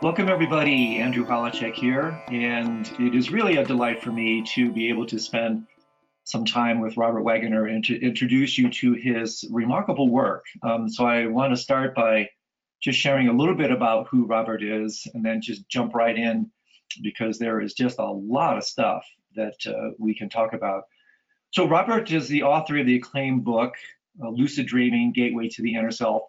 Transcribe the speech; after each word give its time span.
Welcome, 0.00 0.28
everybody. 0.28 0.98
Andrew 0.98 1.26
Holecek 1.26 1.74
here, 1.74 2.22
and 2.28 2.86
it 3.00 3.16
is 3.16 3.32
really 3.32 3.56
a 3.56 3.64
delight 3.64 4.00
for 4.00 4.12
me 4.12 4.44
to 4.54 4.70
be 4.70 4.88
able 4.90 5.04
to 5.06 5.18
spend 5.18 5.66
some 6.22 6.44
time 6.44 6.78
with 6.78 6.96
Robert 6.96 7.24
Waggoner 7.24 7.66
and 7.66 7.84
to 7.86 8.00
introduce 8.00 8.56
you 8.56 8.70
to 8.70 8.92
his 8.92 9.44
remarkable 9.50 10.08
work. 10.08 10.44
Um, 10.62 10.88
so 10.88 11.04
I 11.04 11.26
want 11.26 11.52
to 11.52 11.56
start 11.56 11.96
by 11.96 12.28
just 12.80 12.96
sharing 12.96 13.26
a 13.26 13.32
little 13.32 13.56
bit 13.56 13.72
about 13.72 14.06
who 14.06 14.24
Robert 14.24 14.62
is, 14.62 15.04
and 15.14 15.24
then 15.24 15.40
just 15.42 15.68
jump 15.68 15.96
right 15.96 16.16
in 16.16 16.48
because 17.02 17.40
there 17.40 17.60
is 17.60 17.74
just 17.74 17.98
a 17.98 18.06
lot 18.06 18.56
of 18.56 18.62
stuff 18.62 19.04
that 19.34 19.56
uh, 19.66 19.90
we 19.98 20.14
can 20.14 20.28
talk 20.28 20.52
about. 20.52 20.84
So 21.50 21.66
Robert 21.66 22.12
is 22.12 22.28
the 22.28 22.44
author 22.44 22.78
of 22.78 22.86
the 22.86 22.98
acclaimed 22.98 23.42
book, 23.44 23.74
uh, 24.22 24.28
Lucid 24.28 24.68
Dreaming, 24.68 25.10
Gateway 25.12 25.48
to 25.48 25.62
the 25.62 25.74
Inner 25.74 25.90
Self, 25.90 26.22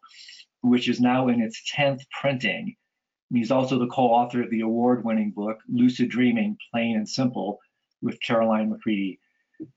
which 0.62 0.90
is 0.90 1.00
now 1.00 1.28
in 1.28 1.40
its 1.40 1.62
10th 1.72 2.02
printing. 2.20 2.76
He's 3.32 3.52
also 3.52 3.78
the 3.78 3.88
co-author 3.88 4.42
of 4.44 4.50
the 4.50 4.62
award-winning 4.62 5.32
book, 5.32 5.60
Lucid 5.68 6.10
Dreaming, 6.10 6.58
Plain 6.72 6.96
and 6.96 7.08
Simple, 7.08 7.60
with 8.02 8.22
Caroline 8.22 8.70
McCready. 8.70 9.20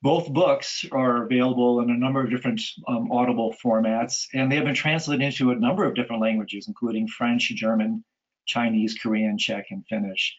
Both 0.00 0.32
books 0.32 0.84
are 0.92 1.24
available 1.24 1.80
in 1.80 1.90
a 1.90 1.96
number 1.96 2.22
of 2.22 2.30
different 2.30 2.62
um, 2.86 3.10
Audible 3.10 3.54
formats, 3.62 4.28
and 4.32 4.50
they 4.50 4.56
have 4.56 4.64
been 4.64 4.74
translated 4.74 5.24
into 5.24 5.50
a 5.50 5.56
number 5.56 5.84
of 5.84 5.94
different 5.94 6.22
languages, 6.22 6.68
including 6.68 7.08
French, 7.08 7.48
German, 7.48 8.04
Chinese, 8.46 8.96
Korean, 8.98 9.36
Czech, 9.36 9.66
and 9.70 9.84
Finnish. 9.86 10.36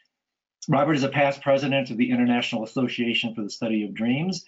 Robert 0.70 0.94
is 0.94 1.03
a 1.03 1.09
past 1.09 1.41
president 1.41 1.91
of 1.91 1.98
the 1.98 2.09
International 2.09 2.64
Association 2.64 3.36
for 3.36 3.44
the 3.44 3.50
Study 3.50 3.84
of 3.84 3.94
Dreams, 3.94 4.45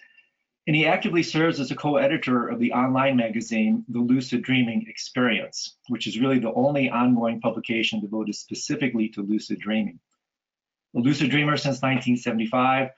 and 0.66 0.74
he 0.74 0.86
actively 0.86 1.22
serves 1.22 1.60
as 1.60 1.70
a 1.70 1.76
co-editor 1.76 2.48
of 2.48 2.58
the 2.58 2.72
online 2.72 3.16
magazine, 3.16 3.84
The 3.88 4.00
Lucid 4.00 4.42
Dreaming 4.42 4.86
Experience, 4.88 5.76
which 5.88 6.08
is 6.08 6.18
really 6.18 6.40
the 6.40 6.52
only 6.54 6.90
ongoing 6.90 7.40
publication 7.40 8.00
devoted 8.00 8.34
specifically 8.34 9.08
to 9.10 9.22
lucid 9.22 9.60
dreaming. 9.60 10.00
A 10.96 10.98
lucid 10.98 11.30
dreamer 11.30 11.56
since 11.56 11.82
1975, 11.82 12.90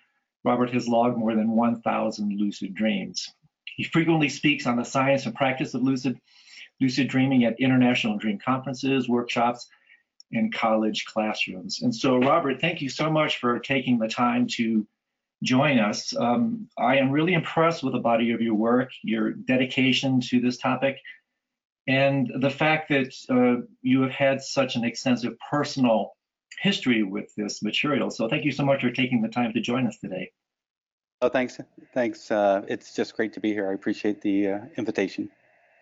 Robert 0.44 0.70
has 0.70 0.88
logged 0.88 1.18
more 1.18 1.34
than 1.34 1.50
1,000 1.50 2.38
lucid 2.38 2.74
dreams. 2.74 3.28
He 3.76 3.84
frequently 3.84 4.30
speaks 4.30 4.66
on 4.66 4.76
the 4.76 4.84
science 4.84 5.26
and 5.26 5.34
practice 5.34 5.74
of 5.74 5.82
lucid, 5.82 6.18
lucid 6.80 7.08
dreaming 7.08 7.44
at 7.44 7.60
international 7.60 8.16
dream 8.16 8.38
conferences, 8.38 9.08
workshops, 9.08 9.68
and 10.32 10.54
college 10.54 11.04
classrooms. 11.04 11.82
And 11.82 11.94
so, 11.94 12.16
Robert, 12.16 12.60
thank 12.60 12.80
you 12.80 12.88
so 12.88 13.10
much 13.10 13.38
for 13.38 13.58
taking 13.58 13.98
the 13.98 14.08
time 14.08 14.46
to 14.52 14.86
join 15.42 15.78
us. 15.78 16.14
Um, 16.16 16.68
I 16.78 16.96
am 16.96 17.10
really 17.10 17.34
impressed 17.34 17.82
with 17.82 17.92
the 17.92 18.00
body 18.00 18.32
of 18.32 18.40
your 18.40 18.54
work, 18.54 18.90
your 19.02 19.32
dedication 19.32 20.20
to 20.22 20.40
this 20.40 20.58
topic, 20.58 20.98
and 21.86 22.30
the 22.40 22.50
fact 22.50 22.88
that 22.90 23.14
uh, 23.30 23.64
you 23.82 24.02
have 24.02 24.10
had 24.10 24.42
such 24.42 24.76
an 24.76 24.84
extensive 24.84 25.34
personal 25.50 26.12
history 26.60 27.02
with 27.02 27.32
this 27.36 27.62
material. 27.62 28.10
So 28.10 28.28
thank 28.28 28.44
you 28.44 28.50
so 28.52 28.64
much 28.64 28.80
for 28.82 28.90
taking 28.90 29.22
the 29.22 29.28
time 29.28 29.52
to 29.52 29.60
join 29.60 29.86
us 29.86 29.98
today. 29.98 30.32
Oh, 31.20 31.28
thanks. 31.28 31.60
Thanks. 31.94 32.30
Uh, 32.30 32.62
it's 32.68 32.94
just 32.94 33.14
great 33.14 33.32
to 33.32 33.40
be 33.40 33.52
here. 33.52 33.70
I 33.70 33.74
appreciate 33.74 34.20
the 34.20 34.48
uh, 34.48 34.58
invitation. 34.76 35.30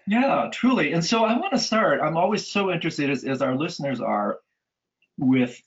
Yeah, 0.07 0.49
truly. 0.53 0.93
And 0.93 1.05
so 1.05 1.25
I 1.25 1.37
want 1.37 1.53
to 1.53 1.59
start. 1.59 2.01
I'm 2.01 2.17
always 2.17 2.47
so 2.47 2.71
interested, 2.71 3.11
as, 3.11 3.25
as 3.25 3.43
our 3.43 3.57
listeners 3.57 4.01
are, 4.01 4.39
with 5.19 5.61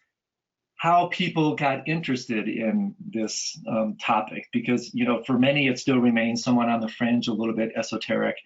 how 0.80 1.08
people 1.08 1.56
got 1.56 1.88
interested 1.90 2.48
in 2.48 2.96
this 3.06 3.60
um, 3.68 3.98
topic 4.02 4.48
because 4.54 4.94
you 4.94 5.06
know 5.06 5.22
for 5.24 5.38
many 5.38 5.68
it 5.68 5.78
still 5.78 6.00
remains 6.00 6.42
somewhat 6.42 6.70
on 6.70 6.80
the 6.80 6.88
fringe 6.88 7.28
a 7.28 7.34
little 7.34 7.56
bit 7.56 7.74
esoteric. 7.76 8.38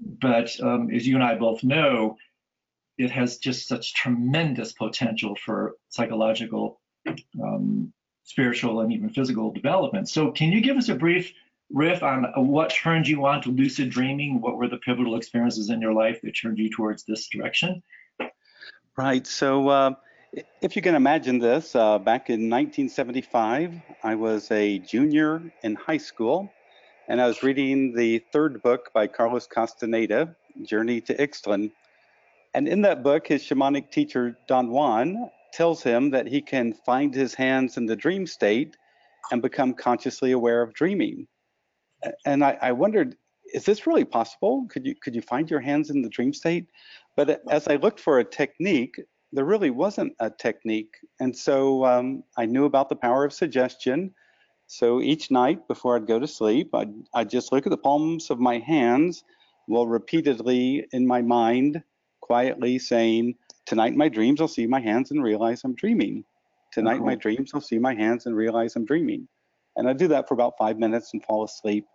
But 0.00 0.58
um, 0.60 0.90
as 0.90 1.06
you 1.06 1.14
and 1.14 1.24
i 1.24 1.34
both 1.34 1.62
know 1.62 2.16
it 2.96 3.10
has 3.10 3.38
just 3.38 3.68
such 3.68 3.94
tremendous 3.94 4.72
potential 4.72 5.36
for 5.44 5.76
psychological 5.90 6.80
um, 7.42 7.92
spiritual 8.24 8.80
and 8.80 8.92
even 8.92 9.08
physical 9.10 9.52
development. 9.52 10.08
So 10.08 10.32
can 10.32 10.50
you 10.50 10.60
give 10.60 10.76
us 10.76 10.88
a 10.88 10.94
brief 10.94 11.32
riff 11.70 12.02
on 12.02 12.24
what 12.36 12.70
turned 12.70 13.06
you 13.06 13.26
on 13.26 13.42
to 13.42 13.50
lucid 13.50 13.90
dreaming? 13.90 14.40
What 14.40 14.56
were 14.56 14.68
the 14.68 14.78
pivotal 14.78 15.16
experiences 15.16 15.68
in 15.68 15.82
your 15.82 15.92
life 15.92 16.20
that 16.22 16.32
turned 16.32 16.58
you 16.58 16.70
towards 16.70 17.04
this 17.04 17.28
direction? 17.28 17.82
Right. 18.96 19.26
So 19.26 19.68
uh 19.68 19.94
if 20.60 20.76
you 20.76 20.82
can 20.82 20.94
imagine 20.94 21.38
this, 21.38 21.74
uh, 21.74 21.98
back 21.98 22.28
in 22.28 22.50
1975, 22.50 23.74
I 24.02 24.14
was 24.14 24.50
a 24.50 24.78
junior 24.80 25.52
in 25.62 25.74
high 25.74 25.96
school, 25.98 26.52
and 27.08 27.20
I 27.20 27.26
was 27.26 27.42
reading 27.42 27.94
the 27.94 28.18
third 28.32 28.62
book 28.62 28.90
by 28.92 29.06
Carlos 29.06 29.46
Castaneda, 29.46 30.34
Journey 30.62 31.00
to 31.02 31.14
Ixtlan. 31.16 31.70
And 32.54 32.68
in 32.68 32.82
that 32.82 33.02
book, 33.02 33.26
his 33.28 33.42
shamanic 33.42 33.90
teacher, 33.90 34.36
Don 34.46 34.70
Juan, 34.70 35.30
tells 35.52 35.82
him 35.82 36.10
that 36.10 36.26
he 36.26 36.40
can 36.42 36.74
find 36.74 37.14
his 37.14 37.34
hands 37.34 37.76
in 37.76 37.86
the 37.86 37.96
dream 37.96 38.26
state 38.26 38.76
and 39.30 39.40
become 39.40 39.74
consciously 39.74 40.32
aware 40.32 40.62
of 40.62 40.74
dreaming. 40.74 41.26
And 42.26 42.44
I, 42.44 42.58
I 42.60 42.72
wondered, 42.72 43.16
is 43.54 43.64
this 43.64 43.86
really 43.86 44.04
possible? 44.04 44.66
Could 44.68 44.84
you 44.86 44.94
could 44.94 45.14
you 45.14 45.22
find 45.22 45.50
your 45.50 45.60
hands 45.60 45.90
in 45.90 46.02
the 46.02 46.08
dream 46.08 46.34
state? 46.34 46.66
But 47.16 47.40
as 47.50 47.66
I 47.66 47.76
looked 47.76 47.98
for 47.98 48.18
a 48.18 48.24
technique, 48.24 49.00
there 49.32 49.44
really 49.44 49.70
wasn't 49.70 50.14
a 50.20 50.30
technique. 50.30 50.94
And 51.20 51.36
so 51.36 51.84
um, 51.84 52.24
I 52.36 52.46
knew 52.46 52.64
about 52.64 52.88
the 52.88 52.96
power 52.96 53.24
of 53.24 53.32
suggestion. 53.32 54.14
So 54.66 55.00
each 55.00 55.30
night 55.30 55.66
before 55.68 55.96
I'd 55.96 56.06
go 56.06 56.18
to 56.18 56.26
sleep, 56.26 56.74
I'd, 56.74 56.92
I'd 57.14 57.30
just 57.30 57.52
look 57.52 57.66
at 57.66 57.70
the 57.70 57.76
palms 57.76 58.30
of 58.30 58.38
my 58.38 58.58
hands 58.58 59.24
while 59.66 59.86
repeatedly 59.86 60.86
in 60.92 61.06
my 61.06 61.22
mind, 61.22 61.82
quietly 62.20 62.78
saying, 62.78 63.34
Tonight 63.66 63.92
in 63.92 63.98
my 63.98 64.08
dreams, 64.08 64.40
I'll 64.40 64.48
see 64.48 64.66
my 64.66 64.80
hands 64.80 65.10
and 65.10 65.22
realize 65.22 65.62
I'm 65.62 65.74
dreaming. 65.74 66.24
Tonight 66.72 66.96
in 66.96 67.04
my 67.04 67.14
dreams, 67.14 67.50
I'll 67.52 67.60
see 67.60 67.78
my 67.78 67.94
hands 67.94 68.24
and 68.24 68.34
realize 68.34 68.76
I'm 68.76 68.86
dreaming. 68.86 69.28
And 69.76 69.86
I 69.88 69.92
do 69.92 70.08
that 70.08 70.26
for 70.26 70.34
about 70.34 70.54
five 70.58 70.78
minutes 70.78 71.10
and 71.12 71.22
fall 71.22 71.44
asleep. 71.44 71.86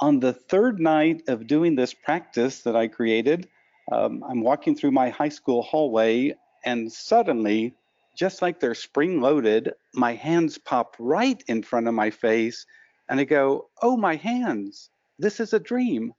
On 0.00 0.18
the 0.18 0.32
third 0.32 0.80
night 0.80 1.22
of 1.28 1.46
doing 1.46 1.74
this 1.74 1.92
practice 1.92 2.62
that 2.62 2.74
I 2.74 2.88
created, 2.88 3.48
um, 3.90 4.22
I'm 4.28 4.42
walking 4.42 4.74
through 4.74 4.90
my 4.90 5.08
high 5.08 5.28
school 5.28 5.62
hallway, 5.62 6.34
and 6.64 6.92
suddenly, 6.92 7.74
just 8.16 8.42
like 8.42 8.60
they're 8.60 8.74
spring 8.74 9.20
loaded, 9.20 9.72
my 9.94 10.14
hands 10.14 10.58
pop 10.58 10.96
right 10.98 11.42
in 11.48 11.62
front 11.62 11.88
of 11.88 11.94
my 11.94 12.10
face, 12.10 12.66
and 13.08 13.20
I 13.20 13.24
go, 13.24 13.68
Oh, 13.80 13.96
my 13.96 14.16
hands, 14.16 14.90
this 15.18 15.40
is 15.40 15.52
a 15.52 15.60
dream. 15.60 16.12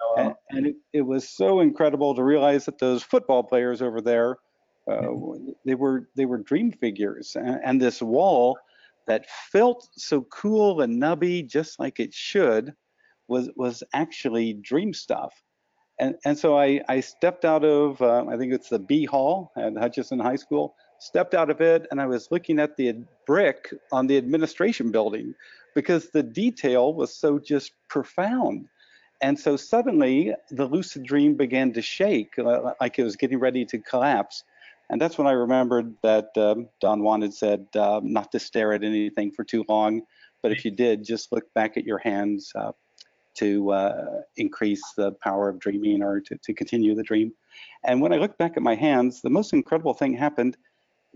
Oh, 0.00 0.14
wow. 0.16 0.36
And, 0.50 0.58
and 0.58 0.66
it, 0.66 0.76
it, 0.92 1.02
was 1.02 1.28
so 1.28 1.60
incredible 1.60 2.14
to 2.14 2.22
realize 2.22 2.66
that 2.66 2.78
those 2.78 3.02
football 3.02 3.42
players 3.42 3.82
over 3.82 4.00
there, 4.00 4.36
uh, 4.88 5.08
they 5.64 5.74
were 5.74 6.08
they 6.14 6.26
were 6.26 6.38
dream 6.38 6.70
figures, 6.70 7.34
and, 7.34 7.60
and 7.64 7.82
this 7.82 8.00
wall 8.00 8.56
that 9.08 9.26
felt 9.50 9.88
so 9.96 10.22
cool 10.22 10.80
and 10.80 11.02
nubby, 11.02 11.48
just 11.48 11.80
like 11.80 11.98
it 11.98 12.14
should, 12.14 12.74
was 13.26 13.48
was 13.56 13.82
actually 13.92 14.52
dream 14.52 14.92
stuff 14.92 15.32
and 15.98 16.16
and 16.24 16.38
so 16.38 16.58
I 16.58 16.80
I 16.88 17.00
stepped 17.00 17.44
out 17.44 17.64
of 17.64 18.00
uh, 18.02 18.24
I 18.28 18.36
think 18.36 18.52
it's 18.52 18.68
the 18.68 18.78
B 18.78 19.04
Hall 19.04 19.52
at 19.56 19.76
Hutchinson 19.76 20.18
High 20.18 20.36
School. 20.36 20.74
Stepped 20.98 21.34
out 21.34 21.50
of 21.50 21.60
it, 21.60 21.86
and 21.90 22.00
I 22.00 22.06
was 22.06 22.30
looking 22.30 22.58
at 22.58 22.76
the 22.76 22.94
brick 23.26 23.72
on 23.92 24.06
the 24.06 24.16
administration 24.16 24.90
building 24.90 25.34
because 25.74 26.08
the 26.08 26.22
detail 26.22 26.94
was 26.94 27.14
so 27.14 27.38
just 27.38 27.72
profound. 27.88 28.66
And 29.20 29.38
so 29.38 29.56
suddenly 29.56 30.34
the 30.50 30.66
lucid 30.66 31.04
dream 31.04 31.34
began 31.34 31.72
to 31.74 31.82
shake, 31.82 32.38
uh, 32.38 32.72
like 32.80 32.98
it 32.98 33.04
was 33.04 33.16
getting 33.16 33.38
ready 33.38 33.64
to 33.66 33.78
collapse. 33.78 34.42
And 34.88 35.00
that's 35.00 35.18
when 35.18 35.26
I 35.26 35.32
remembered 35.32 35.94
that 36.02 36.28
um, 36.36 36.68
Don 36.80 37.02
Juan 37.02 37.22
had 37.22 37.34
said 37.34 37.66
uh, 37.74 38.00
not 38.02 38.30
to 38.32 38.38
stare 38.38 38.72
at 38.72 38.84
anything 38.84 39.32
for 39.32 39.44
too 39.44 39.64
long, 39.68 40.02
but 40.42 40.52
if 40.52 40.64
you 40.64 40.70
did, 40.70 41.04
just 41.04 41.32
look 41.32 41.52
back 41.54 41.76
at 41.76 41.84
your 41.84 41.98
hands, 41.98 42.52
uh, 42.54 42.72
to 43.38 43.70
uh, 43.70 44.22
increase 44.36 44.82
the 44.96 45.12
power 45.22 45.48
of 45.48 45.58
dreaming 45.58 46.02
or 46.02 46.20
to, 46.20 46.36
to 46.42 46.54
continue 46.54 46.94
the 46.94 47.02
dream. 47.02 47.32
And 47.84 48.00
when 48.00 48.12
I 48.12 48.16
looked 48.16 48.38
back 48.38 48.56
at 48.56 48.62
my 48.62 48.74
hands, 48.74 49.22
the 49.22 49.30
most 49.30 49.52
incredible 49.52 49.94
thing 49.94 50.14
happened. 50.14 50.56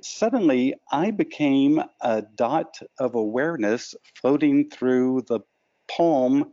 Suddenly, 0.02 0.74
I 0.90 1.10
became 1.10 1.82
a 2.00 2.22
dot 2.22 2.78
of 2.98 3.14
awareness 3.14 3.94
floating 4.14 4.70
through 4.70 5.22
the 5.28 5.40
palm, 5.90 6.52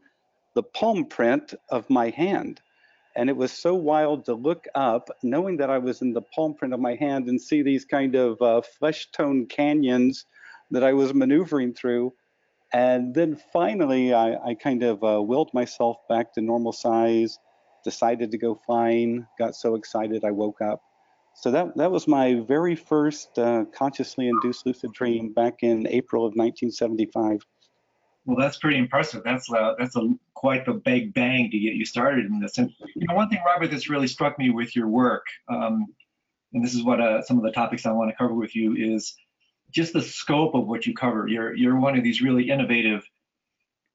the 0.55 0.63
palm 0.63 1.05
print 1.05 1.53
of 1.69 1.89
my 1.89 2.09
hand. 2.09 2.61
And 3.15 3.29
it 3.29 3.37
was 3.37 3.51
so 3.51 3.73
wild 3.73 4.25
to 4.25 4.33
look 4.33 4.65
up, 4.75 5.09
knowing 5.23 5.57
that 5.57 5.69
I 5.69 5.77
was 5.77 6.01
in 6.01 6.13
the 6.13 6.21
palm 6.21 6.53
print 6.53 6.73
of 6.73 6.79
my 6.79 6.95
hand 6.95 7.27
and 7.27 7.41
see 7.41 7.61
these 7.61 7.85
kind 7.85 8.15
of 8.15 8.41
uh, 8.41 8.61
flesh 8.61 9.09
tone 9.11 9.47
canyons 9.47 10.25
that 10.71 10.83
I 10.83 10.93
was 10.93 11.13
maneuvering 11.13 11.73
through 11.73 12.13
and 12.73 13.13
then 13.13 13.39
finally, 13.53 14.13
I, 14.13 14.35
I 14.35 14.53
kind 14.55 14.83
of 14.83 15.03
uh, 15.03 15.21
willed 15.21 15.53
myself 15.53 15.97
back 16.09 16.33
to 16.33 16.41
normal 16.41 16.73
size, 16.73 17.39
decided 17.83 18.31
to 18.31 18.37
go 18.37 18.59
flying, 18.65 19.25
got 19.39 19.55
so 19.55 19.75
excited 19.75 20.23
I 20.25 20.31
woke 20.31 20.61
up. 20.61 20.81
So 21.35 21.51
that, 21.51 21.77
that 21.77 21.91
was 21.91 22.07
my 22.07 22.41
very 22.47 22.75
first 22.75 23.37
uh, 23.37 23.65
consciously 23.73 24.27
induced 24.27 24.65
lucid 24.65 24.91
dream 24.93 25.33
back 25.33 25.61
in 25.61 25.87
April 25.87 26.23
of 26.23 26.31
1975. 26.31 27.41
Well, 28.25 28.35
that's 28.37 28.57
pretty 28.57 28.77
impressive. 28.77 29.21
That's 29.23 29.49
uh, 29.49 29.75
that's 29.79 29.95
a 29.95 30.09
quite 30.33 30.65
the 30.65 30.73
big 30.73 31.13
bang 31.13 31.49
to 31.49 31.57
get 31.57 31.75
you 31.75 31.85
started 31.85 32.25
in 32.25 32.41
this. 32.41 32.57
And 32.57 32.69
you 32.95 33.07
know, 33.07 33.15
one 33.15 33.29
thing, 33.29 33.39
Robert, 33.45 33.71
that's 33.71 33.89
really 33.89 34.07
struck 34.07 34.37
me 34.37 34.49
with 34.49 34.75
your 34.75 34.89
work, 34.89 35.23
um, 35.47 35.85
and 36.53 36.61
this 36.61 36.73
is 36.73 36.83
what 36.83 36.99
uh, 36.99 37.21
some 37.21 37.37
of 37.37 37.43
the 37.43 37.51
topics 37.51 37.85
I 37.85 37.93
want 37.93 38.09
to 38.09 38.17
cover 38.17 38.33
with 38.33 38.53
you 38.53 38.75
is 38.75 39.15
just 39.71 39.93
the 39.93 40.01
scope 40.01 40.55
of 40.55 40.67
what 40.67 40.85
you 40.85 40.93
cover. 40.93 41.27
You're 41.27 41.55
you're 41.55 41.79
one 41.79 41.97
of 41.97 42.03
these 42.03 42.21
really 42.21 42.49
innovative 42.49 43.07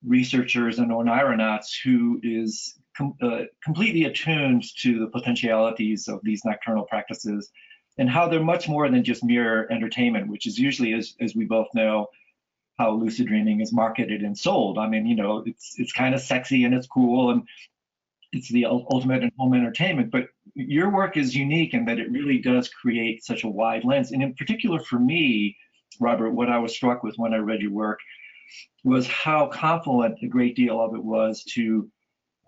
researchers 0.04 0.78
and 0.78 0.90
oneironauts 0.90 1.69
who 1.82 2.20
is 2.22 2.74
com- 2.96 3.14
uh, 3.22 3.42
completely 3.62 4.04
attuned 4.04 4.64
to 4.78 4.98
the 4.98 5.06
potentialities 5.06 6.08
of 6.08 6.20
these 6.22 6.44
nocturnal 6.44 6.84
practices 6.84 7.50
and 7.98 8.08
how 8.08 8.28
they're 8.28 8.42
much 8.42 8.69
more 8.69 8.88
than 8.88 9.04
just 9.04 9.22
mere 9.22 9.70
entertainment, 9.70 10.28
which 10.28 10.46
is 10.46 10.58
usually, 10.58 10.94
as, 10.94 11.14
as 11.20 11.34
we 11.34 11.44
both 11.44 11.69
know, 11.74 12.08
how 12.78 12.90
lucid 12.90 13.26
dreaming 13.26 13.60
is 13.60 13.72
marketed 13.72 14.22
and 14.22 14.36
sold. 14.36 14.78
I 14.78 14.88
mean, 14.88 15.06
you 15.06 15.14
know, 15.14 15.42
it's 15.46 15.74
it's 15.78 15.92
kind 15.92 16.14
of 16.14 16.20
sexy 16.20 16.64
and 16.64 16.74
it's 16.74 16.86
cool 16.86 17.30
and 17.30 17.42
it's 18.32 18.48
the 18.48 18.64
ultimate 18.64 19.22
in 19.22 19.30
home 19.38 19.54
entertainment. 19.54 20.10
But 20.10 20.28
your 20.54 20.90
work 20.90 21.16
is 21.16 21.34
unique 21.34 21.75
in 21.75 21.84
that 21.87 21.99
it 21.99 22.10
really 22.10 22.38
does 22.38 22.69
create 22.69 23.25
such 23.25 23.44
a 23.44 23.49
wide 23.49 23.84
lens. 23.84 24.12
And 24.12 24.22
in 24.22 24.34
particular 24.34 24.81
for 24.81 24.99
me, 24.99 25.56
Robert, 26.00 26.31
what 26.31 26.49
I 26.49 26.58
was 26.58 26.75
struck 26.75 27.02
with 27.02 27.16
when 27.16 27.34
I 27.34 27.38
read 27.38 27.62
your 27.62 27.72
work 27.72 27.99
was 28.84 29.06
how 29.06 29.46
confluent 29.46 30.19
a 30.22 30.26
great 30.26 30.56
deal 30.56 30.81
of 30.81 30.94
it 30.94 31.02
was 31.02 31.44
to 31.54 31.90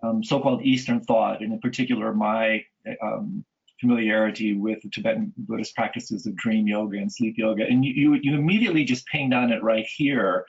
um, 0.03 0.23
so-called 0.23 0.61
Eastern 0.63 1.01
thought, 1.01 1.41
and 1.41 1.51
in 1.53 1.59
particular 1.59 2.13
my 2.13 2.63
um, 3.01 3.43
familiarity 3.81 4.53
with 4.53 4.81
the 4.81 4.89
Tibetan 4.89 5.33
Buddhist 5.37 5.75
practices 5.75 6.25
of 6.25 6.35
dream 6.35 6.67
yoga 6.67 6.97
and 6.97 7.11
sleep 7.11 7.35
yoga. 7.37 7.65
And 7.65 7.83
you, 7.83 7.93
you, 7.93 8.19
you 8.21 8.35
immediately 8.35 8.83
just 8.83 9.07
pinged 9.07 9.33
on 9.33 9.51
it 9.51 9.63
right 9.63 9.85
here 9.95 10.45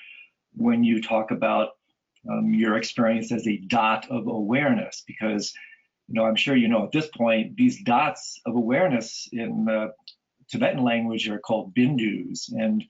when 0.54 0.84
you 0.84 1.02
talk 1.02 1.30
about 1.30 1.70
um, 2.30 2.52
your 2.52 2.76
experience 2.76 3.32
as 3.32 3.46
a 3.46 3.56
dot 3.56 4.10
of 4.10 4.26
awareness, 4.26 5.02
because 5.06 5.52
you 6.08 6.14
know 6.14 6.24
I'm 6.24 6.36
sure 6.36 6.56
you 6.56 6.68
know 6.68 6.84
at 6.84 6.92
this 6.92 7.08
point 7.08 7.56
these 7.56 7.82
dots 7.82 8.40
of 8.46 8.54
awareness 8.54 9.28
in 9.32 9.68
uh, 9.68 9.88
Tibetan 10.48 10.84
language 10.84 11.28
are 11.28 11.38
called 11.38 11.74
bindus, 11.74 12.50
and 12.52 12.84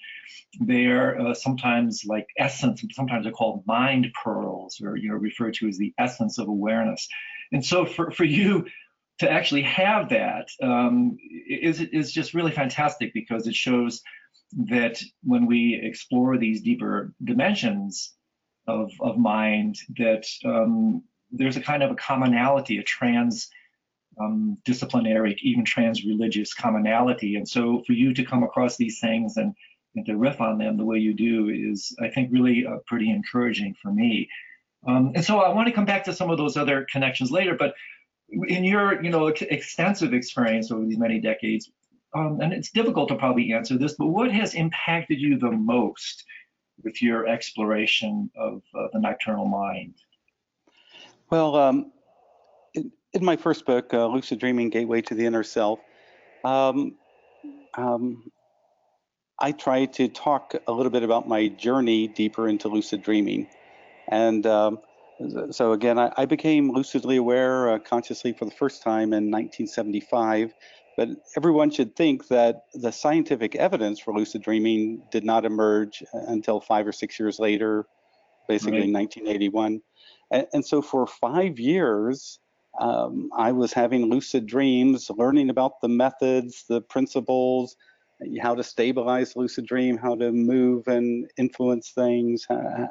they 0.60 0.86
are 0.86 1.18
uh, 1.18 1.34
sometimes 1.34 2.04
like 2.04 2.26
essence, 2.38 2.82
and 2.82 2.92
sometimes 2.92 3.24
they're 3.24 3.32
called 3.32 3.66
mind 3.66 4.08
pearls, 4.22 4.80
or 4.82 4.96
you 4.96 5.08
know 5.08 5.16
referred 5.16 5.54
to 5.54 5.68
as 5.68 5.78
the 5.78 5.94
essence 5.98 6.38
of 6.38 6.48
awareness. 6.48 7.08
And 7.52 7.64
so 7.64 7.86
for, 7.86 8.10
for 8.10 8.24
you 8.24 8.66
to 9.20 9.30
actually 9.30 9.62
have 9.62 10.10
that 10.10 10.48
um, 10.62 11.16
is 11.48 11.80
is 11.80 12.12
just 12.12 12.34
really 12.34 12.52
fantastic 12.52 13.14
because 13.14 13.46
it 13.46 13.54
shows 13.54 14.02
that 14.68 15.00
when 15.22 15.46
we 15.46 15.80
explore 15.82 16.36
these 16.36 16.62
deeper 16.62 17.14
dimensions 17.24 18.12
of 18.66 18.90
of 19.00 19.16
mind, 19.16 19.76
that 19.96 20.26
um, 20.44 21.04
there's 21.30 21.56
a 21.56 21.60
kind 21.60 21.82
of 21.82 21.90
a 21.90 21.94
commonality, 21.94 22.78
a 22.78 22.82
trans 22.82 23.50
um, 24.20 24.56
disciplinary, 24.64 25.36
even 25.42 25.64
trans-religious 25.64 26.54
commonality. 26.54 27.36
And 27.36 27.46
so 27.46 27.82
for 27.86 27.92
you 27.92 28.14
to 28.14 28.24
come 28.24 28.42
across 28.42 28.76
these 28.76 28.98
things 28.98 29.36
and, 29.36 29.54
and 29.94 30.06
to 30.06 30.16
riff 30.16 30.40
on 30.40 30.58
them 30.58 30.76
the 30.76 30.84
way 30.84 30.98
you 30.98 31.14
do 31.14 31.48
is, 31.48 31.94
I 32.00 32.08
think, 32.08 32.30
really 32.32 32.66
uh, 32.66 32.78
pretty 32.86 33.10
encouraging 33.10 33.74
for 33.82 33.92
me. 33.92 34.28
Um, 34.86 35.12
and 35.14 35.24
so 35.24 35.40
I 35.40 35.52
want 35.52 35.68
to 35.68 35.74
come 35.74 35.84
back 35.84 36.04
to 36.04 36.14
some 36.14 36.30
of 36.30 36.38
those 36.38 36.56
other 36.56 36.86
connections 36.90 37.30
later, 37.30 37.56
but 37.58 37.74
in 38.28 38.64
your, 38.64 39.02
you 39.02 39.10
know, 39.10 39.26
extensive 39.26 40.14
experience 40.14 40.70
over 40.70 40.84
these 40.84 40.98
many 40.98 41.20
decades, 41.20 41.70
um, 42.14 42.40
and 42.40 42.52
it's 42.52 42.70
difficult 42.70 43.08
to 43.08 43.16
probably 43.16 43.52
answer 43.52 43.76
this, 43.76 43.94
but 43.98 44.06
what 44.06 44.32
has 44.32 44.54
impacted 44.54 45.20
you 45.20 45.38
the 45.38 45.50
most 45.50 46.24
with 46.82 47.02
your 47.02 47.26
exploration 47.26 48.30
of 48.36 48.62
uh, 48.74 48.86
the 48.92 49.00
nocturnal 49.00 49.46
mind? 49.46 49.94
Well, 51.30 51.56
um, 51.56 51.92
in 52.74 53.24
my 53.24 53.36
first 53.36 53.66
book, 53.66 53.92
uh, 53.92 54.06
Lucid 54.06 54.38
Dreaming 54.38 54.70
Gateway 54.70 55.00
to 55.02 55.14
the 55.14 55.26
Inner 55.26 55.42
Self, 55.42 55.80
um, 56.44 56.96
um, 57.76 58.30
I 59.38 59.52
try 59.52 59.86
to 59.86 60.08
talk 60.08 60.54
a 60.66 60.72
little 60.72 60.90
bit 60.90 61.02
about 61.02 61.28
my 61.28 61.48
journey 61.48 62.08
deeper 62.08 62.48
into 62.48 62.68
lucid 62.68 63.02
dreaming. 63.02 63.48
And 64.08 64.46
um, 64.46 64.78
so, 65.50 65.72
again, 65.72 65.98
I, 65.98 66.12
I, 66.16 66.26
became 66.26 66.70
lucidly 66.70 67.16
aware 67.16 67.70
uh, 67.70 67.78
consciously 67.80 68.32
for 68.32 68.44
the 68.44 68.52
first 68.52 68.82
time 68.82 69.12
in 69.12 69.30
1975. 69.30 70.54
But 70.96 71.08
everyone 71.36 71.70
should 71.70 71.96
think 71.96 72.28
that 72.28 72.64
the 72.72 72.92
scientific 72.92 73.56
evidence 73.56 74.00
for 74.00 74.14
lucid 74.14 74.42
dreaming 74.42 75.02
did 75.10 75.24
not 75.24 75.44
emerge 75.44 76.02
until 76.12 76.60
five 76.60 76.86
or 76.86 76.92
six 76.92 77.18
years 77.18 77.38
later, 77.38 77.86
basically 78.48 78.78
right. 78.78 78.86
in 78.86 78.92
1981. 78.92 79.82
And, 80.30 80.46
and 80.52 80.64
so, 80.64 80.82
for 80.82 81.06
five 81.06 81.58
years, 81.58 82.38
um, 82.80 83.30
I 83.36 83.52
was 83.52 83.72
having 83.72 84.10
lucid 84.10 84.46
dreams, 84.46 85.10
learning 85.10 85.50
about 85.50 85.80
the 85.80 85.88
methods, 85.88 86.64
the 86.68 86.80
principles, 86.80 87.76
how 88.40 88.54
to 88.54 88.62
stabilize 88.62 89.36
lucid 89.36 89.66
dream, 89.66 89.98
how 89.98 90.14
to 90.16 90.32
move 90.32 90.88
and 90.88 91.30
influence 91.36 91.90
things, 91.90 92.46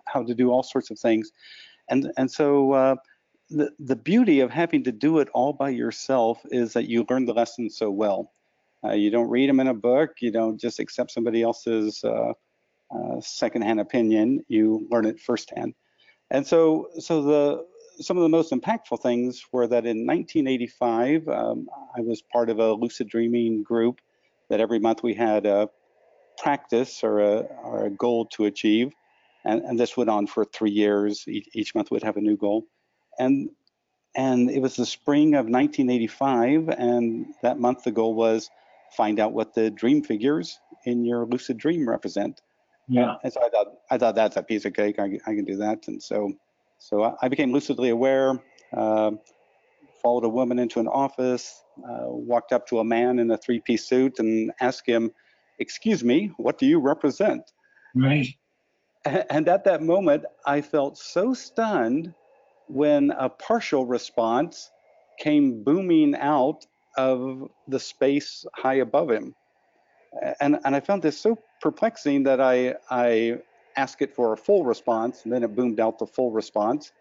how 0.06 0.24
to 0.24 0.34
do 0.36 0.52
all 0.52 0.64
sorts 0.64 0.92
of 0.92 1.00
things. 1.00 1.32
And, 1.90 2.12
and 2.18 2.30
so 2.30 2.72
uh, 2.72 2.96
the, 3.50 3.72
the 3.80 3.96
beauty 3.96 4.40
of 4.40 4.52
having 4.52 4.84
to 4.84 4.92
do 4.92 5.20
it 5.20 5.30
all 5.34 5.54
by 5.54 5.70
yourself 5.70 6.42
is 6.52 6.74
that 6.74 6.88
you 6.88 7.06
learn 7.10 7.26
the 7.26 7.34
lessons 7.34 7.78
so 7.78 7.90
well. 7.92 8.32
Uh, 8.84 8.94
you 8.94 9.10
don't 9.10 9.30
read 9.30 9.50
them 9.50 9.60
in 9.60 9.68
a 9.68 9.74
book, 9.74 10.12
you 10.20 10.32
don't 10.32 10.60
just 10.60 10.80
accept 10.80 11.12
somebody 11.12 11.42
else's 11.42 12.04
uh, 12.04 12.34
uh 12.96 13.20
secondhand 13.20 13.80
opinion, 13.80 14.44
you 14.48 14.88
learn 14.92 15.06
it 15.06 15.20
firsthand. 15.20 15.74
And 16.36 16.46
so, 16.46 16.90
so 17.00 17.22
the 17.22 17.66
some 18.04 18.18
of 18.18 18.24
the 18.24 18.30
most 18.30 18.52
impactful 18.52 19.02
things 19.02 19.46
were 19.54 19.68
that 19.68 19.86
in 19.86 20.06
1985, 20.06 21.30
um, 21.30 21.70
I 21.96 22.02
was 22.02 22.22
part 22.22 22.50
of 22.50 22.60
a 22.60 22.74
lucid 22.74 23.08
dreaming 23.08 23.64
group 23.64 24.02
that 24.50 24.60
every 24.60 24.80
month 24.80 25.02
we 25.02 25.14
had 25.14 25.46
a 25.46 25.70
practice 26.38 27.06
or 27.06 27.22
a, 27.22 27.38
or 27.64 27.86
a 27.86 27.90
goal 27.90 28.26
to 28.34 28.44
achieve. 28.44 28.92
And, 29.46 29.62
and, 29.62 29.80
this 29.80 29.96
went 29.96 30.10
on 30.10 30.28
for 30.28 30.44
three 30.44 30.72
years. 30.72 31.24
Each, 31.26 31.48
each 31.54 31.74
month 31.74 31.90
would 31.92 32.04
have 32.04 32.18
a 32.18 32.22
new 32.22 32.36
goal. 32.36 32.66
And, 33.18 33.52
and 34.14 34.52
it 34.52 34.60
was 34.60 34.76
the 34.76 34.86
spring 34.86 35.36
of 35.36 35.46
1985. 35.46 36.68
And 36.68 37.28
that 37.44 37.60
month, 37.60 37.86
the 37.86 37.92
goal 37.92 38.14
was 38.14 38.50
find 38.98 39.22
out 39.22 39.32
what 39.32 39.54
the 39.54 39.72
dream 39.72 40.04
figures 40.04 40.60
in 40.84 41.06
your 41.06 41.26
lucid 41.26 41.58
dream 41.58 41.88
represent. 41.88 42.42
Yeah. 42.88 43.16
And 43.24 43.34
so 43.34 43.42
I 43.44 43.50
thought, 43.50 43.68
I 43.90 43.98
thought 43.98 44.16
that's 44.16 44.38
a 44.38 44.44
piece 44.44 44.66
of 44.66 44.74
cake. 44.74 45.00
I, 45.00 45.18
I 45.26 45.36
can 45.36 45.46
do 45.46 45.58
that. 45.58 45.88
And 45.88 46.02
so 46.02 46.32
so 46.80 47.18
I 47.22 47.28
became 47.30 47.52
lucidly 47.52 47.90
aware, 47.90 48.40
uh, 48.76 49.12
followed 50.02 50.26
a 50.26 50.30
woman 50.30 50.60
into 50.60 50.80
an 50.80 50.88
office, 50.88 51.64
uh, 51.80 52.06
walked 52.08 52.52
up 52.52 52.68
to 52.68 52.80
a 52.80 52.84
man 52.84 53.20
in 53.20 53.32
a 53.32 53.38
three 53.38 53.60
piece 53.60 53.88
suit 53.88 54.20
and 54.20 54.52
asked 54.60 54.88
him, 54.88 55.12
Excuse 55.58 56.04
me, 56.04 56.32
what 56.38 56.58
do 56.58 56.66
you 56.66 56.80
represent? 56.80 57.42
Right. 57.96 58.28
And 59.06 59.48
at 59.48 59.64
that 59.66 59.82
moment, 59.82 60.26
I 60.46 60.62
felt 60.62 60.98
so 60.98 61.34
stunned 61.34 62.14
when 62.68 63.12
a 63.12 63.30
partial 63.30 63.86
response 63.86 64.70
came 65.20 65.64
booming 65.64 66.16
out 66.16 66.66
of 66.98 67.48
the 67.68 67.80
space 67.80 68.46
high 68.56 68.76
above 68.76 69.12
him. 69.12 69.34
And, 70.40 70.60
and 70.66 70.76
I 70.76 70.80
found 70.80 71.04
this 71.04 71.20
so 71.20 71.38
perplexing 71.62 72.24
that 72.24 72.42
I, 72.42 72.76
I 72.90 73.40
ask 73.76 74.02
it 74.02 74.16
for 74.16 74.34
a 74.34 74.38
full 74.38 74.66
response, 74.66 75.24
and 75.24 75.34
then 75.34 75.44
it 75.44 75.56
boomed 75.56 75.80
out 75.80 76.00
the 76.00 76.08
full 76.08 76.32
response. 76.32 76.92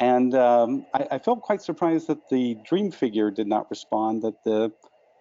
And 0.00 0.34
um, 0.34 0.86
I, 0.94 1.06
I, 1.12 1.18
felt 1.18 1.42
quite 1.42 1.60
surprised 1.60 2.06
that 2.06 2.28
the 2.28 2.56
dream 2.64 2.92
figure 2.92 3.30
did 3.32 3.48
not 3.48 3.68
respond, 3.68 4.22
that 4.22 4.44
the, 4.44 4.72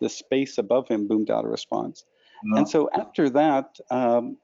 the 0.01 0.09
space 0.09 0.59
above 0.59 0.87
him 0.87 1.07
boomed 1.07 1.31
out 1.31 1.45
a 1.45 1.47
response. 1.47 2.05
No. 2.43 2.57
And 2.57 2.69
so 2.69 2.87
after 2.93 3.29
that, 3.31 3.79
um, 3.89 4.37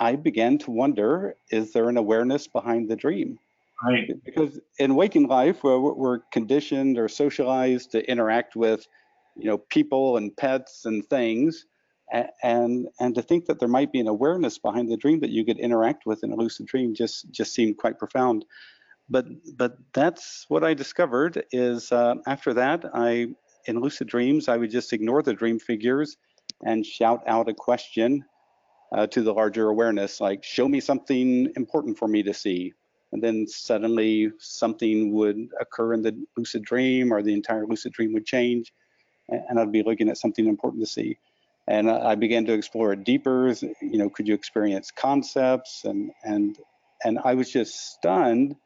I 0.00 0.16
began 0.16 0.58
to 0.58 0.72
wonder 0.72 1.36
is 1.50 1.72
there 1.72 1.88
an 1.88 1.96
awareness 1.96 2.48
behind 2.48 2.90
the 2.90 2.96
dream? 2.96 3.38
Right. 3.84 4.10
Because 4.24 4.58
in 4.78 4.96
waking 4.96 5.28
life, 5.28 5.62
we're, 5.62 5.78
we're 5.78 6.20
conditioned 6.32 6.98
or 6.98 7.08
socialized 7.08 7.92
to 7.92 8.10
interact 8.10 8.56
with 8.56 8.86
you 9.36 9.46
know 9.46 9.58
people 9.58 10.16
and 10.16 10.36
pets 10.36 10.84
and 10.84 11.04
things 11.06 11.66
and 12.42 12.88
and 13.00 13.14
to 13.14 13.22
think 13.22 13.46
that 13.46 13.58
there 13.58 13.68
might 13.68 13.92
be 13.92 14.00
an 14.00 14.08
awareness 14.08 14.58
behind 14.58 14.90
the 14.90 14.96
dream 14.96 15.20
that 15.20 15.30
you 15.30 15.44
could 15.44 15.58
interact 15.58 16.06
with 16.06 16.22
in 16.22 16.32
a 16.32 16.36
lucid 16.36 16.66
dream 16.66 16.94
just 16.94 17.30
just 17.30 17.54
seemed 17.54 17.78
quite 17.78 17.98
profound. 17.98 18.44
But 19.08 19.26
but 19.56 19.76
that's 19.92 20.46
what 20.48 20.64
i 20.64 20.74
discovered 20.74 21.44
is 21.52 21.90
uh, 21.92 22.14
after 22.26 22.54
that 22.54 22.84
i 22.94 23.26
in 23.66 23.80
lucid 23.80 24.08
dreams 24.08 24.48
i 24.48 24.56
would 24.56 24.70
just 24.70 24.92
ignore 24.92 25.22
the 25.22 25.34
dream 25.34 25.58
figures 25.58 26.16
and 26.64 26.86
shout 26.86 27.22
out 27.26 27.48
a 27.48 27.54
question 27.54 28.24
uh, 28.92 29.06
to 29.08 29.22
the 29.22 29.32
larger 29.32 29.68
awareness 29.68 30.20
like 30.20 30.44
show 30.44 30.68
me 30.68 30.80
something 30.80 31.50
important 31.56 31.98
for 31.98 32.08
me 32.08 32.22
to 32.22 32.34
see. 32.34 32.72
And 33.12 33.22
then 33.22 33.46
suddenly 33.46 34.30
something 34.38 35.12
would 35.12 35.48
occur 35.60 35.92
in 35.92 36.02
the 36.02 36.14
lucid 36.36 36.62
dream 36.64 37.12
or 37.12 37.22
the 37.22 37.34
entire 37.34 37.66
lucid 37.66 37.92
dream 37.92 38.12
would 38.14 38.24
change 38.24 38.72
and 39.28 39.58
i'd 39.58 39.70
be 39.70 39.82
looking 39.82 40.08
at 40.08 40.16
something 40.16 40.46
important 40.46 40.82
to 40.82 40.90
see 40.90 41.18
and 41.68 41.90
I 41.90 42.14
began 42.14 42.44
to 42.46 42.52
explore 42.52 42.92
it 42.92 43.04
deeper. 43.04 43.54
You 43.80 43.98
know, 43.98 44.10
could 44.10 44.28
you 44.28 44.34
experience 44.34 44.90
concepts? 44.90 45.82
And 45.84 46.10
and 46.24 46.56
and 47.04 47.18
I 47.24 47.34
was 47.34 47.50
just 47.50 47.92
stunned 47.94 48.56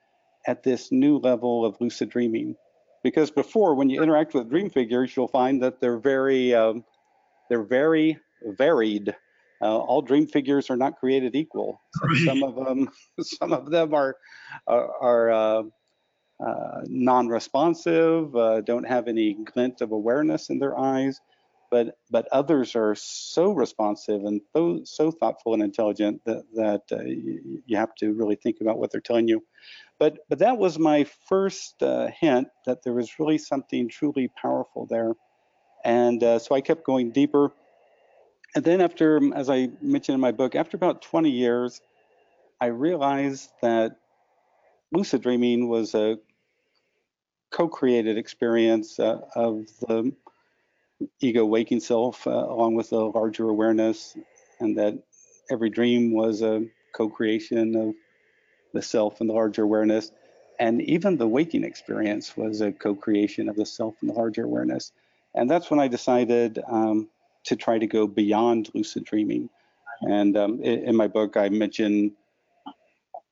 at 0.47 0.63
this 0.63 0.93
new 0.93 1.19
level 1.19 1.65
of 1.65 1.77
lucid 1.81 2.11
dreaming, 2.11 2.57
because 3.03 3.31
before, 3.31 3.75
when 3.75 3.91
you 3.91 4.03
interact 4.03 4.35
with 4.35 4.49
dream 4.49 4.71
figures, 4.71 5.15
you'll 5.17 5.29
find 5.29 5.63
that 5.63 5.81
they're 5.81 5.99
very 5.99 6.55
um, 6.55 6.85
they're 7.49 7.65
very 7.65 8.19
varied. 8.43 9.15
Uh, 9.63 9.79
all 9.79 10.03
dream 10.03 10.27
figures 10.27 10.69
are 10.69 10.77
not 10.77 10.99
created 10.99 11.35
equal. 11.35 11.81
Some 12.25 12.43
of 12.43 12.57
them, 12.57 12.91
some 13.21 13.53
of 13.53 13.71
them 13.71 13.95
are 13.95 14.17
are, 14.67 14.91
are 15.03 15.31
uh, 15.31 15.63
uh, 16.45 16.81
non-responsive, 16.87 18.37
uh, 18.37 18.61
don't 18.61 18.87
have 18.87 19.09
any 19.09 19.35
glint 19.35 19.81
of 19.81 19.93
awareness 19.93 20.51
in 20.51 20.59
their 20.59 20.79
eyes, 20.79 21.19
but 21.71 21.99
but 22.11 22.29
others 22.33 22.77
are 22.77 22.95
so 22.95 23.53
responsive 23.53 24.25
and 24.25 24.41
so 24.55 24.81
so 24.85 25.11
thoughtful 25.11 25.55
and 25.55 25.63
intelligent 25.63 26.21
that 26.25 26.45
that 26.55 26.83
uh, 26.93 27.03
you, 27.03 27.63
you, 27.67 27.77
have 27.77 27.95
to 27.97 28.13
really 28.13 28.37
think 28.37 28.61
about 28.61 28.79
what 28.79 28.91
they're 28.91 29.01
telling 29.01 29.29
you. 29.29 29.43
But 29.99 30.19
but 30.29 30.39
that 30.41 30.59
was 30.59 30.79
my 30.79 31.05
first 31.29 31.83
uh, 31.83 32.09
hint 32.19 32.49
that 32.67 32.83
there 32.83 32.93
was 32.93 33.19
really 33.19 33.39
something 33.39 33.89
truly 33.89 34.29
powerful 34.41 34.87
there, 34.87 35.15
and 35.85 36.23
uh, 36.23 36.39
so 36.39 36.55
I 36.55 36.61
kept 36.61 36.85
going 36.85 37.11
deeper. 37.11 37.53
And 38.55 38.65
then 38.65 38.81
after, 38.81 39.21
as 39.35 39.51
I 39.51 39.69
mentioned 39.83 40.15
in 40.15 40.21
my 40.21 40.33
book, 40.33 40.55
after 40.55 40.79
about 40.79 41.03
20 41.03 41.31
years, 41.31 41.83
I 42.59 42.67
realized 42.67 43.51
that 43.61 43.97
lucid 44.93 45.23
dreaming 45.23 45.69
was 45.69 45.95
a 45.95 46.17
co-created 47.51 48.19
experience 48.19 48.99
uh, 48.99 49.21
of 49.35 49.67
the 49.81 50.13
ego 51.21 51.45
waking 51.45 51.81
self 51.81 52.27
uh, 52.27 52.31
along 52.31 52.75
with 52.75 52.93
a 52.93 52.97
larger 52.97 53.49
awareness 53.49 54.17
and 54.61 54.79
that 54.79 54.99
every 55.51 55.71
dream 55.71 56.13
was 56.13 56.43
a 56.43 56.65
co-creation 56.95 57.77
of 57.77 57.95
the 58.73 58.83
self 58.83 59.21
and 59.21 59.29
the 59.29 59.35
larger 59.35 59.63
awareness. 59.63 60.11
And 60.59 60.81
even 60.83 61.19
the 61.19 61.29
waking 61.29 61.65
experience 61.65 62.37
was 62.37 62.61
a 62.61 62.73
co-creation 62.73 63.49
of 63.49 63.57
the 63.57 63.67
self 63.67 63.95
and 64.01 64.11
the 64.11 64.15
larger 64.15 64.45
awareness. 64.45 64.93
And 65.35 65.51
that's 65.51 65.71
when 65.71 65.81
i 65.81 65.89
decided 65.89 66.59
um, 66.67 67.09
to 67.45 67.57
try 67.57 67.79
to 67.79 67.87
go 67.87 68.07
beyond 68.07 68.71
lucid 68.75 69.05
dreaming. 69.05 69.51
And 70.01 70.37
um, 70.37 70.63
in, 70.63 70.89
in 70.89 70.97
my 70.97 71.09
book 71.09 71.37
i 71.37 71.49
mention 71.49 72.17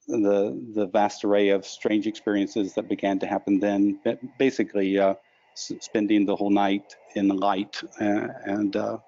the 0.07 0.61
the 0.75 0.87
vast 0.87 1.25
array 1.25 1.51
of 1.51 1.65
strange 1.65 2.07
experiences 2.07 2.75
that 2.75 2.89
began 2.89 3.19
to 3.21 3.27
happen 3.27 3.59
then. 3.59 3.99
Basically, 4.39 4.99
uh, 4.99 5.15
spending 5.55 6.27
the 6.27 6.37
whole 6.37 6.51
night 6.51 6.97
in 7.15 7.29
the 7.29 7.35
light 7.35 7.81
uh, 8.01 8.29
and 8.45 8.77
uh, 8.77 8.99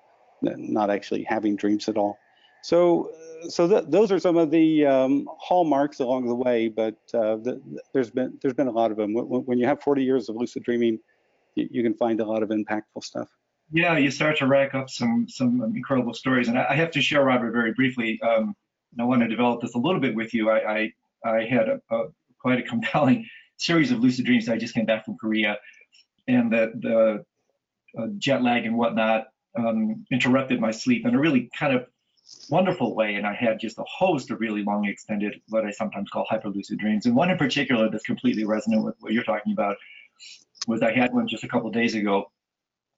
not 0.43 0.91
actually 0.91 1.25
having 1.25 1.57
dreams 1.57 1.89
at 1.89 1.97
all. 1.97 2.19
So, 2.63 3.13
so 3.49 3.69
th 3.69 3.85
those 3.89 4.11
are 4.11 4.19
some 4.19 4.37
of 4.37 4.51
the 4.51 4.87
um, 4.87 5.29
hallmarks 5.39 6.01
along 6.01 6.27
the 6.27 6.35
way. 6.35 6.69
But 6.69 6.99
uh, 7.15 7.37
the, 7.37 7.61
there's 7.93 8.11
been 8.11 8.37
there's 8.41 8.55
been 8.55 8.67
a 8.67 8.77
lot 8.81 8.91
of 8.91 8.97
them. 8.97 9.15
When, 9.15 9.45
when 9.49 9.59
you 9.59 9.67
have 9.67 9.81
40 9.83 10.03
years 10.03 10.29
of 10.29 10.35
lucid 10.35 10.65
dreaming, 10.65 10.99
you, 11.55 11.69
you, 11.71 11.83
can 11.83 11.95
find 11.95 12.21
a 12.21 12.25
lot 12.25 12.43
of 12.43 12.49
impactful 12.49 13.03
stuff. 13.03 13.29
Yeah, 13.71 13.97
you 13.99 14.11
start 14.11 14.39
to 14.39 14.47
rack 14.47 14.75
up 14.75 14.91
some 14.91 15.29
some 15.29 15.63
incredible 15.77 16.15
stories, 16.15 16.49
and 16.49 16.59
I, 16.59 16.75
have 16.75 16.91
to 16.93 17.03
share, 17.03 17.25
Robert, 17.25 17.53
very 17.53 17.73
briefly. 17.73 18.21
Um, 18.23 18.55
I 18.99 19.05
want 19.05 19.23
to 19.23 19.29
develop 19.29 19.61
this 19.61 19.75
a 19.75 19.79
little 19.79 20.01
bit 20.01 20.15
with 20.15 20.35
you. 20.35 20.51
I 20.51 20.59
I, 20.77 20.93
I 21.25 21.45
had 21.45 21.69
a, 21.69 21.81
a, 21.91 22.05
quite 22.41 22.59
a 22.59 22.63
compelling 22.63 23.29
series 23.59 23.93
of 23.93 24.01
lucid 24.01 24.25
dreams. 24.27 24.49
I 24.49 24.57
just 24.57 24.75
came 24.75 24.87
back 24.87 25.05
from 25.05 25.17
Korea, 25.19 25.57
and 26.29 26.53
that 26.53 26.81
the 26.81 27.25
uh, 27.99 28.07
jet 28.19 28.43
lag 28.43 28.67
and 28.67 28.77
whatnot 28.77 29.29
um, 29.57 30.05
interrupted 30.11 30.61
my 30.61 30.71
sleep 30.71 31.07
in 31.07 31.15
a 31.15 31.19
really 31.19 31.51
kind 31.57 31.75
of 31.75 31.87
wonderful 32.51 32.95
way. 32.95 33.15
And 33.15 33.27
I 33.27 33.35
had 33.35 33.59
just 33.61 33.79
a 33.79 33.85
host 33.85 34.31
of 34.31 34.41
really 34.41 34.63
long, 34.63 34.87
extended, 34.87 35.41
what 35.49 35.65
I 35.65 35.71
sometimes 35.71 36.11
call 36.11 36.27
hyperlucid 36.31 36.79
dreams. 36.79 37.07
And 37.07 37.15
one 37.15 37.31
in 37.31 37.39
particular 37.39 37.89
that's 37.91 38.05
completely 38.05 38.45
resonant 38.45 38.85
with 38.85 38.97
what 39.01 39.13
you're 39.13 39.25
talking 39.25 39.53
about 39.53 39.77
was 40.67 40.83
I 40.83 40.93
had 40.93 41.13
one 41.15 41.29
just 41.29 41.45
a 41.45 41.49
couple 41.49 41.71
days 41.71 41.95
ago 41.95 42.31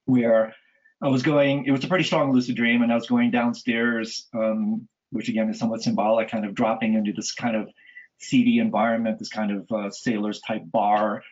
where 0.07 0.55
I 1.03 1.09
was 1.09 1.23
going, 1.23 1.67
it 1.67 1.71
was 1.71 1.85
a 1.85 1.89
pretty 1.89 2.05
strong 2.05 2.33
lucid 2.33 2.57
dream, 2.57 2.83
and 2.83 2.91
I 2.91 2.95
was 2.97 3.07
going 3.07 3.31
downstairs 3.31 4.27
um, 4.35 4.89
which 5.11 5.29
again 5.29 5.49
is 5.49 5.59
somewhat 5.59 5.83
symbolic, 5.83 6.31
kind 6.31 6.45
of 6.45 6.55
dropping 6.55 6.95
into 6.95 7.13
this 7.13 7.33
kind 7.33 7.57
of 7.57 7.69
seedy 8.19 8.59
environment, 8.59 9.19
this 9.19 9.29
kind 9.29 9.51
of 9.51 9.73
uh, 9.73 9.91
sailors 9.91 10.41
type 10.41 10.63
bar. 10.67 11.23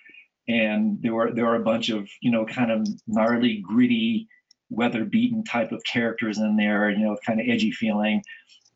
And 0.48 1.02
there 1.02 1.14
were 1.14 1.32
there 1.32 1.44
were 1.46 1.56
a 1.56 1.64
bunch 1.64 1.88
of 1.88 2.08
you 2.20 2.30
know 2.30 2.46
kind 2.46 2.70
of 2.70 2.86
gnarly, 3.06 3.62
gritty, 3.66 4.28
weather 4.70 5.04
beaten 5.04 5.44
type 5.44 5.72
of 5.72 5.82
characters 5.84 6.38
in 6.38 6.56
there, 6.56 6.90
you 6.90 7.04
know, 7.04 7.16
kind 7.26 7.40
of 7.40 7.46
edgy 7.48 7.72
feeling. 7.72 8.22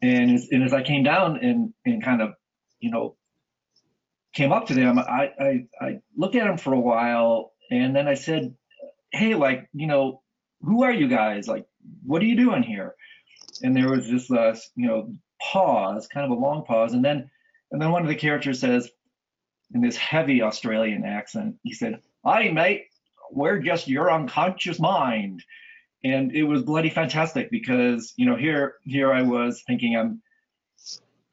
And 0.03 0.33
as, 0.33 0.49
and 0.51 0.63
as 0.63 0.73
I 0.73 0.83
came 0.83 1.05
down 1.05 1.39
and 1.39 1.73
and 1.85 2.03
kind 2.03 2.23
of 2.23 2.35
you 2.81 2.91
know 2.91 3.17
came 4.35 4.53
up 4.53 4.67
to 4.67 4.75
them, 4.75 4.99
I, 4.99 5.31
I 5.39 5.67
I 5.81 5.99
looked 6.17 6.37
at 6.37 6.47
them 6.47 6.59
for 6.59 6.73
a 6.73 6.81
while, 6.81 7.53
and 7.71 7.95
then 7.95 8.09
I 8.09 8.15
said, 8.15 8.55
hey, 9.13 9.35
like 9.35 9.69
you 9.73 9.87
know, 9.87 10.23
who 10.63 10.83
are 10.83 10.93
you 10.93 11.09
guys? 11.09 11.47
Like, 11.47 11.67
what 12.05 12.23
are 12.23 12.27
you 12.27 12.37
doing 12.37 12.63
here? 12.63 12.95
and 13.63 13.77
there 13.77 13.91
was 13.91 14.09
this 14.09 14.31
uh, 14.31 14.57
you 14.77 14.87
know 14.87 15.15
pause, 15.53 16.07
kind 16.09 16.25
of 16.25 16.37
a 16.37 16.41
long 16.41 16.65
pause, 16.65 16.93
and 16.93 17.05
then 17.05 17.31
and 17.71 17.81
then 17.81 17.91
one 17.91 18.03
of 18.03 18.09
the 18.09 18.15
characters 18.15 18.61
says 18.61 18.91
in 19.75 19.81
this 19.81 19.97
heavy 19.97 20.43
Australian 20.43 21.05
accent, 21.05 21.57
he 21.63 21.73
said, 21.73 22.01
"Hi, 22.25 22.49
mate, 22.49 22.87
we're 23.31 23.59
just 23.61 23.89
your 23.89 24.11
unconscious 24.11 24.79
mind." 24.81 25.45
And 26.03 26.33
it 26.33 26.45
was 26.45 26.63
bloody 26.63 26.91
fantastic 26.91 27.51
because 27.51 28.15
you 28.17 28.27
know 28.27 28.37
here 28.37 28.77
here 28.85 29.13
I 29.13 29.23
was 29.23 29.63
thinking 29.67 29.97
I'm 29.97 30.23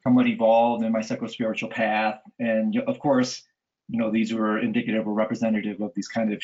somewhat 0.02 0.26
evolved 0.26 0.84
in 0.84 0.92
my 0.92 1.00
psychospiritual 1.00 1.70
path, 1.70 2.20
and 2.38 2.78
of 2.86 2.98
course 2.98 3.42
you 3.88 3.98
know 3.98 4.10
these 4.10 4.32
were 4.32 4.58
indicative 4.58 5.06
or 5.06 5.14
representative 5.14 5.80
of 5.80 5.92
these 5.94 6.08
kind 6.08 6.32
of 6.32 6.42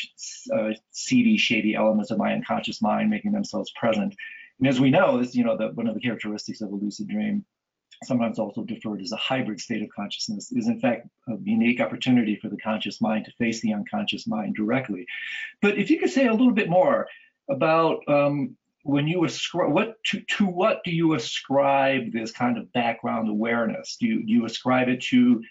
uh, 0.54 0.70
seedy, 0.90 1.36
shady 1.36 1.74
elements 1.74 2.10
of 2.10 2.18
my 2.18 2.32
unconscious 2.32 2.80
mind 2.80 3.10
making 3.10 3.32
themselves 3.32 3.70
present. 3.72 4.14
And 4.58 4.68
as 4.68 4.80
we 4.80 4.90
know, 4.90 5.18
this, 5.18 5.34
you 5.34 5.44
know, 5.44 5.56
the, 5.56 5.68
one 5.68 5.88
of 5.88 5.94
the 5.94 6.00
characteristics 6.00 6.60
of 6.60 6.70
a 6.70 6.74
lucid 6.74 7.08
dream, 7.08 7.44
sometimes 8.06 8.38
also 8.38 8.62
deferred 8.62 9.02
as 9.02 9.12
a 9.12 9.16
hybrid 9.16 9.60
state 9.60 9.82
of 9.82 9.88
consciousness, 9.94 10.52
is 10.52 10.68
in 10.68 10.80
fact 10.80 11.08
a 11.28 11.36
unique 11.42 11.80
opportunity 11.80 12.36
for 12.36 12.48
the 12.48 12.56
conscious 12.56 13.00
mind 13.00 13.24
to 13.24 13.32
face 13.32 13.60
the 13.60 13.72
unconscious 13.72 14.26
mind 14.26 14.54
directly. 14.54 15.06
But 15.60 15.78
if 15.78 15.90
you 15.90 15.98
could 15.98 16.10
say 16.10 16.26
a 16.26 16.32
little 16.32 16.52
bit 16.52 16.68
more 16.68 17.06
about 17.48 18.00
um, 18.08 18.56
when 18.82 19.06
you 19.06 19.24
ascribe 19.24 19.72
what 19.72 20.02
to, 20.04 20.20
to 20.36 20.46
what 20.46 20.82
do 20.84 20.90
you 20.90 21.14
ascribe 21.14 22.12
this 22.12 22.32
kind 22.32 22.58
of 22.58 22.72
background 22.72 23.28
awareness? 23.28 23.96
Do 23.98 24.06
you, 24.06 24.26
do 24.26 24.32
you 24.32 24.44
ascribe 24.44 24.88
it 24.88 25.00
to 25.02 25.42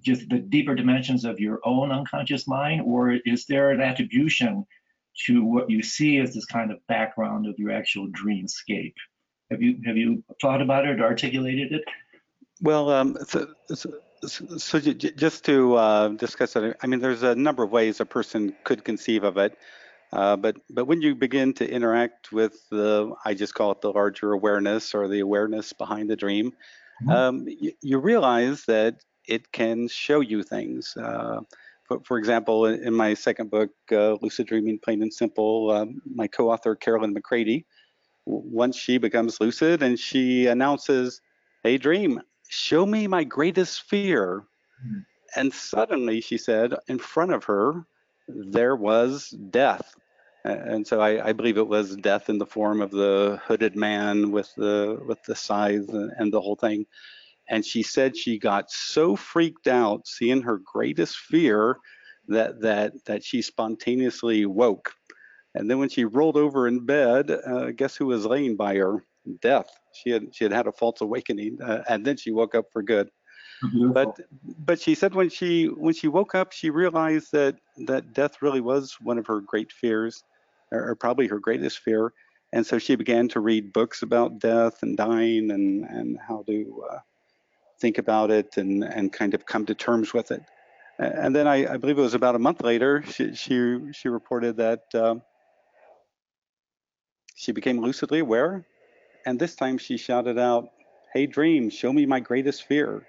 just 0.00 0.28
the 0.28 0.38
deeper 0.38 0.74
dimensions 0.74 1.24
of 1.24 1.40
your 1.40 1.60
own 1.64 1.90
unconscious 1.90 2.46
mind, 2.46 2.82
or 2.82 3.12
is 3.24 3.46
there 3.46 3.70
an 3.70 3.80
attribution 3.80 4.66
to 5.26 5.44
what 5.44 5.70
you 5.70 5.82
see 5.82 6.18
as 6.18 6.34
this 6.34 6.46
kind 6.46 6.70
of 6.70 6.84
background 6.86 7.46
of 7.46 7.58
your 7.58 7.70
actual 7.70 8.08
dreamscape. 8.08 8.94
Have 9.54 9.62
you 9.62 9.78
have 9.86 9.96
you 9.96 10.24
thought 10.42 10.60
about 10.60 10.84
it 10.84 11.00
or 11.00 11.04
articulated 11.04 11.72
it? 11.72 11.84
Well, 12.60 12.90
um, 12.90 13.16
so, 13.24 13.48
so, 13.72 13.90
so, 14.26 14.80
just 14.80 15.44
to 15.44 15.74
uh, 15.74 16.08
discuss 16.08 16.56
it, 16.56 16.76
I 16.82 16.86
mean, 16.88 16.98
there's 16.98 17.22
a 17.22 17.36
number 17.36 17.62
of 17.62 17.70
ways 17.70 18.00
a 18.00 18.04
person 18.04 18.52
could 18.64 18.82
conceive 18.82 19.22
of 19.22 19.36
it, 19.36 19.56
uh, 20.12 20.34
but 20.34 20.56
but 20.70 20.86
when 20.86 21.00
you 21.00 21.14
begin 21.14 21.52
to 21.54 21.70
interact 21.70 22.32
with 22.32 22.68
the, 22.70 23.12
I 23.24 23.34
just 23.34 23.54
call 23.54 23.70
it 23.70 23.80
the 23.80 23.92
larger 23.92 24.32
awareness 24.32 24.92
or 24.92 25.06
the 25.06 25.20
awareness 25.20 25.72
behind 25.72 26.10
the 26.10 26.16
dream, 26.16 26.50
mm-hmm. 27.02 27.10
um, 27.10 27.44
you, 27.46 27.72
you, 27.80 27.98
realize 27.98 28.64
that 28.64 28.96
it 29.28 29.52
can 29.52 29.86
show 29.86 30.18
you 30.18 30.42
things. 30.42 30.96
Uh, 30.96 31.42
for, 31.84 32.00
for 32.04 32.18
example, 32.18 32.66
in, 32.66 32.82
in, 32.88 32.92
my 32.92 33.14
second 33.14 33.50
book, 33.50 33.70
uh, 33.92 34.14
Lucid 34.20 34.48
Dreaming 34.48 34.80
Plain 34.80 35.02
and 35.02 35.14
Simple, 35.14 35.70
um, 35.70 36.02
my 36.12 36.26
co-author 36.26 36.74
Carolyn 36.74 37.12
McCready, 37.12 37.66
once 38.26 38.76
she 38.76 38.98
becomes 38.98 39.40
lucid 39.40 39.82
and 39.82 39.98
she 39.98 40.46
announces, 40.46 41.20
"Hey, 41.62 41.78
dream, 41.78 42.20
show 42.48 42.86
me 42.86 43.06
my 43.06 43.24
greatest 43.24 43.82
fear," 43.82 44.44
mm-hmm. 44.84 45.00
and 45.36 45.52
suddenly 45.52 46.20
she 46.20 46.38
said, 46.38 46.74
in 46.88 46.98
front 46.98 47.32
of 47.32 47.44
her, 47.44 47.86
there 48.28 48.76
was 48.76 49.30
death. 49.50 49.94
And 50.44 50.86
so 50.86 51.00
I, 51.00 51.28
I, 51.28 51.32
believe 51.32 51.56
it 51.56 51.68
was 51.68 51.96
death 51.96 52.28
in 52.28 52.36
the 52.36 52.44
form 52.44 52.82
of 52.82 52.90
the 52.90 53.40
hooded 53.46 53.76
man 53.76 54.30
with 54.30 54.54
the 54.56 55.00
with 55.06 55.22
the 55.22 55.34
scythe 55.34 55.88
and, 55.88 56.12
and 56.18 56.32
the 56.32 56.40
whole 56.40 56.56
thing. 56.56 56.84
And 57.48 57.64
she 57.64 57.82
said 57.82 58.16
she 58.16 58.38
got 58.38 58.70
so 58.70 59.16
freaked 59.16 59.68
out 59.68 60.06
seeing 60.06 60.42
her 60.42 60.58
greatest 60.58 61.16
fear 61.16 61.78
that 62.28 62.60
that 62.60 63.04
that 63.06 63.24
she 63.24 63.40
spontaneously 63.40 64.44
woke. 64.44 64.92
And 65.54 65.70
then 65.70 65.78
when 65.78 65.88
she 65.88 66.04
rolled 66.04 66.36
over 66.36 66.66
in 66.66 66.84
bed, 66.84 67.30
uh, 67.30 67.70
guess 67.70 67.96
who 67.96 68.06
was 68.06 68.26
laying 68.26 68.56
by 68.56 68.76
her? 68.76 69.04
Death. 69.40 69.70
She 69.94 70.10
had 70.10 70.34
she 70.34 70.44
had 70.44 70.52
had 70.52 70.66
a 70.66 70.72
false 70.72 71.00
awakening, 71.00 71.58
uh, 71.62 71.82
and 71.88 72.04
then 72.04 72.18
she 72.18 72.30
woke 72.30 72.54
up 72.54 72.66
for 72.70 72.82
good. 72.82 73.08
Beautiful. 73.62 73.94
But 73.94 74.20
but 74.66 74.80
she 74.80 74.94
said 74.94 75.14
when 75.14 75.30
she 75.30 75.66
when 75.66 75.94
she 75.94 76.08
woke 76.08 76.34
up, 76.34 76.52
she 76.52 76.68
realized 76.68 77.32
that 77.32 77.56
that 77.86 78.12
death 78.12 78.42
really 78.42 78.60
was 78.60 78.98
one 79.00 79.16
of 79.16 79.26
her 79.26 79.40
great 79.40 79.72
fears, 79.72 80.22
or, 80.70 80.90
or 80.90 80.94
probably 80.94 81.26
her 81.28 81.38
greatest 81.38 81.78
fear. 81.78 82.12
And 82.52 82.66
so 82.66 82.78
she 82.78 82.96
began 82.96 83.28
to 83.28 83.40
read 83.40 83.72
books 83.72 84.02
about 84.02 84.40
death 84.40 84.82
and 84.82 84.94
dying 84.94 85.50
and 85.50 85.84
and 85.84 86.18
how 86.28 86.44
to 86.46 86.84
uh, 86.90 86.98
think 87.80 87.98
about 87.98 88.30
it 88.30 88.56
and, 88.56 88.84
and 88.84 89.12
kind 89.12 89.34
of 89.34 89.46
come 89.46 89.66
to 89.66 89.74
terms 89.74 90.12
with 90.12 90.30
it. 90.30 90.42
And 90.98 91.34
then 91.34 91.46
I, 91.46 91.74
I 91.74 91.76
believe 91.76 91.98
it 91.98 92.02
was 92.02 92.14
about 92.14 92.36
a 92.36 92.38
month 92.38 92.62
later, 92.62 93.02
she, 93.02 93.34
she, 93.34 93.78
she 93.92 94.08
reported 94.08 94.56
that 94.58 94.82
um, 94.94 95.22
she 97.34 97.52
became 97.52 97.80
lucidly 97.80 98.20
aware, 98.20 98.64
and 99.26 99.38
this 99.38 99.54
time 99.56 99.78
she 99.78 99.96
shouted 99.96 100.38
out, 100.38 100.70
Hey, 101.12 101.26
dream, 101.26 101.70
show 101.70 101.92
me 101.92 102.06
my 102.06 102.20
greatest 102.20 102.64
fear. 102.64 103.06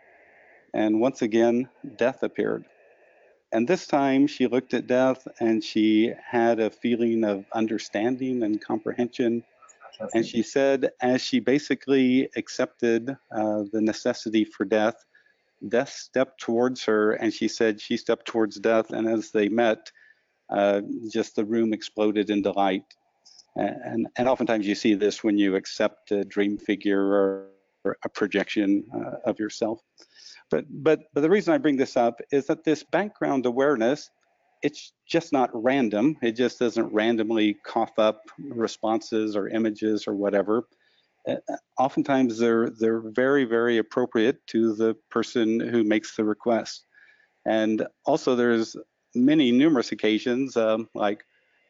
And 0.74 1.00
once 1.00 1.22
again, 1.22 1.70
death 1.96 2.22
appeared. 2.24 2.66
And 3.52 3.68
this 3.68 3.88
time 3.88 4.28
she 4.28 4.48
looked 4.48 4.74
at 4.74 4.88
death 4.88 5.28
and 5.40 5.64
she 5.64 6.12
had 6.30 6.60
a 6.60 6.70
feeling 6.70 7.24
of 7.24 7.46
understanding 7.54 8.44
and 8.44 8.62
comprehension. 8.62 9.44
And 10.14 10.26
she 10.26 10.44
said, 10.44 10.90
as 11.02 11.22
she 11.22 11.40
basically 11.40 12.30
accepted 12.36 13.10
uh, 13.10 13.64
the 13.72 13.82
necessity 13.82 14.44
for 14.44 14.66
death, 14.66 14.96
death 15.68 15.90
stepped 15.90 16.42
towards 16.42 16.84
her 16.84 17.14
and 17.14 17.34
she 17.34 17.48
said 17.48 17.80
she 17.80 17.96
stepped 17.96 18.26
towards 18.26 18.60
death. 18.60 18.92
And 18.92 19.08
as 19.08 19.32
they 19.32 19.48
met, 19.48 19.92
uh, 20.50 20.82
just 21.10 21.36
the 21.36 21.46
room 21.46 21.74
exploded 21.74 22.30
into 22.30 22.52
light. 22.52 22.84
And, 23.56 24.08
and 24.18 24.28
oftentimes 24.28 24.68
you 24.68 24.76
see 24.76 24.96
this 24.96 25.24
when 25.24 25.38
you 25.38 25.56
accept 25.56 26.12
a 26.12 26.24
dream 26.26 26.58
figure 26.58 27.02
or, 27.02 27.48
or 27.84 27.98
a 28.04 28.10
projection 28.10 28.84
uh, 28.94 29.30
of 29.30 29.40
yourself. 29.40 29.80
But, 30.52 30.66
but, 30.70 31.00
but 31.14 31.22
the 31.22 31.30
reason 31.30 31.54
I 31.54 31.58
bring 31.58 31.78
this 31.78 31.96
up 31.96 32.20
is 32.32 32.48
that 32.48 32.64
this 32.64 32.84
background 32.84 33.46
awareness, 33.46 34.10
it's 34.62 34.94
just 35.08 35.32
not 35.32 35.50
random. 35.54 36.18
It 36.22 36.34
just 36.34 36.60
doesn't 36.60 36.94
randomly 36.94 37.56
cough 37.66 37.98
up 37.98 38.22
responses 38.40 39.36
or 39.36 39.48
images 39.48 40.08
or 40.08 40.16
whatever. 40.16 40.68
Uh, 41.28 41.36
oftentimes 41.80 42.38
they're, 42.38 42.70
they're 42.80 43.04
very, 43.12 43.46
very 43.46 43.78
appropriate 43.78 44.46
to 44.48 44.76
the 44.76 44.96
person 45.10 45.60
who 45.60 45.84
makes 45.84 46.16
the 46.16 46.24
request. 46.24 46.86
And 47.46 47.88
also 48.06 48.36
there's 48.36 48.76
many 49.16 49.52
numerous 49.52 49.92
occasions, 49.92 50.58
um, 50.58 50.90
like 50.94 51.24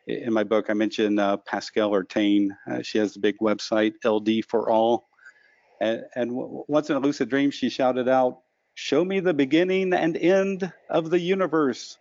in 0.07 0.33
my 0.33 0.43
book, 0.43 0.69
I 0.69 0.74
mentioned 0.74 1.19
uh, 1.19 1.38
Pascal 1.38 1.91
Ortain. 1.91 2.50
Uh, 2.69 2.81
she 2.81 2.97
has 2.97 3.15
a 3.15 3.19
big 3.19 3.38
website, 3.39 3.93
LD 4.03 4.45
for 4.47 4.69
All. 4.69 5.07
And, 5.81 6.03
and 6.15 6.29
once 6.31 6.89
in 6.89 6.95
a 6.95 7.00
lucid 7.00 7.29
dream, 7.29 7.51
she 7.51 7.69
shouted 7.69 8.07
out, 8.07 8.39
show 8.75 9.03
me 9.03 9.19
the 9.19 9.33
beginning 9.33 9.93
and 9.93 10.15
end 10.15 10.71
of 10.89 11.09
the 11.09 11.19
universe. 11.19 11.97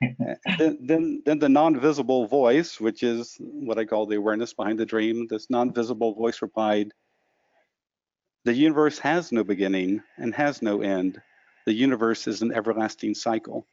then, 0.58 0.78
then, 0.80 1.22
then 1.26 1.38
the 1.38 1.48
non-visible 1.48 2.26
voice, 2.28 2.80
which 2.80 3.02
is 3.02 3.36
what 3.40 3.78
I 3.78 3.84
call 3.84 4.06
the 4.06 4.16
awareness 4.16 4.54
behind 4.54 4.78
the 4.78 4.86
dream, 4.86 5.26
this 5.28 5.50
non-visible 5.50 6.14
voice 6.14 6.40
replied, 6.40 6.92
the 8.44 8.54
universe 8.54 8.98
has 9.00 9.32
no 9.32 9.42
beginning 9.42 10.02
and 10.16 10.32
has 10.34 10.62
no 10.62 10.80
end. 10.80 11.20
The 11.66 11.74
universe 11.74 12.28
is 12.28 12.40
an 12.40 12.54
everlasting 12.54 13.14
cycle. 13.14 13.66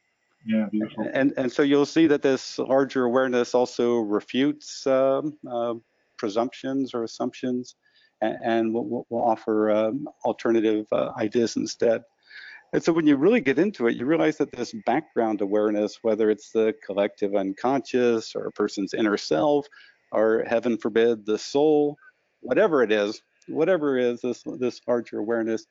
Yeah. 0.46 0.66
And, 1.12 1.32
and 1.36 1.50
so 1.50 1.62
you'll 1.62 1.86
see 1.86 2.06
that 2.06 2.22
this 2.22 2.58
larger 2.58 3.04
awareness 3.04 3.54
also 3.54 3.96
refutes 3.96 4.86
um, 4.86 5.36
uh, 5.50 5.74
presumptions 6.18 6.94
or 6.94 7.02
assumptions 7.02 7.74
and, 8.20 8.36
and 8.44 8.74
will, 8.74 9.06
will 9.10 9.24
offer 9.24 9.70
um, 9.70 10.08
alternative 10.24 10.86
uh, 10.92 11.10
ideas 11.18 11.56
instead. 11.56 12.02
And 12.72 12.82
so 12.82 12.92
when 12.92 13.06
you 13.06 13.16
really 13.16 13.40
get 13.40 13.58
into 13.58 13.86
it, 13.86 13.96
you 13.96 14.06
realize 14.06 14.36
that 14.38 14.52
this 14.52 14.74
background 14.86 15.40
awareness, 15.40 15.98
whether 16.02 16.30
it's 16.30 16.50
the 16.50 16.74
collective 16.84 17.34
unconscious 17.34 18.34
or 18.34 18.46
a 18.46 18.52
person's 18.52 18.94
inner 18.94 19.16
self, 19.16 19.66
or 20.12 20.44
heaven 20.46 20.78
forbid, 20.78 21.26
the 21.26 21.38
soul, 21.38 21.96
whatever 22.40 22.82
it 22.82 22.92
is, 22.92 23.20
whatever 23.48 23.98
it 23.98 24.04
is, 24.04 24.20
this, 24.20 24.42
this 24.58 24.80
larger 24.86 25.18
awareness, 25.18 25.66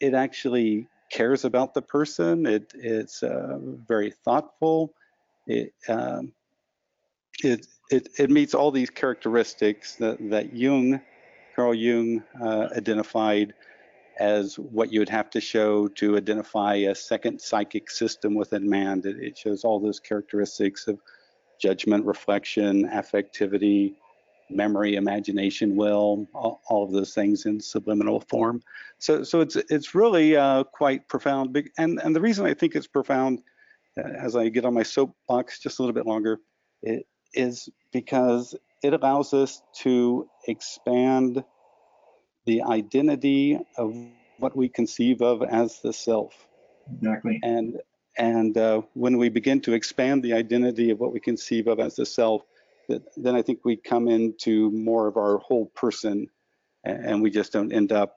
it 0.00 0.14
actually 0.14 0.86
cares 1.10 1.44
about 1.44 1.74
the 1.74 1.82
person. 1.82 2.46
It, 2.46 2.72
it's 2.74 3.22
uh, 3.22 3.58
very 3.60 4.12
thoughtful. 4.24 4.94
It, 5.46 5.74
um, 5.88 6.32
it, 7.42 7.66
it, 7.90 8.08
it 8.18 8.30
meets 8.30 8.54
all 8.54 8.70
these 8.70 8.90
characteristics 8.90 9.96
that, 9.96 10.18
that 10.30 10.54
Jung, 10.54 11.00
Carl 11.56 11.74
Jung, 11.74 12.22
uh, 12.40 12.68
identified 12.76 13.54
as 14.18 14.58
what 14.58 14.92
you 14.92 15.00
would 15.00 15.08
have 15.08 15.30
to 15.30 15.40
show 15.40 15.88
to 15.88 16.16
identify 16.16 16.74
a 16.74 16.94
second 16.94 17.40
psychic 17.40 17.90
system 17.90 18.34
within 18.34 18.68
man. 18.68 19.02
It, 19.04 19.16
it 19.18 19.38
shows 19.38 19.64
all 19.64 19.80
those 19.80 19.98
characteristics 19.98 20.86
of 20.86 21.00
judgment, 21.60 22.04
reflection, 22.04 22.88
affectivity, 22.88 23.94
memory, 24.50 24.96
imagination, 24.96 25.76
will, 25.76 26.26
all, 26.34 26.60
all, 26.68 26.84
of 26.84 26.92
those 26.92 27.14
things 27.14 27.46
in 27.46 27.60
subliminal 27.60 28.20
form. 28.20 28.62
So, 28.98 29.22
so 29.22 29.40
it's 29.40 29.56
it's 29.56 29.94
really 29.94 30.36
uh, 30.36 30.64
quite 30.64 31.08
profound. 31.08 31.56
And 31.78 32.00
and 32.02 32.14
the 32.14 32.20
reason 32.20 32.46
I 32.46 32.54
think 32.54 32.74
it's 32.74 32.86
profound, 32.86 33.42
uh, 33.98 34.08
as 34.08 34.36
I 34.36 34.48
get 34.48 34.64
on 34.64 34.74
my 34.74 34.82
soapbox 34.82 35.60
just 35.60 35.78
a 35.78 35.82
little 35.82 35.94
bit 35.94 36.06
longer, 36.06 36.40
it 36.82 37.06
is 37.34 37.68
because 37.92 38.54
it 38.82 38.94
allows 38.94 39.34
us 39.34 39.62
to 39.82 40.28
expand 40.46 41.44
the 42.46 42.62
identity 42.62 43.58
of 43.76 43.94
what 44.38 44.56
we 44.56 44.68
conceive 44.68 45.20
of 45.20 45.42
as 45.42 45.80
the 45.80 45.92
self. 45.92 46.34
Exactly. 46.98 47.38
And 47.42 47.80
and 48.18 48.56
uh, 48.58 48.82
when 48.94 49.18
we 49.18 49.28
begin 49.28 49.60
to 49.62 49.72
expand 49.72 50.22
the 50.22 50.34
identity 50.34 50.90
of 50.90 50.98
what 50.98 51.12
we 51.12 51.20
conceive 51.20 51.68
of 51.68 51.78
as 51.78 51.96
the 51.96 52.04
self, 52.04 52.42
then 53.16 53.34
I 53.34 53.42
think 53.42 53.64
we 53.64 53.76
come 53.76 54.08
into 54.08 54.70
more 54.72 55.06
of 55.06 55.16
our 55.16 55.38
whole 55.38 55.66
person 55.66 56.28
and 56.84 57.22
we 57.22 57.30
just 57.30 57.52
don't 57.52 57.72
end 57.72 57.92
up 57.92 58.16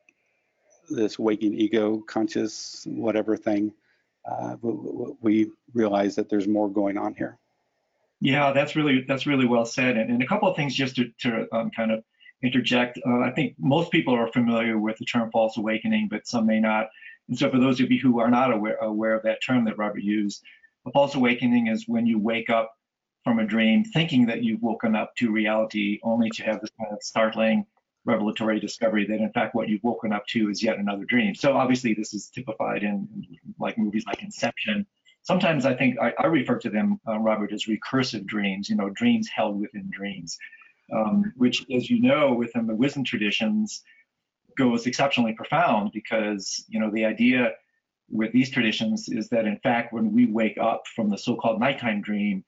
this 0.89 1.17
waking 1.17 1.53
ego 1.53 1.99
conscious 2.07 2.85
whatever 2.87 3.37
thing. 3.37 3.73
Uh, 4.29 4.55
we 5.21 5.51
realize 5.73 6.15
that 6.15 6.29
there's 6.29 6.47
more 6.47 6.69
going 6.69 6.97
on 6.97 7.13
here. 7.15 7.37
Yeah 8.21 8.53
that's 8.53 8.75
really 8.75 9.03
that's 9.07 9.27
really 9.27 9.45
well 9.45 9.65
said. 9.65 9.97
And, 9.97 10.09
and 10.09 10.23
a 10.23 10.27
couple 10.27 10.49
of 10.49 10.55
things 10.55 10.75
just 10.75 10.95
to, 10.95 11.09
to 11.19 11.47
um, 11.53 11.71
kind 11.71 11.91
of 11.91 12.03
interject. 12.41 12.99
Uh, 13.05 13.19
i 13.19 13.31
think 13.31 13.55
most 13.59 13.91
people 13.91 14.13
are 14.13 14.27
familiar 14.27 14.77
with 14.77 14.97
the 14.97 15.05
term 15.05 15.29
false 15.31 15.57
awakening 15.57 16.07
but 16.09 16.27
some 16.27 16.45
may 16.45 16.59
not. 16.59 16.87
And 17.29 17.37
so 17.37 17.49
for 17.49 17.59
those 17.59 17.79
of 17.79 17.91
you 17.91 17.99
who 18.01 18.19
are 18.19 18.29
not 18.29 18.53
aware, 18.53 18.77
aware 18.77 19.15
of 19.15 19.23
that 19.23 19.39
term 19.45 19.65
that 19.65 19.77
robert 19.77 20.03
used 20.03 20.43
a 20.85 20.91
false 20.91 21.15
awakening 21.15 21.67
is 21.67 21.87
when 21.87 22.05
you 22.05 22.19
wake 22.19 22.49
up 22.49 22.73
from 23.23 23.39
a 23.39 23.45
dream, 23.45 23.83
thinking 23.83 24.25
that 24.27 24.43
you've 24.43 24.61
woken 24.61 24.95
up 24.95 25.15
to 25.15 25.31
reality, 25.31 25.99
only 26.03 26.29
to 26.31 26.43
have 26.43 26.61
this 26.61 26.71
kind 26.79 26.91
of 26.91 27.01
startling 27.01 27.65
revelatory 28.05 28.59
discovery 28.59 29.05
that 29.07 29.19
in 29.19 29.31
fact 29.31 29.55
what 29.55 29.69
you've 29.69 29.83
woken 29.83 30.11
up 30.11 30.27
to 30.27 30.49
is 30.49 30.61
yet 30.61 30.77
another 30.77 31.05
dream. 31.05 31.33
So 31.33 31.55
obviously 31.55 31.93
this 31.93 32.13
is 32.13 32.27
typified 32.27 32.83
in, 32.83 33.07
like 33.59 33.77
movies 33.77 34.03
like 34.05 34.21
Inception. 34.21 34.85
Sometimes 35.21 35.65
I 35.65 35.73
think 35.73 35.97
I, 36.01 36.13
I 36.19 36.25
refer 36.25 36.57
to 36.59 36.69
them, 36.69 36.99
uh, 37.07 37.17
Robert, 37.17 37.53
as 37.53 37.65
recursive 37.65 38.25
dreams. 38.25 38.69
You 38.69 38.75
know, 38.75 38.89
dreams 38.89 39.29
held 39.29 39.59
within 39.59 39.89
dreams, 39.89 40.37
um, 40.93 41.31
which, 41.37 41.65
as 41.73 41.89
you 41.89 42.01
know, 42.01 42.33
within 42.33 42.67
the 42.67 42.75
wisdom 42.75 43.05
traditions, 43.05 43.83
goes 44.57 44.85
exceptionally 44.85 45.33
profound 45.33 45.91
because 45.93 46.65
you 46.67 46.79
know 46.79 46.91
the 46.91 47.05
idea 47.05 47.51
with 48.09 48.31
these 48.33 48.51
traditions 48.51 49.09
is 49.09 49.29
that 49.29 49.45
in 49.45 49.57
fact 49.63 49.93
when 49.93 50.11
we 50.13 50.25
wake 50.25 50.57
up 50.57 50.83
from 50.95 51.09
the 51.09 51.17
so-called 51.17 51.59
nighttime 51.59 52.01
dream 52.01 52.43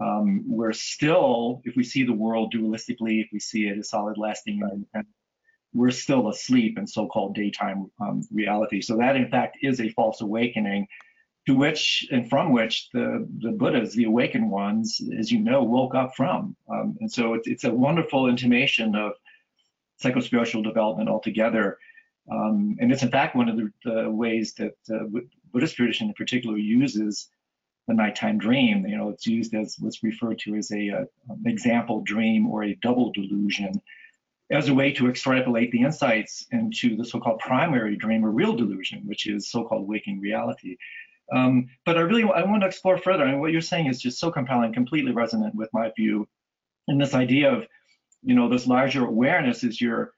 um, 0.00 0.44
we're 0.46 0.72
still, 0.72 1.62
if 1.64 1.76
we 1.76 1.84
see 1.84 2.04
the 2.04 2.12
world 2.12 2.52
dualistically, 2.54 3.22
if 3.24 3.28
we 3.32 3.40
see 3.40 3.68
it 3.68 3.78
as 3.78 3.88
solid, 3.88 4.18
lasting, 4.18 4.60
and 4.94 5.06
we're 5.72 5.90
still 5.90 6.28
asleep 6.28 6.78
in 6.78 6.86
so-called 6.86 7.34
daytime 7.34 7.90
um, 8.00 8.22
reality. 8.32 8.80
So 8.80 8.96
that, 8.96 9.16
in 9.16 9.28
fact, 9.28 9.58
is 9.62 9.80
a 9.80 9.90
false 9.90 10.20
awakening, 10.20 10.86
to 11.46 11.54
which 11.54 12.06
and 12.10 12.28
from 12.28 12.52
which 12.52 12.88
the 12.92 13.26
the 13.38 13.52
Buddhas, 13.52 13.94
the 13.94 14.04
awakened 14.04 14.50
ones, 14.50 15.00
as 15.18 15.30
you 15.30 15.38
know, 15.38 15.62
woke 15.62 15.94
up 15.94 16.14
from. 16.16 16.56
Um, 16.68 16.96
and 17.00 17.10
so 17.10 17.34
it's, 17.34 17.46
it's 17.46 17.64
a 17.64 17.70
wonderful 17.70 18.28
intimation 18.28 18.96
of 18.96 19.12
psychospiritual 20.02 20.64
development 20.64 21.08
altogether. 21.08 21.78
Um, 22.30 22.76
and 22.80 22.90
it's 22.90 23.04
in 23.04 23.10
fact 23.10 23.36
one 23.36 23.48
of 23.48 23.56
the, 23.56 23.70
the 23.84 24.10
ways 24.10 24.54
that 24.54 24.74
uh, 24.92 25.04
Buddhist 25.52 25.76
tradition 25.76 26.08
in 26.08 26.14
particular 26.14 26.56
uses 26.56 27.28
the 27.86 27.94
nighttime 27.94 28.38
dream. 28.38 28.86
You 28.86 28.96
know, 28.96 29.10
it's 29.10 29.26
used 29.26 29.54
as 29.54 29.76
what's 29.78 30.02
referred 30.02 30.38
to 30.40 30.56
as 30.56 30.70
a, 30.70 30.88
a 30.88 31.00
an 31.28 31.44
example 31.46 32.02
dream 32.02 32.48
or 32.48 32.64
a 32.64 32.74
double 32.76 33.12
delusion 33.12 33.80
as 34.50 34.68
a 34.68 34.74
way 34.74 34.92
to 34.92 35.08
extrapolate 35.08 35.72
the 35.72 35.82
insights 35.82 36.46
into 36.52 36.96
the 36.96 37.04
so-called 37.04 37.40
primary 37.40 37.96
dream 37.96 38.24
or 38.24 38.30
real 38.30 38.54
delusion, 38.54 39.02
which 39.04 39.26
is 39.26 39.50
so-called 39.50 39.88
waking 39.88 40.20
reality. 40.20 40.76
Um, 41.34 41.66
but 41.84 41.96
I 41.96 42.02
really 42.02 42.22
I 42.22 42.44
want 42.44 42.62
to 42.62 42.68
explore 42.68 42.98
further. 42.98 43.24
I 43.24 43.32
mean, 43.32 43.40
what 43.40 43.50
you're 43.52 43.60
saying 43.60 43.86
is 43.86 44.00
just 44.00 44.20
so 44.20 44.30
compelling, 44.30 44.72
completely 44.72 45.12
resonant 45.12 45.54
with 45.54 45.68
my 45.72 45.90
view. 45.96 46.28
And 46.86 47.00
this 47.00 47.14
idea 47.14 47.52
of, 47.52 47.66
you 48.22 48.34
know, 48.34 48.48
this 48.48 48.66
larger 48.66 49.04
awareness 49.04 49.64
is 49.64 49.80
you're 49.80 50.12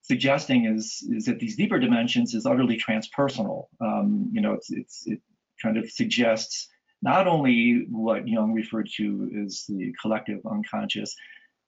suggesting 0.00 0.64
is 0.66 1.06
is 1.10 1.26
that 1.26 1.40
these 1.40 1.56
deeper 1.56 1.78
dimensions 1.78 2.34
is 2.34 2.46
utterly 2.46 2.78
transpersonal. 2.78 3.66
Um, 3.80 4.30
you 4.32 4.40
know, 4.40 4.54
it's 4.54 4.70
it's 4.70 5.06
it 5.06 5.20
kind 5.62 5.76
of 5.76 5.90
suggests 5.90 6.68
not 7.02 7.26
only 7.26 7.86
what 7.90 8.26
Jung 8.26 8.52
referred 8.52 8.88
to 8.96 9.42
as 9.44 9.64
the 9.68 9.94
collective 10.00 10.40
unconscious, 10.46 11.14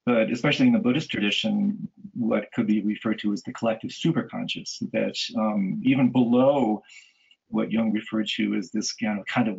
but 0.07 0.31
especially 0.31 0.67
in 0.67 0.73
the 0.73 0.79
Buddhist 0.79 1.11
tradition, 1.11 1.89
what 2.15 2.51
could 2.53 2.67
be 2.67 2.81
referred 2.81 3.19
to 3.21 3.33
as 3.33 3.43
the 3.43 3.53
collective 3.53 3.91
superconscious, 3.91 4.79
that 4.93 5.17
um, 5.39 5.81
even 5.85 6.11
below 6.11 6.83
what 7.49 7.71
Jung 7.71 7.93
referred 7.93 8.29
to 8.37 8.55
as 8.55 8.71
this 8.71 8.93
kind 8.95 9.19
of, 9.19 9.27
kind 9.27 9.49
of 9.49 9.59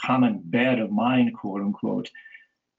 common 0.00 0.40
bed 0.44 0.78
of 0.78 0.90
mind, 0.90 1.34
quote 1.36 1.60
unquote, 1.60 2.10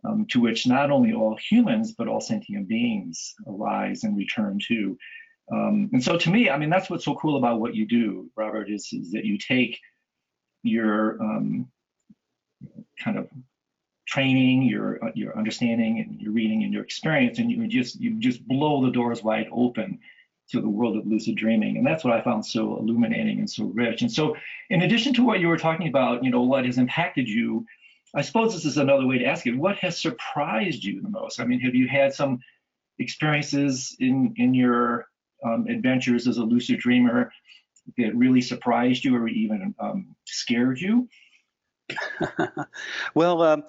um, 0.03 0.25
to 0.29 0.39
which 0.39 0.67
not 0.67 0.91
only 0.91 1.13
all 1.13 1.37
humans 1.37 1.93
but 1.93 2.07
all 2.07 2.21
sentient 2.21 2.67
beings 2.67 3.35
arise 3.47 4.03
and 4.03 4.17
return 4.17 4.59
to. 4.67 4.97
Um, 5.51 5.89
and 5.93 6.03
so, 6.03 6.17
to 6.17 6.29
me, 6.31 6.49
I 6.49 6.57
mean, 6.57 6.69
that's 6.69 6.89
what's 6.89 7.05
so 7.05 7.15
cool 7.15 7.37
about 7.37 7.59
what 7.59 7.75
you 7.75 7.85
do, 7.85 8.31
Robert, 8.35 8.69
is, 8.69 8.89
is 8.91 9.11
that 9.11 9.25
you 9.25 9.37
take 9.37 9.79
your 10.63 11.21
um, 11.21 11.67
kind 13.03 13.17
of 13.17 13.29
training, 14.07 14.63
your 14.63 14.99
your 15.15 15.37
understanding, 15.37 15.99
and 15.99 16.21
your 16.21 16.31
reading 16.31 16.63
and 16.63 16.73
your 16.73 16.83
experience, 16.83 17.39
and 17.39 17.51
you 17.51 17.67
just 17.67 17.99
you 17.99 18.19
just 18.19 18.47
blow 18.47 18.83
the 18.83 18.91
doors 18.91 19.23
wide 19.23 19.47
open 19.51 19.99
to 20.49 20.61
the 20.61 20.69
world 20.69 20.95
of 20.95 21.07
lucid 21.07 21.35
dreaming. 21.35 21.77
And 21.77 21.85
that's 21.85 22.03
what 22.03 22.13
I 22.13 22.21
found 22.21 22.45
so 22.45 22.77
illuminating 22.77 23.39
and 23.39 23.49
so 23.49 23.65
rich. 23.65 24.01
And 24.01 24.11
so, 24.11 24.35
in 24.69 24.83
addition 24.83 25.13
to 25.15 25.25
what 25.25 25.39
you 25.39 25.47
were 25.47 25.57
talking 25.57 25.87
about, 25.87 26.23
you 26.23 26.29
know, 26.29 26.43
what 26.43 26.65
has 26.65 26.77
impacted 26.77 27.27
you, 27.27 27.65
I 28.13 28.21
suppose 28.21 28.53
this 28.53 28.65
is 28.65 28.77
another 28.77 29.07
way 29.07 29.17
to 29.17 29.25
ask 29.25 29.47
it. 29.47 29.57
What 29.57 29.77
has 29.79 29.99
surprised 29.99 30.83
you 30.83 31.01
the 31.01 31.09
most? 31.09 31.39
I 31.39 31.45
mean, 31.45 31.59
have 31.61 31.75
you 31.75 31.87
had 31.87 32.13
some 32.13 32.39
experiences 32.99 33.95
in 33.99 34.33
in 34.37 34.53
your 34.53 35.07
um, 35.43 35.67
adventures 35.67 36.27
as 36.27 36.37
a 36.37 36.43
lucid 36.43 36.79
dreamer 36.79 37.31
that 37.97 38.15
really 38.15 38.41
surprised 38.41 39.03
you 39.03 39.15
or 39.15 39.27
even 39.27 39.75
um, 39.79 40.15
scared 40.25 40.79
you? 40.79 41.09
well, 43.15 43.41
um, 43.41 43.63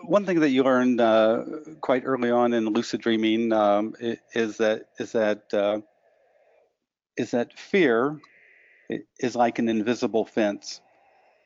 one 0.00 0.26
thing 0.26 0.40
that 0.40 0.50
you 0.50 0.62
learned 0.62 1.00
uh, 1.00 1.44
quite 1.80 2.02
early 2.04 2.30
on 2.30 2.52
in 2.52 2.66
lucid 2.66 3.00
dreaming 3.00 3.52
um, 3.52 3.94
is 4.34 4.56
that 4.58 4.86
is 4.98 5.12
that 5.12 5.42
uh, 5.52 5.80
is 7.16 7.30
that 7.30 7.58
fear 7.58 8.18
is 9.20 9.34
like 9.36 9.58
an 9.58 9.68
invisible 9.68 10.24
fence. 10.24 10.80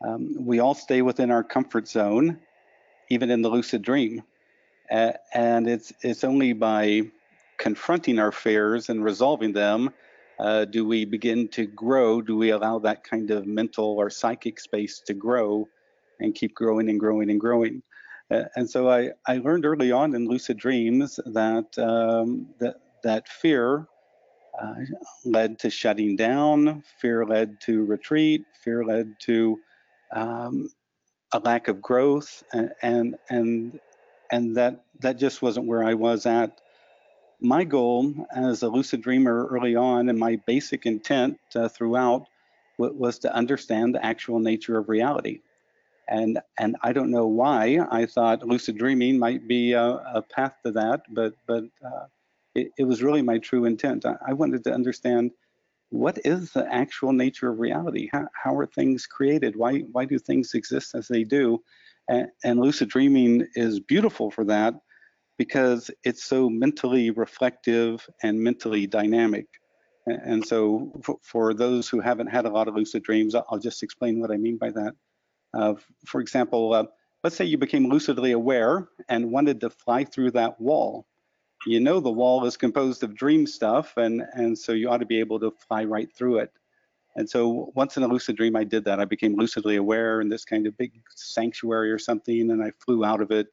Um, 0.07 0.45
we 0.45 0.59
all 0.59 0.75
stay 0.75 1.03
within 1.03 1.31
our 1.31 1.43
comfort 1.43 1.89
zone, 1.89 2.41
even 3.09 3.31
in 3.31 3.43
the 3.43 3.49
lucid 3.49 3.83
dream, 3.83 4.23
and 4.91 5.69
it's 5.69 5.93
it's 6.03 6.25
only 6.25 6.53
by 6.53 7.03
confronting 7.59 8.19
our 8.19 8.33
fears 8.33 8.89
and 8.89 9.03
resolving 9.03 9.53
them 9.53 9.91
uh, 10.39 10.65
do 10.67 10.87
we 10.87 11.05
begin 11.05 11.49
to 11.49 11.67
grow. 11.67 12.21
Do 12.21 12.37
we 12.37 12.51
allow 12.51 12.79
that 12.81 13.05
kind 13.05 13.31
of 13.31 13.47
mental 13.47 13.97
or 13.99 14.11
psychic 14.11 14.61
space 14.61 15.01
to 15.07 15.15
grow 15.15 15.67
and 16.21 16.35
keep 16.35 16.55
growing 16.55 16.89
and 16.91 17.01
growing 17.01 17.31
and 17.31 17.41
growing? 17.41 17.83
Uh, 18.31 18.45
and 18.57 18.69
so 18.69 18.91
I, 18.91 19.11
I 19.27 19.39
learned 19.39 19.65
early 19.65 19.93
on 19.93 20.15
in 20.15 20.29
lucid 20.29 20.59
dreams 20.59 21.19
that 21.27 21.79
um, 21.79 22.49
that 22.59 22.77
that 23.03 23.29
fear 23.29 23.87
uh, 24.61 24.75
led 25.25 25.59
to 25.61 25.71
shutting 25.71 26.17
down, 26.17 26.83
fear 27.01 27.25
led 27.25 27.61
to 27.63 27.85
retreat, 27.85 28.43
fear 28.65 28.85
led 28.85 29.15
to 29.21 29.59
um, 30.15 30.69
a 31.33 31.39
lack 31.39 31.69
of 31.69 31.81
growth, 31.83 32.43
and, 32.53 32.71
and 32.83 33.17
and 33.31 33.81
and 34.31 34.57
that 34.57 34.85
that 35.01 35.19
just 35.19 35.43
wasn't 35.43 35.67
where 35.67 35.85
I 35.85 35.95
was 35.95 36.27
at. 36.27 36.61
My 37.41 37.65
goal 37.65 38.15
as 38.35 38.63
a 38.63 38.69
lucid 38.69 39.03
dreamer 39.03 39.47
early 39.47 39.77
on, 39.77 40.09
and 40.09 40.19
my 40.19 40.41
basic 40.47 40.87
intent 40.87 41.39
uh, 41.55 41.69
throughout, 41.69 42.27
was 42.79 43.19
to 43.21 43.35
understand 43.35 43.95
the 43.95 44.05
actual 44.05 44.39
nature 44.39 44.79
of 44.79 44.89
reality 44.89 45.41
and 46.09 46.39
and 46.59 46.77
I 46.83 46.93
don't 46.93 47.11
know 47.11 47.27
why 47.27 47.79
I 47.91 48.07
thought 48.07 48.47
lucid 48.47 48.79
dreaming 48.79 49.19
might 49.19 49.47
be 49.47 49.73
a, 49.73 49.85
a 49.85 50.23
path 50.23 50.55
to 50.65 50.73
that, 50.73 51.03
but 51.11 51.35
but 51.47 51.65
uh, 51.85 52.07
it, 52.55 52.71
it, 52.79 52.85
was 52.85 53.03
really 53.03 53.23
my 53.23 53.39
true 53.39 53.65
intent. 53.65 54.07
I, 54.07 54.17
I, 54.29 54.33
wanted 54.33 54.65
to 54.65 54.73
understand 54.73 55.33
what 55.91 56.19
is 56.25 56.53
the 56.53 56.67
actual 56.73 57.13
nature 57.13 57.51
of 57.51 57.59
reality. 57.59 58.09
How, 58.13 58.29
how 58.33 58.57
are 58.57 58.67
things 58.67 59.07
created? 59.07 59.57
Why 59.57 59.81
why 59.93 60.05
do 60.05 60.19
things 60.19 60.55
exist 60.55 60.95
as 60.95 61.09
they 61.09 61.25
do? 61.25 61.63
And, 62.09 62.29
and 62.45 62.61
lucid 62.61 62.89
dreaming 62.89 63.49
is 63.55 63.81
beautiful 63.81 64.31
for 64.31 64.45
that 64.45 64.75
because 65.39 65.91
it's 66.05 66.25
so 66.25 66.49
mentally 66.49 67.11
reflective 67.11 68.07
and 68.23 68.41
mentally 68.41 68.87
dynamic. 68.87 69.47
And 70.07 70.47
so, 70.47 70.93
for 71.21 71.53
those 71.53 71.89
who 71.89 72.01
haven't 72.01 72.29
had 72.29 72.45
a 72.45 72.49
lot 72.49 72.69
of 72.69 72.77
lucid 72.77 73.03
dreams, 73.03 73.35
I'll 73.35 73.59
just 73.59 73.83
explain 73.83 74.21
what 74.21 74.31
I 74.31 74.37
mean 74.37 74.57
by 74.57 74.71
that. 74.71 74.95
Uh, 75.53 75.75
for 76.05 76.21
example, 76.21 76.73
uh, 76.75 76.85
let's 77.25 77.35
say 77.35 77.45
you 77.45 77.59
became 77.59 77.89
lucidly 77.89 78.31
aware 78.33 78.89
and 79.09 79.33
wanted 79.33 79.61
to 79.63 79.71
fly 79.71 80.05
through 80.05 80.31
that 80.33 80.61
wall. 80.61 81.07
You 81.67 81.81
know 81.81 81.99
the 81.99 82.13
wall 82.13 82.47
is 82.47 82.57
composed 82.57 83.03
of 83.03 83.17
dream 83.17 83.49
stuff, 83.49 83.97
and, 83.97 84.23
and 84.35 84.57
so 84.57 84.73
you 84.73 84.89
ought 84.89 84.99
to 84.99 85.07
be 85.07 85.19
able 85.19 85.41
to 85.41 85.51
fly 85.67 85.85
right 85.85 86.09
through 86.15 86.39
it. 86.39 86.53
And 87.17 87.29
so 87.29 87.73
once 87.75 87.97
in 87.97 88.05
a 88.05 88.09
lucid 88.09 88.37
dream, 88.37 88.55
I 88.55 88.63
did 88.63 88.85
that. 88.85 89.01
I 89.01 89.07
became 89.07 89.37
lucidly 89.37 89.77
aware 89.77 90.21
in 90.21 90.29
this 90.29 90.45
kind 90.45 90.67
of 90.67 90.77
big 90.77 90.93
sanctuary 91.17 91.91
or 91.91 91.99
something, 91.99 92.51
and 92.51 92.63
I 92.63 92.71
flew 92.85 93.05
out 93.05 93.21
of 93.21 93.33
it 93.33 93.49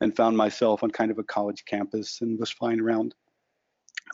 and 0.00 0.14
found 0.14 0.36
myself 0.36 0.82
on 0.82 0.90
kind 0.90 1.10
of 1.10 1.18
a 1.18 1.24
college 1.24 1.64
campus 1.64 2.20
and 2.20 2.38
was 2.38 2.50
flying 2.50 2.80
around. 2.80 3.14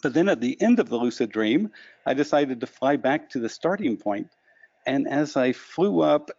But 0.02 0.14
then 0.14 0.28
at 0.28 0.40
the 0.40 0.60
end 0.60 0.80
of 0.80 0.88
the 0.88 0.96
lucid 0.96 1.30
dream, 1.30 1.70
I 2.06 2.14
decided 2.14 2.60
to 2.60 2.66
fly 2.66 2.96
back 2.96 3.30
to 3.30 3.40
the 3.40 3.48
starting 3.48 3.96
point. 3.96 4.28
And 4.86 5.08
as 5.08 5.36
I 5.36 5.52
flew 5.52 6.00
up 6.00 6.30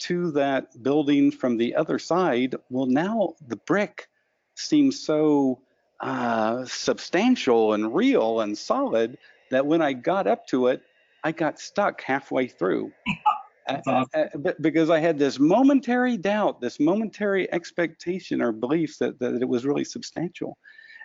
to 0.00 0.30
that 0.32 0.82
building 0.82 1.30
from 1.30 1.56
the 1.56 1.74
other 1.74 1.98
side, 1.98 2.54
well, 2.70 2.86
now 2.86 3.34
the 3.46 3.56
brick 3.56 4.08
seems 4.54 5.00
so 5.00 5.60
uh, 6.00 6.64
substantial 6.66 7.72
and 7.72 7.94
real 7.94 8.40
and 8.40 8.56
solid 8.56 9.18
that 9.50 9.66
when 9.66 9.82
I 9.82 9.92
got 9.94 10.26
up 10.26 10.46
to 10.48 10.68
it, 10.68 10.82
I 11.24 11.32
got 11.32 11.58
stuck 11.58 12.02
halfway 12.02 12.46
through. 12.46 12.92
awesome. 13.68 14.06
uh, 14.14 14.48
uh, 14.48 14.52
because 14.60 14.90
I 14.90 15.00
had 15.00 15.18
this 15.18 15.38
momentary 15.38 16.16
doubt, 16.16 16.60
this 16.60 16.80
momentary 16.80 17.50
expectation 17.52 18.40
or 18.42 18.52
belief 18.52 18.98
that, 18.98 19.18
that 19.20 19.40
it 19.40 19.48
was 19.48 19.64
really 19.64 19.84
substantial. 19.84 20.58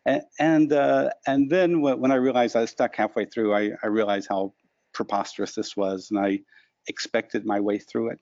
And 0.05 0.23
and, 0.39 0.73
uh, 0.73 1.09
and 1.27 1.49
then 1.49 1.81
when 1.81 2.11
I 2.11 2.15
realized 2.15 2.55
I 2.55 2.61
was 2.61 2.71
stuck 2.71 2.95
halfway 2.95 3.25
through, 3.25 3.53
I, 3.53 3.71
I 3.83 3.87
realized 3.87 4.27
how 4.29 4.53
preposterous 4.93 5.55
this 5.55 5.75
was, 5.77 6.09
and 6.11 6.19
I 6.19 6.39
expected 6.87 7.45
my 7.45 7.59
way 7.59 7.79
through 7.79 8.11
it. 8.11 8.19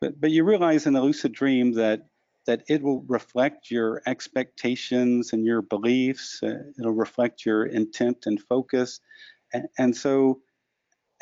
But, 0.00 0.20
but 0.20 0.32
you 0.32 0.44
realize 0.44 0.86
in 0.86 0.96
a 0.96 1.02
lucid 1.02 1.32
dream 1.32 1.72
that 1.74 2.02
that 2.46 2.62
it 2.68 2.82
will 2.82 3.04
reflect 3.06 3.70
your 3.70 4.02
expectations 4.06 5.32
and 5.32 5.44
your 5.44 5.62
beliefs. 5.62 6.40
Uh, 6.42 6.54
it'll 6.78 6.92
reflect 6.92 7.46
your 7.46 7.66
intent 7.66 8.24
and 8.26 8.40
focus. 8.40 9.00
And, 9.52 9.68
and, 9.78 9.96
so 9.96 10.40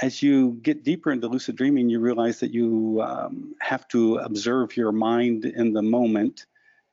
as 0.02 0.22
you 0.22 0.58
get 0.62 0.84
deeper 0.84 1.10
into 1.10 1.28
lucid 1.28 1.56
dreaming, 1.56 1.88
you 1.88 2.00
realize 2.00 2.40
that 2.40 2.52
you 2.52 3.02
um, 3.02 3.54
have 3.60 3.86
to 3.88 4.16
observe 4.16 4.76
your 4.76 4.92
mind 4.92 5.44
in 5.44 5.72
the 5.72 5.82
moment 5.82 6.46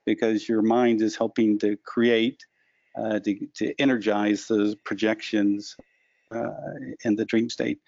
because 0.05 0.47
your 0.47 0.61
mind 0.61 1.01
is 1.01 1.15
helping 1.15 1.57
to 1.59 1.77
create, 1.77 2.45
uh, 2.97 3.19
to, 3.19 3.47
to 3.55 3.73
energize 3.79 4.47
those 4.47 4.75
projections 4.75 5.75
uh, 6.31 6.51
in 7.03 7.15
the 7.15 7.25
dream 7.25 7.49
state. 7.49 7.79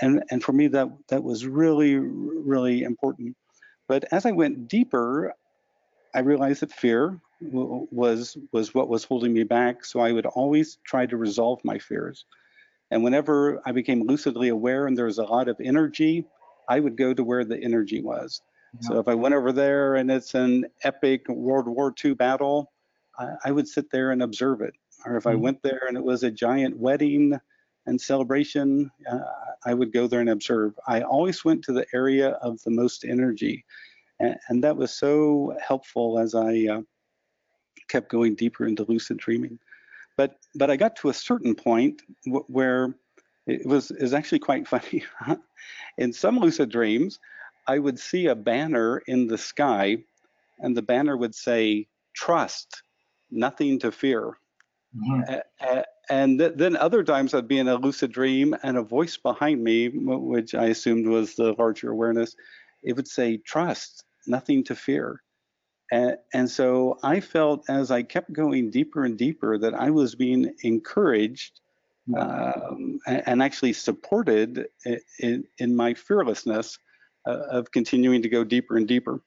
And, 0.00 0.22
and 0.30 0.42
for 0.42 0.52
me, 0.52 0.68
that, 0.68 0.88
that 1.08 1.22
was 1.22 1.46
really, 1.46 1.96
really 1.96 2.82
important. 2.82 3.36
But 3.88 4.04
as 4.12 4.24
I 4.24 4.30
went 4.30 4.68
deeper, 4.68 5.34
I 6.14 6.20
realized 6.20 6.60
that 6.60 6.72
fear 6.72 7.20
was, 7.40 8.38
was 8.52 8.74
what 8.74 8.88
was 8.88 9.04
holding 9.04 9.34
me 9.34 9.44
back. 9.44 9.84
So 9.84 10.00
I 10.00 10.12
would 10.12 10.26
always 10.26 10.78
try 10.84 11.04
to 11.06 11.16
resolve 11.16 11.60
my 11.64 11.78
fears. 11.78 12.24
And 12.90 13.02
whenever 13.02 13.60
I 13.64 13.72
became 13.72 14.06
lucidly 14.06 14.48
aware 14.48 14.86
and 14.86 14.96
there 14.96 15.06
was 15.06 15.18
a 15.18 15.24
lot 15.24 15.48
of 15.48 15.60
energy, 15.62 16.26
I 16.68 16.80
would 16.80 16.96
go 16.96 17.14
to 17.14 17.24
where 17.24 17.44
the 17.44 17.58
energy 17.58 18.00
was. 18.00 18.42
Yeah. 18.74 18.88
So 18.88 18.98
if 18.98 19.08
I 19.08 19.14
went 19.14 19.34
over 19.34 19.52
there 19.52 19.96
and 19.96 20.10
it's 20.10 20.34
an 20.34 20.66
epic 20.82 21.28
World 21.28 21.66
War 21.66 21.94
II 22.04 22.14
battle, 22.14 22.72
I, 23.18 23.28
I 23.46 23.50
would 23.52 23.68
sit 23.68 23.90
there 23.90 24.10
and 24.10 24.22
observe 24.22 24.60
it. 24.60 24.74
Or 25.04 25.16
if 25.16 25.24
mm-hmm. 25.24 25.32
I 25.32 25.34
went 25.36 25.62
there 25.62 25.82
and 25.88 25.96
it 25.96 26.04
was 26.04 26.22
a 26.22 26.30
giant 26.30 26.78
wedding, 26.78 27.38
and 27.86 28.00
celebration, 28.00 28.90
uh, 29.10 29.18
I 29.64 29.74
would 29.74 29.92
go 29.92 30.06
there 30.06 30.20
and 30.20 30.30
observe. 30.30 30.78
I 30.86 31.02
always 31.02 31.44
went 31.44 31.64
to 31.64 31.72
the 31.72 31.86
area 31.92 32.30
of 32.30 32.62
the 32.62 32.70
most 32.70 33.04
energy, 33.04 33.64
and, 34.20 34.36
and 34.48 34.64
that 34.64 34.76
was 34.76 34.92
so 34.92 35.56
helpful 35.66 36.18
as 36.18 36.34
I 36.34 36.66
uh, 36.70 36.80
kept 37.88 38.10
going 38.10 38.34
deeper 38.34 38.66
into 38.66 38.84
lucid 38.84 39.18
dreaming. 39.18 39.58
But 40.16 40.36
but 40.54 40.70
I 40.70 40.76
got 40.76 40.96
to 40.96 41.08
a 41.08 41.14
certain 41.14 41.54
point 41.54 42.02
where 42.24 42.94
it 43.46 43.66
was 43.66 43.90
is 43.90 44.14
actually 44.14 44.40
quite 44.40 44.68
funny. 44.74 45.04
in 45.98 46.12
some 46.12 46.38
lucid 46.38 46.70
dreams, 46.70 47.18
I 47.66 47.78
would 47.78 47.98
see 47.98 48.26
a 48.26 48.34
banner 48.34 49.02
in 49.06 49.26
the 49.26 49.38
sky, 49.38 49.98
and 50.58 50.76
the 50.76 50.82
banner 50.82 51.16
would 51.16 51.34
say 51.34 51.88
"Trust, 52.14 52.82
nothing 53.30 53.78
to 53.80 53.90
fear." 53.90 54.38
Mm-hmm 54.96 55.40
and 56.10 56.38
th- 56.38 56.52
then 56.56 56.76
other 56.76 57.02
times 57.02 57.34
I'd 57.34 57.48
be 57.48 57.58
in 57.58 57.68
a 57.68 57.76
lucid 57.76 58.12
dream 58.12 58.54
and 58.62 58.76
a 58.76 58.82
voice 58.82 59.16
behind 59.16 59.62
me, 59.62 59.88
which 59.88 60.54
I 60.54 60.66
assumed 60.66 61.06
was 61.06 61.34
the 61.34 61.54
larger 61.58 61.90
awareness, 61.90 62.36
it 62.82 62.94
would 62.94 63.08
say, 63.08 63.38
trust, 63.38 64.04
nothing 64.26 64.64
to 64.64 64.74
fear. 64.74 65.22
And, 65.94 66.16
and 66.32 66.50
so 66.50 66.98
I 67.04 67.20
felt 67.20 67.70
as 67.70 67.92
I 67.92 68.02
kept 68.02 68.32
going 68.32 68.70
deeper 68.70 69.04
and 69.04 69.16
deeper 69.16 69.58
that 69.58 69.74
I 69.74 69.90
was 69.90 70.16
being 70.16 70.52
encouraged 70.64 71.60
um, 72.18 72.98
and 73.06 73.40
actually 73.40 73.74
supported 73.74 74.66
in, 75.20 75.44
in 75.58 75.76
my 75.76 75.94
fearlessness 75.94 76.80
uh, 77.28 77.42
of 77.48 77.70
continuing 77.70 78.22
to 78.22 78.28
go 78.28 78.42
deeper 78.42 78.76
and 78.76 78.88
deeper. 78.88 79.22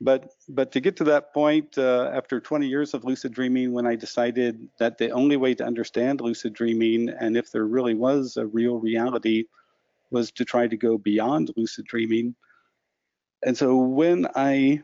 but 0.00 0.30
but 0.48 0.72
to 0.72 0.80
get 0.80 0.96
to 0.96 1.04
that 1.04 1.34
point 1.34 1.76
uh, 1.76 2.10
after 2.14 2.40
20 2.40 2.66
years 2.66 2.94
of 2.94 3.04
lucid 3.04 3.32
dreaming 3.32 3.72
when 3.72 3.86
i 3.86 3.96
decided 3.96 4.68
that 4.78 4.96
the 4.98 5.10
only 5.10 5.36
way 5.36 5.54
to 5.54 5.64
understand 5.64 6.20
lucid 6.20 6.52
dreaming 6.54 7.08
and 7.20 7.36
if 7.36 7.50
there 7.50 7.66
really 7.66 7.94
was 7.94 8.36
a 8.36 8.46
real 8.46 8.76
reality 8.78 9.44
was 10.10 10.30
to 10.30 10.44
try 10.44 10.68
to 10.68 10.76
go 10.76 10.98
beyond 10.98 11.50
lucid 11.56 11.84
dreaming 11.84 12.34
and 13.46 13.56
so 13.56 13.68
when 14.00 14.26
i 14.36 14.80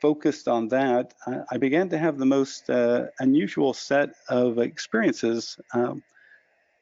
focused 0.00 0.48
on 0.48 0.68
that 0.68 1.14
i, 1.26 1.40
I 1.52 1.56
began 1.58 1.88
to 1.90 1.98
have 1.98 2.18
the 2.18 2.26
most 2.26 2.70
uh, 2.70 3.06
unusual 3.20 3.72
set 3.72 4.10
of 4.28 4.58
experiences 4.58 5.58
um, 5.74 6.02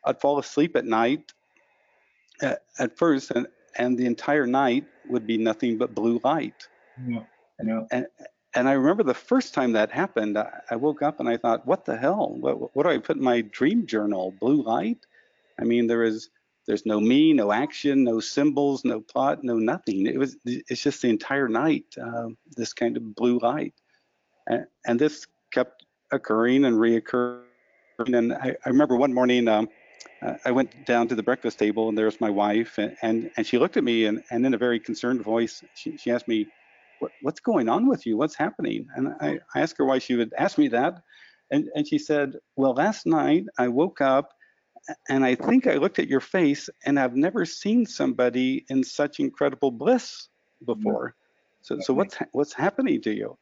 i'd 0.07 0.21
fall 0.21 0.39
asleep 0.39 0.77
at 0.77 0.85
night 0.85 1.33
at, 2.43 2.63
at 2.79 2.97
first 2.99 3.31
and, 3.31 3.47
and 3.77 3.99
the 3.99 4.07
entire 4.07 4.47
night 4.47 4.85
would 5.09 5.27
be 5.27 5.39
nothing 5.39 5.79
but 5.79 5.95
blue 5.95 6.21
light 6.25 6.69
Yeah. 7.07 7.25
Yeah. 7.65 7.83
and 7.91 8.07
and 8.57 8.69
I 8.69 8.73
remember 8.73 9.03
the 9.03 9.13
first 9.13 9.53
time 9.53 9.73
that 9.73 9.91
happened, 9.93 10.39
I, 10.39 10.49
I 10.71 10.77
woke 10.77 11.03
up 11.03 11.21
and 11.21 11.29
I 11.29 11.37
thought, 11.37 11.67
what 11.67 11.85
the 11.85 11.95
hell? 11.95 12.35
What, 12.41 12.75
what 12.75 12.85
do 12.85 12.89
I 12.89 12.97
put 12.97 13.19
in 13.19 13.23
my 13.23 13.43
dream 13.43 13.87
journal? 13.87 14.35
Blue 14.41 14.63
light? 14.63 15.05
I 15.61 15.65
mean, 15.65 15.87
there 15.87 16.03
is 16.03 16.31
there's 16.67 16.87
no 16.87 17.01
me, 17.01 17.33
no 17.33 17.53
action, 17.53 18.05
no 18.05 18.21
symbols, 18.21 18.85
no 18.85 19.01
plot, 19.01 19.43
no 19.43 19.57
nothing. 19.57 20.07
It 20.07 20.19
was 20.19 20.37
it's 20.45 20.83
just 20.83 21.03
the 21.03 21.11
entire 21.11 21.49
night, 21.49 21.87
um, 22.01 22.37
this 22.57 22.73
kind 22.73 22.97
of 22.97 23.15
blue 23.15 23.39
light, 23.39 23.75
and, 24.49 24.67
and 24.87 24.99
this 24.99 25.27
kept 25.53 25.85
occurring 26.13 26.65
and 26.65 26.77
reoccurring. 26.77 27.43
And 27.99 28.33
I, 28.33 28.55
I 28.65 28.69
remember 28.69 28.97
one 28.97 29.15
morning. 29.15 29.49
Um, 29.49 29.69
I 30.45 30.51
went 30.51 30.87
down 30.87 31.09
to 31.09 31.15
the 31.15 31.23
breakfast 31.23 31.59
table 31.59 31.89
and 31.89 31.97
there's 31.97 32.21
my 32.21 32.31
wife 32.31 32.79
and, 32.79 32.97
and, 33.03 33.31
and 33.37 33.47
she 33.47 33.59
looked 33.59 33.77
at 33.77 33.85
me 33.85 34.07
and, 34.07 34.23
and 34.31 34.47
in 34.47 34.55
a 34.55 34.59
very 34.59 34.81
concerned 34.81 35.23
voice, 35.23 35.63
she, 35.75 35.97
she 35.97 36.11
asked 36.11 36.29
me, 36.29 36.47
what, 37.01 37.13
what's 37.23 37.41
going 37.41 37.69
on 37.69 37.87
with 37.87 38.07
you? 38.07 38.17
What's 38.17 38.37
happening? 38.37 38.87
And 38.97 39.09
I, 39.21 39.39
I 39.55 39.61
asked 39.61 39.77
her 39.79 39.85
why 39.85 39.99
she 39.99 40.15
would 40.15 40.33
ask 40.39 40.59
me 40.59 40.69
that. 40.69 40.95
And, 41.51 41.69
and 41.75 41.87
she 41.87 41.99
said, 41.99 42.33
well, 42.57 42.75
last 42.75 43.07
night 43.07 43.45
I 43.59 43.69
woke 43.69 44.01
up 44.01 44.33
and 45.09 45.25
I 45.25 45.35
think 45.35 45.67
I 45.67 45.75
looked 45.75 45.99
at 45.99 46.09
your 46.09 46.21
face 46.21 46.69
and 46.85 46.99
I've 46.99 47.17
never 47.17 47.45
seen 47.45 47.87
somebody 47.87 48.65
in 48.69 48.85
such 48.85 49.21
incredible 49.21 49.71
bliss 49.71 50.29
before. 50.65 51.15
So, 51.63 51.79
so 51.81 51.95
what's, 51.95 52.17
what's 52.33 52.53
happening 52.53 53.01
to 53.03 53.15
you? 53.15 53.37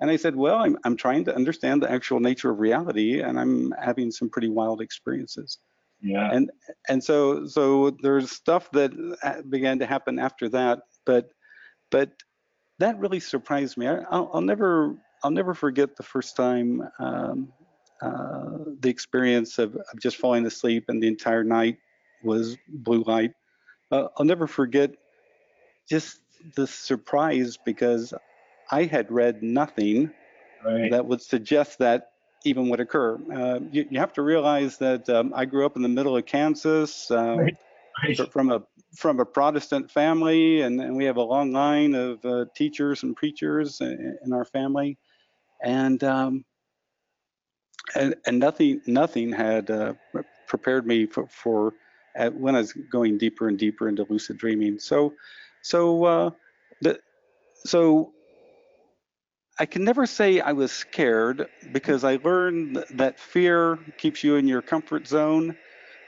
And 0.00 0.10
I 0.10 0.16
said, 0.16 0.36
well, 0.36 0.56
I'm, 0.56 0.76
I'm 0.84 0.96
trying 0.96 1.24
to 1.24 1.34
understand 1.34 1.82
the 1.82 1.90
actual 1.90 2.20
nature 2.20 2.50
of 2.50 2.58
reality 2.58 3.20
and 3.20 3.38
I'm 3.38 3.72
having 3.80 4.10
some 4.10 4.28
pretty 4.28 4.48
wild 4.48 4.80
experiences. 4.80 5.58
Yeah. 6.00 6.30
And, 6.32 6.50
and 6.88 7.02
so, 7.02 7.46
so 7.46 7.90
there's 8.02 8.30
stuff 8.30 8.70
that 8.72 8.92
uh, 9.22 9.42
began 9.48 9.80
to 9.80 9.86
happen 9.86 10.18
after 10.18 10.48
that, 10.50 10.80
but, 11.04 11.30
but 11.90 12.10
that 12.78 12.98
really 12.98 13.20
surprised 13.20 13.76
me. 13.76 13.88
I, 13.88 13.94
will 13.94 14.30
I'll 14.34 14.40
never 14.40 14.96
I'll 15.22 15.30
never 15.30 15.54
forget 15.54 15.96
the 15.96 16.02
first 16.02 16.36
time 16.36 16.88
um, 16.98 17.52
uh, 18.02 18.58
the 18.80 18.88
experience 18.88 19.58
of, 19.58 19.74
of, 19.74 20.00
just 20.00 20.16
falling 20.16 20.46
asleep 20.46 20.84
and 20.88 21.02
the 21.02 21.08
entire 21.08 21.44
night 21.44 21.78
was 22.22 22.56
blue 22.68 23.02
light. 23.06 23.32
Uh, 23.90 24.08
I'll 24.16 24.26
never 24.26 24.46
forget 24.46 24.92
just 25.88 26.20
the 26.54 26.66
surprise 26.66 27.58
because 27.64 28.14
I 28.70 28.84
had 28.84 29.10
read 29.10 29.42
nothing 29.42 30.10
right. 30.64 30.90
that 30.90 31.06
would 31.06 31.22
suggest 31.22 31.78
that 31.78 32.12
even 32.44 32.68
would 32.68 32.80
occur. 32.80 33.18
Uh, 33.34 33.60
you, 33.72 33.86
you, 33.90 33.98
have 33.98 34.12
to 34.12 34.22
realize 34.22 34.78
that 34.78 35.08
um, 35.08 35.32
I 35.34 35.44
grew 35.44 35.66
up 35.66 35.76
in 35.76 35.82
the 35.82 35.88
middle 35.88 36.16
of 36.16 36.24
Kansas. 36.26 37.10
Um, 37.10 37.38
right. 37.38 37.56
Right. 38.00 38.32
From 38.32 38.52
a 38.52 38.62
from 38.94 39.18
a 39.18 39.24
Protestant 39.24 39.90
family, 39.90 40.60
and, 40.60 40.80
and 40.80 40.96
we 40.96 41.04
have 41.04 41.16
a 41.16 41.22
long 41.22 41.50
line 41.50 41.96
of 41.96 42.24
uh, 42.24 42.44
teachers 42.54 43.02
and 43.02 43.16
preachers 43.16 43.80
in, 43.80 44.16
in 44.24 44.32
our 44.32 44.44
family, 44.44 44.98
and 45.64 46.02
um, 46.04 46.44
and, 47.94 48.14
and 48.26 48.38
nothing 48.38 48.80
nothing 48.86 49.32
had 49.32 49.70
uh, 49.70 49.94
prepared 50.46 50.86
me 50.86 51.06
for, 51.06 51.26
for 51.28 51.74
when 52.32 52.56
I 52.56 52.58
was 52.58 52.72
going 52.72 53.18
deeper 53.18 53.48
and 53.48 53.58
deeper 53.58 53.88
into 53.88 54.06
lucid 54.08 54.38
dreaming. 54.38 54.78
So 54.78 55.14
so 55.62 56.04
uh, 56.04 56.30
the 56.80 57.00
so 57.54 58.12
I 59.58 59.66
can 59.66 59.84
never 59.84 60.06
say 60.06 60.40
I 60.40 60.52
was 60.52 60.70
scared 60.70 61.48
because 61.72 62.04
I 62.04 62.18
learned 62.22 62.84
that 62.94 63.18
fear 63.18 63.78
keeps 63.96 64.22
you 64.22 64.36
in 64.36 64.46
your 64.46 64.62
comfort 64.62 65.06
zone, 65.06 65.56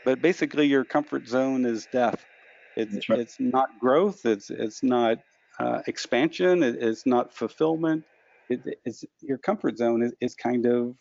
but 0.05 0.23
basically 0.23 0.67
your 0.67 0.85
comfort 0.85 1.27
zone 1.27 1.67
is 1.67 1.87
death. 1.93 2.25
It's 2.77 3.09
right. 3.09 3.19
it's 3.19 3.39
not 3.41 3.69
growth. 3.81 4.25
It's 4.25 4.51
it's 4.51 4.83
not 4.83 5.19
uh, 5.59 5.83
expansion. 5.87 6.63
It, 6.63 6.77
it's 6.81 7.07
not 7.07 7.35
fulfillment. 7.35 8.05
It, 8.49 8.61
it's 8.85 9.05
your 9.21 9.39
comfort 9.39 9.77
zone 9.79 10.03
is, 10.03 10.13
is 10.21 10.35
kind 10.35 10.67
of 10.67 10.95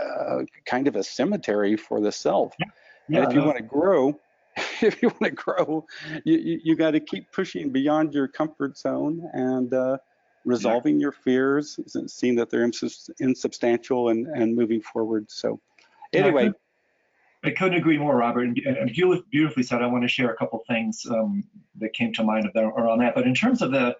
uh, 0.00 0.38
kind 0.66 0.88
of 0.88 0.96
a 0.96 1.02
cemetery 1.02 1.76
for 1.76 2.00
the 2.00 2.12
self. 2.12 2.54
Yeah, 2.58 3.18
and 3.20 3.28
if 3.28 3.34
you 3.34 3.40
no. 3.40 3.46
want 3.46 3.58
to 3.58 3.64
grow, 3.64 4.18
if 4.80 5.02
you 5.02 5.08
want 5.08 5.22
to 5.24 5.30
grow, 5.30 5.86
you 6.24 6.36
you, 6.38 6.60
you 6.64 6.76
got 6.76 6.92
to 6.92 7.00
keep 7.00 7.30
pushing 7.32 7.70
beyond 7.70 8.14
your 8.14 8.28
comfort 8.28 8.78
zone 8.78 9.28
and 9.32 9.72
uh, 9.72 9.98
resolving 10.44 11.00
your 11.00 11.12
fears, 11.12 11.78
seeing 12.06 12.36
that 12.36 12.50
they're 12.50 12.66
insubs- 12.66 13.10
insubstantial, 13.20 14.08
and 14.10 14.26
and 14.26 14.54
moving 14.54 14.80
forward. 14.80 15.30
So, 15.30 15.60
anyway. 16.12 16.52
I 17.44 17.50
couldn't 17.50 17.76
agree 17.76 17.98
more, 17.98 18.16
Robert. 18.16 18.44
And, 18.44 18.92
beautifully 19.32 19.64
said. 19.64 19.82
I 19.82 19.86
want 19.88 20.04
to 20.04 20.08
share 20.08 20.30
a 20.30 20.36
couple 20.36 20.62
things 20.68 21.04
um, 21.10 21.42
that 21.80 21.92
came 21.92 22.12
to 22.12 22.22
mind 22.22 22.48
around 22.54 23.00
that. 23.00 23.16
But 23.16 23.26
in 23.26 23.34
terms 23.34 23.62
of 23.62 23.72
the 23.72 23.96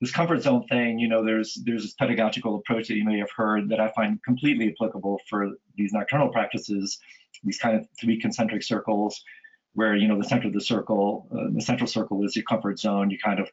this 0.00 0.12
comfort 0.12 0.42
zone 0.42 0.64
thing, 0.68 0.98
you 0.98 1.08
know, 1.08 1.24
there's 1.24 1.54
there's 1.64 1.82
this 1.82 1.94
pedagogical 1.94 2.56
approach 2.56 2.88
that 2.88 2.96
you 2.96 3.04
may 3.04 3.18
have 3.18 3.30
heard 3.36 3.68
that 3.70 3.80
I 3.80 3.90
find 3.92 4.22
completely 4.22 4.72
applicable 4.72 5.20
for 5.28 5.50
these 5.76 5.92
nocturnal 5.92 6.28
practices. 6.28 6.98
These 7.42 7.58
kind 7.58 7.76
of 7.76 7.86
three 8.00 8.20
concentric 8.20 8.62
circles, 8.62 9.22
where 9.74 9.96
you 9.96 10.08
know 10.08 10.16
the 10.16 10.28
center 10.28 10.48
of 10.48 10.54
the 10.54 10.60
circle, 10.60 11.28
uh, 11.32 11.52
the 11.52 11.60
central 11.60 11.88
circle 11.88 12.24
is 12.24 12.36
your 12.36 12.44
comfort 12.44 12.78
zone. 12.78 13.10
your 13.10 13.20
kind 13.24 13.40
of 13.40 13.50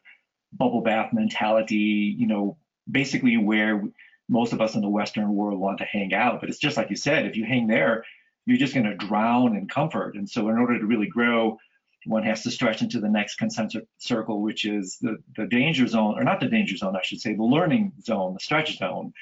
bubble 0.52 0.82
bath 0.82 1.12
mentality, 1.12 2.14
you 2.16 2.26
know, 2.26 2.56
basically 2.90 3.36
where 3.36 3.82
most 4.28 4.52
of 4.52 4.60
us 4.60 4.74
in 4.74 4.80
the 4.80 4.88
Western 4.88 5.34
world 5.34 5.58
want 5.58 5.78
to 5.78 5.84
hang 5.84 6.14
out. 6.14 6.40
But 6.40 6.48
it's 6.48 6.58
just 6.58 6.76
like 6.76 6.90
you 6.90 6.96
said, 6.96 7.26
if 7.26 7.36
you 7.36 7.44
hang 7.44 7.66
there, 7.66 8.04
you're 8.44 8.58
just 8.58 8.74
going 8.74 8.86
to 8.86 8.94
drown 8.94 9.56
in 9.56 9.68
comfort. 9.68 10.14
And 10.14 10.28
so, 10.28 10.48
in 10.48 10.58
order 10.58 10.78
to 10.78 10.86
really 10.86 11.08
grow, 11.08 11.58
one 12.06 12.22
has 12.22 12.42
to 12.42 12.50
stretch 12.50 12.82
into 12.82 13.00
the 13.00 13.08
next 13.08 13.36
concentric 13.36 13.86
circle, 13.98 14.40
which 14.40 14.64
is 14.64 14.98
the, 15.00 15.18
the 15.36 15.46
danger 15.46 15.86
zone, 15.86 16.18
or 16.18 16.24
not 16.24 16.40
the 16.40 16.48
danger 16.48 16.76
zone, 16.76 16.96
I 16.96 17.02
should 17.02 17.20
say, 17.20 17.34
the 17.34 17.42
learning 17.42 17.92
zone, 18.02 18.34
the 18.34 18.40
stretch 18.40 18.78
zone. 18.78 19.12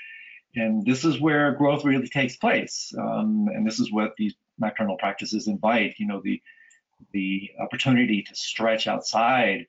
And 0.56 0.84
this 0.84 1.04
is 1.04 1.20
where 1.20 1.52
growth 1.52 1.84
really 1.84 2.08
takes 2.08 2.36
place. 2.36 2.92
Um, 2.98 3.48
and 3.52 3.66
this 3.66 3.80
is 3.80 3.90
what 3.90 4.14
these 4.16 4.34
nocturnal 4.58 4.96
practices 4.96 5.48
invite, 5.48 5.94
you 5.98 6.06
know, 6.06 6.20
the, 6.22 6.40
the 7.12 7.50
opportunity 7.60 8.22
to 8.22 8.34
stretch 8.34 8.86
outside 8.86 9.66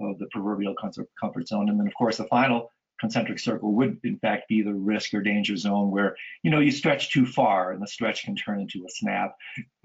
of 0.00 0.18
the 0.18 0.26
proverbial 0.26 0.74
comfort 1.20 1.48
zone. 1.48 1.68
And 1.68 1.78
then, 1.78 1.86
of 1.86 1.94
course, 1.94 2.16
the 2.16 2.24
final 2.24 2.72
concentric 2.98 3.38
circle 3.38 3.74
would, 3.74 3.98
in 4.04 4.18
fact, 4.18 4.48
be 4.48 4.62
the 4.62 4.74
risk 4.74 5.14
or 5.14 5.20
danger 5.20 5.56
zone 5.56 5.90
where, 5.90 6.16
you 6.42 6.50
know, 6.50 6.60
you 6.60 6.70
stretch 6.70 7.12
too 7.12 7.26
far 7.26 7.72
and 7.72 7.82
the 7.82 7.86
stretch 7.86 8.24
can 8.24 8.34
turn 8.34 8.60
into 8.60 8.84
a 8.84 8.90
snap. 8.90 9.36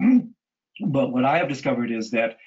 but 0.86 1.12
what 1.12 1.24
I 1.24 1.38
have 1.38 1.48
discovered 1.48 1.90
is 1.90 2.10
that 2.10 2.38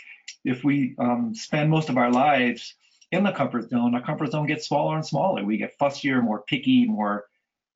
if 0.43 0.63
we 0.63 0.95
um, 0.99 1.33
spend 1.35 1.69
most 1.69 1.89
of 1.89 1.97
our 1.97 2.11
lives 2.11 2.75
in 3.11 3.23
the 3.23 3.31
comfort 3.31 3.69
zone, 3.69 3.95
our 3.95 4.01
comfort 4.01 4.31
zone 4.31 4.47
gets 4.47 4.67
smaller 4.67 4.95
and 4.95 5.05
smaller. 5.05 5.43
We 5.43 5.57
get 5.57 5.77
fussier, 5.79 6.23
more 6.23 6.43
picky, 6.47 6.85
more 6.85 7.25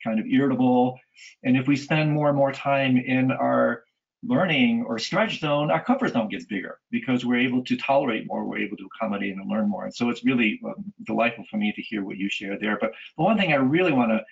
kind 0.04 0.20
of 0.20 0.26
irritable. 0.28 1.00
And 1.44 1.58
if 1.58 1.68
we 1.68 1.76
spend 1.76 2.12
more 2.12 2.30
and 2.30 2.38
more 2.38 2.52
time 2.52 2.98
in 2.98 3.32
our 3.32 3.84
learning 4.24 4.86
or 4.88 5.00
stretch 5.00 5.40
zone, 5.40 5.72
our 5.72 5.84
comfort 5.84 6.14
zone 6.14 6.28
gets 6.28 6.46
bigger 6.46 6.80
because 6.92 7.26
we're 7.26 7.40
able 7.40 7.64
to 7.64 7.78
tolerate 7.78 8.28
more, 8.28 8.46
we're 8.46 8.60
able 8.60 8.78
to 8.78 8.88
accommodate 8.94 9.36
and 9.36 9.50
learn 9.50 9.70
more. 9.70 9.86
And 9.86 9.94
so 9.94 10.10
it's 10.10 10.26
really 10.26 10.60
um, 10.66 10.94
delightful 11.06 11.46
for 11.50 11.58
me 11.58 11.72
to 11.74 11.82
hear 11.82 12.04
what 12.04 12.18
you 12.18 12.30
share 12.30 12.58
there. 12.60 12.78
But 12.80 12.92
the 13.18 13.24
one 13.24 13.38
thing 13.38 13.54
I 13.54 13.58
really 13.58 13.94
want 13.94 14.12
to 14.12 14.24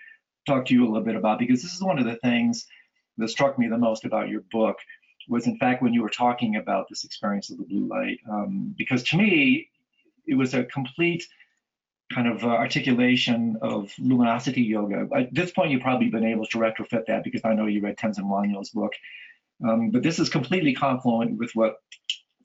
talk 0.46 0.66
to 0.66 0.74
you 0.74 0.84
a 0.84 0.88
little 0.88 1.04
bit 1.04 1.16
about, 1.16 1.40
because 1.40 1.62
this 1.62 1.74
is 1.74 1.82
one 1.82 2.00
of 2.00 2.06
the 2.06 2.16
things 2.18 2.66
that 3.18 3.30
struck 3.30 3.58
me 3.58 3.68
the 3.68 3.78
most 3.78 4.06
about 4.06 4.30
your 4.30 4.42
book, 4.52 4.78
was 5.28 5.48
in 5.48 5.58
fact 5.58 5.82
when 5.82 5.94
you 5.94 6.02
were 6.02 6.10
talking 6.10 6.56
about 6.56 6.88
this 6.90 7.04
experience 7.04 7.50
of 7.50 7.58
the 7.58 7.64
blue 7.64 7.88
light. 7.88 8.20
Um, 8.30 8.74
because 8.78 9.04
to 9.04 9.18
me, 9.18 9.70
it 10.26 10.36
was 10.36 10.54
a 10.54 10.64
complete 10.66 11.28
kind 12.14 12.28
of 12.28 12.44
uh, 12.44 12.48
articulation 12.48 13.58
of 13.62 13.92
luminosity 14.00 14.62
yoga. 14.62 15.08
At 15.16 15.34
this 15.34 15.52
point, 15.52 15.72
you've 15.72 15.82
probably 15.82 16.10
been 16.10 16.24
able 16.24 16.46
to 16.46 16.58
retrofit 16.58 17.06
that 17.08 17.24
because 17.24 17.42
I 17.44 17.54
know 17.54 17.66
you 17.66 17.82
read 17.82 17.98
Tenzin 17.98 18.24
Wangyal's 18.24 18.70
book. 18.70 18.94
Um, 19.68 19.90
but 19.90 20.04
this 20.04 20.20
is 20.20 20.30
completely 20.30 20.74
confluent 20.74 21.38
with 21.38 21.52
what 21.54 21.78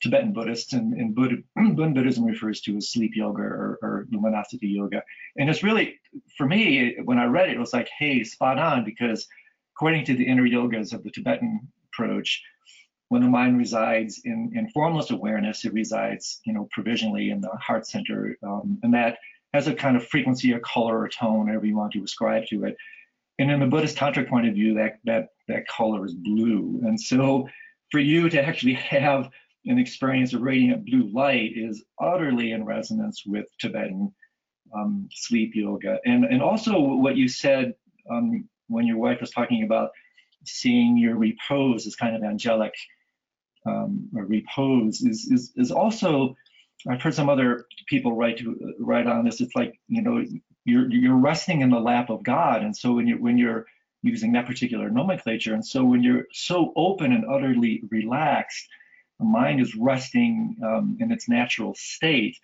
Tibetan 0.03 0.33
Buddhists 0.33 0.73
and, 0.73 0.95
and 0.95 1.15
Buddha, 1.15 1.37
Buddhism 1.75 2.25
refers 2.25 2.61
to 2.63 2.77
as 2.77 2.91
sleep 2.91 3.13
yoga 3.15 3.43
or, 3.43 3.79
or 3.83 4.07
luminosity 4.11 4.69
yoga. 4.69 5.03
And 5.37 5.49
it's 5.49 5.63
really, 5.63 6.01
for 6.37 6.47
me, 6.47 6.97
when 7.05 7.19
I 7.19 7.27
read 7.27 7.51
it, 7.51 7.57
it 7.57 7.61
was 7.61 7.73
like, 7.73 7.89
hey, 7.99 8.25
spot 8.25 8.59
on, 8.59 8.85
because 8.85 9.29
according 9.77 10.05
to 10.07 10.15
the 10.15 10.27
inner 10.27 10.47
yogas 10.47 10.93
of 10.93 11.05
the 11.05 11.11
Tibetan 11.11 11.69
approach, 11.93 12.43
when 13.13 13.21
the 13.21 13.29
mind 13.29 13.59
resides 13.59 14.23
in, 14.25 14.51
in 14.55 14.71
formless 14.71 15.11
awareness, 15.11 15.67
it 15.67 15.75
resides, 15.75 16.41
you 16.47 16.55
know, 16.55 16.67
provisionally 16.71 17.29
in 17.29 17.43
the 17.43 17.51
heart 17.51 17.87
center, 17.87 18.39
um, 18.43 18.79
and 18.83 18.95
that 18.95 19.19
has 19.53 19.67
a 19.67 19.75
kind 19.75 19.99
of 19.99 20.09
frequency 20.09 20.51
or 20.55 20.61
color 20.61 20.99
or 20.99 21.09
tone, 21.11 21.45
whatever 21.45 21.67
you 21.67 21.77
want 21.77 21.93
to 21.93 22.03
ascribe 22.03 22.47
to 22.47 22.65
it. 22.65 22.75
And 23.39 23.51
in 23.51 23.61
the 23.61 23.67
Buddhist 23.67 23.99
tantric 23.99 24.31
point 24.31 24.49
of 24.49 24.55
view, 24.55 24.73
that 24.75 24.99
that 25.05 25.29
that 25.49 25.69
color 25.69 26.07
is 26.07 26.15
blue. 26.15 26.81
And 26.87 26.99
so 26.99 27.47
for 27.91 28.01
you 28.01 28.31
to 28.31 28.43
actually 28.43 28.73
have 28.97 29.29
an 29.67 29.79
experience 29.79 30.33
of 30.33 30.41
radiant 30.41 30.87
blue 30.87 31.11
light 31.13 31.53
is 31.55 31.85
utterly 32.01 32.53
in 32.53 32.65
resonance 32.65 33.25
with 33.27 33.45
Tibetan 33.61 34.11
um, 34.75 35.11
sleep 35.13 35.55
yoga. 35.55 35.99
And 36.07 36.25
and 36.25 36.41
also 36.41 36.81
what 36.81 37.19
you 37.19 37.29
said 37.29 37.75
um, 38.11 38.49
when 38.69 38.87
your 38.87 38.97
wife 38.97 39.21
was 39.21 39.33
talking 39.33 39.65
about 39.65 39.91
seeing 40.45 40.97
your 40.97 41.17
repose 41.17 41.87
as 41.87 41.95
kind 41.95 42.17
of 42.17 42.23
angelic 42.25 42.73
um, 43.67 44.09
repose 44.13 45.03
is, 45.03 45.29
is 45.31 45.53
is 45.57 45.71
also 45.71 46.37
I've 46.89 47.01
heard 47.01 47.15
some 47.15 47.29
other 47.29 47.67
people 47.87 48.17
write 48.17 48.39
to 48.39 48.75
write 48.79 49.07
on 49.07 49.25
this. 49.25 49.41
It's 49.41 49.55
like 49.55 49.79
you 49.89 50.03
know 50.03 50.25
you're 50.65 50.91
you're 50.91 51.17
resting 51.17 51.61
in 51.61 51.71
the 51.71 51.79
lap 51.79 52.11
of 52.11 52.23
God, 52.23 52.63
and 52.63 52.77
so 52.77 52.93
when 52.93 53.07
you 53.07 53.17
when 53.17 53.39
you're 53.39 53.67
using 54.03 54.33
that 54.33 54.47
particular 54.47 54.91
nomenclature, 54.91 55.55
and 55.55 55.65
so 55.65 55.85
when 55.85 56.03
you're 56.03 56.27
so 56.33 56.73
open 56.75 57.13
and 57.13 57.25
utterly 57.25 57.83
relaxed, 57.91 58.69
the 59.21 59.25
mind 59.25 59.61
is 59.61 59.77
resting 59.77 60.57
um, 60.65 60.97
in 61.01 61.13
its 61.13 61.29
natural 61.29 61.75
state, 61.77 62.37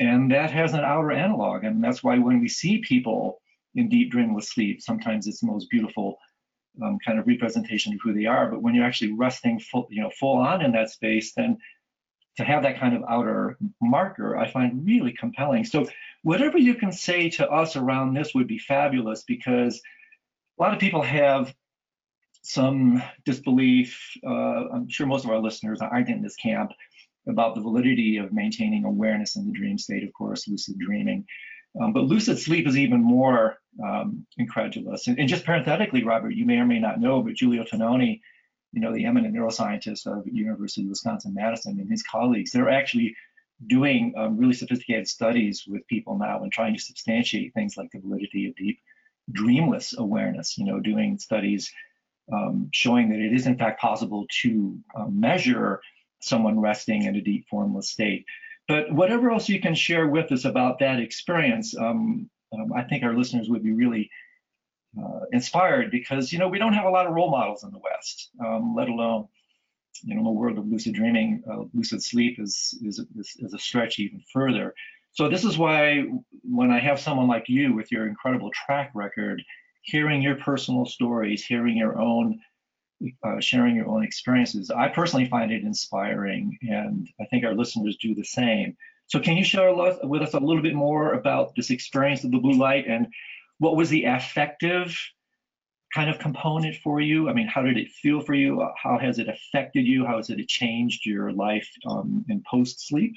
and 0.00 0.30
that 0.32 0.50
has 0.50 0.72
an 0.72 0.80
outer 0.80 1.12
analog, 1.12 1.64
and 1.64 1.84
that's 1.84 2.02
why 2.02 2.18
when 2.18 2.40
we 2.40 2.48
see 2.48 2.78
people 2.78 3.40
in 3.74 3.90
deep 3.90 4.10
dreamless 4.10 4.50
sleep, 4.50 4.80
sometimes 4.80 5.26
it's 5.26 5.40
the 5.40 5.46
most 5.46 5.68
beautiful 5.70 6.18
um, 6.82 6.98
kind 7.04 7.18
of 7.18 7.26
representation 7.26 7.94
of 7.94 8.00
who 8.02 8.12
they 8.12 8.26
are. 8.26 8.50
But 8.50 8.62
when 8.62 8.74
you're 8.74 8.84
actually 8.84 9.12
resting 9.12 9.58
full, 9.58 9.86
you 9.90 10.02
know, 10.02 10.10
full 10.10 10.38
on 10.38 10.62
in 10.62 10.72
that 10.72 10.90
space, 10.90 11.32
then 11.34 11.58
to 12.36 12.44
have 12.44 12.62
that 12.62 12.78
kind 12.78 12.94
of 12.94 13.02
outer 13.08 13.56
marker, 13.80 14.36
I 14.36 14.50
find 14.50 14.84
really 14.84 15.12
compelling. 15.12 15.64
So 15.64 15.86
whatever 16.22 16.58
you 16.58 16.74
can 16.74 16.92
say 16.92 17.30
to 17.30 17.48
us 17.48 17.76
around 17.76 18.14
this 18.14 18.34
would 18.34 18.46
be 18.46 18.58
fabulous 18.58 19.24
because 19.26 19.80
a 20.58 20.62
lot 20.62 20.74
of 20.74 20.80
people 20.80 21.02
have 21.02 21.54
some 22.42 23.02
disbelief. 23.24 23.98
Uh, 24.24 24.68
I'm 24.72 24.88
sure 24.88 25.06
most 25.06 25.24
of 25.24 25.30
our 25.30 25.38
listeners 25.38 25.80
aren't 25.80 26.08
in 26.08 26.22
this 26.22 26.36
camp 26.36 26.72
about 27.28 27.54
the 27.54 27.60
validity 27.60 28.18
of 28.18 28.32
maintaining 28.32 28.84
awareness 28.84 29.36
in 29.36 29.46
the 29.46 29.52
dream 29.52 29.78
state, 29.78 30.04
of 30.04 30.12
course, 30.12 30.46
lucid 30.46 30.78
dreaming. 30.78 31.26
Um, 31.80 31.92
but 31.92 32.04
lucid 32.04 32.38
sleep 32.38 32.66
is 32.66 32.76
even 32.76 33.02
more 33.02 33.58
um, 33.84 34.26
incredulous. 34.36 35.06
And, 35.06 35.18
and, 35.18 35.28
just 35.28 35.44
parenthetically, 35.44 36.04
Robert, 36.04 36.34
you 36.34 36.46
may 36.46 36.58
or 36.58 36.66
may 36.66 36.78
not 36.78 37.00
know, 37.00 37.22
but 37.22 37.34
Giulio 37.34 37.64
Tononi, 37.64 38.20
you 38.72 38.80
know, 38.80 38.92
the 38.92 39.06
eminent 39.06 39.34
neuroscientist 39.34 40.06
of 40.06 40.26
University 40.26 40.82
of 40.82 40.88
Wisconsin-Madison 40.90 41.78
and 41.80 41.90
his 41.90 42.02
colleagues, 42.02 42.50
they're 42.50 42.70
actually 42.70 43.16
doing 43.66 44.12
um, 44.16 44.36
really 44.36 44.52
sophisticated 44.52 45.08
studies 45.08 45.64
with 45.66 45.86
people 45.86 46.18
now 46.18 46.42
and 46.42 46.52
trying 46.52 46.74
to 46.74 46.80
substantiate 46.80 47.54
things 47.54 47.76
like 47.76 47.90
the 47.90 48.00
validity 48.00 48.48
of 48.48 48.56
deep 48.56 48.80
dreamless 49.32 49.96
awareness, 49.96 50.56
you 50.56 50.64
know, 50.64 50.80
doing 50.80 51.18
studies 51.18 51.72
um, 52.32 52.68
showing 52.72 53.10
that 53.10 53.18
it 53.18 53.32
is 53.32 53.46
in 53.46 53.56
fact 53.56 53.80
possible 53.80 54.26
to 54.42 54.78
uh, 54.94 55.06
measure 55.06 55.80
someone 56.20 56.60
resting 56.60 57.04
in 57.04 57.16
a 57.16 57.20
deep 57.20 57.46
formless 57.48 57.88
state. 57.88 58.24
But 58.68 58.92
whatever 58.92 59.30
else 59.30 59.48
you 59.48 59.60
can 59.60 59.74
share 59.74 60.06
with 60.06 60.32
us 60.32 60.44
about 60.44 60.80
that 60.80 60.98
experience, 60.98 61.76
um, 61.76 62.28
um, 62.52 62.72
I 62.72 62.82
think 62.82 63.02
our 63.02 63.14
listeners 63.14 63.48
would 63.48 63.62
be 63.62 63.72
really 63.72 64.10
uh, 64.98 65.20
inspired 65.32 65.90
because 65.90 66.32
you 66.32 66.38
know 66.38 66.48
we 66.48 66.58
don't 66.58 66.72
have 66.72 66.86
a 66.86 66.90
lot 66.90 67.06
of 67.06 67.12
role 67.12 67.30
models 67.30 67.64
in 67.64 67.70
the 67.70 67.78
West, 67.78 68.30
um, 68.44 68.74
let 68.76 68.88
alone 68.88 69.28
you 70.02 70.14
know 70.14 70.20
in 70.20 70.24
the 70.24 70.30
world 70.30 70.58
of 70.58 70.66
lucid 70.66 70.94
dreaming, 70.94 71.42
uh, 71.50 71.64
lucid 71.74 72.02
sleep 72.02 72.38
is, 72.38 72.78
is 72.82 72.98
is 73.18 73.36
is 73.38 73.54
a 73.54 73.58
stretch 73.58 73.98
even 73.98 74.22
further. 74.32 74.74
So 75.12 75.28
this 75.28 75.44
is 75.44 75.56
why 75.56 76.04
when 76.42 76.70
I 76.70 76.78
have 76.78 77.00
someone 77.00 77.28
like 77.28 77.48
you 77.48 77.74
with 77.74 77.90
your 77.90 78.06
incredible 78.06 78.50
track 78.52 78.90
record, 78.94 79.42
hearing 79.82 80.20
your 80.20 80.36
personal 80.36 80.84
stories, 80.84 81.44
hearing 81.44 81.76
your 81.76 81.98
own 81.98 82.40
uh, 83.22 83.40
sharing 83.40 83.76
your 83.76 83.88
own 83.88 84.02
experiences. 84.02 84.70
I 84.70 84.88
personally 84.88 85.28
find 85.28 85.52
it 85.52 85.62
inspiring, 85.62 86.58
and 86.62 87.08
I 87.20 87.26
think 87.26 87.44
our 87.44 87.54
listeners 87.54 87.96
do 88.00 88.14
the 88.14 88.24
same. 88.24 88.76
So, 89.08 89.20
can 89.20 89.36
you 89.36 89.44
share 89.44 89.72
with 89.74 90.22
us 90.22 90.34
a 90.34 90.40
little 90.40 90.62
bit 90.62 90.74
more 90.74 91.12
about 91.12 91.54
this 91.54 91.70
experience 91.70 92.24
of 92.24 92.32
the 92.32 92.38
blue 92.38 92.58
light 92.58 92.86
and 92.88 93.06
what 93.58 93.76
was 93.76 93.88
the 93.88 94.04
affective 94.04 94.98
kind 95.94 96.10
of 96.10 96.18
component 96.18 96.76
for 96.76 97.00
you? 97.00 97.28
I 97.28 97.32
mean, 97.32 97.46
how 97.46 97.62
did 97.62 97.78
it 97.78 97.88
feel 97.90 98.20
for 98.20 98.34
you? 98.34 98.68
How 98.82 98.98
has 98.98 99.18
it 99.18 99.28
affected 99.28 99.86
you? 99.86 100.04
How 100.04 100.16
has 100.16 100.30
it 100.30 100.46
changed 100.48 101.06
your 101.06 101.32
life 101.32 101.68
um, 101.86 102.24
in 102.28 102.42
post 102.48 102.86
sleep? 102.86 103.14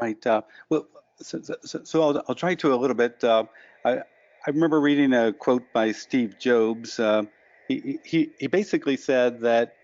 Right. 0.00 0.24
Uh, 0.26 0.42
well, 0.70 0.86
so, 1.20 1.40
so, 1.42 1.80
so 1.84 2.02
I'll, 2.02 2.24
I'll, 2.28 2.34
try 2.34 2.54
to 2.54 2.74
a 2.74 2.76
little 2.76 2.96
bit. 2.96 3.22
Uh, 3.22 3.44
I, 3.84 3.98
I 3.98 4.50
remember 4.50 4.80
reading 4.80 5.12
a 5.12 5.32
quote 5.32 5.72
by 5.72 5.92
Steve 5.92 6.38
Jobs. 6.38 6.98
Uh, 6.98 7.24
he, 7.68 7.98
he, 8.04 8.30
he 8.38 8.46
basically 8.46 8.96
said 8.96 9.40
that 9.40 9.76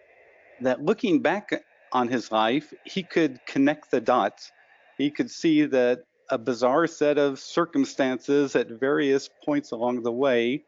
that 0.61 0.83
looking 0.83 1.21
back 1.21 1.65
on 1.93 2.09
his 2.09 2.31
life, 2.31 2.73
he 2.85 3.03
could 3.03 3.41
connect 3.47 3.91
the 3.91 4.01
dots. 4.01 4.53
He 5.01 5.11
could 5.11 5.31
see 5.31 5.65
that 5.65 6.05
a 6.29 6.37
bizarre 6.37 6.87
set 6.87 7.17
of 7.17 7.39
circumstances 7.39 8.55
at 8.55 8.69
various 8.69 9.31
points 9.43 9.71
along 9.71 10.03
the 10.03 10.13
way 10.13 10.65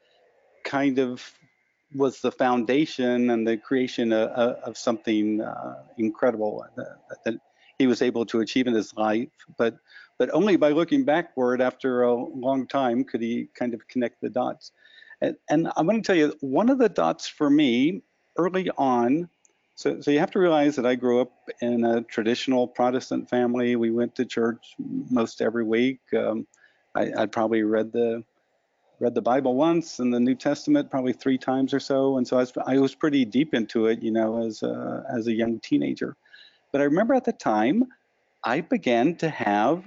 kind 0.64 0.98
of 0.98 1.22
was 1.94 2.22
the 2.22 2.32
foundation 2.32 3.28
and 3.28 3.46
the 3.46 3.58
creation 3.58 4.10
of, 4.10 4.30
of 4.30 4.78
something 4.78 5.42
uh, 5.42 5.82
incredible 5.98 6.64
that, 6.76 6.96
that, 7.26 7.34
he 7.78 7.86
was 7.86 8.00
able 8.00 8.24
to 8.24 8.40
achieve 8.40 8.66
in 8.66 8.74
his 8.74 8.94
life. 8.94 9.28
But 9.58 9.76
but 10.18 10.30
only 10.32 10.56
by 10.56 10.70
looking 10.70 11.04
backward 11.04 11.60
after 11.60 12.04
a 12.04 12.14
long 12.14 12.66
time 12.66 13.04
could 13.04 13.20
he 13.20 13.48
kind 13.54 13.74
of 13.74 13.86
connect 13.88 14.22
the 14.22 14.30
dots. 14.30 14.72
And, 15.20 15.36
and 15.50 15.70
I'm 15.76 15.86
going 15.86 16.00
to 16.00 16.06
tell 16.06 16.16
you, 16.16 16.34
one 16.40 16.70
of 16.70 16.78
the 16.78 16.88
dots 16.88 17.26
for 17.28 17.50
me 17.50 18.02
early 18.38 18.70
on, 18.78 19.28
so, 19.82 20.00
so 20.00 20.10
you 20.12 20.20
have 20.20 20.30
to 20.30 20.38
realize 20.38 20.76
that 20.76 20.86
I 20.86 20.94
grew 20.94 21.20
up 21.20 21.32
in 21.60 21.84
a 21.84 22.02
traditional 22.02 22.68
Protestant 22.68 23.28
family. 23.28 23.74
We 23.74 23.90
went 23.90 24.14
to 24.14 24.24
church 24.24 24.74
most 25.10 25.40
every 25.40 25.64
week. 25.64 25.98
Um, 26.16 26.46
I, 26.94 27.10
I'd 27.18 27.32
probably 27.32 27.62
read 27.64 27.92
the 27.92 28.22
read 29.00 29.14
the 29.16 29.22
Bible 29.22 29.56
once 29.56 29.98
and 29.98 30.14
the 30.14 30.20
New 30.20 30.36
Testament 30.36 30.88
probably 30.88 31.12
three 31.12 31.36
times 31.36 31.74
or 31.74 31.80
so, 31.80 32.18
and 32.18 32.28
so 32.28 32.36
I 32.36 32.40
was, 32.40 32.52
I 32.64 32.78
was 32.78 32.94
pretty 32.94 33.24
deep 33.24 33.52
into 33.52 33.86
it, 33.86 34.00
you 34.00 34.12
know, 34.12 34.46
as 34.46 34.62
a, 34.62 35.02
as 35.12 35.26
a 35.26 35.32
young 35.32 35.58
teenager. 35.58 36.14
But 36.70 36.80
I 36.80 36.84
remember 36.84 37.14
at 37.14 37.24
the 37.24 37.32
time, 37.32 37.82
I 38.44 38.60
began 38.60 39.16
to 39.16 39.28
have 39.28 39.82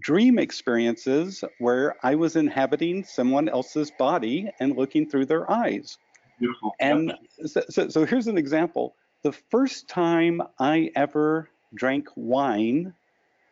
dream 0.00 0.40
experiences 0.40 1.44
where 1.60 1.94
I 2.02 2.16
was 2.16 2.34
inhabiting 2.34 3.04
someone 3.04 3.48
else's 3.48 3.92
body 3.96 4.50
and 4.58 4.76
looking 4.76 5.08
through 5.08 5.26
their 5.26 5.48
eyes. 5.48 5.96
Beautiful. 6.38 6.74
And 6.80 7.14
so, 7.44 7.62
so, 7.68 7.88
so 7.88 8.04
here's 8.04 8.26
an 8.26 8.38
example. 8.38 8.94
The 9.22 9.32
first 9.32 9.88
time 9.88 10.42
I 10.58 10.90
ever 10.94 11.48
drank 11.74 12.08
wine 12.16 12.94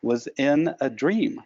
was 0.02 0.28
in 0.38 0.74
a 0.80 0.88
dream. 0.88 1.42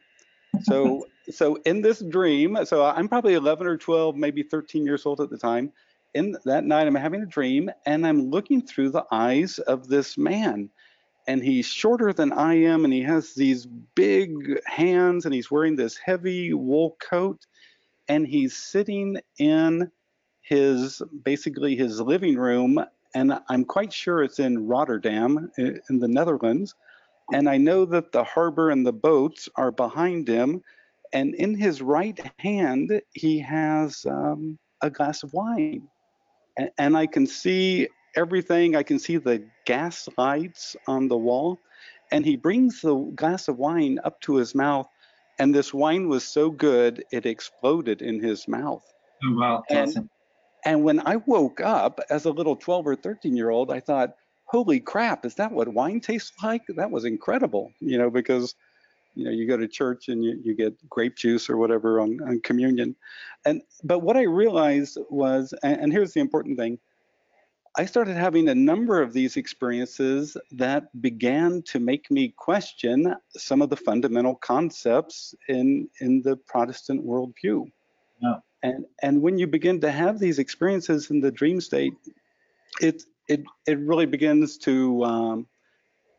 So, 0.62 1.07
so 1.31 1.57
in 1.64 1.81
this 1.81 2.00
dream, 2.00 2.59
so 2.64 2.85
I'm 2.85 3.09
probably 3.09 3.35
11 3.35 3.66
or 3.66 3.76
12, 3.76 4.16
maybe 4.16 4.42
13 4.42 4.85
years 4.85 5.07
old 5.07 5.20
at 5.20 5.31
the 5.31 5.38
time. 5.38 5.72
In 6.12 6.37
that 6.44 6.64
night, 6.64 6.87
I'm 6.87 6.94
having 6.94 7.22
a 7.22 7.26
dream 7.26 7.70
and 7.87 8.07
I'm 8.07 8.31
looking 8.31 8.61
through 8.61 8.90
the 8.90 9.05
eyes 9.11 9.59
of 9.61 9.88
this 9.88 10.18
man 10.18 10.70
and 11.26 11.42
he's 11.42 11.66
shorter 11.66 12.12
than 12.12 12.33
I 12.33 12.55
am, 12.55 12.85
and 12.85 12.92
he 12.92 13.03
has 13.03 13.35
these 13.35 13.66
big 13.94 14.61
hands, 14.66 15.24
and 15.24 15.35
he's 15.35 15.50
wearing 15.50 15.76
this 15.76 15.96
heavy 15.96 16.53
wool 16.55 16.96
coat, 17.00 17.46
and 18.09 18.26
he's 18.26 18.57
sitting 18.57 19.18
in 19.38 19.90
his 20.50 21.00
basically 21.24 21.74
his 21.76 22.00
living 22.00 22.36
room, 22.36 22.84
and 23.14 23.40
I'm 23.48 23.64
quite 23.64 23.92
sure 23.92 24.22
it's 24.22 24.38
in 24.38 24.66
Rotterdam 24.66 25.50
in 25.56 25.98
the 25.98 26.08
Netherlands, 26.08 26.74
and 27.32 27.48
I 27.48 27.56
know 27.56 27.86
that 27.86 28.12
the 28.12 28.24
harbor 28.24 28.70
and 28.70 28.84
the 28.84 28.92
boats 28.92 29.48
are 29.57 29.72
behind 29.72 30.28
him, 30.28 30.61
and 31.12 31.34
in 31.36 31.55
his 31.55 31.80
right 31.80 32.20
hand 32.38 33.01
he 33.14 33.38
has 33.38 34.05
um, 34.07 34.59
a 34.82 34.90
glass 34.90 35.22
of 35.22 35.32
wine, 35.32 35.88
and, 36.59 36.70
and 36.76 36.96
I 36.96 37.07
can 37.07 37.26
see 37.26 37.88
everything. 38.16 38.76
I 38.76 38.82
can 38.82 38.98
see 38.98 39.18
the 39.18 39.48
gas 39.66 40.09
lights 40.18 40.76
on 40.86 41.09
the 41.09 41.16
wall. 41.16 41.59
And 42.12 42.24
he 42.26 42.36
brings 42.36 42.80
the 42.80 42.96
glass 43.14 43.46
of 43.48 43.57
wine 43.57 43.98
up 44.05 44.20
to 44.22 44.36
his 44.36 44.55
mouth. 44.55 44.88
And 45.38 45.55
this 45.55 45.72
wine 45.72 46.09
was 46.09 46.24
so 46.24 46.51
good, 46.51 47.05
it 47.12 47.24
exploded 47.24 48.03
in 48.03 48.20
his 48.20 48.48
mouth. 48.48 48.82
Oh, 49.24 49.34
wow. 49.38 49.62
And, 49.70 49.88
awesome. 49.88 50.11
And 50.64 50.84
when 50.84 51.00
I 51.06 51.16
woke 51.16 51.61
up 51.61 52.00
as 52.11 52.24
a 52.24 52.30
little 52.30 52.56
12 52.56 52.86
or 52.86 52.96
13 52.96 53.36
year 53.36 53.50
old, 53.50 53.70
I 53.70 53.80
thought, 53.80 54.14
holy 54.44 54.80
crap, 54.80 55.24
is 55.24 55.34
that 55.36 55.52
what 55.52 55.68
wine 55.68 56.00
tastes 56.00 56.32
like? 56.42 56.62
That 56.68 56.90
was 56.90 57.04
incredible, 57.04 57.72
you 57.80 57.98
know, 57.98 58.11
because 58.11 58.54
you 59.14 59.24
know 59.24 59.30
you 59.30 59.46
go 59.46 59.56
to 59.56 59.66
church 59.66 60.08
and 60.08 60.24
you, 60.24 60.40
you 60.42 60.54
get 60.54 60.88
grape 60.88 61.16
juice 61.16 61.50
or 61.50 61.56
whatever 61.56 62.00
on, 62.00 62.20
on 62.22 62.40
communion 62.40 62.94
and 63.44 63.61
but 63.82 63.98
what 63.98 64.16
i 64.16 64.22
realized 64.22 64.98
was 65.11 65.52
and, 65.64 65.80
and 65.80 65.92
here's 65.92 66.12
the 66.12 66.20
important 66.20 66.56
thing 66.56 66.78
I 67.76 67.84
started 67.84 68.16
having 68.16 68.48
a 68.48 68.54
number 68.54 69.00
of 69.00 69.12
these 69.12 69.36
experiences 69.36 70.36
that 70.50 71.00
began 71.00 71.62
to 71.62 71.78
make 71.78 72.11
me 72.11 72.34
question 72.36 73.14
some 73.36 73.62
of 73.62 73.70
the 73.70 73.76
fundamental 73.76 74.34
concepts 74.34 75.36
in 75.48 75.88
in 76.00 76.20
the 76.22 76.36
Protestant 76.36 77.06
worldview. 77.06 77.70
Yeah. 78.20 78.38
And 78.62 78.84
and 79.02 79.22
when 79.22 79.38
you 79.38 79.46
begin 79.46 79.80
to 79.80 79.90
have 79.90 80.18
these 80.18 80.38
experiences 80.38 81.11
in 81.11 81.20
the 81.20 81.30
dream 81.30 81.61
state, 81.61 81.94
it 82.80 83.02
it 83.28 83.42
it 83.66 83.78
really 83.78 84.06
begins 84.06 84.58
to 84.58 85.04
um, 85.04 85.46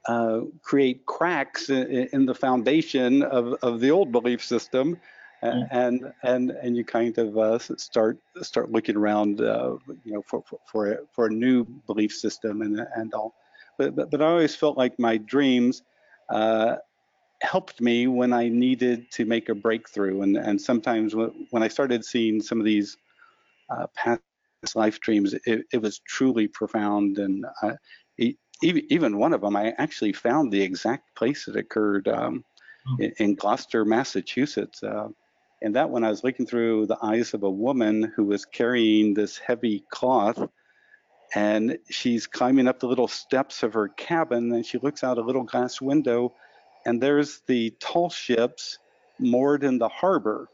uh, 0.08 0.42
create 0.64 1.06
cracks 1.06 1.70
in, 1.70 2.10
in, 2.12 2.26
the 2.26 2.34
foundation 2.34 3.22
of, 3.22 3.54
of 3.62 3.80
the 3.80 3.92
old 3.92 4.12
belief 4.12 4.44
system, 4.44 4.98
and 5.44 5.68
and 5.72 6.14
and, 6.24 6.52
and 6.52 6.76
you 6.76 6.84
kind 6.84 7.18
of 7.20 7.38
uh, 7.38 7.60
start 7.60 8.18
start 8.42 8.72
looking 8.72 8.96
around, 8.96 9.42
uh, 9.42 9.78
you 10.04 10.14
know, 10.14 10.24
for, 10.24 10.44
for 10.48 10.60
for 10.72 10.92
a, 10.94 10.98
for 11.12 11.28
a 11.28 11.30
new 11.30 11.64
belief 11.86 12.12
system 12.12 12.62
and 12.62 12.80
and 12.96 13.14
all. 13.14 13.36
But 13.78 13.96
but, 13.96 14.10
but 14.10 14.22
I 14.22 14.26
always 14.26 14.56
felt 14.56 14.78
like 14.78 14.98
my 14.98 15.18
dreams 15.18 15.84
uh, 16.30 16.78
helped 17.42 17.82
me 17.82 18.08
when 18.08 18.34
I 18.34 18.50
needed 18.50 19.12
to 19.12 19.26
make 19.26 19.50
a 19.50 19.56
breakthrough, 19.56 20.22
and 20.22 20.38
and 20.38 20.62
sometimes 20.62 21.16
when 21.16 21.64
I 21.64 21.68
started 21.68 22.06
seeing 22.06 22.42
some 22.42 22.60
of 22.60 22.66
these 22.66 22.98
uh, 23.70 23.88
past 23.96 24.22
life 24.76 25.00
dreams, 25.00 25.34
it, 25.46 25.66
it 25.72 25.82
was 25.82 26.00
truly 26.00 26.48
profound 26.48 27.18
and. 27.18 27.46
Uh, 27.62 27.74
even 28.64 29.18
one 29.18 29.34
of 29.34 29.42
them, 29.42 29.56
I 29.56 29.74
actually 29.78 30.14
found 30.14 30.52
the 30.52 30.62
exact 30.62 31.16
place 31.16 31.48
it 31.48 31.56
occurred 31.56 32.08
um, 32.08 32.44
oh. 32.88 32.98
in, 33.00 33.14
in, 33.18 33.36
Gloucester, 33.36 33.86
Massachusetts. 33.86 34.84
Uh, 34.84 35.08
and 35.62 35.76
that 35.76 35.90
one, 35.90 36.04
I 36.04 36.10
was 36.10 36.24
looking 36.24 36.46
through 36.46 36.88
the 36.88 36.98
eyes 37.02 37.34
of 37.34 37.44
a 37.44 37.50
woman 37.50 38.12
who 38.16 38.26
was 38.26 38.46
carrying 38.46 39.14
this 39.14 39.38
heavy 39.38 39.84
cloth, 39.90 40.48
and 41.34 41.78
she's 41.90 42.28
climbing 42.28 42.68
up 42.68 42.80
the 42.80 42.88
little 42.88 43.08
steps 43.08 43.64
of 43.64 43.74
her 43.74 43.88
cabin, 43.90 44.52
and 44.52 44.66
she 44.66 44.78
looks 44.80 45.04
out 45.04 45.18
a 45.18 45.22
little 45.22 45.44
glass 45.44 45.80
window, 45.80 46.34
and 46.86 47.02
there's 47.02 47.42
the 47.48 47.72
tall 47.80 48.10
ships 48.10 48.80
moored 49.20 49.64
in 49.64 49.78
the 49.78 49.90
harbor. 49.90 50.50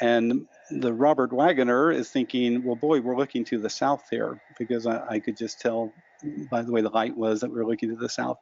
And 0.00 0.46
the 0.70 0.92
Robert 0.92 1.32
Waggoner 1.32 1.90
is 1.90 2.10
thinking, 2.10 2.62
well, 2.62 2.76
boy, 2.76 3.00
we're 3.00 3.16
looking 3.16 3.44
to 3.46 3.58
the 3.58 3.70
south 3.70 4.04
here, 4.10 4.40
because 4.58 4.86
I, 4.86 5.06
I 5.08 5.18
could 5.18 5.36
just 5.36 5.60
tell 5.60 5.92
by 6.50 6.62
the 6.62 6.72
way 6.72 6.82
the 6.82 6.90
light 6.90 7.16
was 7.16 7.40
that 7.40 7.50
we 7.50 7.56
were 7.56 7.66
looking 7.66 7.90
to 7.90 7.96
the 7.96 8.08
south. 8.08 8.38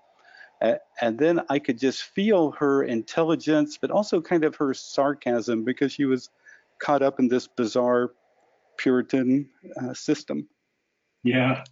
Uh, 0.61 0.75
and 1.01 1.19
then 1.19 1.41
I 1.51 1.59
could 1.59 1.79
just 1.79 2.03
feel 2.03 2.53
her 2.53 2.83
intelligence, 2.83 3.79
but 3.81 3.91
also 3.91 4.21
kind 4.21 4.45
of 4.45 4.57
her 4.57 4.73
sarcasm 4.73 5.65
because 5.65 5.93
she 5.93 6.07
was 6.07 6.31
caught 6.79 7.03
up 7.03 7.21
in 7.21 7.29
this 7.29 7.47
bizarre 7.47 8.13
Puritan 8.79 9.49
uh, 9.81 9.93
system. 9.95 10.49
Yeah. 11.23 11.65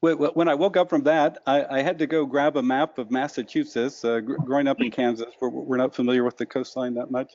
When 0.00 0.48
I 0.48 0.54
woke 0.54 0.76
up 0.76 0.90
from 0.90 1.04
that, 1.04 1.38
I, 1.46 1.78
I 1.78 1.82
had 1.82 1.98
to 1.98 2.06
go 2.06 2.26
grab 2.26 2.56
a 2.56 2.62
map 2.62 2.98
of 2.98 3.10
Massachusetts. 3.10 4.04
Uh, 4.04 4.20
growing 4.20 4.68
up 4.68 4.80
in 4.80 4.90
Kansas, 4.90 5.32
we're, 5.40 5.48
we're, 5.48 5.76
not 5.76 5.94
familiar 5.94 6.24
with 6.24 6.36
the 6.36 6.46
coastline 6.46 6.94
that 6.94 7.10
much. 7.10 7.32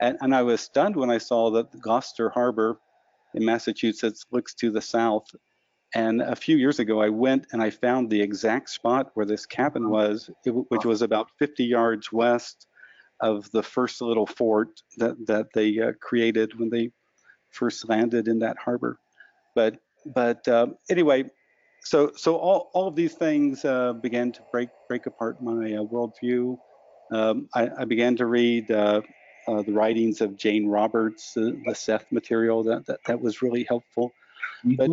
And, 0.00 0.16
and 0.20 0.34
I 0.34 0.42
was 0.42 0.60
stunned 0.60 0.96
when 0.96 1.10
I 1.10 1.18
saw 1.18 1.50
that 1.52 1.78
Gloucester 1.80 2.30
Harbor 2.30 2.78
in 3.34 3.44
Massachusetts 3.44 4.24
looks 4.30 4.54
to 4.54 4.70
the 4.70 4.80
south 4.80 5.28
and 5.94 6.20
a 6.20 6.36
few 6.36 6.56
years 6.56 6.78
ago, 6.78 7.00
I 7.00 7.08
went 7.08 7.46
and 7.52 7.62
I 7.62 7.70
found 7.70 8.10
the 8.10 8.20
exact 8.20 8.68
spot 8.68 9.10
where 9.14 9.24
this 9.24 9.46
cabin 9.46 9.88
was, 9.88 10.28
which 10.44 10.84
was 10.84 11.00
about 11.00 11.30
50 11.38 11.64
yards 11.64 12.12
west 12.12 12.66
of 13.20 13.50
the 13.52 13.62
first 13.62 14.00
little 14.00 14.26
fort 14.26 14.82
that, 14.98 15.16
that 15.26 15.46
they 15.54 15.78
uh, 15.80 15.92
created 16.00 16.58
when 16.58 16.68
they 16.68 16.90
first 17.50 17.88
landed 17.88 18.28
in 18.28 18.38
that 18.40 18.58
harbor. 18.58 18.98
But 19.54 19.78
but 20.14 20.46
uh, 20.46 20.68
anyway, 20.88 21.24
so 21.82 22.12
so 22.16 22.36
all, 22.36 22.70
all 22.74 22.88
of 22.88 22.94
these 22.94 23.14
things 23.14 23.64
uh, 23.64 23.92
began 23.94 24.32
to 24.32 24.40
break 24.52 24.68
break 24.88 25.06
apart 25.06 25.42
my 25.42 25.72
uh, 25.72 25.84
worldview. 25.84 26.58
Um, 27.10 27.48
I, 27.54 27.70
I, 27.78 27.84
began 27.84 28.16
to 28.16 28.26
read 28.26 28.70
uh, 28.70 29.00
uh, 29.46 29.62
the 29.62 29.72
writings 29.72 30.20
of 30.20 30.36
Jane 30.36 30.66
Roberts, 30.66 31.32
the 31.32 31.74
Seth 31.74 32.04
material. 32.12 32.62
That, 32.64 32.84
that 32.86 33.00
that 33.06 33.20
was 33.20 33.40
really 33.40 33.64
helpful. 33.64 34.12
But 34.64 34.90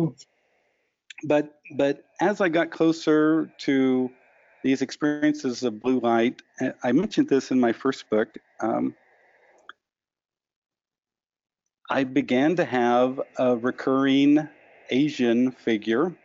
but 1.24 1.60
but 1.76 2.04
as 2.20 2.40
I 2.40 2.48
got 2.48 2.70
closer 2.70 3.50
to 3.58 4.10
these 4.64 4.80
experiences 4.82 5.62
of 5.62 5.80
blue 5.80 6.00
light, 6.00 6.40
I 6.82 6.92
mentioned 6.92 7.28
this 7.28 7.50
in 7.50 7.60
my 7.60 7.72
first 7.72 8.08
book. 8.08 8.28
Um, 8.60 8.94
I 11.90 12.04
began 12.04 12.56
to 12.56 12.64
have 12.64 13.20
a 13.38 13.56
recurring 13.56 14.48
Asian 14.90 15.52
figure 15.52 16.16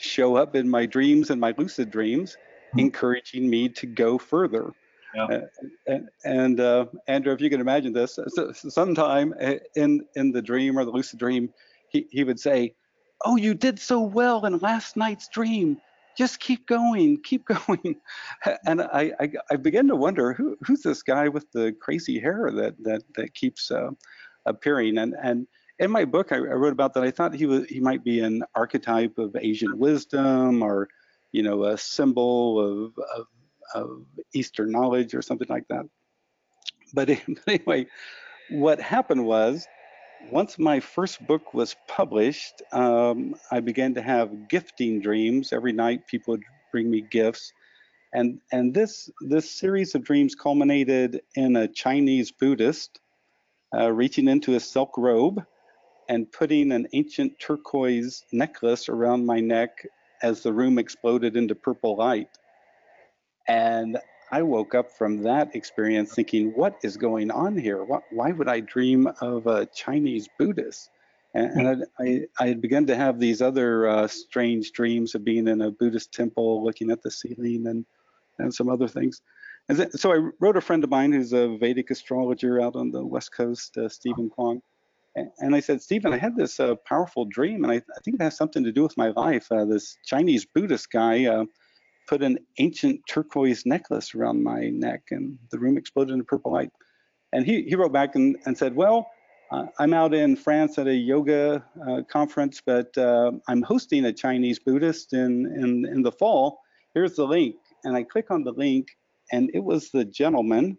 show 0.00 0.36
up 0.36 0.54
in 0.54 0.68
my 0.68 0.86
dreams 0.86 1.30
and 1.30 1.40
my 1.40 1.54
lucid 1.56 1.90
dreams, 1.90 2.36
mm-hmm. 2.68 2.80
encouraging 2.80 3.48
me 3.48 3.68
to 3.70 3.86
go 3.86 4.18
further. 4.18 4.72
Yeah. 5.14 5.24
Uh, 5.24 5.40
and, 5.86 6.08
and 6.24 6.60
uh, 6.60 6.86
Andrew, 7.08 7.32
if 7.32 7.40
you 7.40 7.50
can 7.50 7.60
imagine 7.60 7.92
this, 7.92 8.18
so, 8.28 8.52
sometime 8.52 9.34
in 9.74 10.06
in 10.14 10.30
the 10.30 10.42
dream 10.42 10.78
or 10.78 10.84
the 10.84 10.92
lucid 10.92 11.18
dream, 11.18 11.52
he, 11.88 12.06
he 12.10 12.24
would 12.24 12.38
say, 12.38 12.74
oh, 13.24 13.36
you 13.36 13.54
did 13.54 13.78
so 13.78 14.00
well 14.00 14.46
in 14.46 14.58
last 14.58 14.96
night's 14.96 15.28
dream. 15.28 15.78
Just 16.16 16.40
keep 16.40 16.66
going, 16.66 17.22
keep 17.22 17.44
going. 17.66 17.96
And 18.66 18.82
I, 18.82 19.12
I, 19.20 19.32
I 19.50 19.56
began 19.56 19.88
to 19.88 19.96
wonder 19.96 20.32
who, 20.32 20.56
who's 20.62 20.82
this 20.82 21.02
guy 21.02 21.28
with 21.28 21.50
the 21.52 21.74
crazy 21.80 22.18
hair 22.18 22.50
that 22.54 22.74
that 22.82 23.02
that 23.16 23.34
keeps 23.34 23.70
uh, 23.70 23.90
appearing. 24.46 24.98
And 24.98 25.14
and 25.22 25.46
in 25.80 25.90
my 25.90 26.04
book, 26.04 26.30
I, 26.30 26.36
I, 26.36 26.38
wrote 26.40 26.74
about 26.74 26.94
that. 26.94 27.02
I 27.02 27.10
thought 27.10 27.34
he 27.34 27.46
was 27.46 27.64
he 27.66 27.80
might 27.80 28.04
be 28.04 28.20
an 28.20 28.44
archetype 28.54 29.18
of 29.18 29.34
Asian 29.40 29.78
wisdom, 29.78 30.62
or 30.62 30.88
you 31.32 31.42
know, 31.42 31.64
a 31.64 31.78
symbol 31.78 32.60
of, 32.60 32.92
of, 33.16 33.26
of 33.74 34.06
Eastern 34.34 34.70
knowledge, 34.70 35.14
or 35.14 35.22
something 35.22 35.48
like 35.48 35.66
that. 35.68 35.86
But 36.92 37.08
anyway, 37.46 37.86
what 38.50 38.80
happened 38.80 39.24
was 39.24 39.68
once 40.32 40.58
my 40.58 40.80
first 40.80 41.24
book 41.24 41.54
was 41.54 41.76
published, 41.86 42.62
um, 42.72 43.36
I 43.52 43.60
began 43.60 43.94
to 43.94 44.02
have 44.02 44.48
gifting 44.48 45.00
dreams. 45.00 45.52
Every 45.52 45.72
night, 45.72 46.08
people 46.08 46.32
would 46.32 46.42
bring 46.72 46.90
me 46.90 47.00
gifts, 47.00 47.52
and 48.12 48.40
and 48.52 48.74
this 48.74 49.08
this 49.20 49.50
series 49.50 49.94
of 49.94 50.04
dreams 50.04 50.34
culminated 50.34 51.22
in 51.36 51.56
a 51.56 51.68
Chinese 51.68 52.32
Buddhist 52.32 53.00
uh, 53.74 53.90
reaching 53.92 54.28
into 54.28 54.56
a 54.56 54.60
silk 54.60 54.98
robe 54.98 55.46
and 56.10 56.30
putting 56.32 56.72
an 56.72 56.88
ancient 56.92 57.38
turquoise 57.38 58.24
necklace 58.32 58.88
around 58.88 59.24
my 59.24 59.38
neck 59.38 59.86
as 60.22 60.42
the 60.42 60.52
room 60.52 60.76
exploded 60.76 61.36
into 61.36 61.54
purple 61.54 61.96
light. 61.96 62.28
And 63.46 63.96
I 64.32 64.42
woke 64.42 64.74
up 64.74 64.90
from 64.90 65.22
that 65.22 65.54
experience 65.54 66.12
thinking, 66.12 66.52
what 66.56 66.74
is 66.82 66.96
going 66.96 67.30
on 67.30 67.56
here? 67.56 67.84
What, 67.84 68.02
why 68.10 68.32
would 68.32 68.48
I 68.48 68.58
dream 68.58 69.08
of 69.20 69.46
a 69.46 69.66
Chinese 69.66 70.28
Buddhist? 70.36 70.90
And, 71.32 71.68
and 71.68 71.84
I, 72.00 72.22
I, 72.40 72.48
had 72.48 72.60
begun 72.60 72.86
to 72.88 72.96
have 72.96 73.20
these 73.20 73.40
other 73.40 73.88
uh, 73.88 74.08
strange 74.08 74.72
dreams 74.72 75.14
of 75.14 75.24
being 75.24 75.46
in 75.46 75.62
a 75.62 75.70
Buddhist 75.70 76.12
temple, 76.12 76.64
looking 76.64 76.90
at 76.90 77.02
the 77.02 77.10
ceiling 77.12 77.68
and, 77.68 77.86
and 78.40 78.52
some 78.52 78.68
other 78.68 78.88
things. 78.88 79.22
And 79.68 79.88
so 79.92 80.12
I 80.12 80.28
wrote 80.40 80.56
a 80.56 80.60
friend 80.60 80.82
of 80.82 80.90
mine 80.90 81.12
who's 81.12 81.32
a 81.32 81.56
Vedic 81.56 81.92
astrologer 81.92 82.60
out 82.60 82.74
on 82.74 82.90
the 82.90 83.06
West 83.06 83.32
Coast, 83.32 83.78
uh, 83.78 83.88
Stephen 83.88 84.28
Kwong. 84.28 84.60
And 85.16 85.56
I 85.56 85.60
said, 85.60 85.82
Stephen, 85.82 86.12
I 86.12 86.18
had 86.18 86.36
this 86.36 86.60
uh, 86.60 86.76
powerful 86.86 87.24
dream, 87.24 87.64
and 87.64 87.72
I, 87.72 87.76
I, 87.76 88.00
think 88.04 88.20
it 88.20 88.22
has 88.22 88.36
something 88.36 88.62
to 88.62 88.70
do 88.70 88.82
with 88.82 88.96
my 88.96 89.08
life. 89.08 89.50
Uh, 89.50 89.64
this 89.64 89.96
Chinese 90.06 90.46
Buddhist 90.46 90.90
guy 90.92 91.26
uh, 91.26 91.46
put 92.08 92.22
an 92.22 92.38
ancient 92.58 93.00
turquoise 93.08 93.66
necklace 93.66 94.14
around 94.14 94.42
my 94.42 94.68
neck, 94.68 95.02
and 95.10 95.36
the 95.50 95.58
room 95.58 95.76
exploded 95.76 96.12
into 96.12 96.24
purple 96.24 96.52
light. 96.52 96.70
And 97.32 97.44
he, 97.44 97.62
he 97.62 97.74
wrote 97.74 97.92
back 97.92 98.14
and, 98.14 98.36
and 98.46 98.56
said, 98.56 98.74
Well, 98.76 99.08
uh, 99.50 99.66
I'm 99.80 99.94
out 99.94 100.14
in 100.14 100.36
France 100.36 100.78
at 100.78 100.86
a 100.86 100.94
yoga 100.94 101.64
uh, 101.88 102.02
conference, 102.10 102.62
but 102.64 102.96
uh, 102.96 103.32
I'm 103.48 103.62
hosting 103.62 104.04
a 104.04 104.12
Chinese 104.12 104.60
Buddhist 104.60 105.12
in, 105.12 105.46
in, 105.56 105.86
in 105.92 106.02
the 106.02 106.12
fall. 106.12 106.60
Here's 106.94 107.16
the 107.16 107.24
link. 107.24 107.56
And 107.82 107.96
I 107.96 108.04
click 108.04 108.30
on 108.30 108.44
the 108.44 108.52
link, 108.52 108.88
and 109.32 109.50
it 109.54 109.64
was 109.64 109.90
the 109.90 110.04
gentleman 110.04 110.78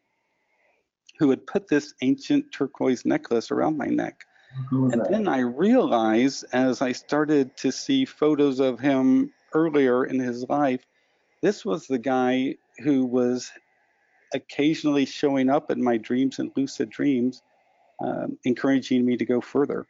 who 1.22 1.30
had 1.30 1.45
put 1.45 1.67
this 1.67 1.93
ancient 2.01 2.51
turquoise 2.51 3.05
necklace 3.05 3.51
around 3.51 3.78
my 3.78 3.86
neck. 3.86 4.26
And 4.72 5.05
then 5.09 5.28
I 5.28 5.39
realized 5.39 6.45
as 6.51 6.82
I 6.82 6.91
started 6.91 7.55
to 7.57 7.72
see 7.72 8.05
photos 8.05 8.59
of 8.59 8.80
him 8.80 9.32
earlier 9.53 10.03
in 10.03 10.19
his 10.19 10.43
life 10.49 10.84
this 11.41 11.65
was 11.65 11.88
the 11.88 11.97
guy 11.97 12.55
who 12.84 13.05
was 13.05 13.51
occasionally 14.34 15.05
showing 15.05 15.49
up 15.49 15.72
in 15.72 15.84
my 15.84 15.97
dreams 15.97 16.39
and 16.39 16.51
lucid 16.55 16.89
dreams, 16.89 17.41
um, 17.99 18.38
encouraging 18.45 19.05
me 19.05 19.17
to 19.17 19.26
go 19.26 19.41
further. 19.41 19.86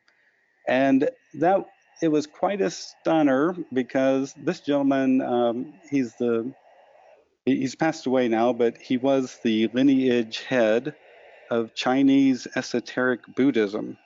And 0.68 1.10
that 1.36 1.66
it 2.02 2.08
was 2.08 2.26
quite 2.26 2.62
a 2.62 2.72
stunner 2.72 3.56
because 3.74 4.34
this 4.38 4.62
gentleman, 4.62 5.22
um, 5.22 5.74
he's 5.90 6.16
the 6.16 6.54
he's 7.46 7.76
passed 7.76 8.06
away 8.06 8.28
now, 8.28 8.54
but 8.54 8.78
he 8.78 8.98
was 8.98 9.40
the 9.44 9.68
lineage 9.74 10.44
head 10.44 10.96
of 11.52 11.76
Chinese 11.76 12.48
esoteric 12.56 13.20
Buddhism 13.36 13.98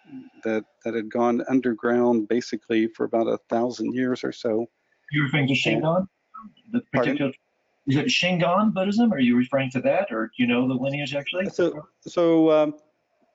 that, 0.43 0.65
that 0.83 0.95
had 0.95 1.09
gone 1.11 1.43
underground 1.47 2.27
basically 2.27 2.87
for 2.87 3.03
about 3.05 3.27
a 3.27 3.37
thousand 3.49 3.93
years 3.93 4.23
or 4.23 4.31
so 4.31 4.65
You're 5.11 5.25
referring 5.25 5.47
to 5.47 5.53
Shingon? 5.53 6.07
The 6.71 6.81
particular, 6.91 7.31
is 7.87 7.95
it 7.97 8.07
Shingon 8.07 8.73
Buddhism? 8.73 9.13
Are 9.13 9.19
you 9.19 9.37
referring 9.37 9.69
to 9.71 9.81
that, 9.81 10.11
or 10.11 10.25
do 10.27 10.33
you 10.37 10.47
know 10.47 10.67
the 10.67 10.73
lineage 10.73 11.13
actually? 11.15 11.45
So, 11.49 11.87
so, 12.01 12.51
um, 12.51 12.73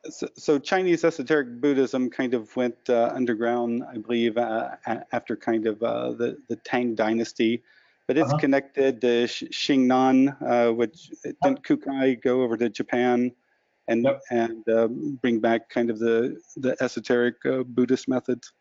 so, 0.09 0.27
so 0.37 0.59
Chinese 0.59 1.05
esoteric 1.05 1.61
Buddhism 1.61 2.11
kind 2.11 2.35
of 2.35 2.55
went 2.57 2.77
uh, 2.89 3.13
underground, 3.15 3.85
I 3.89 3.99
believe, 3.99 4.37
uh, 4.37 4.71
a- 4.87 5.05
after 5.15 5.37
kind 5.37 5.67
of 5.67 5.81
uh, 5.83 6.13
the 6.13 6.37
the 6.49 6.57
Tang 6.57 6.97
Dynasty, 6.97 7.63
but 8.09 8.17
it's 8.19 8.31
Uh-huh. 8.31 8.39
connected 8.39 9.01
to 9.03 9.25
Xingnan, 9.29 10.37
uh, 10.43 10.73
which 10.73 11.11
didn't 11.23 11.63
Kukai 11.63 12.21
go 12.21 12.43
over 12.43 12.57
to 12.57 12.69
Japan 12.69 13.31
and 13.91 14.07
and 14.31 14.69
um, 14.69 15.19
bring 15.21 15.41
back 15.41 15.69
kind 15.69 15.91
of 15.91 15.99
the 15.99 16.41
the 16.57 16.77
esoteric 16.83 17.35
uh, 17.45 17.63
Buddhist 17.65 18.09
methods. 18.09 18.53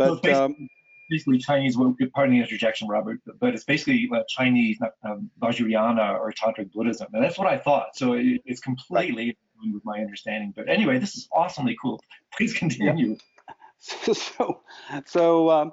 So 0.00 0.12
it's 0.12 0.22
But 0.22 0.32
um, 0.32 0.68
basically 1.10 1.38
Chinese, 1.38 1.76
well, 1.76 1.94
pardon 2.14 2.34
the 2.34 2.40
interjection, 2.40 2.86
Robert, 2.88 3.18
but 3.40 3.54
it's 3.54 3.64
basically 3.64 4.08
uh, 4.14 4.22
Chinese 4.28 4.78
um, 5.04 5.30
Vajrayana 5.40 6.18
or 6.18 6.32
Tantric 6.32 6.72
Buddhism. 6.72 7.08
And 7.12 7.24
that's 7.24 7.38
what 7.38 7.48
I 7.48 7.58
thought. 7.58 7.96
So 7.96 8.12
it, 8.12 8.40
it's 8.44 8.60
completely 8.60 9.36
with 9.72 9.84
my 9.84 9.98
understanding. 9.98 10.52
But 10.54 10.68
anyway, 10.68 10.98
this 10.98 11.16
is 11.16 11.28
awesomely 11.32 11.76
cool. 11.80 12.00
Please 12.36 12.52
continue. 12.54 13.16
so 13.78 14.60
so 15.06 15.50
um, 15.50 15.72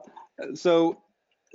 so 0.53 1.01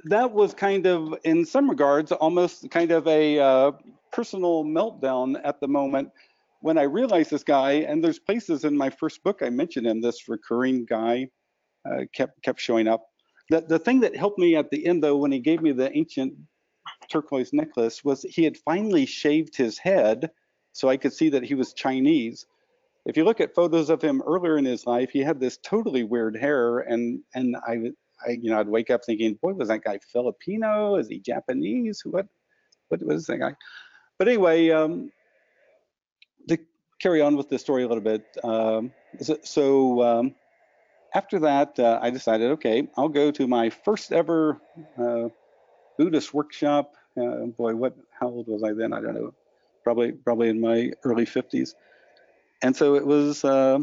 that 0.04 0.30
was 0.30 0.54
kind 0.54 0.86
of 0.86 1.14
in 1.24 1.44
some 1.44 1.68
regards 1.68 2.12
almost 2.12 2.70
kind 2.70 2.90
of 2.92 3.06
a 3.06 3.38
uh, 3.38 3.72
personal 4.12 4.64
meltdown 4.64 5.40
at 5.44 5.60
the 5.60 5.68
moment 5.68 6.10
when 6.60 6.78
i 6.78 6.82
realized 6.82 7.30
this 7.30 7.44
guy 7.44 7.72
and 7.72 8.02
there's 8.02 8.18
places 8.18 8.64
in 8.64 8.76
my 8.76 8.90
first 8.90 9.22
book 9.22 9.40
i 9.42 9.50
mentioned 9.50 9.86
him 9.86 10.00
this 10.00 10.28
recurring 10.28 10.84
guy 10.84 11.26
uh, 11.90 12.04
kept 12.14 12.42
kept 12.42 12.60
showing 12.60 12.88
up 12.88 13.06
the, 13.50 13.60
the 13.62 13.78
thing 13.78 14.00
that 14.00 14.16
helped 14.16 14.38
me 14.38 14.56
at 14.56 14.70
the 14.70 14.86
end 14.86 15.02
though 15.02 15.16
when 15.16 15.32
he 15.32 15.40
gave 15.40 15.62
me 15.62 15.72
the 15.72 15.96
ancient 15.96 16.34
turquoise 17.10 17.52
necklace 17.52 18.04
was 18.04 18.22
he 18.22 18.44
had 18.44 18.56
finally 18.58 19.06
shaved 19.06 19.56
his 19.56 19.78
head 19.78 20.30
so 20.72 20.88
i 20.88 20.96
could 20.96 21.12
see 21.12 21.28
that 21.28 21.42
he 21.42 21.54
was 21.54 21.72
chinese 21.72 22.46
if 23.06 23.16
you 23.16 23.24
look 23.24 23.40
at 23.40 23.54
photos 23.54 23.90
of 23.90 24.02
him 24.02 24.22
earlier 24.26 24.58
in 24.58 24.64
his 24.64 24.86
life, 24.86 25.10
he 25.10 25.20
had 25.20 25.40
this 25.40 25.58
totally 25.58 26.04
weird 26.04 26.36
hair, 26.36 26.80
and 26.80 27.20
and 27.34 27.56
I, 27.66 27.90
I 28.26 28.32
you 28.32 28.50
know, 28.50 28.60
I'd 28.60 28.68
wake 28.68 28.90
up 28.90 29.00
thinking, 29.04 29.38
boy, 29.40 29.52
was 29.54 29.68
that 29.68 29.84
guy 29.84 29.98
Filipino? 30.12 30.96
Is 30.96 31.08
he 31.08 31.18
Japanese? 31.18 32.02
What, 32.04 32.26
what 32.88 33.02
was 33.02 33.26
that 33.26 33.38
guy? 33.38 33.54
But 34.18 34.28
anyway, 34.28 34.70
um, 34.70 35.10
carry 37.00 37.20
on 37.20 37.36
with 37.36 37.48
the 37.48 37.58
story 37.58 37.82
a 37.84 37.88
little 37.88 38.02
bit, 38.02 38.24
um, 38.44 38.92
so, 39.20 39.38
so 39.42 40.02
um, 40.02 40.34
after 41.14 41.40
that, 41.40 41.78
uh, 41.78 41.98
I 42.00 42.10
decided, 42.10 42.52
okay, 42.52 42.88
I'll 42.96 43.08
go 43.08 43.30
to 43.30 43.46
my 43.46 43.70
first 43.70 44.12
ever 44.12 44.60
uh, 44.98 45.28
Buddhist 45.98 46.32
workshop. 46.32 46.94
Uh, 47.16 47.46
boy, 47.46 47.74
what? 47.74 47.96
How 48.18 48.28
old 48.28 48.46
was 48.46 48.62
I 48.62 48.72
then? 48.72 48.92
I 48.92 49.00
don't 49.00 49.14
know. 49.14 49.34
Probably, 49.82 50.12
probably 50.12 50.50
in 50.50 50.60
my 50.60 50.92
early 51.04 51.26
50s 51.26 51.72
and 52.62 52.76
so 52.76 52.94
it 52.94 53.06
was 53.06 53.44
uh, 53.44 53.78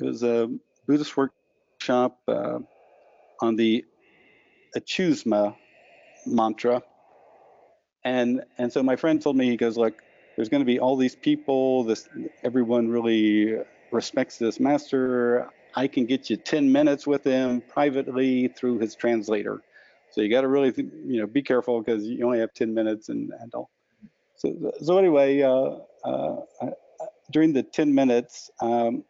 it 0.00 0.04
was 0.04 0.22
a 0.22 0.50
Buddhist 0.86 1.16
workshop 1.16 2.18
uh, 2.28 2.58
on 3.40 3.56
the 3.56 3.84
Ucchusma 4.76 5.56
mantra, 6.26 6.82
and 8.04 8.42
and 8.58 8.72
so 8.72 8.82
my 8.82 8.96
friend 8.96 9.20
told 9.20 9.36
me 9.36 9.50
he 9.50 9.56
goes 9.56 9.76
look, 9.76 10.02
there's 10.42 10.48
going 10.48 10.60
to 10.60 10.66
be 10.66 10.80
all 10.80 10.96
these 10.96 11.14
people, 11.14 11.84
this 11.84 12.08
everyone 12.42 12.88
really 12.88 13.58
respects 13.92 14.38
this 14.38 14.58
master. 14.58 15.48
I 15.76 15.86
can 15.86 16.04
get 16.04 16.28
you 16.30 16.36
10 16.36 16.72
minutes 16.72 17.06
with 17.06 17.22
him 17.22 17.60
privately 17.60 18.48
through 18.48 18.80
his 18.80 18.96
translator. 18.96 19.62
So 20.10 20.20
you 20.20 20.28
got 20.28 20.40
to 20.40 20.48
really 20.48 20.72
you 20.76 21.20
know 21.20 21.28
be 21.28 21.42
careful 21.42 21.80
because 21.80 22.04
you 22.04 22.26
only 22.26 22.40
have 22.40 22.52
10 22.54 22.74
minutes 22.74 23.08
and 23.08 23.30
and 23.38 23.54
all. 23.54 23.70
So 24.34 24.72
so 24.82 24.98
anyway. 24.98 25.42
Uh, 25.42 25.76
uh, 26.04 26.36
during 27.30 27.52
the 27.52 27.62
10 27.62 27.94
minutes, 27.94 28.50
um, 28.60 29.04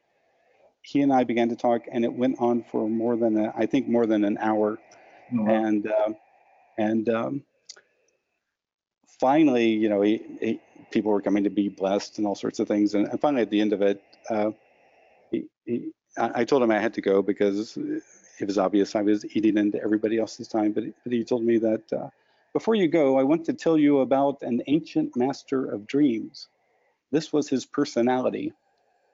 he 0.83 1.01
and 1.01 1.11
I 1.15 1.25
began 1.25 1.49
to 1.49 1.57
talk, 1.57 1.85
and 1.91 2.05
it 2.05 2.13
went 2.13 2.37
on 2.41 2.63
for 2.63 2.91
more 2.91 3.17
than 3.17 3.39
a, 3.39 3.55
I 3.57 3.65
think 3.65 3.89
more 3.89 4.05
than 4.05 4.23
an 4.25 4.37
hour. 4.37 4.79
Oh, 5.35 5.47
And 5.47 5.91
um, 5.91 6.17
and 6.77 7.09
um, 7.09 7.43
finally, 9.23 9.69
you 9.69 9.89
know, 9.89 10.03
he, 10.03 10.21
he, 10.41 10.61
people 10.91 11.13
were 11.13 11.23
coming 11.23 11.45
to 11.45 11.51
be 11.51 11.69
blessed 11.69 12.19
and 12.19 12.27
all 12.27 12.35
sorts 12.35 12.59
of 12.59 12.67
things. 12.67 12.95
And, 12.95 13.07
and 13.07 13.21
finally, 13.21 13.43
at 13.43 13.51
the 13.51 13.61
end 13.61 13.73
of 13.73 13.81
it, 13.81 14.03
uh, 14.29 14.51
he, 15.31 15.45
he, 15.65 15.93
I, 16.19 16.41
I 16.41 16.45
told 16.45 16.61
him 16.61 16.73
I 16.73 16.81
had 16.81 16.95
to 16.95 17.01
go 17.01 17.23
because 17.23 17.79
it 18.41 18.47
was 18.51 18.59
obvious 18.59 18.97
I 18.97 19.03
was 19.03 19.25
eating 19.37 19.57
into 19.59 19.81
everybody 19.81 20.19
else's 20.19 20.49
time. 20.49 20.73
But, 20.73 20.85
but 21.05 21.13
he 21.13 21.23
told 21.25 21.45
me 21.45 21.59
that 21.59 21.93
uh, 21.93 22.09
before 22.53 22.75
you 22.75 22.89
go, 22.89 23.17
I 23.17 23.23
want 23.23 23.45
to 23.45 23.53
tell 23.53 23.79
you 23.79 24.01
about 24.01 24.43
an 24.43 24.61
ancient 24.67 25.17
master 25.17 25.67
of 25.67 25.87
dreams. 25.87 26.49
This 27.13 27.33
was 27.33 27.49
his 27.49 27.65
personality. 27.65 28.53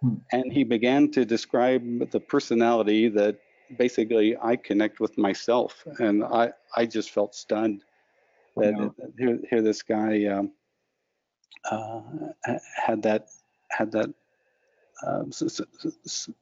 Hmm. 0.00 0.14
And 0.32 0.50
he 0.50 0.64
began 0.64 1.10
to 1.10 1.26
describe 1.26 2.10
the 2.10 2.20
personality 2.20 3.10
that 3.10 3.40
basically 3.76 4.38
I 4.42 4.56
connect 4.56 5.00
with 5.00 5.18
myself. 5.18 5.84
And 5.98 6.24
I, 6.24 6.52
I 6.74 6.86
just 6.86 7.10
felt 7.10 7.34
stunned 7.34 7.82
that 8.58 9.12
here, 9.18 9.38
here 9.50 9.62
this 9.62 9.82
guy 9.82 10.26
um, 10.26 10.52
uh, 11.70 12.00
had 12.76 13.02
that 13.02 13.28
had 13.70 13.92
that 13.92 14.10
um, 15.06 15.32
so, 15.32 15.48
so, 15.48 15.64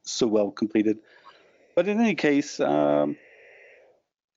so- 0.05 0.27
well 0.27 0.51
completed. 0.51 0.99
But 1.75 1.89
in 1.89 2.01
any 2.01 2.15
case, 2.15 2.59
um, 2.59 3.17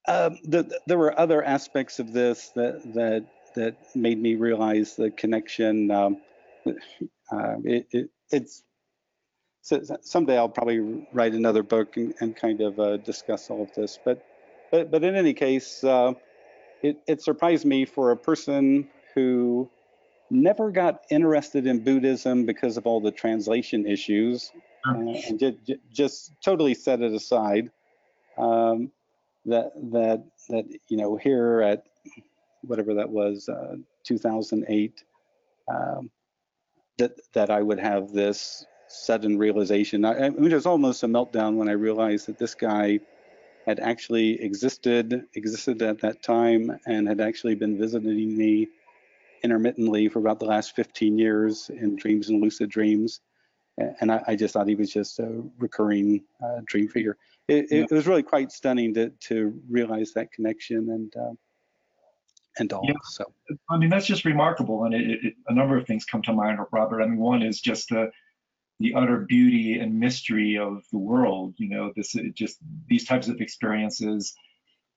um, 0.07 0.39
the, 0.43 0.79
there 0.87 0.97
were 0.97 1.17
other 1.17 1.43
aspects 1.43 1.99
of 1.99 2.11
this 2.11 2.49
that 2.55 2.93
that 2.93 3.25
that 3.55 3.95
made 3.95 4.21
me 4.21 4.35
realize 4.35 4.95
the 4.95 5.09
connection. 5.09 5.89
Um, 5.91 6.21
uh, 7.31 7.55
it, 7.63 7.87
it, 7.91 8.09
it's 8.31 8.63
so 9.61 9.81
so 9.83 9.97
someday 10.01 10.37
I'll 10.37 10.49
probably 10.49 11.07
write 11.13 11.33
another 11.33 11.63
book 11.63 11.95
and, 11.95 12.13
and 12.19 12.35
kind 12.35 12.59
of 12.61 12.79
uh, 12.79 12.97
discuss 12.97 13.49
all 13.49 13.61
of 13.61 13.73
this. 13.73 13.97
But 14.03 14.25
but 14.71 14.91
but 14.91 15.03
in 15.03 15.15
any 15.15 15.33
case, 15.33 15.83
uh, 15.83 16.13
it, 16.83 16.97
it 17.07 17.21
surprised 17.21 17.65
me 17.65 17.85
for 17.85 18.11
a 18.11 18.17
person 18.17 18.89
who 19.15 19.69
never 20.29 20.71
got 20.71 21.03
interested 21.09 21.65
in 21.67 21.83
Buddhism 21.83 22.45
because 22.45 22.77
of 22.77 22.85
all 22.85 23.01
the 23.01 23.11
translation 23.11 23.85
issues 23.85 24.51
uh, 24.87 24.93
and 24.93 25.39
ju- 25.39 25.57
ju- 25.65 25.79
just 25.91 26.33
totally 26.43 26.73
set 26.73 27.01
it 27.01 27.13
aside. 27.13 27.71
Um, 28.37 28.91
that 29.45 29.71
that 29.91 30.23
that 30.49 30.65
you 30.87 30.97
know 30.97 31.15
here 31.15 31.61
at 31.61 31.83
whatever 32.61 32.93
that 32.95 33.09
was, 33.09 33.47
uh, 33.49 33.75
2008, 34.03 35.03
um, 35.67 36.09
that 36.97 37.13
that 37.33 37.49
I 37.49 37.61
would 37.61 37.79
have 37.79 38.11
this 38.11 38.65
sudden 38.87 39.37
realization. 39.37 40.05
I, 40.05 40.25
I 40.25 40.29
mean, 40.29 40.51
it 40.51 40.55
was 40.55 40.65
almost 40.65 41.03
a 41.03 41.07
meltdown 41.07 41.55
when 41.55 41.69
I 41.69 41.73
realized 41.73 42.27
that 42.27 42.37
this 42.37 42.55
guy 42.55 42.99
had 43.65 43.79
actually 43.79 44.41
existed 44.41 45.25
existed 45.35 45.81
at 45.81 45.99
that 46.01 46.23
time 46.23 46.79
and 46.85 47.07
had 47.07 47.21
actually 47.21 47.55
been 47.55 47.77
visiting 47.77 48.37
me 48.37 48.67
intermittently 49.43 50.09
for 50.09 50.19
about 50.19 50.39
the 50.39 50.45
last 50.45 50.75
15 50.75 51.17
years 51.17 51.69
in 51.69 51.95
dreams 51.95 52.29
and 52.29 52.41
lucid 52.41 52.69
dreams. 52.69 53.21
And 54.01 54.11
I, 54.11 54.21
I 54.27 54.35
just 54.35 54.53
thought 54.53 54.67
he 54.67 54.75
was 54.75 54.91
just 54.91 55.19
a 55.19 55.41
recurring 55.57 56.23
uh, 56.43 56.59
dream 56.65 56.89
figure. 56.89 57.17
It, 57.47 57.65
it, 57.65 57.67
Yeah. 57.71 57.83
it 57.83 57.91
was 57.91 58.07
really 58.07 58.23
quite 58.23 58.51
stunning 58.51 58.93
to, 58.95 59.09
to 59.27 59.59
realize 59.69 60.11
that 60.15 60.31
connection 60.33 60.89
and 60.89 61.13
uh, 61.15 61.33
and 62.59 62.73
all. 62.73 62.83
Yeah. 62.85 62.93
So 63.03 63.25
I 63.69 63.77
mean, 63.77 63.89
that's 63.89 64.05
just 64.05 64.25
remarkable. 64.25 64.83
And 64.83 64.93
it, 64.93 65.19
it, 65.23 65.33
a 65.47 65.53
number 65.53 65.77
of 65.77 65.87
things 65.87 66.03
come 66.03 66.21
to 66.23 66.33
mind, 66.33 66.59
Robert. 66.73 67.01
I 67.01 67.07
mean, 67.07 67.19
one 67.19 67.41
is 67.41 67.61
just 67.61 67.89
the 67.89 68.11
the 68.79 68.93
utter 68.93 69.19
beauty 69.27 69.79
and 69.79 69.99
mystery 69.99 70.57
of 70.57 70.83
the 70.91 70.97
world. 70.97 71.53
You 71.57 71.69
know, 71.69 71.93
this 71.95 72.15
just 72.33 72.57
these 72.87 73.05
types 73.05 73.27
of 73.27 73.41
experiences 73.41 74.33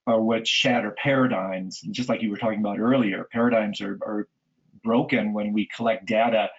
are 0.06 0.20
what 0.20 0.46
shatter 0.46 0.92
paradigms. 0.92 1.80
Just 1.90 2.08
like 2.08 2.22
you 2.22 2.30
were 2.30 2.36
talking 2.36 2.60
about 2.60 2.78
earlier, 2.78 3.28
paradigms 3.32 3.80
are, 3.80 3.98
are 4.02 4.28
broken 4.82 5.32
when 5.32 5.52
we 5.52 5.68
collect 5.74 6.06
data 6.06 6.50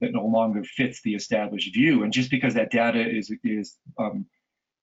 that 0.00 0.12
no 0.12 0.26
longer 0.26 0.62
fits 0.64 1.00
the 1.02 1.14
established 1.14 1.74
view. 1.74 2.04
And 2.04 2.12
just 2.12 2.30
because 2.30 2.54
that 2.54 2.70
data 2.70 3.00
is 3.00 3.32
is 3.44 3.76
um, 3.98 4.26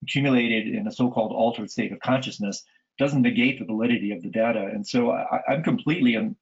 accumulated 0.03 0.73
in 0.75 0.87
a 0.87 0.91
so-called 0.91 1.31
altered 1.31 1.71
state 1.71 1.91
of 1.91 1.99
consciousness 1.99 2.63
doesn't 2.97 3.21
negate 3.21 3.59
the 3.59 3.65
validity 3.65 4.11
of 4.11 4.21
the 4.21 4.29
data. 4.29 4.69
And 4.73 4.85
so 4.85 5.11
I, 5.11 5.41
I'm 5.47 5.63
completely 5.63 6.15
in 6.15 6.35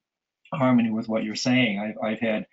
harmony 0.54 0.91
with 0.91 1.08
what 1.08 1.24
you're 1.24 1.36
saying. 1.36 1.80
I've, 1.80 1.97
I've 2.04 2.20
had 2.20 2.45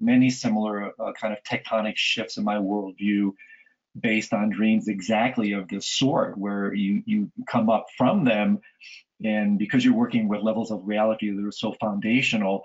many 0.00 0.30
similar 0.30 0.92
uh, 1.00 1.12
kind 1.20 1.32
of 1.34 1.42
tectonic 1.44 1.96
shifts 1.96 2.36
in 2.36 2.44
my 2.44 2.56
worldview 2.56 3.32
based 3.98 4.32
on 4.32 4.48
dreams 4.50 4.88
exactly 4.88 5.52
of 5.52 5.68
this 5.68 5.86
sort, 5.86 6.36
where 6.38 6.72
you 6.72 7.02
you 7.06 7.30
come 7.46 7.68
up 7.68 7.86
from 7.96 8.24
them, 8.24 8.60
and 9.24 9.58
because 9.58 9.84
you're 9.84 9.94
working 9.94 10.28
with 10.28 10.42
levels 10.42 10.70
of 10.70 10.86
reality 10.86 11.30
that 11.30 11.44
are 11.44 11.52
so 11.52 11.72
foundational, 11.80 12.62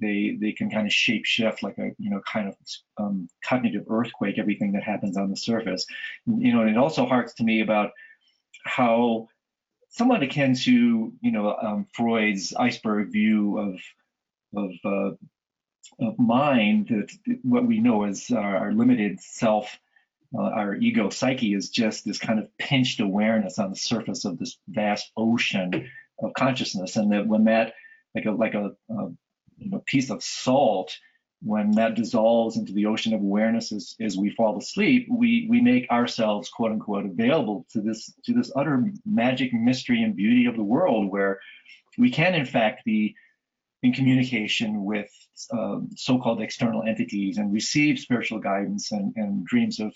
they 0.00 0.36
they 0.40 0.52
can 0.52 0.70
kind 0.70 0.86
of 0.86 0.92
shape 0.92 1.24
shift 1.24 1.62
like 1.62 1.78
a 1.78 1.90
you 1.98 2.10
know 2.10 2.20
kind 2.30 2.48
of 2.48 2.56
um, 2.98 3.28
cognitive 3.42 3.84
earthquake 3.88 4.38
everything 4.38 4.72
that 4.72 4.82
happens 4.82 5.16
on 5.16 5.30
the 5.30 5.36
surface. 5.36 5.86
You 6.26 6.52
know, 6.52 6.60
and 6.62 6.70
it 6.70 6.76
also 6.76 7.06
harks 7.06 7.34
to 7.34 7.44
me 7.44 7.60
about 7.60 7.92
how 8.64 9.28
somewhat 9.88 10.22
akin 10.22 10.54
to 10.54 11.12
you 11.20 11.32
know 11.32 11.56
um, 11.56 11.86
Freud's 11.94 12.54
iceberg 12.54 13.10
view 13.10 13.58
of 13.58 13.80
of, 14.56 14.70
uh, 14.84 15.14
of 15.98 16.18
mind 16.18 16.88
that 16.88 17.38
what 17.42 17.66
we 17.66 17.80
know 17.80 18.04
as 18.04 18.30
our, 18.30 18.56
our 18.56 18.72
limited 18.72 19.20
self, 19.20 19.78
uh, 20.36 20.42
our 20.42 20.74
ego 20.74 21.10
psyche 21.10 21.54
is 21.54 21.70
just 21.70 22.04
this 22.04 22.18
kind 22.18 22.38
of 22.38 22.56
pinched 22.58 23.00
awareness 23.00 23.58
on 23.58 23.70
the 23.70 23.76
surface 23.76 24.24
of 24.24 24.38
this 24.38 24.58
vast 24.68 25.10
ocean 25.16 25.88
of 26.20 26.34
consciousness, 26.34 26.96
and 26.96 27.12
that 27.12 27.26
when 27.26 27.44
that 27.44 27.74
like 28.14 28.24
a 28.26 28.30
like 28.30 28.54
a, 28.54 28.76
a 28.90 29.08
you 29.58 29.70
know, 29.70 29.82
piece 29.86 30.10
of 30.10 30.22
salt 30.22 30.96
when 31.40 31.72
that 31.72 31.94
dissolves 31.94 32.56
into 32.56 32.72
the 32.72 32.86
ocean 32.86 33.14
of 33.14 33.20
awareness 33.20 33.70
as, 33.72 33.94
as 34.00 34.16
we 34.16 34.30
fall 34.30 34.58
asleep, 34.58 35.06
we 35.10 35.46
we 35.48 35.60
make 35.60 35.88
ourselves 35.90 36.48
quote 36.48 36.72
unquote 36.72 37.06
available 37.06 37.64
to 37.70 37.80
this 37.80 38.12
to 38.24 38.32
this 38.32 38.50
utter 38.56 38.84
magic, 39.06 39.52
mystery, 39.52 40.02
and 40.02 40.16
beauty 40.16 40.46
of 40.46 40.56
the 40.56 40.62
world, 40.62 41.10
where 41.10 41.38
we 41.96 42.10
can 42.10 42.34
in 42.34 42.44
fact 42.44 42.84
be 42.84 43.14
in 43.82 43.92
communication 43.92 44.84
with 44.84 45.10
um, 45.52 45.88
so-called 45.96 46.40
external 46.40 46.82
entities 46.82 47.38
and 47.38 47.52
receive 47.52 47.98
spiritual 47.98 48.40
guidance 48.40 48.90
and, 48.92 49.12
and 49.16 49.46
dreams 49.46 49.78
of 49.78 49.92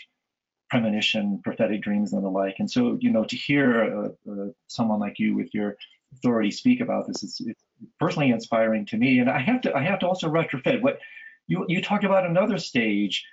premonition, 0.71 1.41
prophetic 1.43 1.83
dreams, 1.83 2.13
and 2.13 2.25
the 2.25 2.29
like. 2.29 2.57
And 2.59 2.71
so, 2.71 2.97
you 3.01 3.11
know, 3.11 3.25
to 3.25 3.37
hear 3.37 4.15
uh, 4.27 4.33
uh, 4.33 4.47
someone 4.69 5.01
like 5.01 5.19
you 5.19 5.35
with 5.35 5.53
your 5.53 5.77
authority 6.15 6.51
speak 6.51 6.81
about 6.81 7.07
this, 7.07 7.23
it's, 7.23 7.41
it's 7.41 7.63
personally 7.99 8.31
inspiring 8.31 8.87
to 8.87 8.97
me. 8.97 9.19
And 9.19 9.29
I 9.29 9.39
have 9.39 9.61
to 9.63 9.75
I 9.75 9.83
have 9.83 9.99
to 10.01 10.07
also 10.07 10.29
retrofit 10.29 10.81
what 10.81 10.99
you 11.47 11.67
you 11.69 11.83
talk 11.83 12.05
about 12.05 12.25
another 12.25 12.59
stage, 12.59 13.25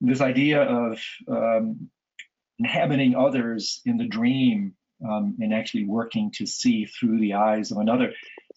this 0.00 0.20
idea 0.20 0.62
of 0.62 1.00
um, 1.28 1.88
inhabiting 2.58 3.14
others 3.14 3.80
in 3.84 3.96
the 3.96 4.06
dream 4.06 4.74
um, 5.08 5.36
and 5.40 5.54
actually 5.54 5.84
working 5.84 6.30
to 6.32 6.46
see 6.46 6.86
through 6.86 7.18
the 7.20 7.34
eyes 7.34 7.70
of 7.70 7.78
another. 7.78 8.12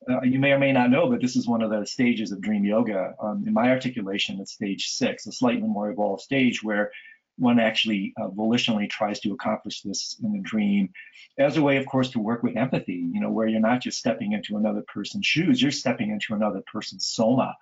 Uh, 0.09 0.21
you 0.21 0.39
may 0.39 0.51
or 0.51 0.59
may 0.59 0.71
not 0.71 0.89
know, 0.89 1.09
but 1.09 1.21
this 1.21 1.35
is 1.35 1.47
one 1.47 1.61
of 1.61 1.69
the 1.69 1.85
stages 1.85 2.31
of 2.31 2.41
dream 2.41 2.63
yoga. 2.63 3.13
Um, 3.21 3.43
in 3.45 3.53
my 3.53 3.69
articulation, 3.69 4.39
it's 4.39 4.53
stage 4.53 4.89
six, 4.89 5.27
a 5.27 5.31
slightly 5.31 5.67
more 5.67 5.89
evolved 5.89 6.21
stage 6.21 6.63
where 6.63 6.91
one 7.37 7.59
actually 7.59 8.13
uh, 8.19 8.27
volitionally 8.29 8.89
tries 8.89 9.19
to 9.19 9.33
accomplish 9.33 9.81
this 9.81 10.17
in 10.23 10.33
the 10.33 10.39
dream 10.39 10.89
as 11.37 11.57
a 11.57 11.61
way, 11.61 11.77
of 11.77 11.85
course, 11.85 12.09
to 12.11 12.19
work 12.19 12.41
with 12.41 12.57
empathy, 12.57 13.07
you 13.11 13.19
know, 13.19 13.29
where 13.29 13.47
you're 13.47 13.59
not 13.59 13.81
just 13.81 13.99
stepping 13.99 14.31
into 14.31 14.57
another 14.57 14.81
person's 14.81 15.25
shoes, 15.25 15.61
you're 15.61 15.71
stepping 15.71 16.09
into 16.09 16.33
another 16.33 16.63
person's 16.71 17.05
soma 17.05 17.55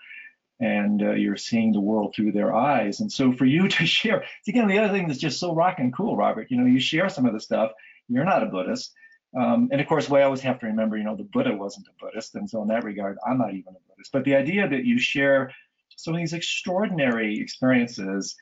and 0.62 1.04
uh, 1.04 1.12
you're 1.12 1.36
seeing 1.36 1.74
the 1.74 1.82
world 1.82 2.14
through 2.16 2.32
their 2.32 2.56
eyes. 2.56 3.02
And 3.02 3.12
so 3.12 3.34
for 3.34 3.46
you 3.46 3.68
to 3.68 3.86
share, 3.86 4.24
again, 4.48 4.68
the 4.68 4.80
other 4.80 4.94
thing 4.94 5.08
that's 5.08 5.20
just 5.20 5.40
so 5.40 5.54
rock 5.54 5.80
and 5.80 5.94
cool, 5.94 6.16
Robert, 6.16 6.48
you 6.50 6.58
know, 6.58 6.66
you 6.66 6.80
share 6.80 7.10
some 7.10 7.26
of 7.26 7.34
the 7.34 7.42
stuff, 7.42 7.72
you're 8.08 8.24
not 8.24 8.44
a 8.44 8.48
Buddhist. 8.48 8.94
Um, 9.38 9.70
and 9.72 9.82
of 9.82 9.88
course, 9.88 10.10
we 10.10 10.22
always 10.22 10.42
have 10.42 10.60
to 10.60 10.66
remember, 10.68 10.98
you 10.98 11.04
know, 11.04 11.16
the 11.16 11.24
Buddha 11.24 11.54
wasn't 11.54 11.88
a 11.88 12.04
Buddhist. 12.04 12.36
And 12.36 12.50
so 12.50 12.62
in 12.62 12.68
that 12.70 12.84
regard, 12.84 13.18
I'm 13.28 13.38
not 13.38 13.54
even 13.54 13.74
a 13.76 13.90
Buddhist. 13.90 14.12
But 14.12 14.24
the 14.24 14.36
idea 14.36 14.68
that 14.68 14.86
you 14.86 14.98
share 14.98 15.52
some 15.98 16.14
of 16.14 16.20
these 16.20 16.34
extraordinary 16.34 17.40
experiences 17.40 18.36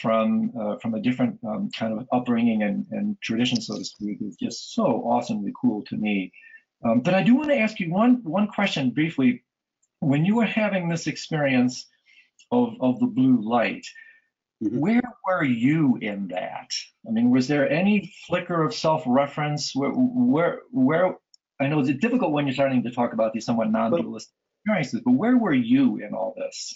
from 0.00 0.50
uh, 0.60 0.76
from 0.78 0.94
a 0.94 1.00
different 1.00 1.38
um, 1.46 1.70
kind 1.70 1.92
of 1.92 2.08
upbringing 2.12 2.64
and, 2.64 2.84
and 2.90 3.20
tradition, 3.20 3.60
so 3.60 3.78
to 3.78 3.84
speak, 3.84 4.18
is 4.20 4.36
just 4.36 4.74
so 4.74 4.84
awesomely 4.84 5.52
cool 5.60 5.82
to 5.84 5.96
me. 5.96 6.32
Um, 6.84 7.00
but 7.00 7.14
I 7.14 7.22
do 7.22 7.36
want 7.36 7.48
to 7.50 7.58
ask 7.58 7.78
you 7.78 7.92
one 7.92 8.20
one 8.24 8.48
question 8.48 8.90
briefly 8.90 9.44
when 10.00 10.24
you 10.24 10.36
were 10.36 10.46
having 10.46 10.88
this 10.88 11.06
experience 11.06 11.86
of, 12.50 12.74
of 12.80 13.00
the 13.00 13.06
blue 13.06 13.40
light, 13.40 13.86
mm-hmm. 14.62 14.78
where 14.78 15.02
were 15.26 15.44
you 15.44 15.96
in 16.00 16.28
that? 16.28 16.70
I 17.06 17.10
mean, 17.10 17.30
was 17.30 17.48
there 17.48 17.68
any 17.70 18.12
flicker 18.26 18.62
of 18.62 18.74
self-reference? 18.74 19.74
Where, 19.74 19.90
where, 19.90 20.60
where? 20.70 21.16
I 21.60 21.68
know 21.68 21.80
it's 21.80 21.90
difficult 22.00 22.32
when 22.32 22.46
you're 22.46 22.54
starting 22.54 22.82
to 22.82 22.90
talk 22.90 23.12
about 23.12 23.32
these 23.32 23.46
somewhat 23.46 23.70
non-dualistic 23.70 24.32
experiences, 24.64 25.02
but 25.04 25.12
where 25.12 25.36
were 25.36 25.54
you 25.54 25.98
in 25.98 26.14
all 26.14 26.34
this? 26.36 26.74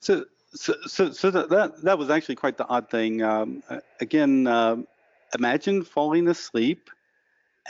So, 0.00 0.24
so, 0.54 0.74
so, 0.86 1.12
so 1.12 1.30
that 1.30 1.82
that 1.82 1.98
was 1.98 2.10
actually 2.10 2.36
quite 2.36 2.56
the 2.56 2.66
odd 2.66 2.90
thing. 2.90 3.22
Um, 3.22 3.62
again, 4.00 4.46
um, 4.46 4.86
imagine 5.34 5.82
falling 5.82 6.28
asleep, 6.28 6.90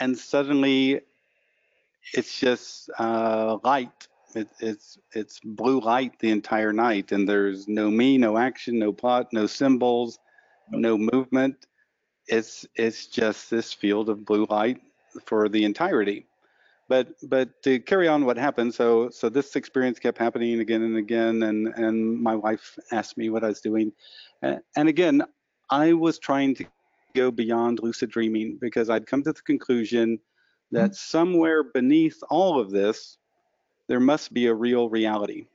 and 0.00 0.16
suddenly 0.16 1.00
it's 2.14 2.38
just 2.38 2.90
uh, 2.98 3.58
light 3.62 4.08
it, 4.37 4.49
it's 4.61 4.99
it's 5.14 5.41
blue 5.41 5.80
light 5.80 6.18
the 6.18 6.30
entire 6.30 6.72
night, 6.72 7.12
and 7.12 7.28
there's 7.28 7.68
no 7.68 7.91
me, 7.91 8.18
no 8.18 8.39
action, 8.39 8.78
no 8.78 8.93
plot, 8.93 9.28
no 9.33 9.47
symbols, 9.47 10.18
no 10.70 10.99
movement. 10.99 11.66
It's 12.26 12.66
it's 12.76 13.07
just 13.07 13.51
this 13.51 13.72
field 13.72 14.09
of 14.09 14.24
blue 14.24 14.47
light 14.49 14.80
for 15.26 15.49
the 15.49 15.64
entirety. 15.64 16.26
But 16.89 17.14
but 17.22 17.62
to 17.62 17.80
carry 17.80 18.09
on 18.09 18.24
what 18.24 18.37
happened, 18.37 18.74
so 18.74 19.11
so 19.11 19.28
this 19.28 19.57
experience 19.57 19.99
kept 19.99 20.18
happening 20.18 20.61
again 20.61 20.83
and 20.83 20.97
again, 20.97 21.43
and 21.43 21.68
and 21.68 22.20
my 22.20 22.35
wife 22.35 22.78
asked 22.91 23.16
me 23.16 23.30
what 23.30 23.45
I 23.45 23.49
was 23.49 23.61
doing, 23.61 23.93
and 24.43 24.89
again, 24.89 25.22
I 25.70 25.93
was 25.93 26.18
trying 26.18 26.55
to 26.57 26.66
go 27.14 27.30
beyond 27.30 27.80
lucid 27.83 28.11
dreaming 28.11 28.59
because 28.61 28.91
I'd 28.91 29.07
come 29.07 29.22
to 29.24 29.33
the 29.33 29.43
conclusion 29.43 30.18
that 30.70 30.91
mm-hmm. 30.91 30.95
somewhere 30.95 31.62
beneath 31.62 32.18
all 32.30 32.59
of 32.59 32.70
this 32.70 33.18
there 33.89 34.01
must 34.01 34.33
be 34.33 34.47
a 34.47 34.55
real 34.55 34.89
reality. 34.89 35.47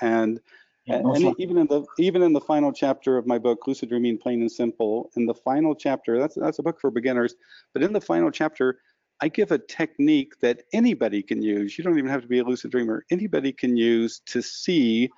And, 0.00 0.40
yeah, 0.86 0.96
and 0.98 1.34
even 1.38 1.58
in 1.58 1.66
the 1.66 1.84
even 1.98 2.22
in 2.22 2.32
the 2.32 2.40
final 2.40 2.72
chapter 2.72 3.18
of 3.18 3.26
my 3.26 3.38
book, 3.38 3.66
Lucid 3.66 3.88
Dreaming 3.88 4.18
Plain 4.18 4.40
and 4.40 4.50
Simple, 4.50 5.10
in 5.16 5.26
the 5.26 5.34
final 5.34 5.74
chapter, 5.74 6.18
that's 6.18 6.36
that's 6.36 6.60
a 6.60 6.62
book 6.62 6.80
for 6.80 6.90
beginners, 6.90 7.34
but 7.72 7.82
in 7.82 7.92
the 7.92 8.00
final 8.00 8.30
chapter, 8.30 8.78
I 9.20 9.28
give 9.28 9.50
a 9.50 9.58
technique 9.58 10.38
that 10.40 10.62
anybody 10.72 11.22
can 11.22 11.42
use. 11.42 11.76
You 11.76 11.82
don't 11.82 11.98
even 11.98 12.10
have 12.10 12.22
to 12.22 12.28
be 12.28 12.38
a 12.38 12.44
lucid 12.44 12.70
dreamer. 12.70 13.04
Anybody 13.10 13.52
can 13.52 13.76
use 13.76 14.20
to 14.26 14.40
see 14.42 15.10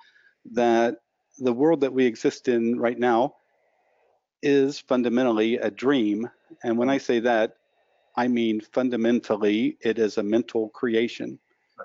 that 0.53 0.95
the 1.37 1.53
world 1.53 1.81
that 1.81 1.93
we 1.93 2.05
exist 2.05 2.47
in 2.47 2.79
right 2.79 2.97
now 2.97 3.35
is 4.41 4.79
fundamentally 4.79 5.57
a 5.57 5.69
dream. 5.69 6.29
And 6.63 6.77
when 6.77 6.89
I 6.89 6.97
say 6.97 7.19
that, 7.19 7.57
I 8.15 8.27
mean 8.27 8.61
fundamentally 8.61 9.77
it 9.81 9.99
is 9.99 10.17
a 10.17 10.23
mental 10.23 10.69
creation 10.69 11.39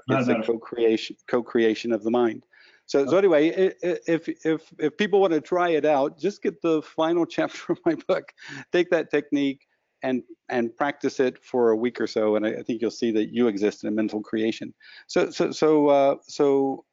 it's 0.09 0.29
a 0.29 0.43
co-creation 0.43 1.17
co-creation 1.29 1.93
of 1.93 2.03
the 2.03 2.11
mind. 2.11 2.45
So, 2.87 3.07
so 3.07 3.17
anyway, 3.17 3.49
if 3.83 4.29
if 4.39 4.73
if 4.79 4.97
people 4.97 5.21
want 5.21 5.33
to 5.33 5.41
try 5.41 5.71
it 5.71 5.85
out, 5.85 6.19
just 6.19 6.43
get 6.43 6.61
the 6.61 6.83
final 6.83 7.25
chapter 7.37 7.73
of 7.73 7.79
my 7.87 7.95
book, 8.07 8.33
take 8.73 8.91
that 8.91 9.11
technique 9.11 9.67
and 10.03 10.23
and 10.51 10.77
practice 10.77 11.19
it 11.19 11.43
for 11.43 11.71
a 11.71 11.77
week 11.77 12.01
or 12.01 12.07
so, 12.07 12.37
and 12.37 12.47
I, 12.47 12.51
I 12.51 12.63
think 12.63 12.83
you'll 12.83 12.91
see 12.91 13.11
that 13.13 13.33
you 13.33 13.49
exist 13.49 13.83
in 13.83 13.89
a 13.89 13.93
mental 13.93 14.21
creation. 14.21 14.75
So 15.07 15.31
so 15.31 15.51
so 15.51 15.89
uh, 15.89 16.17
so 16.23 16.85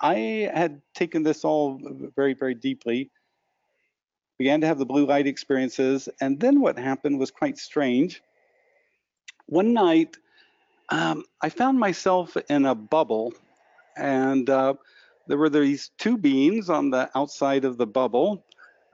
I 0.00 0.50
had 0.54 0.82
taken 0.94 1.22
this 1.22 1.44
all 1.44 1.80
very 2.14 2.34
very 2.34 2.54
deeply, 2.54 3.10
began 4.38 4.60
to 4.60 4.66
have 4.66 4.78
the 4.78 4.86
blue 4.86 5.06
light 5.06 5.26
experiences, 5.26 6.10
and 6.20 6.38
then 6.38 6.60
what 6.60 6.78
happened 6.78 7.18
was 7.18 7.30
quite 7.30 7.56
strange. 7.56 8.22
One 9.46 9.72
night 9.72 10.16
um, 10.92 11.24
I 11.40 11.48
found 11.48 11.78
myself 11.78 12.36
in 12.50 12.66
a 12.66 12.74
bubble, 12.74 13.32
and 13.96 14.48
uh, 14.50 14.74
there 15.26 15.38
were 15.38 15.48
these 15.48 15.90
two 15.96 16.18
beings 16.18 16.68
on 16.68 16.90
the 16.90 17.08
outside 17.14 17.64
of 17.64 17.78
the 17.78 17.86
bubble 17.86 18.44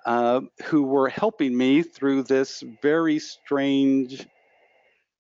uh, 0.07 0.43
who 0.67 0.85
were 0.85 1.09
helping 1.09 1.57
me 1.57 1.83
through 1.83 2.23
this 2.23 2.63
very 2.81 3.19
strange 3.19 4.29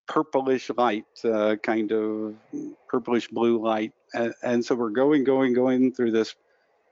purplish 0.06 0.70
light, 0.76 1.04
uh, 1.24 1.56
kind 1.56 1.90
of 1.90 2.36
purplish 2.88 3.26
blue 3.26 3.60
light. 3.60 3.92
And, 4.14 4.32
and, 4.44 4.64
so 4.64 4.76
we're 4.76 4.90
going, 4.90 5.24
going, 5.24 5.54
going 5.54 5.92
through 5.92 6.12
this. 6.12 6.36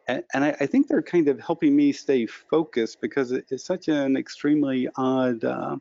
And, 0.09 0.25
I, 0.35 0.67
think 0.67 0.89
they're 0.89 1.01
kind 1.01 1.29
of 1.29 1.41
helping 1.41 1.75
me 1.77 1.93
stay 1.93 2.27
focused 2.27 3.01
because 3.01 3.31
it's 3.31 3.65
such 3.65 3.87
an 3.87 4.17
extremely 4.17 4.89
odd 4.97 5.45
uh, 5.45 5.77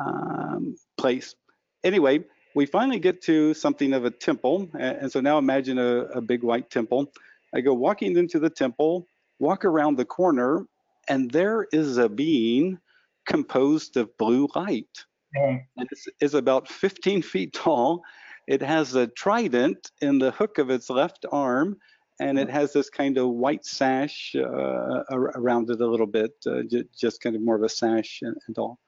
um, 0.00 0.76
place. 0.96 1.36
Anyway, 1.84 2.24
we 2.54 2.66
finally 2.66 2.98
get 2.98 3.22
to 3.22 3.54
something 3.54 3.92
of 3.92 4.04
a 4.04 4.10
temple. 4.10 4.68
And 4.78 5.10
so 5.10 5.20
now 5.20 5.38
imagine 5.38 5.78
a, 5.78 6.02
a, 6.06 6.20
big 6.20 6.42
white 6.42 6.70
temple. 6.70 7.12
I 7.54 7.60
go 7.60 7.74
walking 7.74 8.16
into 8.16 8.38
the 8.38 8.50
temple, 8.50 9.06
walk 9.38 9.64
around 9.64 9.96
the 9.96 10.04
corner, 10.04 10.66
and 11.08 11.30
there 11.30 11.66
is 11.72 11.98
a 11.98 12.08
being 12.08 12.78
composed 13.26 13.96
of 13.96 14.16
blue 14.18 14.48
light. 14.54 15.04
Mm. 15.36 15.64
And 15.76 15.88
it's, 15.90 16.08
it's 16.20 16.34
about 16.34 16.68
15 16.68 17.22
feet 17.22 17.52
tall. 17.52 18.02
It 18.46 18.62
has 18.62 18.94
a 18.94 19.06
trident 19.06 19.90
in 20.00 20.18
the 20.18 20.30
hook 20.32 20.58
of 20.58 20.70
its 20.70 20.90
left 20.90 21.24
arm, 21.30 21.76
and 22.20 22.38
it 22.38 22.50
has 22.50 22.72
this 22.72 22.90
kind 22.90 23.16
of 23.18 23.28
white 23.28 23.64
sash 23.64 24.34
uh, 24.36 25.02
around 25.10 25.70
it 25.70 25.80
a 25.80 25.86
little 25.86 26.06
bit, 26.06 26.32
uh, 26.46 26.62
just 26.96 27.20
kind 27.20 27.34
of 27.34 27.42
more 27.42 27.56
of 27.56 27.62
a 27.62 27.68
sash 27.68 28.20
and, 28.22 28.36
and 28.46 28.58
all. 28.58 28.78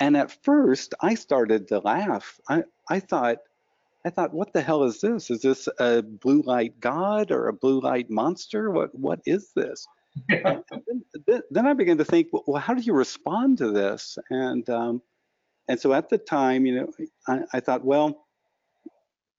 And 0.00 0.16
at 0.16 0.42
first, 0.42 0.94
I 1.00 1.14
started 1.14 1.68
to 1.68 1.78
laugh. 1.78 2.40
I, 2.48 2.64
I 2.88 3.00
thought, 3.00 3.38
I 4.06 4.10
thought, 4.10 4.34
what 4.34 4.52
the 4.52 4.60
hell 4.60 4.84
is 4.84 5.00
this? 5.00 5.30
Is 5.30 5.42
this 5.42 5.68
a 5.78 6.02
blue 6.02 6.42
light 6.42 6.78
god 6.80 7.30
or 7.30 7.48
a 7.48 7.52
blue 7.52 7.80
light 7.80 8.10
monster? 8.10 8.70
What 8.70 8.94
what 8.94 9.20
is 9.26 9.52
this? 9.54 9.86
then, 10.28 11.42
then, 11.50 11.66
I 11.66 11.72
began 11.72 11.98
to 11.98 12.04
think, 12.04 12.28
well, 12.32 12.60
how 12.60 12.74
do 12.74 12.82
you 12.82 12.92
respond 12.92 13.58
to 13.58 13.72
this? 13.72 14.16
And 14.30 14.68
um, 14.70 15.02
and 15.68 15.80
so 15.80 15.92
at 15.92 16.08
the 16.08 16.18
time, 16.18 16.66
you 16.66 16.76
know, 16.76 16.92
I, 17.26 17.40
I 17.54 17.60
thought, 17.60 17.84
well, 17.84 18.26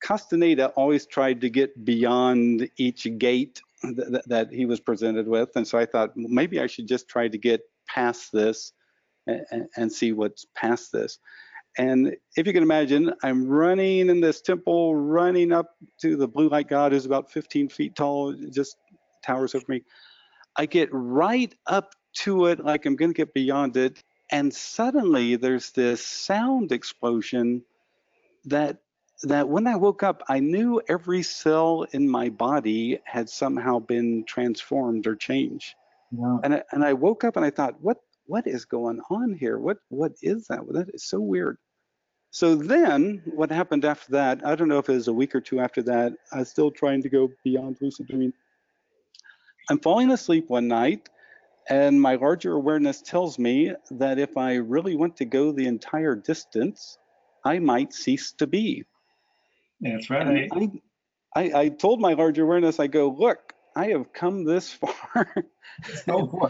Castaneda 0.02 0.70
always 0.70 1.06
tried 1.06 1.42
to 1.42 1.50
get 1.50 1.86
beyond 1.86 2.70
each 2.78 3.08
gate 3.18 3.62
th 3.82 4.24
that 4.28 4.52
he 4.52 4.66
was 4.66 4.80
presented 4.80 5.28
with. 5.28 5.50
And 5.56 5.68
so 5.68 5.78
I 5.78 5.86
thought 5.86 6.12
maybe 6.16 6.60
I 6.60 6.68
should 6.68 6.88
just 6.88 7.08
try 7.08 7.28
to 7.28 7.38
get 7.38 7.62
past 7.88 8.32
this 8.32 8.74
and, 9.28 9.68
and 9.76 9.92
see 9.92 10.12
what's 10.12 10.46
past 10.56 10.92
this. 10.92 11.20
And 11.78 12.16
if 12.38 12.48
you 12.48 12.54
can 12.54 12.64
imagine, 12.64 13.14
I'm 13.24 13.48
running 13.48 14.10
in 14.10 14.22
this 14.22 14.42
temple, 14.42 14.96
running 14.96 15.52
up 15.52 15.76
to 16.02 16.16
the 16.16 16.28
blue 16.28 16.50
light 16.50 16.70
god 16.70 16.92
who's 16.92 17.06
about 17.06 17.32
15 17.32 17.70
feet 17.70 17.96
tall, 17.96 18.34
just 18.34 18.78
towers 19.24 19.56
over 19.56 19.66
me. 19.68 19.84
I 20.56 20.66
get 20.66 20.90
right 20.92 21.54
up 21.68 21.94
to 22.20 22.46
it 22.46 22.64
like 22.64 22.86
I'm 22.86 22.96
going 22.96 23.12
to 23.12 23.18
get 23.18 23.34
beyond 23.34 23.76
it. 23.76 24.02
And 24.32 24.54
suddenly 24.54 25.36
there's 25.36 25.72
this 25.72 26.06
sound 26.06 26.72
explosion 26.72 27.64
that 28.46 28.78
that 29.24 29.48
when 29.48 29.66
I 29.66 29.76
woke 29.76 30.04
up, 30.04 30.24
I 30.28 30.40
knew 30.40 30.82
every 30.90 31.24
cell 31.24 31.86
in 31.94 32.10
my 32.10 32.30
body 32.30 33.00
had 33.06 33.30
somehow 33.30 33.80
been 33.80 34.26
transformed 34.26 35.08
or 35.08 35.16
changed. 35.16 35.74
Yeah. 36.12 36.38
And 36.44 36.56
I, 36.56 36.64
and 36.72 36.84
I 36.84 36.94
woke 36.94 37.24
up 37.24 37.38
and 37.38 37.46
I 37.46 37.50
thought, 37.50 37.82
what 37.82 37.98
what 38.28 38.48
is 38.48 38.66
going 38.66 39.02
on 39.10 39.34
here? 39.34 39.58
What 39.58 39.78
what 39.90 40.14
is 40.22 40.48
that? 40.48 40.62
That 40.70 40.90
is 40.94 41.06
so 41.06 41.20
weird. 41.20 41.58
So 42.36 42.54
then 42.54 43.22
what 43.28 43.50
happened 43.50 43.86
after 43.86 44.12
that, 44.12 44.46
I 44.46 44.56
don't 44.56 44.68
know 44.68 44.80
if 44.80 44.90
it 44.90 44.94
was 44.94 45.08
a 45.08 45.14
week 45.14 45.34
or 45.34 45.40
two 45.40 45.62
after 45.62 45.82
that, 45.84 46.12
I 46.34 46.40
was 46.40 46.50
still 46.50 46.70
trying 46.70 47.02
to 47.04 47.08
go 47.08 47.32
beyond 47.46 47.78
lucid 47.80 48.08
dreaming. 48.08 48.34
I'm 49.70 49.80
falling 49.80 50.12
asleep 50.12 50.50
one 50.50 50.68
night 50.68 51.08
and 51.70 52.02
my 52.02 52.16
larger 52.16 52.52
awareness 52.52 53.02
tells 53.02 53.40
me 53.40 53.72
that 53.92 54.20
if 54.20 54.36
I 54.36 54.56
really 54.56 54.98
want 54.98 55.16
to 55.16 55.24
go 55.24 55.54
the 55.54 55.66
entire 55.66 56.14
distance, 56.14 56.98
I 57.46 57.60
might 57.60 57.94
cease 57.94 58.34
to 58.34 58.48
be. 58.48 58.84
That's 59.80 60.10
right. 60.10 60.52
I, 60.52 60.72
I, 61.38 61.60
I 61.62 61.70
told 61.70 62.02
my 62.02 62.16
larger 62.16 62.44
awareness, 62.44 62.82
I 62.82 62.88
go, 62.88 63.16
look, 63.18 63.54
I 63.78 63.86
have 63.92 64.12
come 64.12 64.44
this 64.44 64.74
far. 64.74 65.34
so 66.04 66.50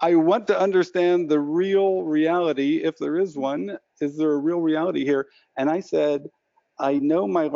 I 0.00 0.14
want 0.14 0.46
to 0.46 0.58
understand 0.58 1.28
the 1.28 1.40
real 1.40 2.04
reality, 2.04 2.82
if 2.82 2.96
there 2.96 3.18
is 3.18 3.36
one. 3.36 3.76
Is 4.00 4.16
there 4.16 4.32
a 4.32 4.38
real 4.38 4.60
reality 4.60 5.04
here? 5.04 5.26
And 5.58 5.70
I 5.70 5.80
said, 5.80 6.26
I 6.78 6.94
know 6.94 7.26
my 7.26 7.50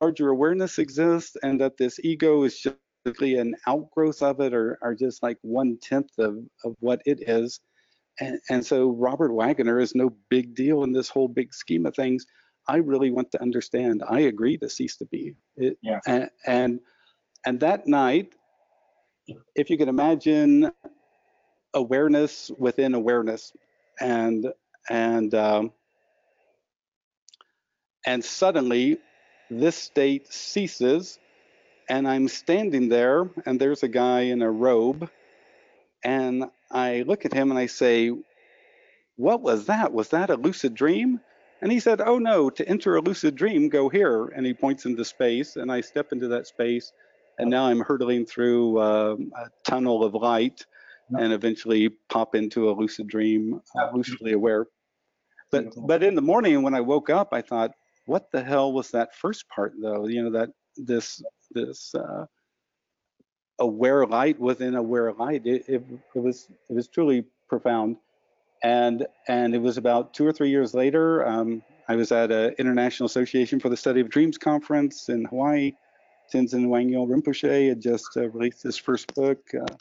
larger 0.00 0.30
awareness 0.30 0.78
exists 0.78 1.36
and 1.42 1.60
that 1.60 1.76
this 1.76 1.98
ego 2.02 2.44
is 2.44 2.60
just 2.60 2.76
an 3.20 3.54
outgrowth 3.66 4.22
of 4.22 4.40
it 4.40 4.52
or, 4.52 4.78
or 4.82 4.94
just 4.94 5.22
like 5.22 5.38
one 5.42 5.78
tenth 5.82 6.10
of, 6.18 6.38
of 6.64 6.74
what 6.80 7.00
it 7.06 7.28
is. 7.28 7.60
And, 8.20 8.40
and 8.50 8.66
so 8.66 8.90
Robert 8.90 9.32
Waggoner 9.32 9.80
is 9.80 9.94
no 9.94 10.10
big 10.28 10.54
deal 10.54 10.84
in 10.84 10.92
this 10.92 11.08
whole 11.08 11.28
big 11.28 11.54
scheme 11.54 11.86
of 11.86 11.94
things. 11.94 12.26
I 12.66 12.76
really 12.76 13.10
want 13.10 13.30
to 13.32 13.40
understand. 13.40 14.02
I 14.08 14.20
agree 14.20 14.58
to 14.58 14.68
cease 14.68 14.96
to 14.96 15.06
be. 15.06 15.34
It, 15.56 15.78
yeah. 15.82 16.00
And, 16.06 16.30
and 16.46 16.80
and 17.46 17.60
that 17.60 17.86
night, 17.86 18.34
if 19.54 19.70
you 19.70 19.78
can 19.78 19.88
imagine 19.88 20.70
awareness 21.72 22.50
within 22.58 22.94
awareness, 22.94 23.52
and 24.00 24.52
and 24.88 25.34
um, 25.34 25.72
and 28.06 28.24
suddenly 28.24 28.98
this 29.50 29.76
state 29.76 30.32
ceases, 30.32 31.18
and 31.88 32.06
I'm 32.06 32.28
standing 32.28 32.88
there, 32.88 33.28
and 33.46 33.60
there's 33.60 33.82
a 33.82 33.88
guy 33.88 34.22
in 34.22 34.42
a 34.42 34.50
robe, 34.50 35.10
and 36.04 36.44
I 36.70 37.04
look 37.06 37.24
at 37.24 37.32
him 37.32 37.50
and 37.50 37.58
I 37.58 37.66
say, 37.66 38.12
"What 39.16 39.42
was 39.42 39.66
that? 39.66 39.92
Was 39.92 40.08
that 40.10 40.30
a 40.30 40.36
lucid 40.36 40.74
dream?" 40.74 41.20
And 41.60 41.72
he 41.72 41.80
said, 41.80 42.00
Oh 42.00 42.18
no, 42.18 42.50
to 42.50 42.68
enter 42.68 42.96
a 42.96 43.00
lucid 43.00 43.34
dream, 43.34 43.68
go 43.68 43.88
here. 43.88 44.26
And 44.26 44.46
he 44.46 44.54
points 44.54 44.84
into 44.84 45.04
space, 45.04 45.56
and 45.56 45.72
I 45.72 45.80
step 45.80 46.12
into 46.12 46.28
that 46.28 46.46
space. 46.46 46.92
And 47.38 47.50
now 47.50 47.66
I'm 47.66 47.80
hurtling 47.80 48.26
through 48.26 48.78
uh, 48.78 49.16
a 49.36 49.50
tunnel 49.64 50.04
of 50.04 50.14
light 50.14 50.64
and 51.10 51.32
eventually 51.32 51.88
pop 52.10 52.34
into 52.34 52.68
a 52.68 52.72
lucid 52.72 53.06
dream, 53.08 53.60
uh, 53.78 53.90
lucidly 53.94 54.32
aware. 54.32 54.66
But, 55.50 55.74
but 55.76 56.02
in 56.02 56.14
the 56.14 56.22
morning 56.22 56.62
when 56.62 56.74
I 56.74 56.80
woke 56.80 57.10
up, 57.10 57.32
I 57.32 57.42
thought, 57.42 57.72
what 58.06 58.30
the 58.32 58.42
hell 58.42 58.72
was 58.72 58.90
that 58.90 59.14
first 59.14 59.48
part 59.48 59.74
though? 59.80 60.06
You 60.06 60.24
know, 60.24 60.30
that 60.30 60.50
this, 60.76 61.22
this, 61.52 61.94
uh, 61.94 62.26
aware 63.58 64.06
light 64.06 64.38
within 64.38 64.74
aware 64.76 65.12
light. 65.12 65.46
It, 65.46 65.64
it, 65.68 65.82
it, 66.14 66.18
was 66.18 66.48
it 66.68 66.74
was 66.74 66.88
truly 66.88 67.24
profound 67.48 67.96
and 68.62 69.06
and 69.26 69.54
it 69.54 69.58
was 69.58 69.76
about 69.76 70.14
two 70.14 70.26
or 70.26 70.32
three 70.32 70.50
years 70.50 70.74
later. 70.74 71.26
Um, 71.26 71.62
I 71.88 71.96
was 71.96 72.12
at 72.12 72.30
an 72.30 72.54
International 72.58 73.06
Association 73.06 73.60
for 73.60 73.68
the 73.68 73.76
Study 73.76 74.00
of 74.00 74.10
Dreams 74.10 74.36
conference 74.36 75.08
in 75.08 75.24
Hawaii. 75.24 75.72
Tenzin 76.32 76.66
Wangyal 76.66 77.08
Rinpoche 77.08 77.68
had 77.70 77.80
just 77.80 78.16
uh, 78.16 78.28
released 78.28 78.62
his 78.62 78.76
first 78.76 79.14
book, 79.14 79.38
uh, 79.54 79.74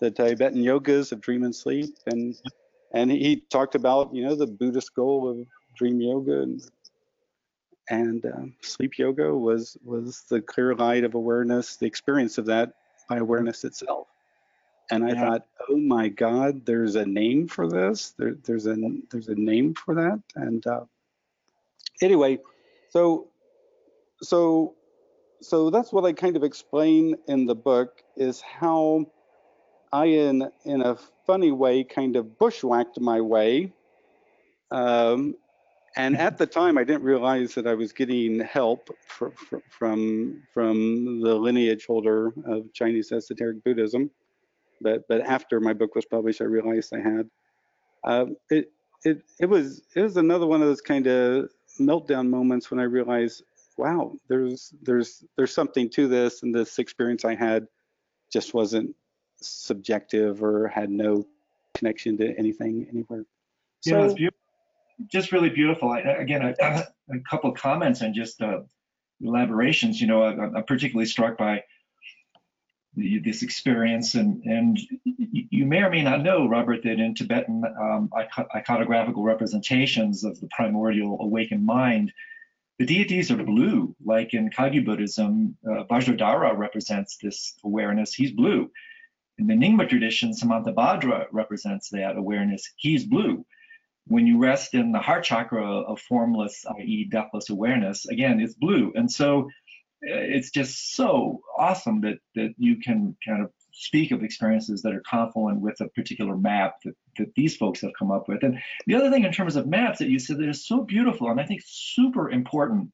The 0.00 0.10
Tibetan 0.10 0.62
Yogas 0.62 1.12
of 1.12 1.20
Dream 1.20 1.42
and 1.42 1.54
Sleep, 1.54 1.94
and 2.06 2.34
and 2.92 3.10
he 3.10 3.44
talked 3.50 3.74
about 3.74 4.14
you 4.14 4.24
know 4.24 4.34
the 4.34 4.46
Buddhist 4.46 4.94
goal 4.94 5.28
of 5.28 5.46
dream 5.76 6.00
yoga 6.00 6.42
and 6.42 6.62
and 7.90 8.24
uh, 8.26 8.46
sleep 8.62 8.98
yoga 8.98 9.34
was 9.34 9.76
was 9.84 10.24
the 10.28 10.40
clear 10.40 10.74
light 10.74 11.04
of 11.04 11.14
awareness, 11.14 11.76
the 11.76 11.86
experience 11.86 12.38
of 12.38 12.46
that 12.46 12.72
by 13.08 13.16
awareness 13.16 13.64
itself. 13.64 14.08
And 14.90 15.04
I 15.04 15.08
yeah. 15.08 15.20
thought, 15.20 15.46
oh 15.68 15.76
my 15.76 16.08
God, 16.08 16.64
there's 16.64 16.94
a 16.94 17.04
name 17.04 17.46
for 17.46 17.68
this. 17.68 18.14
There, 18.18 18.36
there's 18.44 18.66
a 18.66 18.76
there's 19.10 19.28
a 19.28 19.34
name 19.34 19.74
for 19.74 19.94
that. 19.94 20.22
And 20.34 20.66
uh, 20.66 20.84
anyway, 22.02 22.38
so 22.90 23.28
so 24.22 24.74
so 25.40 25.70
that's 25.70 25.92
what 25.92 26.04
I 26.04 26.12
kind 26.12 26.36
of 26.36 26.42
explain 26.42 27.16
in 27.28 27.46
the 27.46 27.54
book 27.54 28.02
is 28.16 28.40
how 28.40 29.06
I, 29.92 30.06
in 30.06 30.50
in 30.64 30.82
a 30.82 30.96
funny 31.26 31.52
way, 31.52 31.84
kind 31.84 32.16
of 32.16 32.38
bushwhacked 32.38 33.00
my 33.00 33.20
way. 33.20 33.72
Um, 34.70 35.36
and 35.96 36.16
at 36.16 36.38
the 36.38 36.46
time, 36.46 36.78
I 36.78 36.84
didn't 36.84 37.02
realize 37.02 37.54
that 37.54 37.66
I 37.66 37.74
was 37.74 37.92
getting 37.92 38.40
help 38.40 38.90
for, 39.06 39.32
for, 39.32 39.62
from 39.70 40.42
from 40.54 41.20
the 41.20 41.34
lineage 41.34 41.86
holder 41.86 42.32
of 42.46 42.72
Chinese 42.72 43.12
esoteric 43.12 43.64
Buddhism 43.64 44.10
but 44.80 45.06
but 45.08 45.20
after 45.22 45.60
my 45.60 45.72
book 45.72 45.94
was 45.94 46.04
published, 46.04 46.40
I 46.40 46.44
realized 46.44 46.92
I 46.94 47.00
had. 47.00 47.30
Uh, 48.04 48.26
it 48.50 48.72
it 49.04 49.22
it 49.40 49.46
was 49.46 49.82
it 49.94 50.02
was 50.02 50.16
another 50.16 50.46
one 50.46 50.62
of 50.62 50.68
those 50.68 50.80
kind 50.80 51.06
of 51.06 51.50
meltdown 51.80 52.28
moments 52.28 52.70
when 52.70 52.80
I 52.80 52.84
realized, 52.84 53.42
wow, 53.76 54.12
there's 54.28 54.72
there's 54.82 55.24
there's 55.36 55.54
something 55.54 55.88
to 55.90 56.08
this, 56.08 56.42
and 56.42 56.54
this 56.54 56.78
experience 56.78 57.24
I 57.24 57.34
had 57.34 57.66
just 58.32 58.54
wasn't 58.54 58.94
subjective 59.40 60.42
or 60.42 60.68
had 60.68 60.90
no 60.90 61.26
connection 61.74 62.16
to 62.18 62.34
anything 62.38 62.86
anywhere. 62.90 63.24
So, 63.80 63.98
yeah, 63.98 64.04
it's 64.04 64.14
beautiful. 64.14 64.38
Just 65.06 65.32
really 65.32 65.50
beautiful. 65.50 65.90
I, 65.90 66.00
again, 66.00 66.54
a, 66.60 66.84
a 67.10 67.20
couple 67.30 67.50
of 67.50 67.56
comments 67.56 68.00
and 68.00 68.14
just 68.14 68.42
uh, 68.42 68.60
elaborations. 69.20 70.00
You 70.00 70.08
know, 70.08 70.22
I, 70.22 70.30
I'm 70.30 70.64
particularly 70.64 71.06
struck 71.06 71.38
by 71.38 71.62
this 72.96 73.42
experience. 73.42 74.14
And, 74.14 74.42
and 74.44 74.76
you 75.04 75.66
may 75.66 75.82
or 75.82 75.90
may 75.90 76.02
not 76.02 76.22
know, 76.22 76.48
Robert, 76.48 76.82
that 76.82 76.98
in 76.98 77.14
Tibetan 77.14 77.62
um, 77.80 78.10
iconographical 78.12 79.22
representations 79.22 80.24
of 80.24 80.40
the 80.40 80.48
primordial 80.50 81.18
awakened 81.20 81.64
mind, 81.64 82.12
the 82.80 82.86
deities 82.86 83.30
are 83.30 83.36
blue, 83.36 83.94
like 84.04 84.34
in 84.34 84.50
Kagyu 84.50 84.84
Buddhism, 84.84 85.56
uh, 85.64 85.84
Vajradhara 85.84 86.56
represents 86.56 87.18
this 87.22 87.54
awareness, 87.64 88.14
he's 88.14 88.32
blue. 88.32 88.70
In 89.38 89.46
the 89.46 89.54
Nyingma 89.54 89.88
tradition, 89.88 90.32
Samantabhadra 90.32 91.26
represents 91.30 91.90
that 91.90 92.16
awareness, 92.16 92.72
he's 92.76 93.04
blue. 93.04 93.46
When 94.06 94.26
you 94.26 94.38
rest 94.38 94.74
in 94.74 94.90
the 94.90 94.98
heart 94.98 95.22
chakra 95.24 95.64
of 95.64 96.00
formless, 96.00 96.64
i.e., 96.78 97.08
deathless 97.10 97.50
awareness, 97.50 98.06
again, 98.06 98.40
it's 98.40 98.54
blue. 98.54 98.92
And 98.96 99.10
so 99.10 99.48
uh, 100.06 100.14
it's 100.14 100.50
just 100.50 100.94
so 100.94 101.40
awesome 101.56 102.00
that 102.00 102.18
that 102.34 102.54
you 102.56 102.76
can 102.76 103.16
kind 103.26 103.42
of 103.42 103.50
speak 103.72 104.10
of 104.10 104.24
experiences 104.24 104.82
that 104.82 104.94
are 104.94 105.02
confluent 105.08 105.60
with 105.60 105.80
a 105.80 105.88
particular 105.90 106.36
map 106.36 106.76
that, 106.84 106.94
that 107.16 107.34
these 107.36 107.56
folks 107.56 107.80
have 107.80 107.92
come 107.96 108.10
up 108.10 108.28
with. 108.28 108.42
And 108.42 108.58
the 108.86 108.94
other 108.94 109.10
thing 109.10 109.24
in 109.24 109.32
terms 109.32 109.54
of 109.54 109.66
maps 109.66 109.98
that 110.00 110.08
you 110.08 110.18
said 110.18 110.38
that 110.38 110.48
is 110.48 110.66
so 110.66 110.82
beautiful 110.82 111.30
and 111.30 111.40
I 111.40 111.44
think 111.44 111.62
super 111.64 112.30
important 112.30 112.90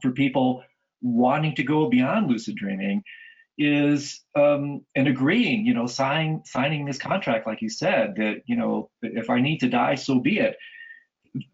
for 0.00 0.10
people 0.12 0.62
wanting 1.02 1.54
to 1.56 1.64
go 1.64 1.88
beyond 1.90 2.30
lucid 2.30 2.56
dreaming 2.56 3.02
is 3.58 4.20
um, 4.34 4.82
and 4.94 5.08
agreeing, 5.08 5.66
you 5.66 5.74
know, 5.74 5.86
signing 5.86 6.42
signing 6.44 6.84
this 6.84 6.98
contract, 6.98 7.46
like 7.46 7.62
you 7.62 7.68
said, 7.68 8.14
that 8.16 8.42
you 8.46 8.56
know, 8.56 8.90
if 9.02 9.30
I 9.30 9.40
need 9.40 9.58
to 9.58 9.68
die, 9.68 9.94
so 9.94 10.18
be 10.18 10.38
it. 10.38 10.56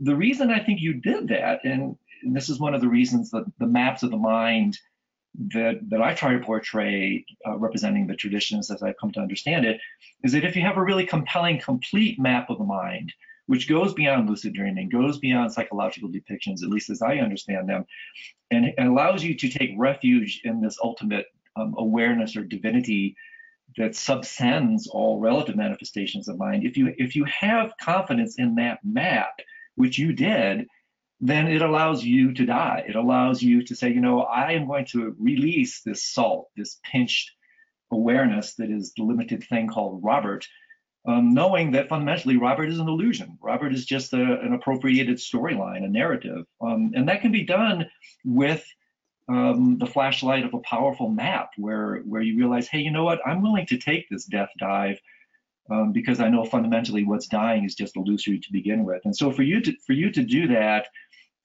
The 0.01 0.16
reason 0.16 0.51
I 0.51 0.61
think 0.61 0.80
you 0.80 0.94
did 0.94 1.28
that, 1.28 1.64
and, 1.64 1.96
and 2.22 2.34
this 2.34 2.49
is 2.49 2.59
one 2.59 2.74
of 2.74 2.80
the 2.80 2.88
reasons 2.88 3.30
that 3.30 3.44
the 3.59 3.66
maps 3.66 4.03
of 4.03 4.11
the 4.11 4.16
mind 4.16 4.76
that, 5.55 5.78
that 5.88 6.03
I 6.03 6.14
try 6.14 6.32
to 6.32 6.40
portray 6.40 7.24
uh, 7.46 7.57
representing 7.57 8.07
the 8.07 8.16
traditions 8.16 8.70
as 8.72 8.82
I've 8.82 8.96
come 9.01 9.12
to 9.12 9.20
understand 9.20 9.64
it 9.64 9.80
is 10.24 10.32
that 10.32 10.44
if 10.44 10.57
you 10.57 10.62
have 10.62 10.78
a 10.78 10.82
really 10.82 11.07
compelling, 11.07 11.61
complete 11.61 12.18
map 12.18 12.51
of 12.51 12.59
the 12.59 12.64
mind 12.64 13.12
which 13.46 13.68
goes 13.68 13.94
beyond 13.94 14.28
lucid 14.28 14.53
dreaming, 14.53 14.90
goes 14.90 15.18
beyond 15.18 15.51
psychological 15.51 16.11
depictions, 16.11 16.62
at 16.62 16.68
least 16.68 16.90
as 16.90 17.01
I 17.01 17.16
understand 17.16 17.66
them, 17.66 17.86
and, 18.51 18.74
and 18.76 18.88
allows 18.88 19.24
you 19.24 19.34
to 19.34 19.49
take 19.49 19.70
refuge 19.78 20.42
in 20.44 20.61
this 20.61 20.76
ultimate 20.84 21.26
um, 21.59 21.74
awareness 21.76 22.36
or 22.36 22.44
divinity 22.44 23.16
that 23.76 23.92
subsends 23.92 24.88
all 24.90 25.20
relative 25.20 25.56
manifestations 25.56 26.28
of 26.28 26.38
mind. 26.38 26.64
If 26.64 26.76
you 26.76 26.94
if 26.96 27.14
you 27.16 27.24
have 27.24 27.72
confidence 27.80 28.36
in 28.38 28.54
that 28.56 28.78
map, 28.84 29.40
which 29.74 29.98
you 29.98 30.12
did, 30.12 30.66
then 31.20 31.48
it 31.48 31.62
allows 31.62 32.04
you 32.04 32.32
to 32.34 32.46
die. 32.46 32.84
It 32.88 32.96
allows 32.96 33.42
you 33.42 33.64
to 33.64 33.74
say, 33.74 33.92
you 33.92 34.00
know, 34.00 34.20
I 34.22 34.52
am 34.52 34.66
going 34.66 34.86
to 34.86 35.14
release 35.18 35.82
this 35.82 36.04
salt, 36.04 36.48
this 36.56 36.78
pinched 36.84 37.32
awareness 37.90 38.54
that 38.54 38.70
is 38.70 38.92
the 38.96 39.02
limited 39.02 39.44
thing 39.44 39.66
called 39.68 40.04
Robert, 40.04 40.46
um, 41.06 41.32
knowing 41.34 41.72
that 41.72 41.88
fundamentally 41.88 42.36
Robert 42.36 42.68
is 42.68 42.78
an 42.78 42.88
illusion. 42.88 43.38
Robert 43.42 43.72
is 43.72 43.84
just 43.84 44.12
a, 44.12 44.40
an 44.40 44.52
appropriated 44.52 45.16
storyline, 45.16 45.84
a 45.84 45.88
narrative. 45.88 46.44
Um, 46.61 46.92
and 46.94 47.09
that 47.09 47.22
can 47.22 47.32
be 47.32 47.44
done 47.44 47.86
with 48.24 48.64
um, 49.29 49.76
the 49.79 49.87
flashlight 49.87 50.45
of 50.45 50.55
a 50.55 50.61
powerful 50.61 51.11
map 51.11 51.51
where, 51.57 51.99
where 52.07 52.22
you 52.22 52.39
realize, 52.39 52.68
hey, 52.68 52.81
you 52.81 52.91
know 52.91 53.05
what? 53.05 53.20
I'm 53.26 53.43
willing 53.43 53.66
to 53.66 53.79
take 53.79 54.09
this 54.09 54.24
death 54.24 54.51
dive 54.59 54.99
um, 55.70 55.93
because 55.93 56.20
I 56.20 56.29
know 56.29 56.45
fundamentally 56.45 57.05
what's 57.05 57.26
dying 57.26 57.64
is 57.64 57.74
just 57.74 57.97
illusory 57.97 58.39
to 58.39 58.53
begin 58.53 58.85
with. 58.85 59.03
And 59.05 59.14
so 59.14 59.31
for 59.31 59.43
you 59.43 59.61
to 59.61 59.72
for 59.87 59.93
you 59.93 60.11
to 60.12 60.22
do 60.22 60.49
that 60.49 60.87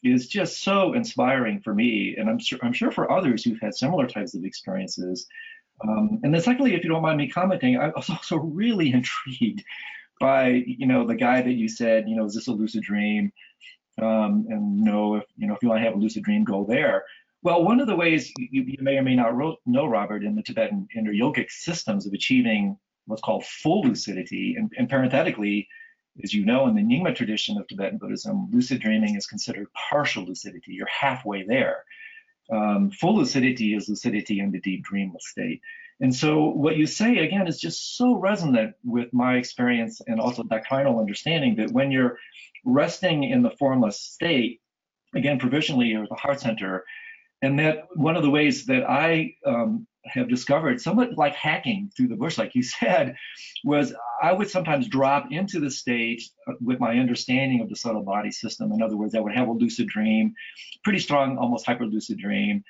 is 0.03 0.27
just 0.27 0.61
so 0.61 0.93
inspiring 0.93 1.61
for 1.61 1.73
me, 1.73 2.15
and 2.17 2.29
I'm 2.29 2.39
sure 2.39 2.59
I'm 2.61 2.73
sure 2.73 2.91
for 2.91 3.11
others 3.11 3.43
who've 3.43 3.59
had 3.61 3.75
similar 3.75 4.07
types 4.07 4.33
of 4.33 4.45
experiences. 4.45 5.27
Um, 5.85 6.19
and 6.23 6.33
then 6.33 6.41
secondly, 6.41 6.75
if 6.75 6.83
you 6.83 6.89
don't 6.89 7.01
mind 7.01 7.17
me 7.17 7.29
commenting, 7.29 7.77
I 7.77 7.89
was 7.89 8.09
also 8.09 8.37
really 8.37 8.91
intrigued 8.91 9.63
by 10.19 10.63
you 10.65 10.87
know 10.87 11.05
the 11.05 11.15
guy 11.15 11.41
that 11.41 11.53
you 11.53 11.67
said 11.67 12.07
you 12.07 12.15
know 12.15 12.25
is 12.25 12.35
this 12.35 12.47
a 12.47 12.51
lucid 12.51 12.83
dream? 12.83 13.31
Um, 14.01 14.47
and 14.49 14.81
no, 14.81 15.15
if 15.15 15.25
you 15.37 15.47
know 15.47 15.55
if 15.55 15.61
you 15.61 15.69
want 15.69 15.81
to 15.81 15.85
have 15.85 15.95
a 15.95 16.01
lucid 16.01 16.23
dream, 16.23 16.43
go 16.43 16.65
there. 16.65 17.03
Well, 17.43 17.65
one 17.65 17.81
of 17.81 17.87
the 17.87 17.95
ways 17.95 18.31
you, 18.37 18.63
you 18.63 18.77
may 18.79 18.97
or 18.97 19.03
may 19.03 19.15
not 19.15 19.33
know, 19.65 19.85
Robert, 19.85 20.23
in 20.23 20.33
the 20.33 20.41
Tibetan 20.41 20.87
inner 20.95 21.11
yogic 21.11 21.51
systems 21.51 22.07
of 22.07 22.13
achieving 22.13 22.77
what's 23.05 23.21
called 23.21 23.45
full 23.45 23.81
lucidity, 23.81 24.55
and, 24.57 24.71
and 24.77 24.89
parenthetically, 24.89 25.67
as 26.23 26.33
you 26.33 26.45
know, 26.45 26.67
in 26.67 26.75
the 26.75 26.81
Nyingma 26.81 27.13
tradition 27.13 27.57
of 27.57 27.67
Tibetan 27.67 27.97
Buddhism, 27.97 28.47
lucid 28.51 28.79
dreaming 28.79 29.17
is 29.17 29.27
considered 29.27 29.67
partial 29.73 30.23
lucidity. 30.23 30.71
You're 30.71 30.87
halfway 30.87 31.43
there. 31.43 31.83
Um, 32.49 32.91
full 32.91 33.17
lucidity 33.17 33.75
is 33.75 33.89
lucidity 33.89 34.39
in 34.39 34.51
the 34.51 34.61
deep 34.61 34.85
dreamless 34.85 35.27
state. 35.27 35.59
And 35.99 36.15
so 36.15 36.45
what 36.45 36.77
you 36.77 36.87
say 36.87 37.17
again 37.17 37.47
is 37.47 37.59
just 37.59 37.97
so 37.97 38.15
resonant 38.15 38.75
with 38.85 39.13
my 39.13 39.35
experience 39.35 40.01
and 40.07 40.19
also 40.19 40.43
doctrinal 40.43 40.97
understanding 40.97 41.57
that 41.57 41.71
when 41.71 41.91
you're 41.91 42.17
resting 42.63 43.25
in 43.25 43.41
the 43.41 43.51
formless 43.51 43.99
state, 43.99 44.61
again, 45.13 45.39
provisionally 45.39 45.93
or 45.93 46.07
the 46.07 46.15
heart 46.15 46.39
center, 46.39 46.85
and 47.43 47.59
that 47.59 47.89
one 47.95 48.15
of 48.15 48.23
the 48.23 48.29
ways 48.29 48.65
that 48.67 48.89
I 48.89 49.35
um, 49.45 49.85
have 50.05 50.29
discovered, 50.29 50.79
somewhat 50.79 51.17
like 51.17 51.35
hacking 51.35 51.91
through 51.95 52.07
the 52.07 52.15
bush, 52.15 52.37
like 52.37 52.55
you 52.55 52.63
said, 52.79 53.15
was 53.65 53.93
I 54.21 54.31
would 54.31 54.49
sometimes 54.49 54.87
drop 54.87 55.27
into 55.29 55.59
the 55.59 55.69
state 55.69 56.23
with 56.61 56.79
my 56.79 56.97
understanding 56.97 57.59
of 57.59 57.67
the 57.67 57.75
subtle 57.75 58.01
body 58.01 58.31
system. 58.31 58.71
In 58.71 58.81
other 58.81 58.95
words, 58.95 59.13
I 59.13 59.19
would 59.19 59.35
have 59.35 59.49
a 59.49 59.51
lucid 59.51 59.87
dream, 59.87 60.33
pretty 60.85 60.99
strong, 60.99 61.37
almost 61.37 61.65
hyper 61.65 61.85
lucid 61.85 62.17
dream, 62.17 62.63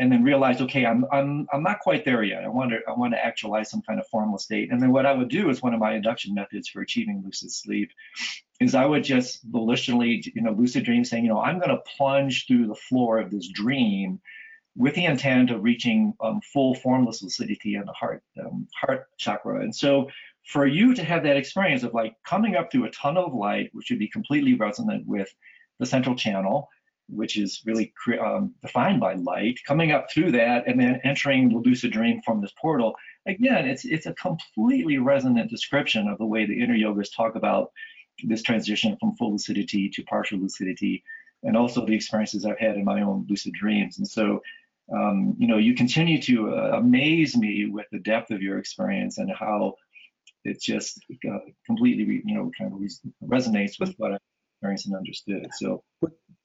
and 0.00 0.10
then 0.10 0.24
realize, 0.24 0.62
okay, 0.62 0.86
I'm 0.86 1.04
I'm 1.12 1.46
I'm 1.52 1.62
not 1.62 1.80
quite 1.80 2.06
there 2.06 2.22
yet. 2.22 2.42
I 2.42 2.48
want 2.48 2.70
to 2.70 2.78
I 2.88 2.92
want 2.92 3.12
to 3.12 3.22
actualize 3.24 3.70
some 3.70 3.82
kind 3.82 4.00
of 4.00 4.06
formal 4.08 4.38
state. 4.38 4.72
And 4.72 4.82
then 4.82 4.92
what 4.92 5.04
I 5.04 5.12
would 5.12 5.28
do 5.28 5.50
is 5.50 5.60
one 5.60 5.74
of 5.74 5.80
my 5.80 5.92
induction 5.92 6.34
methods 6.34 6.68
for 6.68 6.80
achieving 6.80 7.22
lucid 7.22 7.52
sleep 7.52 7.90
is 8.60 8.74
I 8.74 8.86
would 8.86 9.04
just 9.04 9.48
volitionally, 9.52 10.24
you 10.34 10.40
know, 10.40 10.52
lucid 10.52 10.84
dream 10.84 11.04
saying, 11.04 11.24
you 11.24 11.30
know, 11.30 11.40
I'm 11.40 11.58
going 11.58 11.70
to 11.70 11.82
plunge 11.96 12.46
through 12.46 12.66
the 12.66 12.74
floor 12.74 13.18
of 13.18 13.30
this 13.30 13.48
dream 13.48 14.20
with 14.74 14.94
the 14.94 15.04
intent 15.04 15.50
of 15.50 15.62
reaching 15.62 16.14
um, 16.22 16.40
full 16.40 16.74
formless 16.74 17.22
lucidity 17.22 17.74
in 17.74 17.84
the 17.84 17.92
heart 17.92 18.22
um, 18.42 18.66
heart 18.74 19.06
chakra. 19.18 19.60
And 19.60 19.76
so 19.76 20.08
for 20.46 20.66
you 20.66 20.94
to 20.94 21.04
have 21.04 21.24
that 21.24 21.36
experience 21.36 21.82
of 21.82 21.92
like 21.92 22.16
coming 22.24 22.56
up 22.56 22.72
through 22.72 22.86
a 22.86 22.90
tunnel 22.90 23.26
of 23.26 23.34
light, 23.34 23.68
which 23.74 23.90
would 23.90 23.98
be 23.98 24.08
completely 24.08 24.54
resonant 24.54 25.06
with 25.06 25.28
the 25.78 25.84
central 25.84 26.16
channel, 26.16 26.70
which 27.12 27.36
is 27.36 27.62
really 27.64 27.92
um, 28.20 28.54
defined 28.62 29.00
by 29.00 29.14
light, 29.14 29.58
coming 29.66 29.92
up 29.92 30.10
through 30.10 30.32
that 30.32 30.66
and 30.66 30.80
then 30.80 31.00
entering 31.04 31.48
the 31.48 31.56
lucid 31.56 31.92
dream 31.92 32.20
from 32.24 32.40
this 32.40 32.52
portal. 32.60 32.94
Again, 33.26 33.68
it's 33.68 33.84
it's 33.84 34.06
a 34.06 34.14
completely 34.14 34.98
resonant 34.98 35.50
description 35.50 36.08
of 36.08 36.18
the 36.18 36.26
way 36.26 36.46
the 36.46 36.60
inner 36.62 36.76
yogas 36.76 37.14
talk 37.14 37.34
about 37.34 37.70
this 38.24 38.42
transition 38.42 38.96
from 38.98 39.16
full 39.16 39.32
lucidity 39.32 39.88
to 39.90 40.02
partial 40.04 40.38
lucidity, 40.38 41.02
and 41.42 41.56
also 41.56 41.84
the 41.84 41.94
experiences 41.94 42.44
I've 42.44 42.58
had 42.58 42.76
in 42.76 42.84
my 42.84 43.02
own 43.02 43.26
lucid 43.28 43.52
dreams. 43.52 43.98
And 43.98 44.08
so, 44.08 44.42
um, 44.94 45.36
you 45.38 45.46
know, 45.46 45.58
you 45.58 45.74
continue 45.74 46.20
to 46.22 46.54
uh, 46.54 46.78
amaze 46.78 47.36
me 47.36 47.66
with 47.66 47.86
the 47.92 47.98
depth 47.98 48.30
of 48.30 48.42
your 48.42 48.58
experience 48.58 49.18
and 49.18 49.30
how 49.30 49.74
it 50.44 50.60
just 50.60 51.04
uh, 51.28 51.38
completely, 51.66 52.22
you 52.24 52.34
know, 52.34 52.50
kind 52.58 52.72
of 52.72 52.80
resonates 53.28 53.78
with 53.78 53.94
what 53.98 54.12
I 54.12 54.18
experienced 54.56 54.86
and 54.86 54.96
understood. 54.96 55.46
So, 55.58 55.82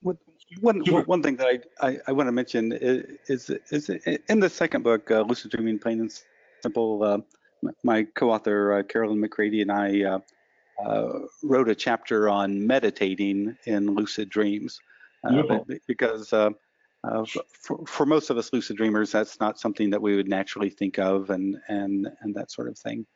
what, 0.05 0.17
one, 0.61 0.81
one 1.05 1.23
thing 1.23 1.35
that 1.37 1.47
I, 1.47 1.87
I, 1.87 1.97
I, 2.07 2.11
want 2.11 2.27
to 2.27 2.31
mention 2.31 2.71
is, 2.71 3.49
is, 3.49 3.49
is 3.71 3.89
in 4.29 4.39
the 4.39 4.49
second 4.49 4.83
book, 4.83 5.09
uh, 5.09 5.21
Lucid 5.21 5.51
Dreaming 5.51 5.79
Plain 5.79 5.99
and 5.99 6.21
Simple, 6.61 7.03
uh, 7.03 7.17
my 7.83 8.03
co-author 8.15 8.73
uh, 8.73 8.83
Carolyn 8.83 9.19
McCready 9.19 9.61
and 9.61 9.71
I 9.71 10.03
uh, 10.03 10.19
uh, 10.85 11.19
wrote 11.43 11.69
a 11.69 11.75
chapter 11.75 12.29
on 12.29 12.67
meditating 12.67 13.57
in 13.65 13.95
lucid 13.95 14.29
dreams. 14.29 14.79
Uh, 15.27 15.41
because 15.87 16.29
for, 16.29 16.53
for, 17.87 18.05
most 18.05 18.29
of 18.29 18.37
us 18.37 18.53
lucid 18.53 18.77
dreamers, 18.77 19.11
that's 19.11 19.39
not 19.39 19.59
something 19.59 19.89
that 19.89 20.01
we 20.01 20.15
would 20.15 20.27
naturally 20.27 20.69
think 20.69 20.99
of 20.99 21.31
and 21.31 21.57
and 21.67 22.07
and 22.21 22.35
that 22.35 22.51
sort 22.51 22.67
of 22.67 22.77
thing. 22.77 23.07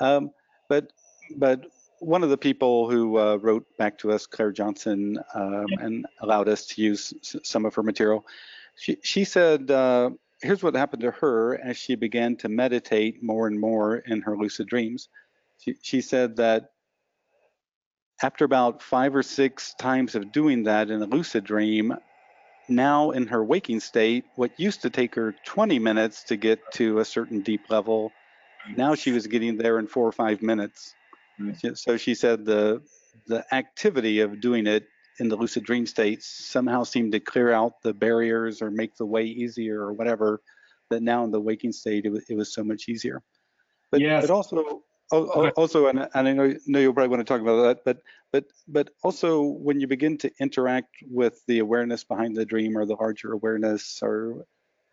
Um, 0.00 0.30
but 0.68 0.92
but 1.36 1.66
one 2.00 2.24
of 2.24 2.30
the 2.30 2.38
people 2.38 2.90
who 2.90 3.18
uh, 3.18 3.36
wrote 3.36 3.66
back 3.76 3.98
to 3.98 4.10
us, 4.10 4.26
Clare 4.26 4.52
Johnson, 4.52 5.18
um, 5.34 5.66
and 5.80 6.06
allowed 6.20 6.48
us 6.48 6.66
to 6.66 6.82
use 6.82 7.14
some 7.44 7.64
of 7.66 7.74
her 7.74 7.82
material, 7.82 8.26
she, 8.76 8.96
she 9.02 9.24
said, 9.24 9.70
uh, 9.70 10.10
here's 10.42 10.62
what 10.62 10.74
happened 10.74 11.02
to 11.02 11.10
her 11.10 11.60
as 11.62 11.76
she 11.76 11.94
began 11.94 12.36
to 12.36 12.48
meditate 12.48 13.22
more 13.22 13.46
and 13.46 13.60
more 13.60 13.98
in 13.98 14.22
her 14.22 14.36
lucid 14.36 14.66
dreams. 14.66 15.08
She, 15.58 15.76
she 15.82 16.00
said 16.00 16.36
that 16.36 16.70
after 18.22 18.44
about 18.44 18.82
five 18.82 19.14
or 19.14 19.22
six 19.22 19.74
times 19.74 20.14
of 20.14 20.32
doing 20.32 20.64
that 20.64 20.90
in 20.90 21.02
a 21.02 21.06
lucid 21.06 21.44
dream, 21.44 21.94
now 22.68 23.10
in 23.10 23.26
her 23.26 23.44
waking 23.44 23.80
state, 23.80 24.24
what 24.36 24.58
used 24.58 24.82
to 24.82 24.90
take 24.90 25.14
her 25.16 25.34
20 25.44 25.78
minutes 25.78 26.24
to 26.24 26.36
get 26.36 26.60
to 26.74 27.00
a 27.00 27.04
certain 27.04 27.42
deep 27.42 27.68
level, 27.68 28.12
now 28.76 28.94
she 28.94 29.12
was 29.12 29.26
getting 29.26 29.58
there 29.58 29.78
in 29.78 29.86
four 29.86 30.06
or 30.06 30.12
five 30.12 30.40
minutes. 30.40 30.94
So 31.74 31.96
she 31.96 32.14
said 32.14 32.44
the 32.44 32.82
the 33.26 33.44
activity 33.54 34.20
of 34.20 34.40
doing 34.40 34.66
it 34.66 34.86
in 35.18 35.28
the 35.28 35.36
lucid 35.36 35.64
dream 35.64 35.86
states 35.86 36.26
somehow 36.26 36.82
seemed 36.84 37.12
to 37.12 37.20
clear 37.20 37.52
out 37.52 37.82
the 37.82 37.92
barriers 37.92 38.62
or 38.62 38.70
make 38.70 38.96
the 38.96 39.06
way 39.06 39.24
easier 39.24 39.80
or 39.80 39.92
whatever. 39.92 40.40
That 40.90 41.02
now 41.02 41.22
in 41.24 41.30
the 41.30 41.40
waking 41.40 41.72
state, 41.72 42.04
it 42.04 42.10
was, 42.10 42.24
it 42.28 42.34
was 42.34 42.52
so 42.52 42.64
much 42.64 42.88
easier. 42.88 43.22
But, 43.92 44.00
yes. 44.00 44.26
but 44.26 44.32
also, 44.32 44.82
also, 45.12 45.86
and, 45.86 46.08
and 46.14 46.28
I 46.28 46.32
know, 46.32 46.54
know 46.66 46.78
you'll 46.78 46.92
probably 46.92 47.10
want 47.10 47.20
to 47.20 47.32
talk 47.32 47.40
about 47.40 47.62
that, 47.62 47.84
but 47.84 47.98
but 48.32 48.44
but 48.68 48.90
also 49.02 49.42
when 49.42 49.80
you 49.80 49.86
begin 49.86 50.18
to 50.18 50.30
interact 50.40 50.96
with 51.08 51.44
the 51.46 51.58
awareness 51.60 52.04
behind 52.04 52.36
the 52.36 52.44
dream 52.44 52.76
or 52.76 52.86
the 52.86 52.94
larger 52.94 53.32
awareness 53.32 54.00
or 54.02 54.46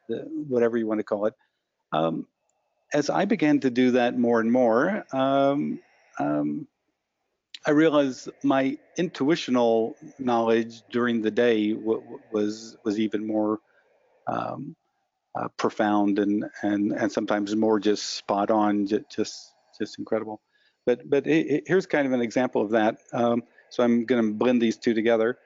the, 0.08 0.20
whatever 0.48 0.78
you 0.78 0.88
want 0.88 1.00
to 1.00 1.04
call 1.04 1.26
it, 1.26 1.34
um, 1.93 2.28
as 2.93 3.10
I 3.10 3.26
began 3.26 3.60
to 3.62 3.70
do 3.70 3.91
that 3.91 4.18
more 4.18 4.39
and 4.39 4.52
more, 4.52 5.06
um, 5.14 5.80
um, 6.20 6.68
I 7.65 7.72
realized 7.72 8.30
my 8.43 8.78
intuitional 8.97 9.95
knowledge 10.20 10.84
during 10.89 11.22
the 11.22 11.32
day 11.32 11.74
was 11.74 12.78
was 12.84 12.99
even 12.99 13.28
more 13.28 13.59
um, 14.28 14.76
uh, 15.38 15.49
profound 15.57 16.20
and 16.20 16.45
and 16.63 16.93
and 16.93 17.11
sometimes 17.11 17.55
more 17.55 17.80
just 17.80 18.15
spot 18.15 18.51
on, 18.51 18.88
just 18.88 19.53
just 19.78 19.99
incredible. 19.99 20.41
But 20.86 21.09
but 21.09 21.28
it, 21.28 21.47
it, 21.47 21.63
here's 21.68 21.86
kind 21.86 22.07
of 22.07 22.13
an 22.13 22.22
example 22.22 22.61
of 22.61 22.72
that. 22.72 22.99
Um, 23.11 23.43
so 23.70 23.84
I'm 23.84 24.05
going 24.05 24.26
to 24.26 24.34
blend 24.34 24.61
these 24.61 24.78
two 24.78 24.93
together. 24.93 25.38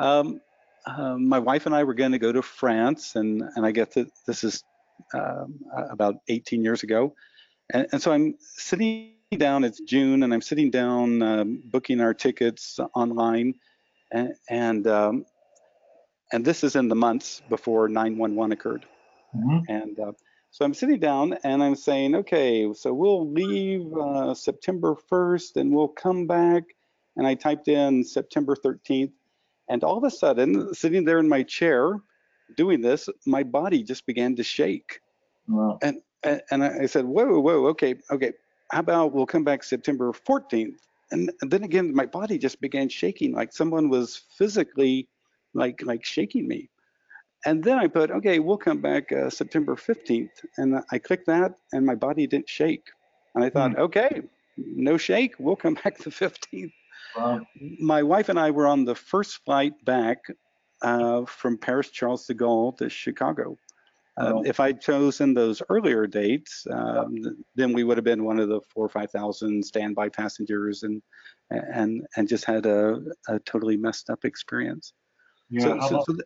Um, 0.00 0.40
uh, 0.84 1.16
my 1.16 1.38
wife 1.38 1.66
and 1.66 1.74
I 1.74 1.84
were 1.84 1.94
going 1.94 2.12
to 2.12 2.18
go 2.18 2.32
to 2.32 2.42
France, 2.42 3.14
and 3.14 3.42
and 3.54 3.64
I 3.64 3.70
guess 3.70 3.94
that 3.94 4.08
this 4.26 4.42
is 4.42 4.64
um, 5.14 5.60
about 5.90 6.16
18 6.28 6.64
years 6.64 6.82
ago, 6.82 7.14
and, 7.72 7.86
and 7.92 8.02
so 8.02 8.10
I'm 8.10 8.34
sitting 8.40 9.17
down. 9.36 9.64
It's 9.64 9.80
June, 9.80 10.22
and 10.22 10.32
I'm 10.32 10.40
sitting 10.40 10.70
down 10.70 11.22
um, 11.22 11.62
booking 11.64 12.00
our 12.00 12.14
tickets 12.14 12.80
online, 12.94 13.54
and 14.10 14.32
and, 14.48 14.86
um, 14.86 15.26
and 16.32 16.44
this 16.44 16.64
is 16.64 16.76
in 16.76 16.88
the 16.88 16.94
months 16.94 17.42
before 17.50 17.88
911 17.88 18.52
occurred, 18.52 18.86
mm-hmm. 19.36 19.58
and 19.68 20.00
uh, 20.00 20.12
so 20.50 20.64
I'm 20.64 20.72
sitting 20.72 20.98
down 20.98 21.36
and 21.44 21.62
I'm 21.62 21.76
saying, 21.76 22.14
okay, 22.14 22.72
so 22.72 22.94
we'll 22.94 23.30
leave 23.30 23.92
uh, 23.94 24.32
September 24.34 24.96
1st, 25.10 25.56
and 25.56 25.74
we'll 25.74 25.88
come 25.88 26.26
back 26.26 26.64
and 27.18 27.26
I 27.26 27.34
typed 27.34 27.68
in 27.68 28.04
September 28.04 28.56
13th, 28.56 29.12
and 29.68 29.84
all 29.84 29.98
of 29.98 30.04
a 30.04 30.10
sudden, 30.10 30.72
sitting 30.72 31.04
there 31.04 31.18
in 31.18 31.28
my 31.28 31.42
chair 31.42 32.00
doing 32.56 32.80
this, 32.80 33.08
my 33.26 33.42
body 33.42 33.82
just 33.82 34.06
began 34.06 34.36
to 34.36 34.42
shake. 34.42 35.00
Wow. 35.46 35.78
And 35.82 36.00
and, 36.24 36.64
I 36.64 36.86
said, 36.86 37.04
whoa, 37.04 37.38
whoa, 37.38 37.66
okay, 37.68 37.94
okay. 38.10 38.32
How 38.70 38.80
about 38.80 39.12
we'll 39.12 39.26
come 39.26 39.44
back 39.44 39.64
September 39.64 40.12
14th? 40.12 40.76
And 41.10 41.32
then 41.40 41.64
again, 41.64 41.94
my 41.94 42.04
body 42.04 42.36
just 42.36 42.60
began 42.60 42.88
shaking, 42.88 43.32
like 43.32 43.52
someone 43.52 43.88
was 43.88 44.22
physically, 44.36 45.08
like 45.54 45.82
like 45.82 46.04
shaking 46.04 46.46
me. 46.46 46.68
And 47.46 47.62
then 47.64 47.78
I 47.78 47.86
put, 47.86 48.10
okay, 48.10 48.40
we'll 48.40 48.58
come 48.58 48.80
back 48.80 49.12
uh, 49.12 49.30
September 49.30 49.76
15th, 49.76 50.44
and 50.58 50.82
I 50.90 50.98
clicked 50.98 51.26
that, 51.26 51.54
and 51.72 51.86
my 51.86 51.94
body 51.94 52.26
didn't 52.26 52.48
shake. 52.48 52.84
And 53.34 53.44
I 53.44 53.48
thought, 53.48 53.78
okay, 53.78 54.22
no 54.56 54.96
shake, 54.96 55.34
we'll 55.38 55.56
come 55.56 55.74
back 55.84 55.98
the 55.98 56.10
15th. 56.10 56.72
Wow. 57.16 57.46
My 57.80 58.02
wife 58.02 58.28
and 58.28 58.38
I 58.38 58.50
were 58.50 58.66
on 58.66 58.84
the 58.84 58.94
first 58.94 59.44
flight 59.44 59.72
back 59.84 60.18
uh, 60.82 61.24
from 61.26 61.56
Paris 61.56 61.90
Charles 61.90 62.26
de 62.26 62.34
Gaulle 62.34 62.76
to 62.78 62.88
Chicago. 62.88 63.56
Wow. 64.20 64.42
If 64.44 64.58
I'd 64.58 64.80
chosen 64.80 65.34
those 65.34 65.62
earlier 65.68 66.06
dates, 66.06 66.66
um, 66.72 67.16
then 67.54 67.72
we 67.72 67.84
would 67.84 67.96
have 67.96 68.04
been 68.04 68.24
one 68.24 68.40
of 68.40 68.48
the 68.48 68.60
four 68.72 68.84
or 68.84 68.88
five 68.88 69.10
thousand 69.10 69.64
standby 69.64 70.08
passengers, 70.08 70.82
and 70.82 71.00
and 71.50 72.04
and 72.16 72.28
just 72.28 72.44
had 72.44 72.66
a, 72.66 73.00
a 73.28 73.38
totally 73.40 73.76
messed 73.76 74.10
up 74.10 74.24
experience. 74.24 74.92
Yeah, 75.50 75.80
so, 75.80 75.80
so, 75.88 76.04
so 76.06 76.16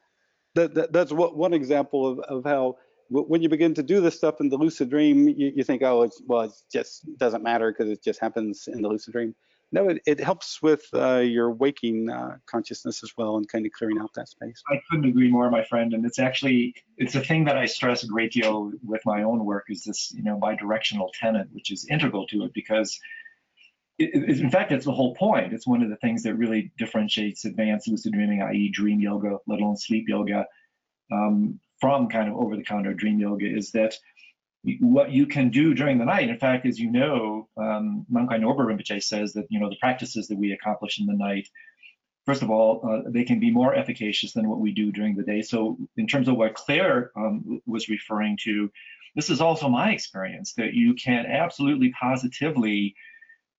that, 0.54 0.74
that 0.74 0.92
that's 0.92 1.12
what 1.12 1.36
one 1.36 1.52
example 1.52 2.06
of, 2.06 2.18
of 2.20 2.44
how 2.44 2.76
when 3.08 3.42
you 3.42 3.48
begin 3.48 3.74
to 3.74 3.82
do 3.82 4.00
this 4.00 4.16
stuff 4.16 4.40
in 4.40 4.48
the 4.48 4.56
lucid 4.56 4.88
dream, 4.88 5.28
you, 5.28 5.52
you 5.54 5.64
think, 5.64 5.82
oh, 5.82 6.02
it's 6.02 6.22
well, 6.26 6.42
it 6.42 6.52
just 6.72 7.04
doesn't 7.18 7.42
matter 7.42 7.72
because 7.72 7.90
it 7.90 8.02
just 8.02 8.20
happens 8.20 8.68
in 8.68 8.80
the 8.80 8.88
lucid 8.88 9.12
dream. 9.12 9.34
No, 9.74 9.88
it, 9.88 10.02
it 10.06 10.20
helps 10.20 10.60
with 10.60 10.84
uh, 10.92 11.18
your 11.18 11.50
waking 11.50 12.10
uh, 12.10 12.36
consciousness 12.46 13.02
as 13.02 13.12
well 13.16 13.38
and 13.38 13.48
kind 13.48 13.64
of 13.64 13.72
clearing 13.72 13.98
out 13.98 14.12
that 14.14 14.28
space. 14.28 14.62
I 14.70 14.78
couldn't 14.90 15.08
agree 15.08 15.30
more, 15.30 15.50
my 15.50 15.64
friend. 15.64 15.94
And 15.94 16.04
it's 16.04 16.18
actually 16.18 16.74
it's 16.98 17.14
a 17.14 17.20
thing 17.20 17.44
that 17.46 17.56
I 17.56 17.64
stress 17.64 18.02
a 18.02 18.06
great 18.06 18.32
deal 18.32 18.70
with 18.84 19.00
my 19.06 19.22
own 19.22 19.44
work 19.46 19.64
is 19.70 19.82
this, 19.84 20.12
you 20.12 20.22
know, 20.22 20.38
bidirectional 20.38 21.08
tenet, 21.18 21.48
which 21.52 21.70
is 21.70 21.86
integral 21.90 22.26
to 22.28 22.44
it 22.44 22.52
because 22.52 23.00
it, 23.98 24.14
in 24.14 24.50
fact, 24.50 24.72
it's 24.72 24.84
the 24.84 24.92
whole 24.92 25.14
point. 25.14 25.54
It's 25.54 25.66
one 25.66 25.82
of 25.82 25.88
the 25.88 25.96
things 25.96 26.22
that 26.24 26.34
really 26.34 26.72
differentiates 26.76 27.46
advanced 27.46 27.88
lucid 27.88 28.12
dreaming, 28.12 28.42
i.e., 28.42 28.70
dream 28.70 29.00
yoga, 29.00 29.38
let 29.46 29.60
alone 29.60 29.76
sleep 29.76 30.06
yoga, 30.08 30.46
um, 31.10 31.60
from 31.80 32.08
kind 32.08 32.28
of 32.28 32.36
over-the-counter 32.36 32.94
dream 32.94 33.18
yoga, 33.18 33.46
is 33.46 33.72
that 33.72 33.94
what 34.80 35.10
you 35.10 35.26
can 35.26 35.50
do 35.50 35.74
during 35.74 35.98
the 35.98 36.04
night. 36.04 36.28
In 36.28 36.38
fact, 36.38 36.66
as 36.66 36.78
you 36.78 36.90
know, 36.90 37.48
um, 37.56 38.06
Mankai 38.10 38.40
Rinpoche 38.40 39.02
says 39.02 39.32
that 39.32 39.46
you 39.50 39.60
know 39.60 39.68
the 39.68 39.76
practices 39.76 40.28
that 40.28 40.38
we 40.38 40.52
accomplish 40.52 41.00
in 41.00 41.06
the 41.06 41.14
night 41.14 41.48
first 42.24 42.42
of 42.42 42.50
all, 42.50 42.88
uh, 42.88 43.10
they 43.10 43.24
can 43.24 43.40
be 43.40 43.50
more 43.50 43.74
efficacious 43.74 44.32
than 44.32 44.48
what 44.48 44.60
we 44.60 44.72
do 44.72 44.92
during 44.92 45.16
the 45.16 45.22
day. 45.22 45.42
So, 45.42 45.78
in 45.96 46.06
terms 46.06 46.28
of 46.28 46.36
what 46.36 46.54
Clare 46.54 47.10
um, 47.16 47.60
was 47.66 47.88
referring 47.88 48.38
to, 48.44 48.70
this 49.14 49.30
is 49.30 49.40
also 49.40 49.68
my 49.68 49.92
experience 49.92 50.54
that 50.54 50.74
you 50.74 50.94
can 50.94 51.26
absolutely 51.26 51.92
positively 51.98 52.94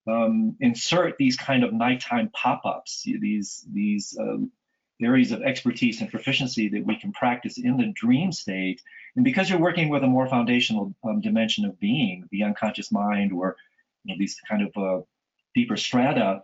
um, 0.08 0.56
insert 0.60 1.18
these 1.18 1.38
kind 1.38 1.64
of 1.64 1.74
nighttime 1.74 2.30
pop-ups, 2.34 3.04
these 3.04 3.66
these 3.72 4.18
um, 4.20 4.52
areas 5.04 5.32
of 5.32 5.42
expertise 5.42 6.02
and 6.02 6.10
proficiency 6.10 6.70
that 6.70 6.86
we 6.86 6.98
can 7.00 7.12
practice 7.12 7.58
in 7.58 7.78
the 7.78 7.92
dream 7.94 8.32
state. 8.32 8.82
And 9.16 9.24
because 9.24 9.50
you're 9.50 9.60
working 9.60 9.90
with 9.90 10.04
a 10.04 10.08
more 10.08 10.28
foundational 10.28 10.94
um, 11.04 11.22
dimension 11.22 11.66
of 11.66 11.80
being, 11.80 12.28
the 12.32 12.44
unconscious 12.44 12.92
mind, 12.92 13.32
or 13.32 13.56
you 14.04 14.14
know, 14.14 14.20
these 14.20 14.40
kind 14.50 14.64
of 14.64 14.78
uh, 14.78 15.04
deeper 15.56 15.78
strata, 15.78 16.42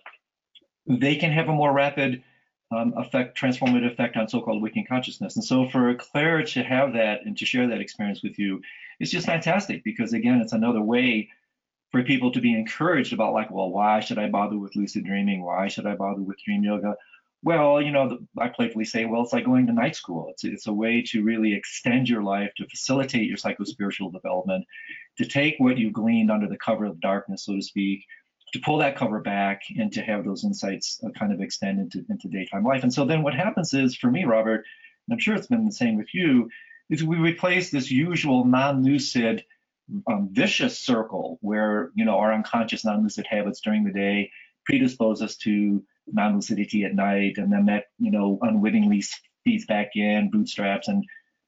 they 0.88 1.16
can 1.16 1.32
have 1.32 1.50
a 1.50 1.54
more 1.54 1.74
rapid 1.74 2.24
um, 2.72 2.94
effect, 2.98 3.40
transformative 3.40 3.92
effect 3.92 4.16
on 4.16 4.28
so-called 4.28 4.62
waking 4.62 4.86
consciousness. 4.88 5.36
And 5.36 5.44
so 5.44 5.68
for 5.70 5.94
Clare 5.96 6.44
to 6.44 6.64
have 6.64 6.94
that 6.94 7.26
and 7.26 7.38
to 7.38 7.46
share 7.46 7.68
that 7.68 7.82
experience 7.82 8.22
with 8.22 8.38
you 8.38 8.62
is 9.00 9.12
just 9.12 9.26
fantastic 9.26 9.84
because 9.84 10.14
again, 10.14 10.40
it's 10.42 10.54
another 10.54 10.82
way 10.82 11.30
for 11.92 12.04
people 12.04 12.32
to 12.32 12.42
be 12.42 12.54
encouraged 12.54 13.14
about 13.14 13.34
like, 13.34 13.50
well, 13.50 13.72
why 13.72 14.00
should 14.00 14.20
I 14.20 14.30
bother 14.30 14.58
with 14.58 14.76
lucid 14.76 15.06
dreaming? 15.06 15.44
Why 15.44 15.68
should 15.68 15.88
I 15.88 15.96
bother 15.96 16.22
with 16.22 16.38
dream 16.44 16.64
yoga? 16.64 16.96
Well, 17.42 17.82
you 17.82 17.92
know, 17.92 18.20
I 18.38 18.50
playfully 18.50 18.84
say, 18.84 19.06
well, 19.06 19.24
it's 19.24 19.32
like 19.32 19.46
going 19.46 19.68
to 19.68 19.74
night 19.74 19.96
school. 19.96 20.28
It's, 20.32 20.44
it's 20.44 20.68
a 20.68 20.74
way 20.74 21.02
to 21.08 21.24
really 21.24 21.54
extend 21.54 22.10
your 22.10 22.22
life, 22.22 22.52
to 22.58 22.68
facilitate 22.68 23.30
your 23.30 23.38
psychospiritual 23.38 24.12
development, 24.12 24.66
to 25.18 25.26
take 25.26 25.56
what 25.58 25.78
you 25.78 25.90
gleaned 25.90 26.32
under 26.32 26.48
the 26.48 26.58
cover 26.58 26.86
of 26.86 27.00
darkness, 27.00 27.46
so 27.46 27.56
to 27.56 27.62
speak, 27.62 28.06
to 28.52 28.60
pull 28.60 28.78
that 28.80 28.98
cover 28.98 29.22
back 29.22 29.62
and 29.78 29.92
to 29.94 30.02
have 30.02 30.26
those 30.26 30.44
insights 30.44 31.00
uh, 31.06 31.10
kind 31.18 31.32
of 31.32 31.40
extend 31.40 31.80
into, 31.80 32.06
into 32.10 32.28
daytime 32.28 32.66
life. 32.66 32.84
And 32.84 32.94
so 32.94 33.06
then 33.06 33.24
what 33.24 33.36
happens 33.36 33.74
is 33.74 33.96
for 33.96 34.12
me, 34.12 34.26
Robert, 34.26 34.66
and 35.08 35.14
I'm 35.14 35.20
sure 35.20 35.36
it's 35.36 35.48
been 35.48 35.66
the 35.66 35.72
same 35.72 35.96
with 35.96 36.14
you, 36.14 36.50
is 36.90 37.04
we 37.04 37.18
replace 37.18 37.70
this 37.70 37.90
usual 37.90 38.44
non-lucid 38.44 39.46
um, 40.08 40.30
vicious 40.32 40.78
circle 40.78 41.38
where, 41.42 41.92
you 41.96 42.04
know, 42.04 42.18
our 42.18 42.34
unconscious 42.34 42.84
non-lucid 42.84 43.26
habits 43.28 43.62
during 43.62 43.86
the 43.86 43.94
day 43.94 44.32
predispose 44.66 45.22
us 45.22 45.36
to 45.38 45.84
non-lucidity 46.14 46.86
at 46.86 46.96
night. 46.96 47.38
And 47.38 47.52
then 47.52 47.66
that, 47.66 47.86
you 47.98 48.12
know, 48.12 48.40
unwittingly 48.42 49.04
feeds 49.44 49.66
back 49.66 49.96
in, 49.96 50.30
bootstraps 50.32 50.88
and 50.88 51.04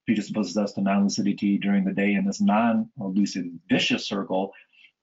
predisposes 0.05 0.57
us 0.57 0.73
to 0.73 0.81
non-lucidity 0.81 1.57
during 1.57 1.85
the 1.85 1.93
day 1.93 2.13
in 2.13 2.25
this 2.25 2.41
non-lucid 2.41 3.59
vicious 3.69 4.05
circle 4.07 4.53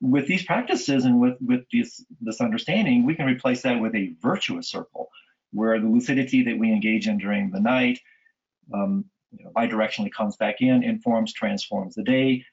with 0.00 0.26
these 0.26 0.44
practices 0.44 1.04
and 1.04 1.20
with 1.20 1.34
with 1.40 1.62
this 1.72 2.04
this 2.20 2.40
understanding, 2.40 3.04
we 3.04 3.14
can 3.14 3.26
replace 3.26 3.62
that 3.62 3.80
with 3.80 3.94
a 3.94 4.14
virtuous 4.20 4.70
circle, 4.70 5.08
where 5.52 5.80
the 5.80 5.88
lucidity 5.88 6.42
that 6.44 6.58
we 6.58 6.72
engage 6.72 7.08
in 7.08 7.18
during 7.18 7.50
the 7.50 7.60
night, 7.60 7.98
um, 8.72 9.04
you 9.32 9.44
know, 9.44 9.50
bidirectionally 9.50 10.12
comes 10.12 10.36
back 10.36 10.60
in, 10.60 10.82
informs, 10.82 11.32
transforms 11.32 11.94
the 11.94 12.04
day, 12.04 12.44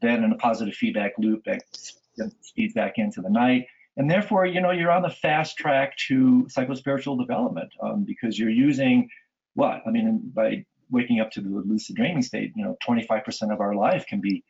then 0.00 0.24
in 0.24 0.32
a 0.32 0.36
positive 0.36 0.74
feedback 0.74 1.12
loop 1.18 1.44
that 1.44 1.62
speeds 2.40 2.74
back 2.74 2.94
into 2.96 3.20
the 3.20 3.30
night, 3.30 3.66
and 3.96 4.10
therefore, 4.10 4.46
you 4.46 4.60
know, 4.60 4.70
you're 4.70 4.90
on 4.90 5.02
the 5.02 5.10
fast 5.10 5.56
track 5.56 5.96
to 6.08 6.48
psychospiritual 6.50 7.18
development 7.18 7.72
um, 7.80 8.04
because 8.04 8.38
you're 8.38 8.50
using 8.50 9.08
what? 9.54 9.82
I 9.86 9.90
mean, 9.90 10.32
by 10.34 10.64
waking 10.90 11.20
up 11.20 11.30
to 11.32 11.40
the 11.40 11.48
lucid 11.48 11.96
dreaming 11.96 12.22
state, 12.22 12.52
you 12.56 12.64
know, 12.64 12.76
25% 12.86 13.52
of 13.52 13.60
our 13.60 13.74
life 13.74 14.06
can 14.06 14.20
be 14.20 14.44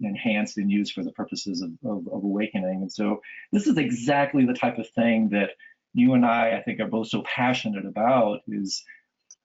enhanced 0.00 0.56
and 0.56 0.70
used 0.70 0.92
for 0.92 1.02
the 1.02 1.12
purposes 1.12 1.60
of, 1.60 1.70
of, 1.84 2.06
of, 2.08 2.24
awakening. 2.24 2.82
And 2.82 2.92
so 2.92 3.20
this 3.52 3.66
is 3.66 3.76
exactly 3.76 4.44
the 4.46 4.54
type 4.54 4.78
of 4.78 4.88
thing 4.90 5.30
that 5.30 5.50
you 5.92 6.14
and 6.14 6.24
I, 6.24 6.56
I 6.56 6.62
think, 6.62 6.80
are 6.80 6.86
both 6.86 7.08
so 7.08 7.22
passionate 7.22 7.84
about 7.84 8.40
is 8.46 8.84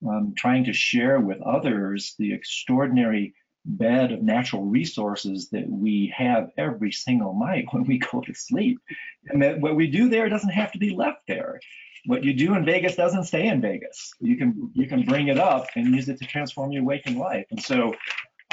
um, 0.07 0.33
trying 0.37 0.65
to 0.65 0.73
share 0.73 1.19
with 1.19 1.41
others 1.41 2.15
the 2.19 2.33
extraordinary 2.33 3.33
bed 3.65 4.11
of 4.11 4.21
natural 4.21 4.63
resources 4.63 5.49
that 5.49 5.69
we 5.69 6.13
have 6.15 6.51
every 6.57 6.91
single 6.91 7.37
night 7.37 7.65
when 7.71 7.85
we 7.85 7.97
go 7.97 8.21
to 8.21 8.33
sleep. 8.33 8.79
And 9.27 9.41
that 9.41 9.59
what 9.59 9.75
we 9.75 9.87
do 9.87 10.09
there 10.09 10.29
doesn't 10.29 10.49
have 10.49 10.71
to 10.73 10.79
be 10.79 10.95
left 10.95 11.21
there. 11.27 11.59
What 12.05 12.23
you 12.23 12.33
do 12.33 12.55
in 12.55 12.65
Vegas 12.65 12.97
doesn't 12.97 13.23
stay 13.23 13.47
in 13.47 13.61
Vegas. 13.61 14.11
You 14.19 14.35
can 14.35 14.71
you 14.73 14.87
can 14.87 15.03
bring 15.03 15.29
it 15.29 15.39
up 15.39 15.67
and 15.75 15.95
use 15.95 16.09
it 16.09 16.19
to 16.19 16.25
transform 16.25 16.73
your 16.73 16.83
waking 16.83 17.17
life. 17.17 17.45
And 17.49 17.63
so 17.63 17.93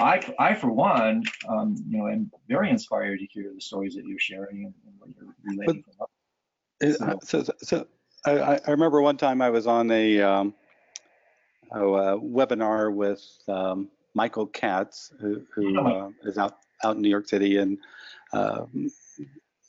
I, 0.01 0.35
I 0.39 0.55
for 0.55 0.71
one, 0.71 1.25
um, 1.49 1.77
you 1.89 1.99
know, 1.99 2.09
am 2.09 2.31
very 2.49 2.71
inspired 2.71 3.19
to 3.19 3.27
hear 3.27 3.51
the 3.55 3.61
stories 3.61 3.95
that 3.95 4.05
you're 4.07 4.19
sharing 4.19 4.65
and, 4.65 4.75
and 4.87 4.95
what 4.99 5.11
you're 5.17 5.35
relating. 5.45 5.85
But, 6.81 7.25
so, 7.25 7.43
so, 7.43 7.53
so 7.61 7.87
I, 8.25 8.59
I, 8.67 8.71
remember 8.71 9.03
one 9.03 9.17
time 9.17 9.43
I 9.43 9.51
was 9.51 9.67
on 9.67 9.91
a, 9.91 10.21
um, 10.21 10.55
a 11.73 11.79
webinar 11.79 12.93
with 12.95 13.23
um, 13.49 13.89
Michael 14.15 14.47
Katz, 14.47 15.13
who, 15.21 15.43
who 15.55 15.81
uh, 15.81 16.11
is 16.25 16.39
out 16.39 16.57
out 16.83 16.97
in 16.97 17.03
New 17.03 17.11
York 17.11 17.29
City 17.29 17.59
and 17.59 17.79
uh, 18.33 18.65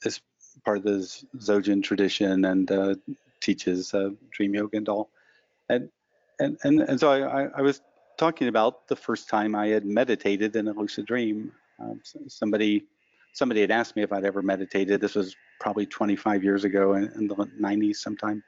is 0.03 0.21
part 0.63 0.77
of 0.77 0.83
the 0.83 1.25
Dzogchen 1.37 1.83
tradition 1.83 2.45
and 2.45 2.71
uh, 2.71 2.95
teaches 3.41 3.93
dream 4.31 4.55
yoga 4.55 4.77
and 4.77 4.89
all. 4.89 5.09
And 5.69 5.89
and 6.39 6.57
and, 6.63 6.81
and 6.81 6.99
so 6.99 7.11
I, 7.11 7.47
I 7.57 7.61
was 7.61 7.81
talking 8.17 8.47
about 8.47 8.87
the 8.87 8.95
first 8.95 9.29
time 9.29 9.55
I 9.55 9.67
had 9.67 9.85
meditated 9.85 10.55
in 10.55 10.67
a 10.67 10.73
lucid 10.73 11.05
dream. 11.05 11.51
Um, 11.79 12.01
somebody, 12.27 12.85
somebody 13.33 13.61
had 13.61 13.71
asked 13.71 13.95
me 13.95 14.03
if 14.03 14.13
I'd 14.13 14.25
ever 14.25 14.43
meditated. 14.43 15.01
This 15.01 15.15
was 15.15 15.35
probably 15.59 15.87
25 15.87 16.43
years 16.43 16.63
ago 16.63 16.93
in, 16.93 17.11
in 17.15 17.27
the 17.27 17.35
90s 17.35 17.95
sometime, 17.95 18.43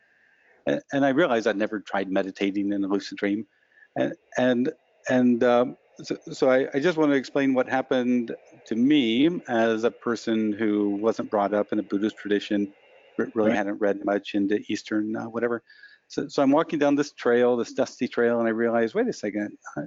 and, 0.67 0.79
and, 0.91 1.03
I 1.03 1.09
realized 1.09 1.47
I'd 1.47 1.57
never 1.57 1.79
tried 1.79 2.11
meditating 2.11 2.71
in 2.71 2.83
a 2.83 2.87
lucid 2.87 3.17
dream, 3.17 3.47
and 3.95 4.13
and 4.37 4.71
and 5.09 5.43
um, 5.43 5.77
so, 6.01 6.17
so 6.31 6.49
I, 6.49 6.67
I, 6.73 6.79
just 6.79 6.97
want 6.97 7.11
to 7.11 7.15
explain 7.15 7.53
what 7.53 7.69
happened 7.69 8.35
to 8.65 8.75
me 8.75 9.41
as 9.47 9.83
a 9.83 9.91
person 9.91 10.51
who 10.51 10.89
wasn't 10.89 11.29
brought 11.29 11.53
up 11.53 11.71
in 11.71 11.79
a 11.79 11.83
Buddhist 11.83 12.17
tradition, 12.17 12.73
really 13.17 13.49
right. 13.49 13.57
hadn't 13.57 13.79
read 13.79 14.03
much 14.03 14.33
into 14.33 14.59
Eastern 14.67 15.15
uh, 15.15 15.25
whatever. 15.25 15.63
So, 16.07 16.27
so, 16.27 16.43
I'm 16.43 16.51
walking 16.51 16.79
down 16.79 16.95
this 16.95 17.11
trail, 17.11 17.55
this 17.57 17.73
dusty 17.73 18.07
trail, 18.07 18.39
and 18.39 18.47
I 18.47 18.51
realize, 18.51 18.93
wait 18.93 19.07
a 19.07 19.13
second, 19.13 19.57
I, 19.77 19.81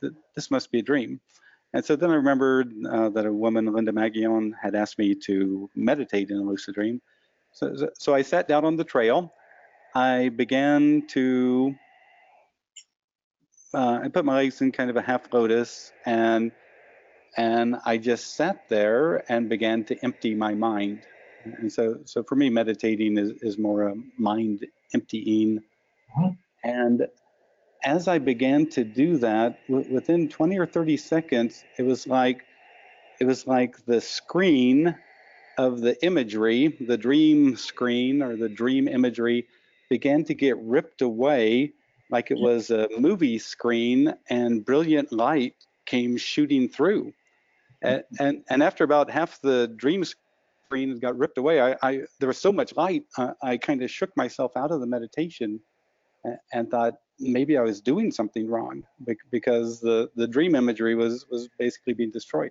th 0.00 0.12
this 0.34 0.50
must 0.50 0.70
be 0.70 0.80
a 0.80 0.82
dream. 0.82 1.20
And 1.74 1.84
so 1.84 1.96
then 1.96 2.10
I 2.10 2.14
remembered 2.14 2.72
uh, 2.86 3.08
that 3.10 3.24
a 3.24 3.32
woman, 3.32 3.72
Linda 3.72 3.92
Magallon, 3.92 4.52
had 4.60 4.74
asked 4.74 4.98
me 4.98 5.14
to 5.26 5.70
meditate 5.74 6.30
in 6.30 6.36
a 6.36 6.42
lucid 6.42 6.74
dream. 6.74 7.00
So, 7.52 7.88
so, 7.98 8.14
I 8.14 8.22
sat 8.22 8.48
down 8.48 8.64
on 8.64 8.76
the 8.76 8.84
trail, 8.84 9.32
I 9.94 10.30
began 10.30 11.06
to, 11.08 11.74
uh, 13.74 14.00
I 14.02 14.08
put 14.08 14.24
my 14.24 14.36
legs 14.36 14.60
in 14.60 14.72
kind 14.72 14.90
of 14.90 14.96
a 14.96 15.02
half 15.02 15.32
lotus 15.32 15.92
and 16.04 16.52
and 17.36 17.76
I 17.86 17.96
just 17.96 18.34
sat 18.34 18.68
there 18.68 19.24
and 19.30 19.48
began 19.48 19.84
to 19.84 20.04
empty 20.04 20.34
my 20.34 20.54
mind. 20.54 21.06
And 21.44 21.72
so, 21.72 22.00
so 22.04 22.22
for 22.22 22.36
me, 22.36 22.50
meditating 22.50 23.16
is, 23.16 23.32
is 23.40 23.58
more 23.58 23.88
a 23.88 23.94
mind 24.18 24.66
emptying. 24.92 25.60
Mm-hmm. 26.16 26.28
And 26.62 27.06
as 27.82 28.06
I 28.06 28.18
began 28.18 28.68
to 28.70 28.84
do 28.84 29.16
that, 29.18 29.66
w- 29.68 29.90
within 29.92 30.28
20 30.28 30.58
or 30.58 30.66
30 30.66 30.96
seconds, 30.98 31.64
it 31.78 31.82
was 31.84 32.06
like 32.06 32.44
it 33.20 33.24
was 33.24 33.46
like 33.46 33.84
the 33.86 34.00
screen 34.00 34.94
of 35.58 35.80
the 35.80 36.02
imagery, 36.04 36.76
the 36.80 36.96
dream 36.96 37.56
screen 37.56 38.22
or 38.22 38.36
the 38.36 38.48
dream 38.48 38.88
imagery, 38.88 39.46
began 39.88 40.24
to 40.24 40.34
get 40.34 40.56
ripped 40.58 41.02
away 41.02 41.72
like 42.12 42.30
it 42.30 42.38
was 42.38 42.70
a 42.70 42.88
movie 42.98 43.38
screen, 43.38 44.14
and 44.28 44.64
brilliant 44.64 45.12
light 45.12 45.54
came 45.86 46.16
shooting 46.16 46.68
through. 46.68 47.12
And, 47.82 48.04
and, 48.20 48.44
and 48.48 48.62
after 48.62 48.84
about 48.84 49.10
half 49.10 49.40
the 49.40 49.66
dream 49.76 50.04
screen 50.04 50.98
got 51.00 51.18
ripped 51.18 51.38
away, 51.38 51.60
I, 51.60 51.76
I 51.82 52.02
there 52.20 52.28
was 52.28 52.38
so 52.38 52.52
much 52.52 52.76
light, 52.76 53.04
uh, 53.18 53.32
I 53.42 53.56
kind 53.56 53.82
of 53.82 53.90
shook 53.90 54.16
myself 54.16 54.52
out 54.56 54.70
of 54.70 54.80
the 54.80 54.86
meditation 54.86 55.60
and, 56.22 56.38
and 56.52 56.70
thought 56.70 56.94
maybe 57.18 57.56
I 57.56 57.62
was 57.62 57.80
doing 57.80 58.12
something 58.12 58.48
wrong 58.48 58.84
because 59.30 59.80
the, 59.80 60.10
the 60.14 60.28
dream 60.28 60.54
imagery 60.54 60.94
was, 60.94 61.26
was 61.30 61.48
basically 61.58 61.94
being 61.94 62.10
destroyed. 62.10 62.50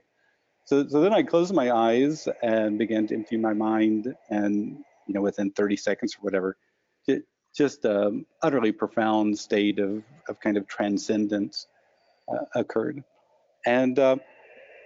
So, 0.65 0.87
so 0.87 1.01
then 1.01 1.13
I 1.13 1.23
closed 1.23 1.53
my 1.53 1.71
eyes 1.71 2.27
and 2.41 2.77
began 2.77 3.07
to 3.07 3.15
empty 3.15 3.37
my 3.37 3.53
mind 3.53 4.13
and, 4.29 4.77
you 5.07 5.13
know, 5.13 5.21
within 5.21 5.51
30 5.51 5.77
seconds 5.77 6.15
or 6.15 6.21
whatever, 6.21 6.57
just 7.55 7.85
an 7.85 8.25
utterly 8.41 8.71
profound 8.71 9.37
state 9.37 9.79
of, 9.79 10.03
of 10.29 10.39
kind 10.39 10.57
of 10.57 10.67
transcendence 10.67 11.67
uh, 12.31 12.45
occurred. 12.55 13.03
And 13.65 13.99
uh, 13.99 14.17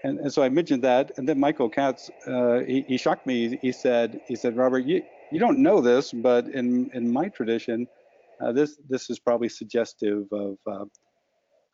and, 0.03 0.19
and 0.19 0.31
so 0.31 0.43
I 0.43 0.49
mentioned 0.49 0.83
that, 0.83 1.13
and 1.17 1.27
then 1.27 1.39
Michael 1.39 1.67
Katz, 1.67 2.11
uh, 2.27 2.59
he, 2.59 2.85
he, 2.87 2.95
shocked 2.95 3.25
me. 3.25 3.57
He 3.59 3.71
said, 3.71 4.21
he 4.27 4.35
said, 4.35 4.55
Robert, 4.55 4.85
you, 4.85 5.01
you 5.31 5.39
don't 5.39 5.57
know 5.57 5.81
this, 5.81 6.13
but 6.13 6.47
in, 6.47 6.91
in 6.93 7.11
my 7.11 7.27
tradition, 7.29 7.87
uh, 8.39 8.51
this 8.51 8.77
this 8.87 9.09
is 9.09 9.17
probably 9.17 9.49
suggestive 9.49 10.25
of 10.31 10.57
uh, 10.67 10.85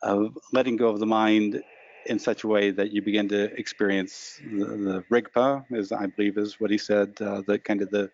of 0.02 0.38
letting 0.52 0.76
go 0.76 0.88
of 0.88 0.98
the 0.98 1.06
mind 1.06 1.62
in 2.06 2.18
such 2.18 2.44
a 2.44 2.48
way 2.48 2.70
that 2.70 2.92
you 2.92 3.02
begin 3.02 3.28
to 3.28 3.44
experience 3.58 4.40
the, 4.50 4.64
the 4.64 5.04
rigpa, 5.10 5.64
as 5.76 5.92
I 5.92 6.06
believe 6.06 6.38
is 6.38 6.58
what 6.58 6.70
he 6.70 6.78
said, 6.78 7.14
uh, 7.20 7.42
the 7.46 7.58
kind 7.58 7.82
of 7.82 7.90
the 7.90 8.10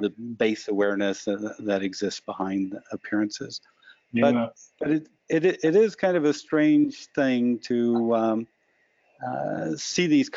the 0.00 0.10
base 0.10 0.68
awareness 0.68 1.24
that 1.24 1.80
exists 1.82 2.20
behind 2.20 2.76
appearances. 2.92 3.60
Yeah. 4.12 4.30
But 4.30 4.56
but 4.78 4.90
it, 4.90 5.08
it 5.28 5.44
it 5.64 5.76
is 5.76 5.96
kind 5.96 6.16
of 6.16 6.24
a 6.24 6.32
strange 6.32 7.08
thing 7.14 7.58
to 7.60 8.14
um, 8.14 8.46
uh, 9.26 9.70
see 9.76 10.06
these 10.06 10.30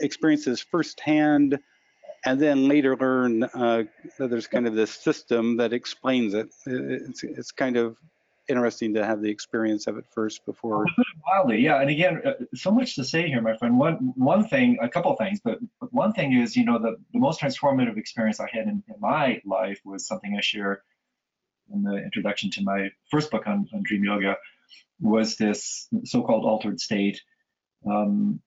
experiences 0.00 0.60
firsthand 0.60 1.58
and 2.24 2.40
then 2.40 2.68
later 2.68 2.96
learn 2.96 3.44
uh, 3.44 3.84
that 4.18 4.30
there's 4.30 4.46
kind 4.46 4.66
of 4.66 4.74
this 4.74 4.90
system 4.90 5.56
that 5.56 5.72
explains 5.72 6.34
it. 6.34 6.48
It's, 6.66 7.22
it's 7.22 7.52
kind 7.52 7.76
of 7.76 7.96
interesting 8.48 8.94
to 8.94 9.04
have 9.04 9.20
the 9.20 9.30
experience 9.30 9.86
of 9.86 9.96
it 9.98 10.06
first 10.10 10.44
before. 10.44 10.86
Wildly, 11.26 11.60
yeah. 11.60 11.80
And 11.80 11.90
again, 11.90 12.22
uh, 12.24 12.32
so 12.54 12.70
much 12.70 12.94
to 12.96 13.04
say 13.04 13.28
here, 13.28 13.40
my 13.40 13.56
friend. 13.56 13.78
One 13.78 14.12
one 14.16 14.46
thing, 14.48 14.78
a 14.80 14.88
couple 14.88 15.14
things, 15.16 15.40
but 15.42 15.58
one 15.90 16.12
thing 16.12 16.32
is, 16.32 16.56
you 16.56 16.64
know, 16.64 16.78
the, 16.78 16.96
the 17.12 17.18
most 17.18 17.40
transformative 17.40 17.96
experience 17.96 18.40
I 18.40 18.48
had 18.50 18.64
in, 18.64 18.82
in 18.88 19.00
my 19.00 19.40
life 19.44 19.80
was 19.84 20.06
something 20.06 20.34
I 20.36 20.40
share 20.40 20.82
in 21.72 21.82
the 21.82 21.96
introduction 21.96 22.50
to 22.50 22.62
my 22.62 22.90
first 23.10 23.30
book 23.30 23.46
on, 23.46 23.68
on 23.74 23.82
dream 23.82 24.04
yoga, 24.04 24.36
was 25.00 25.36
this 25.36 25.88
so-called 26.04 26.44
altered 26.44 26.80
state 26.80 27.20
um, 27.86 28.40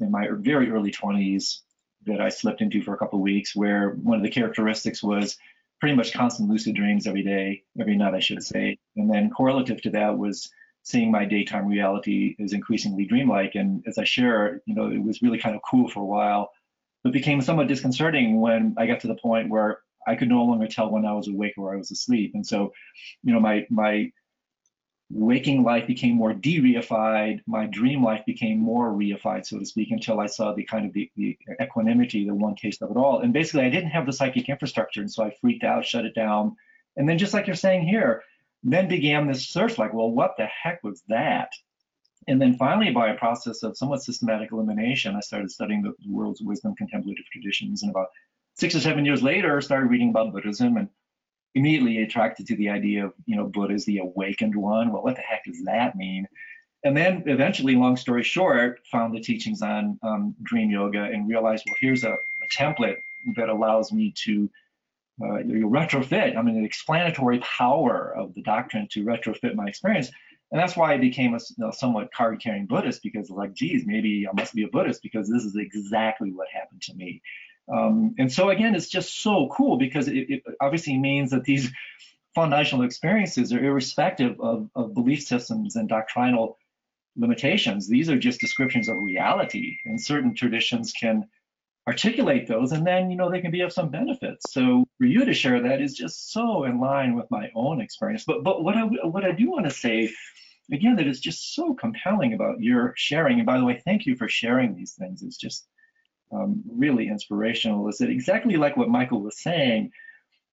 in 0.00 0.10
my 0.10 0.28
very 0.32 0.70
early 0.70 0.90
20s 0.90 1.60
that 2.06 2.20
I 2.20 2.28
slipped 2.28 2.60
into 2.60 2.82
for 2.82 2.94
a 2.94 2.98
couple 2.98 3.18
of 3.18 3.22
weeks, 3.22 3.54
where 3.54 3.90
one 3.90 4.16
of 4.16 4.22
the 4.22 4.30
characteristics 4.30 5.02
was 5.02 5.36
pretty 5.80 5.96
much 5.96 6.12
constant 6.12 6.48
lucid 6.48 6.74
dreams 6.74 7.06
every 7.06 7.22
day, 7.22 7.62
every 7.80 7.96
night, 7.96 8.14
I 8.14 8.20
should 8.20 8.42
say. 8.42 8.78
And 8.96 9.10
then 9.12 9.30
correlative 9.30 9.80
to 9.82 9.90
that 9.90 10.16
was 10.16 10.50
seeing 10.82 11.10
my 11.10 11.24
daytime 11.24 11.66
reality 11.66 12.36
as 12.42 12.52
increasingly 12.52 13.06
dreamlike. 13.06 13.54
And 13.54 13.82
as 13.86 13.98
I 13.98 14.04
share, 14.04 14.62
you 14.66 14.74
know, 14.74 14.90
it 14.90 15.02
was 15.02 15.22
really 15.22 15.38
kind 15.38 15.54
of 15.56 15.62
cool 15.68 15.88
for 15.88 16.00
a 16.00 16.06
while, 16.06 16.50
but 17.02 17.12
became 17.12 17.40
somewhat 17.40 17.68
disconcerting 17.68 18.40
when 18.40 18.74
I 18.78 18.86
got 18.86 19.00
to 19.00 19.08
the 19.08 19.16
point 19.16 19.50
where 19.50 19.80
I 20.06 20.14
could 20.16 20.28
no 20.28 20.44
longer 20.44 20.66
tell 20.66 20.90
when 20.90 21.04
I 21.04 21.12
was 21.12 21.28
awake 21.28 21.54
or 21.56 21.72
I 21.72 21.76
was 21.76 21.90
asleep. 21.90 22.32
And 22.34 22.46
so, 22.46 22.72
you 23.22 23.32
know, 23.32 23.40
my 23.40 23.66
my 23.70 24.10
waking 25.10 25.64
life 25.64 25.86
became 25.88 26.14
more 26.14 26.32
de-reified, 26.32 27.40
my 27.46 27.66
dream 27.66 28.02
life 28.02 28.24
became 28.26 28.58
more 28.58 28.92
reified, 28.92 29.44
so 29.44 29.58
to 29.58 29.66
speak, 29.66 29.90
until 29.90 30.20
I 30.20 30.26
saw 30.26 30.52
the 30.52 30.64
kind 30.64 30.86
of 30.86 30.92
the, 30.92 31.10
the, 31.16 31.36
equanimity, 31.60 32.26
the 32.26 32.34
one 32.34 32.54
case 32.54 32.80
of 32.80 32.90
it 32.90 32.96
all. 32.96 33.20
And 33.20 33.32
basically, 33.32 33.62
I 33.62 33.70
didn't 33.70 33.90
have 33.90 34.06
the 34.06 34.12
psychic 34.12 34.48
infrastructure, 34.48 35.00
and 35.00 35.12
so 35.12 35.24
I 35.24 35.34
freaked 35.40 35.64
out, 35.64 35.84
shut 35.84 36.04
it 36.04 36.14
down, 36.14 36.56
and 36.96 37.08
then 37.08 37.18
just 37.18 37.34
like 37.34 37.48
you're 37.48 37.56
saying 37.56 37.86
here, 37.86 38.22
then 38.62 38.88
began 38.88 39.26
this 39.26 39.48
search, 39.48 39.78
like, 39.78 39.92
well, 39.92 40.10
what 40.10 40.36
the 40.36 40.46
heck 40.46 40.82
was 40.84 41.02
that? 41.08 41.50
And 42.28 42.40
then 42.40 42.56
finally, 42.56 42.92
by 42.92 43.10
a 43.10 43.16
process 43.16 43.62
of 43.64 43.76
somewhat 43.76 44.02
systematic 44.02 44.52
elimination, 44.52 45.16
I 45.16 45.20
started 45.20 45.50
studying 45.50 45.82
the 45.82 45.94
world's 46.08 46.42
wisdom 46.42 46.76
contemplative 46.76 47.24
traditions, 47.32 47.82
and 47.82 47.90
about 47.90 48.08
six 48.54 48.76
or 48.76 48.80
seven 48.80 49.04
years 49.04 49.22
later, 49.22 49.60
started 49.60 49.90
reading 49.90 50.10
about 50.10 50.32
Buddhism 50.32 50.76
and 50.76 50.88
immediately 51.54 52.02
attracted 52.02 52.46
to 52.46 52.56
the 52.56 52.68
idea 52.68 53.06
of, 53.06 53.12
you 53.26 53.36
know, 53.36 53.46
Buddha 53.46 53.74
is 53.74 53.84
the 53.84 53.98
awakened 53.98 54.54
one. 54.54 54.92
Well, 54.92 55.02
what 55.02 55.16
the 55.16 55.22
heck 55.22 55.44
does 55.44 55.62
that 55.64 55.96
mean? 55.96 56.26
And 56.84 56.96
then 56.96 57.24
eventually, 57.26 57.74
long 57.74 57.96
story 57.96 58.22
short, 58.22 58.80
found 58.90 59.14
the 59.14 59.20
teachings 59.20 59.60
on 59.60 59.98
um, 60.02 60.34
dream 60.42 60.70
yoga 60.70 61.02
and 61.02 61.28
realized, 61.28 61.64
well, 61.66 61.76
here's 61.80 62.04
a, 62.04 62.12
a 62.12 62.48
template 62.56 62.96
that 63.36 63.50
allows 63.50 63.92
me 63.92 64.14
to 64.24 64.50
uh, 65.22 65.42
retrofit. 65.44 66.36
I 66.36 66.42
mean, 66.42 66.58
the 66.58 66.64
explanatory 66.64 67.40
power 67.40 68.14
of 68.16 68.34
the 68.34 68.42
doctrine 68.42 68.88
to 68.92 69.04
retrofit 69.04 69.54
my 69.54 69.66
experience. 69.66 70.10
And 70.50 70.60
that's 70.60 70.76
why 70.76 70.94
I 70.94 70.98
became 70.98 71.34
a 71.34 71.38
you 71.38 71.64
know, 71.64 71.70
somewhat 71.70 72.12
card 72.12 72.40
carrying 72.42 72.66
Buddhist 72.66 73.02
because 73.02 73.30
like, 73.30 73.52
geez, 73.52 73.84
maybe 73.86 74.26
I 74.26 74.32
must 74.32 74.54
be 74.54 74.64
a 74.64 74.68
Buddhist 74.68 75.02
because 75.02 75.28
this 75.28 75.44
is 75.44 75.56
exactly 75.56 76.32
what 76.32 76.48
happened 76.52 76.82
to 76.82 76.94
me. 76.94 77.22
Um, 77.68 78.14
and 78.18 78.32
so 78.32 78.50
again, 78.50 78.74
it's 78.74 78.88
just 78.88 79.22
so 79.22 79.48
cool 79.52 79.76
because 79.76 80.08
it, 80.08 80.26
it, 80.28 80.42
obviously 80.60 80.98
means 80.98 81.30
that 81.30 81.44
these 81.44 81.70
foundational 82.34 82.84
experiences 82.84 83.52
are 83.52 83.64
irrespective 83.64 84.40
of, 84.40 84.68
of 84.74 84.94
belief 84.94 85.22
systems 85.22 85.76
and 85.76 85.88
doctrinal 85.88 86.58
limitations. 87.16 87.88
These 87.88 88.08
are 88.10 88.18
just 88.18 88.40
descriptions 88.40 88.88
of 88.88 88.96
reality, 88.96 89.76
and 89.84 90.00
certain 90.00 90.34
traditions 90.34 90.92
can 90.92 91.28
articulate 91.86 92.46
those, 92.46 92.72
and 92.72 92.86
then 92.86 93.10
you 93.10 93.16
know 93.16 93.30
they 93.30 93.40
can 93.40 93.50
be 93.50 93.62
of 93.62 93.72
some 93.72 93.90
benefit. 93.90 94.38
So 94.48 94.84
for 94.98 95.06
you 95.06 95.24
to 95.24 95.34
share 95.34 95.62
that 95.62 95.80
is 95.80 95.94
just 95.94 96.32
so 96.32 96.64
in 96.64 96.80
line 96.80 97.14
with 97.14 97.30
my 97.30 97.50
own 97.54 97.80
experience. 97.80 98.24
But 98.24 98.44
but 98.44 98.62
what 98.62 98.76
I 98.76 98.82
what 98.82 99.24
I 99.24 99.32
do 99.32 99.50
want 99.50 99.66
to 99.66 99.70
say 99.70 100.10
again 100.72 100.96
that 100.96 101.06
is 101.06 101.20
just 101.20 101.54
so 101.54 101.74
compelling 101.74 102.32
about 102.34 102.60
your 102.60 102.94
sharing. 102.96 103.38
And 103.38 103.46
by 103.46 103.58
the 103.58 103.64
way, 103.64 103.82
thank 103.84 104.06
you 104.06 104.16
for 104.16 104.28
sharing 104.28 104.74
these 104.74 104.92
things. 104.92 105.22
It's 105.22 105.36
just 105.36 105.66
um, 106.32 106.62
really 106.70 107.08
inspirational 107.08 107.88
is 107.88 107.98
that 107.98 108.10
exactly 108.10 108.56
like 108.56 108.76
what 108.76 108.88
Michael 108.88 109.20
was 109.20 109.40
saying, 109.40 109.92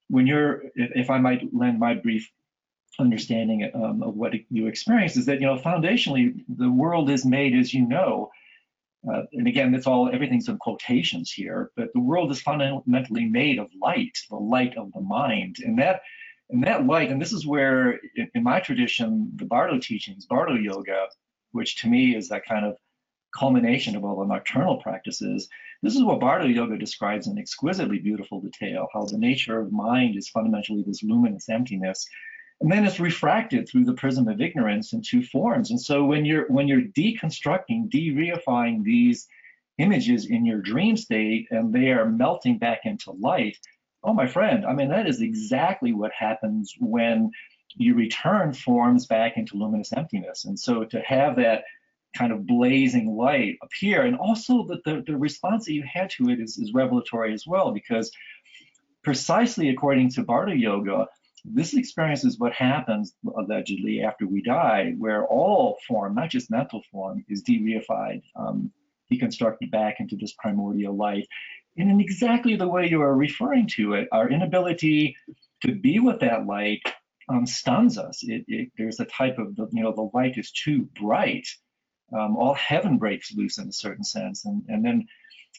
when 0.09 0.25
you're, 0.25 0.63
if 0.75 1.09
I 1.09 1.17
might 1.19 1.53
lend 1.53 1.79
my 1.79 1.93
brief 1.93 2.31
understanding 2.99 3.69
um, 3.73 4.01
of 4.01 4.15
what 4.15 4.33
you 4.49 4.67
experience, 4.67 5.17
is 5.17 5.25
that, 5.25 5.39
you 5.39 5.45
know, 5.45 5.57
foundationally, 5.57 6.43
the 6.47 6.71
world 6.71 7.09
is 7.09 7.25
made 7.25 7.55
as 7.55 7.73
you 7.73 7.87
know. 7.87 8.31
Uh, 9.11 9.21
and 9.33 9.47
again, 9.47 9.71
that's 9.71 9.85
all, 9.85 10.09
everything's 10.11 10.49
in 10.49 10.57
quotations 10.57 11.31
here, 11.31 11.71
but 11.75 11.93
the 11.93 11.99
world 11.99 12.31
is 12.31 12.41
fundamentally 12.41 13.25
made 13.25 13.59
of 13.59 13.67
light, 13.81 14.17
the 14.29 14.35
light 14.35 14.75
of 14.77 14.91
the 14.93 15.01
mind. 15.01 15.57
And 15.63 15.77
that, 15.77 16.01
and 16.49 16.63
that 16.63 16.85
light, 16.87 17.11
and 17.11 17.21
this 17.21 17.33
is 17.33 17.45
where, 17.45 17.99
in 18.33 18.43
my 18.43 18.59
tradition, 18.59 19.31
the 19.35 19.45
Bardo 19.45 19.77
teachings, 19.79 20.25
Bardo 20.25 20.55
yoga, 20.55 21.07
which 21.51 21.81
to 21.81 21.87
me 21.87 22.15
is 22.15 22.29
that 22.29 22.45
kind 22.45 22.65
of 22.65 22.77
culmination 23.37 23.95
of 23.95 24.03
all 24.03 24.19
the 24.19 24.25
nocturnal 24.25 24.77
practices. 24.77 25.47
This 25.81 25.95
is 25.95 26.03
what 26.03 26.19
Bardo 26.19 26.45
Yoga 26.45 26.77
describes 26.77 27.27
in 27.27 27.37
exquisitely 27.37 27.99
beautiful 27.99 28.41
detail, 28.41 28.87
how 28.93 29.05
the 29.05 29.17
nature 29.17 29.59
of 29.59 29.71
mind 29.71 30.15
is 30.17 30.29
fundamentally 30.29 30.83
this 30.85 31.03
luminous 31.03 31.49
emptiness. 31.49 32.07
And 32.59 32.71
then 32.71 32.85
it's 32.85 32.99
refracted 32.99 33.69
through 33.69 33.85
the 33.85 33.93
prism 33.93 34.27
of 34.27 34.41
ignorance 34.41 34.93
in 34.93 35.01
two 35.01 35.21
forms. 35.21 35.69
And 35.69 35.79
so 35.79 36.03
when 36.03 36.25
you're 36.25 36.47
when 36.47 36.67
you're 36.67 36.81
deconstructing, 36.81 37.89
de-reifying 37.89 38.83
these 38.83 39.27
images 39.77 40.25
in 40.25 40.43
your 40.43 40.59
dream 40.59 40.97
state 40.97 41.47
and 41.51 41.71
they 41.71 41.91
are 41.91 42.09
melting 42.09 42.57
back 42.57 42.81
into 42.85 43.11
light, 43.11 43.57
oh 44.03 44.13
my 44.13 44.25
friend, 44.25 44.65
I 44.65 44.73
mean 44.73 44.89
that 44.89 45.07
is 45.07 45.21
exactly 45.21 45.93
what 45.93 46.11
happens 46.11 46.73
when 46.79 47.29
you 47.75 47.93
return 47.93 48.53
forms 48.53 49.05
back 49.05 49.37
into 49.37 49.57
luminous 49.57 49.93
emptiness. 49.93 50.45
And 50.45 50.59
so 50.59 50.83
to 50.85 50.99
have 51.01 51.35
that 51.35 51.63
kind 52.19 52.31
of 52.33 52.47
blazing 52.55 53.07
light 53.25 53.53
appear. 53.65 53.99
And 54.07 54.15
also 54.25 54.53
that 54.69 54.81
the, 54.85 55.03
the 55.05 55.17
response 55.27 55.61
that 55.65 55.73
you 55.73 55.83
had 55.97 56.09
to 56.15 56.29
it 56.29 56.39
is, 56.45 56.57
is 56.57 56.73
revelatory 56.81 57.31
as 57.37 57.43
well, 57.51 57.71
because 57.79 58.07
precisely 59.03 59.69
according 59.69 60.09
to 60.11 60.23
Bardo 60.23 60.53
Yoga, 60.53 60.99
this 61.59 61.73
experience 61.73 62.23
is 62.29 62.39
what 62.39 62.53
happens 62.69 63.13
allegedly 63.41 63.95
after 64.01 64.25
we 64.27 64.41
die, 64.41 64.93
where 64.97 65.23
all 65.27 65.77
form, 65.87 66.11
not 66.15 66.29
just 66.29 66.51
mental 66.51 66.81
form, 66.91 67.23
is 67.29 67.41
de-reified, 67.41 68.21
um, 68.35 68.71
deconstructed 69.09 69.69
back 69.71 69.95
into 70.01 70.15
this 70.17 70.33
primordial 70.41 70.95
light. 70.95 71.25
And 71.77 71.89
in 71.91 72.01
exactly 72.01 72.55
the 72.57 72.67
way 72.67 72.89
you 72.89 73.01
are 73.01 73.15
referring 73.15 73.67
to 73.77 73.93
it, 73.93 74.05
our 74.11 74.27
inability 74.29 75.15
to 75.63 75.75
be 75.75 75.99
with 75.99 76.19
that 76.19 76.45
light 76.45 76.81
um, 77.29 77.45
stuns 77.45 77.97
us. 77.97 78.23
It, 78.23 78.43
it, 78.47 78.69
there's 78.77 78.99
a 78.99 79.05
type 79.05 79.37
of, 79.37 79.55
the, 79.55 79.67
you 79.71 79.83
know, 79.83 79.93
the 79.93 80.09
light 80.17 80.35
is 80.37 80.51
too 80.51 80.89
bright. 80.99 81.47
Um, 82.13 82.37
all 82.37 82.53
heaven 82.53 82.97
breaks 82.97 83.33
loose 83.33 83.57
in 83.57 83.67
a 83.67 83.73
certain 83.73 84.03
sense. 84.03 84.45
And, 84.45 84.63
and 84.67 84.83
then, 84.83 85.07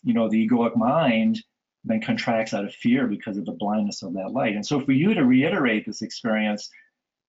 you 0.02 0.14
know, 0.14 0.28
the 0.28 0.48
egoic 0.48 0.76
mind 0.76 1.42
then 1.84 2.00
contracts 2.00 2.54
out 2.54 2.64
of 2.64 2.74
fear 2.74 3.06
because 3.06 3.36
of 3.36 3.46
the 3.46 3.52
blindness 3.52 4.02
of 4.02 4.14
that 4.14 4.32
light. 4.32 4.54
And 4.54 4.66
so 4.66 4.80
for 4.80 4.92
you 4.92 5.14
to 5.14 5.24
reiterate 5.24 5.86
this 5.86 6.02
experience 6.02 6.70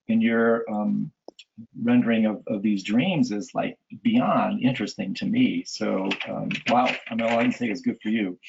in 0.07 0.21
your 0.21 0.69
um, 0.71 1.11
rendering 1.81 2.25
of, 2.25 2.41
of 2.47 2.61
these 2.61 2.83
dreams 2.83 3.31
is 3.31 3.51
like 3.53 3.77
beyond 4.01 4.63
interesting 4.63 5.13
to 5.15 5.25
me. 5.25 5.63
So 5.65 6.09
um, 6.27 6.49
wow, 6.69 6.93
I 7.09 7.15
mean, 7.15 7.29
all 7.29 7.39
I 7.39 7.43
can 7.43 7.51
say 7.51 7.69
is 7.69 7.81
good 7.81 7.99
for 8.01 8.09
you. 8.09 8.39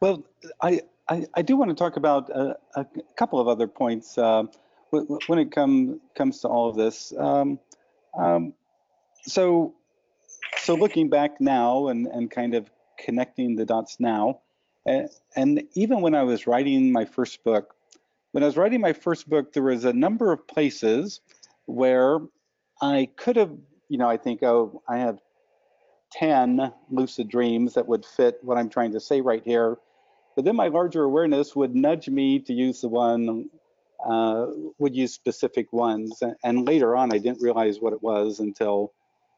Well, 0.00 0.24
I, 0.60 0.80
I, 1.08 1.26
I 1.34 1.42
do 1.42 1.56
want 1.56 1.70
to 1.70 1.74
talk 1.74 1.96
about 1.96 2.28
a, 2.30 2.56
a 2.74 2.86
couple 3.16 3.38
of 3.38 3.48
other 3.48 3.66
points 3.66 4.18
uh, 4.18 4.44
when 4.90 5.38
it 5.38 5.52
come, 5.52 6.00
comes 6.16 6.40
to 6.40 6.48
all 6.48 6.68
of 6.68 6.76
this. 6.76 7.12
Um, 7.16 7.58
um, 8.18 8.54
so, 9.24 9.74
so 10.58 10.74
looking 10.74 11.08
back 11.08 11.40
now 11.40 11.88
and, 11.88 12.06
and 12.06 12.30
kind 12.30 12.54
of 12.54 12.70
connecting 12.98 13.56
the 13.56 13.64
dots 13.64 13.98
now. 13.98 14.40
And, 14.86 15.08
and 15.36 15.62
even 15.74 16.00
when 16.00 16.14
I 16.14 16.22
was 16.22 16.46
writing 16.46 16.92
my 16.92 17.04
first 17.04 17.44
book, 17.44 17.74
when 18.32 18.42
I 18.42 18.46
was 18.46 18.56
writing 18.56 18.80
my 18.80 18.92
first 18.92 19.28
book, 19.28 19.52
there 19.52 19.62
was 19.62 19.84
a 19.84 19.92
number 19.92 20.32
of 20.32 20.46
places 20.48 21.20
where 21.66 22.18
I 22.80 23.08
could 23.16 23.36
have, 23.36 23.52
you 23.88 23.98
know, 23.98 24.08
I 24.08 24.16
think, 24.16 24.42
oh, 24.42 24.82
I 24.88 24.98
have 24.98 25.20
10 26.12 26.72
lucid 26.90 27.28
dreams 27.28 27.74
that 27.74 27.86
would 27.86 28.04
fit 28.04 28.38
what 28.42 28.58
I'm 28.58 28.68
trying 28.68 28.92
to 28.92 29.00
say 29.00 29.20
right 29.20 29.42
here. 29.44 29.78
But 30.34 30.44
then 30.44 30.56
my 30.56 30.68
larger 30.68 31.04
awareness 31.04 31.54
would 31.54 31.74
nudge 31.74 32.08
me 32.08 32.40
to 32.40 32.52
use 32.52 32.80
the 32.80 32.88
one, 32.88 33.50
uh, 34.04 34.46
would 34.78 34.96
use 34.96 35.12
specific 35.12 35.72
ones. 35.72 36.22
And 36.42 36.66
later 36.66 36.96
on, 36.96 37.12
I 37.12 37.18
didn't 37.18 37.42
realize 37.42 37.80
what 37.80 37.92
it 37.92 38.02
was 38.02 38.40
until 38.40 38.92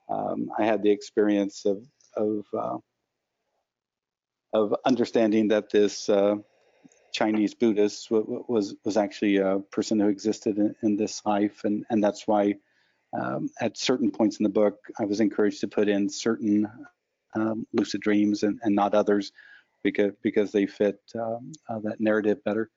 um, 0.09 0.51
I 0.59 0.65
had 0.65 0.83
the 0.83 0.91
experience 0.91 1.65
of, 1.65 1.85
of 2.17 2.45
uh, 2.57 2.79
of 4.53 4.75
understanding 4.85 5.49
that 5.49 5.71
this 5.71 6.09
uh, 6.09 6.37
Chinese 7.13 7.55
Buddhist 7.55 8.11
was 8.11 8.75
was 8.85 8.97
actually 8.97 9.39
a 9.39 9.59
person 9.71 9.99
who 10.01 10.09
existed 10.09 10.59
in, 10.59 10.75
in 10.83 10.97
this 10.97 11.23
life, 11.25 11.65
and 11.65 11.85
and 11.91 12.03
that's 12.03 12.27
why 12.27 12.55
um, 13.19 13.51
at 13.61 13.77
certain 13.79 14.11
points 14.11 14.39
in 14.39 14.45
the 14.45 14.51
book 14.51 14.79
I 14.99 15.05
was 15.05 15.21
encouraged 15.21 15.61
to 15.61 15.69
put 15.69 15.89
in 15.89 16.09
certain 16.09 16.69
um, 17.35 17.67
lucid 17.73 18.01
dreams 18.01 18.43
and, 18.43 18.59
and 18.63 18.75
not 18.75 18.95
others 18.95 19.33
because 19.83 20.13
because 20.23 20.53
they 20.53 20.67
fit 20.67 20.99
um, 21.15 21.53
uh, 21.69 21.79
that 21.81 22.01
narrative 22.01 22.43
better. 22.45 22.71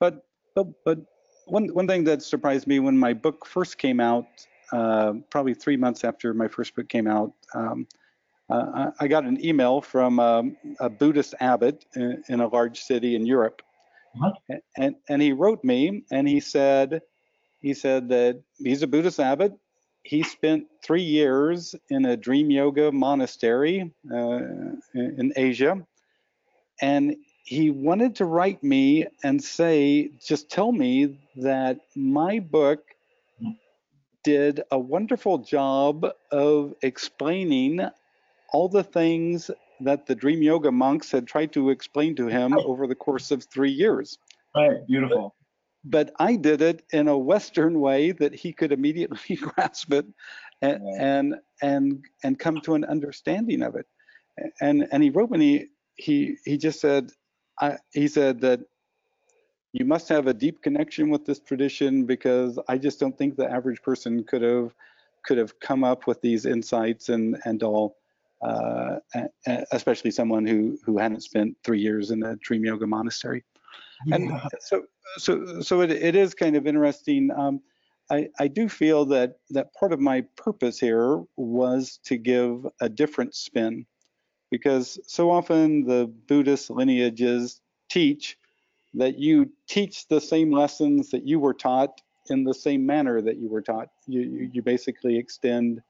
But 0.00 0.22
but 0.54 0.66
but 0.84 0.98
one 1.46 1.68
one 1.68 1.86
thing 1.86 2.04
that 2.04 2.22
surprised 2.22 2.66
me 2.66 2.80
when 2.80 2.98
my 2.98 3.12
book 3.14 3.46
first 3.46 3.78
came 3.78 4.00
out, 4.00 4.26
uh, 4.72 5.14
probably 5.30 5.54
three 5.54 5.76
months 5.76 6.04
after 6.04 6.34
my 6.34 6.48
first 6.48 6.74
book 6.74 6.88
came 6.88 7.06
out. 7.06 7.32
Um, 7.54 7.86
uh, 8.48 8.90
I 9.00 9.08
got 9.08 9.24
an 9.24 9.44
email 9.44 9.80
from 9.80 10.20
um, 10.20 10.56
a 10.78 10.88
Buddhist 10.88 11.34
abbot 11.40 11.84
in, 11.94 12.22
in, 12.28 12.40
a 12.40 12.46
large 12.46 12.80
city 12.80 13.16
in 13.16 13.26
Europe, 13.26 13.62
and 14.76 14.94
and 15.08 15.20
he 15.20 15.32
wrote 15.32 15.64
me 15.64 16.04
and 16.12 16.28
he 16.28 16.38
said 16.38 17.02
he 17.60 17.74
said 17.74 18.08
that 18.10 18.40
he's 18.58 18.82
a 18.82 18.86
Buddhist 18.86 19.18
abbot. 19.18 19.52
He 20.04 20.22
spent 20.22 20.68
three 20.84 21.02
years 21.02 21.74
in 21.90 22.04
a 22.04 22.16
dream 22.16 22.50
yoga 22.50 22.92
monastery 22.92 23.92
uh, 24.12 24.38
in 24.94 25.32
Asia, 25.34 25.84
and 26.80 27.16
he 27.46 27.70
wanted 27.70 28.16
to 28.16 28.24
write 28.24 28.62
me 28.62 29.06
and 29.22 29.42
say, 29.42 30.10
just 30.24 30.50
tell 30.50 30.72
me 30.72 31.16
that 31.36 31.78
my 31.94 32.40
book. 32.40 32.80
Did 34.26 34.60
a 34.72 34.78
wonderful 34.78 35.38
job 35.38 36.04
of 36.32 36.74
explaining 36.82 37.80
all 38.52 38.68
the 38.68 38.82
things 38.82 39.52
that 39.78 40.04
the 40.06 40.16
Dream 40.16 40.42
Yoga 40.42 40.72
monks 40.72 41.12
had 41.12 41.28
tried 41.28 41.52
to 41.52 41.70
explain 41.70 42.16
to 42.16 42.26
him 42.26 42.58
over 42.58 42.88
the 42.88 42.96
course 42.96 43.30
of 43.30 43.44
three 43.44 43.70
years. 43.70 44.18
Right, 44.56 44.84
beautiful. 44.88 45.36
But, 45.84 46.08
but 46.08 46.14
I 46.18 46.34
did 46.34 46.60
it 46.60 46.82
in 46.92 47.06
a 47.06 47.16
Western 47.16 47.78
way 47.78 48.10
that 48.12 48.34
he 48.34 48.52
could 48.52 48.72
immediately 48.72 49.36
grasp 49.40 49.92
it 49.92 50.06
and, 50.60 50.82
and 50.98 51.34
and 51.62 52.04
and 52.24 52.36
come 52.36 52.60
to 52.62 52.74
an 52.74 52.84
understanding 52.84 53.62
of 53.62 53.76
it. 53.76 53.86
And 54.60 54.88
and 54.90 55.04
he 55.04 55.10
wrote 55.10 55.30
me 55.30 55.38
he 55.38 55.66
he, 55.94 56.36
he 56.44 56.56
just 56.58 56.80
said 56.80 57.12
I, 57.60 57.78
he 57.92 58.08
said 58.08 58.40
that 58.40 58.60
you 59.78 59.84
must 59.84 60.08
have 60.08 60.26
a 60.26 60.32
deep 60.32 60.62
connection 60.62 61.10
with 61.10 61.26
this 61.26 61.38
tradition 61.38 62.06
because 62.06 62.58
I 62.66 62.78
just 62.78 62.98
don't 62.98 63.16
think 63.16 63.36
the 63.36 63.50
average 63.50 63.82
person 63.82 64.24
could 64.24 64.40
have 64.40 64.74
could 65.26 65.36
have 65.36 65.60
come 65.60 65.84
up 65.84 66.06
with 66.06 66.22
these 66.22 66.46
insights 66.46 67.10
and 67.10 67.36
and 67.44 67.62
all 67.62 67.96
uh, 68.42 68.96
especially 69.72 70.10
someone 70.10 70.46
who 70.46 70.78
who 70.84 70.96
hadn't 70.96 71.22
spent 71.22 71.56
three 71.62 71.80
years 71.80 72.10
in 72.10 72.22
a 72.22 72.36
dream 72.36 72.64
yoga 72.64 72.86
monastery. 72.86 73.44
Yeah. 74.06 74.14
And 74.14 74.40
so 74.60 74.84
so 75.18 75.60
so 75.60 75.82
it, 75.82 75.90
it 75.90 76.16
is 76.16 76.32
kind 76.32 76.56
of 76.56 76.66
interesting. 76.66 77.30
Um, 77.36 77.60
I, 78.10 78.28
I 78.38 78.48
do 78.48 78.70
feel 78.70 79.04
that 79.06 79.36
that 79.50 79.74
part 79.74 79.92
of 79.92 80.00
my 80.00 80.22
purpose 80.36 80.78
here 80.78 81.22
was 81.36 81.98
to 82.04 82.16
give 82.16 82.66
a 82.80 82.88
different 82.88 83.34
spin 83.34 83.84
because 84.50 84.98
so 85.06 85.30
often 85.30 85.84
the 85.84 86.10
Buddhist 86.28 86.70
lineages 86.70 87.60
teach 87.90 88.38
that 88.96 89.18
you 89.18 89.50
teach 89.68 90.08
the 90.08 90.20
same 90.20 90.50
lessons 90.50 91.10
that 91.10 91.26
you 91.26 91.38
were 91.38 91.54
taught 91.54 92.00
in 92.30 92.44
the 92.44 92.54
same 92.54 92.84
manner 92.84 93.20
that 93.20 93.36
you 93.36 93.48
were 93.48 93.62
taught. 93.62 93.88
You, 94.06 94.22
you, 94.22 94.50
you 94.54 94.62
basically 94.62 95.16
extend, 95.16 95.82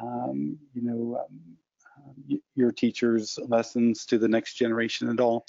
um, 0.00 0.58
you 0.74 0.82
know, 0.82 1.24
um, 1.24 2.40
your 2.54 2.70
teacher's 2.70 3.38
lessons 3.48 4.04
to 4.06 4.18
the 4.18 4.28
next 4.28 4.54
generation 4.54 5.08
and 5.08 5.20
all. 5.20 5.46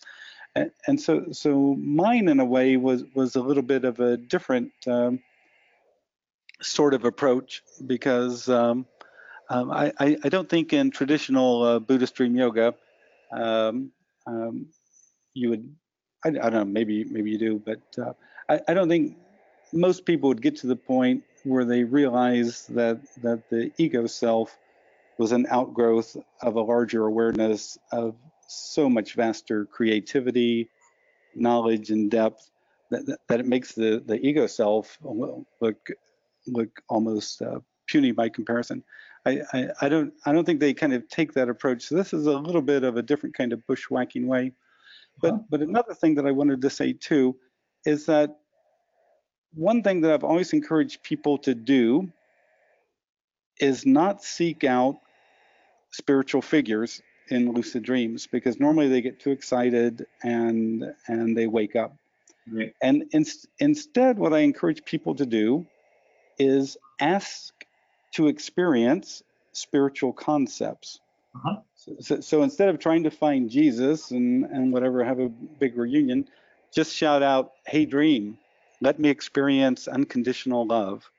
And, 0.56 0.72
and, 0.88 1.00
so, 1.00 1.26
so 1.32 1.76
mine 1.76 2.30
in 2.30 2.40
a 2.40 2.46
way 2.46 2.78
was 2.78 3.04
was 3.14 3.36
a 3.36 3.42
little 3.42 3.64
bit 3.64 3.84
of 3.84 4.00
a 4.00 4.16
different 4.16 4.72
um, 4.88 5.20
sort 6.62 6.94
of 6.94 7.04
approach 7.04 7.62
because 7.86 8.48
um, 8.48 8.86
um, 9.50 9.70
I, 9.70 9.92
I, 10.00 10.30
don't 10.30 10.48
think 10.48 10.72
in 10.72 10.92
traditional 10.92 11.62
uh, 11.62 11.80
Buddhist 11.80 12.16
dream 12.16 12.36
yoga 12.36 12.74
um, 13.34 13.92
you 15.34 15.50
would 15.50 15.76
I, 16.26 16.30
I, 16.30 16.32
don't 16.32 16.54
know 16.54 16.66
maybe 16.66 17.06
maybe 17.06 17.32
you 17.32 17.38
do 17.38 17.62
but 17.64 17.82
uh, 17.98 18.14
I, 18.50 18.60
I 18.68 18.74
don't 18.74 18.90
think 18.90 19.18
most 19.72 20.06
people 20.06 20.30
would 20.30 20.42
get 20.42 20.58
to 20.58 20.68
the 20.68 20.76
point 20.76 21.24
where 21.44 21.66
they 21.66 21.84
realize 21.84 22.66
that 22.68 23.00
that 23.22 23.50
the 23.50 23.72
ego 23.78 24.08
self 24.08 24.58
was 25.18 25.32
an 25.32 25.46
outgrowth 25.50 26.18
of 26.42 26.56
a 26.56 26.62
larger 26.62 27.06
awareness 27.06 27.78
of 27.92 28.16
so 28.48 28.90
much 28.90 29.14
vaster 29.16 29.66
creativity, 29.66 30.70
knowledge, 31.36 31.90
and 31.90 32.12
depth 32.12 32.50
that, 32.92 33.06
that, 33.06 33.20
that 33.28 33.40
it 33.40 33.46
makes 33.46 33.74
the, 33.74 34.04
the 34.06 34.20
ego 34.26 34.48
self 34.48 34.98
look 35.02 35.90
look 36.48 36.82
almost 36.90 37.42
uh, 37.42 37.60
puny 37.88 38.12
by 38.12 38.30
comparison. 38.30 38.84
I, 39.26 39.42
I, 39.54 39.68
I, 39.82 39.90
don't 39.90 40.14
I 40.26 40.32
don't 40.32 40.46
think 40.46 40.60
they 40.60 40.74
kind 40.74 40.94
of 40.94 41.08
take 41.10 41.34
that 41.34 41.50
approach. 41.50 41.84
So 41.84 41.96
this 41.96 42.14
is 42.14 42.28
a 42.28 42.38
little 42.38 42.62
bit 42.62 42.84
of 42.84 42.98
a 42.98 43.02
different 43.02 43.36
kind 43.36 43.54
of 43.54 43.66
bushwhacking 43.66 44.28
way. 44.28 44.52
But 45.22 45.50
but 45.50 45.62
another 45.62 45.94
thing 45.94 46.16
that 46.16 46.26
I 46.26 46.32
wanted 46.32 46.62
to 46.62 46.70
say 46.70 46.94
too 46.94 47.36
is 47.86 48.06
that 48.08 48.38
one 49.54 49.84
thing 49.84 50.02
that 50.02 50.12
I've 50.12 50.24
always 50.24 50.54
encouraged 50.54 51.04
people 51.04 51.38
to 51.40 51.56
do 51.56 52.12
is 53.60 53.86
not 53.86 54.24
seek 54.24 54.64
out 54.64 54.98
spiritual 55.92 56.42
figures 56.42 57.02
in 57.30 57.54
lucid 57.54 57.84
dreams 57.84 58.28
because 58.28 58.60
normally 58.60 58.90
they 58.90 59.02
get 59.02 59.20
too 59.20 59.32
excited 59.32 60.06
and 60.24 60.94
and 61.08 61.38
they 61.38 61.48
wake 61.48 61.76
up. 61.76 61.96
Right. 62.52 62.74
And 62.82 63.06
in, 63.12 63.26
instead, 63.60 64.20
what 64.20 64.34
I 64.34 64.40
encourage 64.40 64.86
people 64.86 65.16
to 65.16 65.26
do 65.26 65.66
is 66.38 66.78
ask 67.00 67.54
to 68.12 68.28
experience 68.28 69.24
spiritual 69.54 70.14
concepts. 70.14 71.00
Uh-huh. 71.36 71.58
So, 71.76 71.96
so, 72.00 72.20
so, 72.22 72.44
instead 72.44 72.70
of 72.70 72.80
trying 72.80 73.04
to 73.04 73.12
find 73.12 73.50
Jesus 73.50 74.12
and, 74.12 74.46
and 74.46 74.72
whatever, 74.72 75.04
have 75.04 75.20
a 75.20 75.30
big 75.30 75.78
reunion, 75.78 76.28
just 76.74 76.96
shout 76.96 77.22
out, 77.22 77.52
Hey, 77.68 77.86
dream, 77.86 78.38
let 78.82 79.00
me 79.00 79.10
experience 79.10 79.88
unconditional 79.88 80.66
love. 80.66 81.10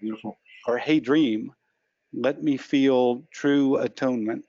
Beautiful. 0.00 0.36
Or, 0.66 0.78
Hey, 0.78 1.00
dream, 1.00 1.52
let 2.12 2.42
me 2.42 2.56
feel 2.56 3.22
true 3.32 3.76
atonement 3.78 4.44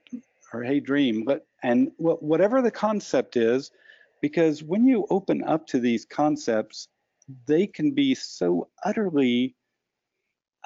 or 0.52 0.62
hey 0.62 0.80
dream 0.80 1.24
let 1.26 1.44
and 1.62 1.90
whatever 1.96 2.60
the 2.60 2.70
concept 2.70 3.36
is 3.36 3.70
because 4.20 4.62
when 4.62 4.86
you 4.86 5.06
open 5.10 5.42
up 5.44 5.66
to 5.66 5.80
these 5.80 6.04
concepts 6.04 6.88
they 7.46 7.66
can 7.66 7.92
be 7.92 8.14
so 8.14 8.68
utterly 8.84 9.54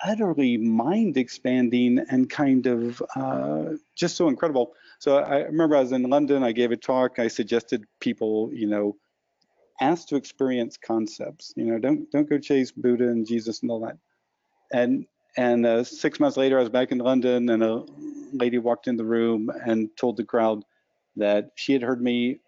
utterly 0.05 0.57
mind 0.57 1.17
expanding 1.17 2.05
and 2.11 2.31
kind 2.31 2.67
of 2.67 3.03
uh, 3.17 3.65
just 3.97 4.17
so 4.17 4.29
incredible. 4.29 4.73
So 4.99 5.19
I 5.19 5.39
remember 5.43 5.77
I 5.77 5.81
was 5.81 5.93
in 5.93 6.03
London, 6.03 6.43
I 6.43 6.53
gave 6.53 6.73
a 6.73 6.77
talk, 6.77 7.19
I 7.19 7.29
suggested 7.29 7.85
people, 8.01 8.51
you 8.53 8.67
know, 8.67 8.97
ask 9.81 10.09
to 10.09 10.17
experience 10.17 10.77
concepts, 10.77 11.53
you 11.57 11.65
know, 11.65 11.79
don't 11.79 12.11
don't 12.11 12.29
go 12.29 12.39
chase 12.39 12.73
Buddha 12.73 13.09
and 13.09 13.27
Jesus 13.27 13.63
and 13.63 13.71
all 13.71 13.81
that. 13.81 13.99
And 14.73 15.07
and 15.37 15.67
uh, 15.67 15.85
six 15.85 16.19
months 16.19 16.37
later, 16.37 16.59
I 16.59 16.63
was 16.63 16.69
back 16.69 16.91
in 16.91 16.99
London 16.99 17.49
and 17.49 17.63
a 17.63 17.85
lady 18.33 18.59
walked 18.59 18.89
in 18.89 18.97
the 18.97 19.05
room 19.05 19.51
and 19.65 19.89
told 19.97 20.17
the 20.17 20.25
crowd 20.25 20.65
that 21.17 21.51
she 21.55 21.73
had 21.73 21.83
heard 21.83 22.03
me 22.03 22.41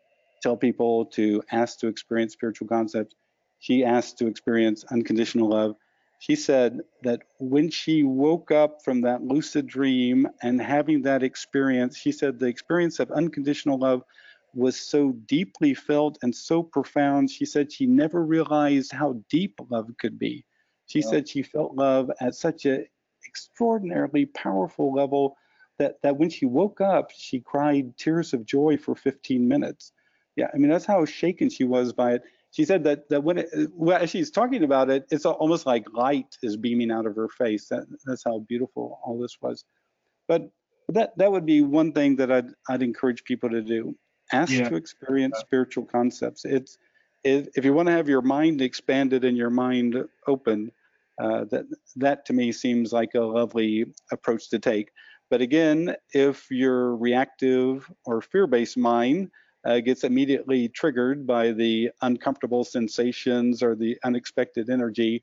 tell 0.42 0.56
people 0.56 1.06
to 1.06 1.42
ask 1.52 1.78
to 1.80 1.86
experience 1.86 2.32
spiritual 2.32 2.66
concepts. 2.66 3.14
She 3.60 3.84
asked 3.84 4.18
to 4.18 4.26
experience 4.26 4.84
unconditional 4.90 5.50
love 5.50 5.76
she 6.20 6.36
said 6.36 6.80
that 7.02 7.22
when 7.38 7.70
she 7.70 8.02
woke 8.02 8.50
up 8.50 8.84
from 8.84 9.00
that 9.00 9.22
lucid 9.22 9.66
dream 9.66 10.28
and 10.42 10.60
having 10.60 11.00
that 11.00 11.22
experience, 11.22 11.96
she 11.96 12.12
said 12.12 12.38
the 12.38 12.46
experience 12.46 13.00
of 13.00 13.10
unconditional 13.10 13.78
love 13.78 14.02
was 14.52 14.78
so 14.78 15.12
deeply 15.26 15.72
felt 15.72 16.18
and 16.22 16.34
so 16.34 16.62
profound. 16.62 17.30
She 17.30 17.46
said 17.46 17.72
she 17.72 17.86
never 17.86 18.22
realized 18.22 18.92
how 18.92 19.22
deep 19.30 19.58
love 19.70 19.90
could 19.98 20.18
be. 20.18 20.44
She 20.84 21.00
said 21.00 21.26
she 21.26 21.42
felt 21.42 21.74
love 21.74 22.10
at 22.20 22.34
such 22.34 22.66
an 22.66 22.84
extraordinarily 23.26 24.26
powerful 24.26 24.92
level 24.92 25.38
that, 25.78 26.02
that 26.02 26.18
when 26.18 26.28
she 26.28 26.44
woke 26.44 26.82
up, 26.82 27.12
she 27.16 27.40
cried 27.40 27.96
tears 27.96 28.34
of 28.34 28.44
joy 28.44 28.76
for 28.76 28.94
15 28.94 29.48
minutes. 29.48 29.92
Yeah, 30.36 30.48
I 30.52 30.58
mean, 30.58 30.70
that's 30.70 30.84
how 30.84 31.02
shaken 31.06 31.48
she 31.48 31.64
was 31.64 31.94
by 31.94 32.12
it 32.14 32.22
she 32.52 32.64
said 32.64 32.84
that 32.84 33.08
that 33.10 33.22
when 33.22 33.38
it, 33.38 33.48
well, 33.72 34.02
as 34.02 34.10
she's 34.10 34.30
talking 34.30 34.64
about 34.64 34.90
it, 34.90 35.06
it's 35.10 35.24
almost 35.24 35.66
like 35.66 35.86
light 35.92 36.36
is 36.42 36.56
beaming 36.56 36.90
out 36.90 37.06
of 37.06 37.14
her 37.16 37.28
face. 37.28 37.68
That, 37.68 37.86
that's 38.04 38.24
how 38.24 38.40
beautiful 38.40 38.98
all 39.04 39.18
this 39.20 39.36
was. 39.40 39.64
But 40.26 40.50
that 40.88 41.16
that 41.18 41.30
would 41.30 41.46
be 41.46 41.62
one 41.62 41.92
thing 41.92 42.16
that 42.16 42.30
I'd 42.32 42.50
I'd 42.68 42.82
encourage 42.82 43.24
people 43.24 43.50
to 43.50 43.62
do. 43.62 43.94
Ask 44.32 44.52
yeah. 44.52 44.68
to 44.68 44.76
experience 44.76 45.36
yeah. 45.36 45.46
spiritual 45.46 45.84
concepts. 45.84 46.44
It's 46.44 46.78
if, 47.24 47.48
if 47.54 47.64
you 47.64 47.74
want 47.74 47.88
to 47.88 47.92
have 47.92 48.08
your 48.08 48.22
mind 48.22 48.62
expanded 48.62 49.24
and 49.24 49.36
your 49.36 49.50
mind 49.50 49.96
open, 50.26 50.72
uh, 51.20 51.44
that 51.50 51.66
that 51.96 52.24
to 52.26 52.32
me 52.32 52.52
seems 52.52 52.92
like 52.92 53.14
a 53.14 53.20
lovely 53.20 53.86
approach 54.10 54.48
to 54.50 54.58
take. 54.58 54.90
But 55.30 55.40
again, 55.40 55.94
if 56.12 56.50
you're 56.50 56.96
reactive 56.96 57.88
or 58.04 58.20
fear-based 58.20 58.76
mind, 58.76 59.30
uh, 59.64 59.80
gets 59.80 60.04
immediately 60.04 60.68
triggered 60.68 61.26
by 61.26 61.52
the 61.52 61.90
uncomfortable 62.02 62.64
sensations 62.64 63.62
or 63.62 63.74
the 63.74 63.98
unexpected 64.04 64.70
energy, 64.70 65.22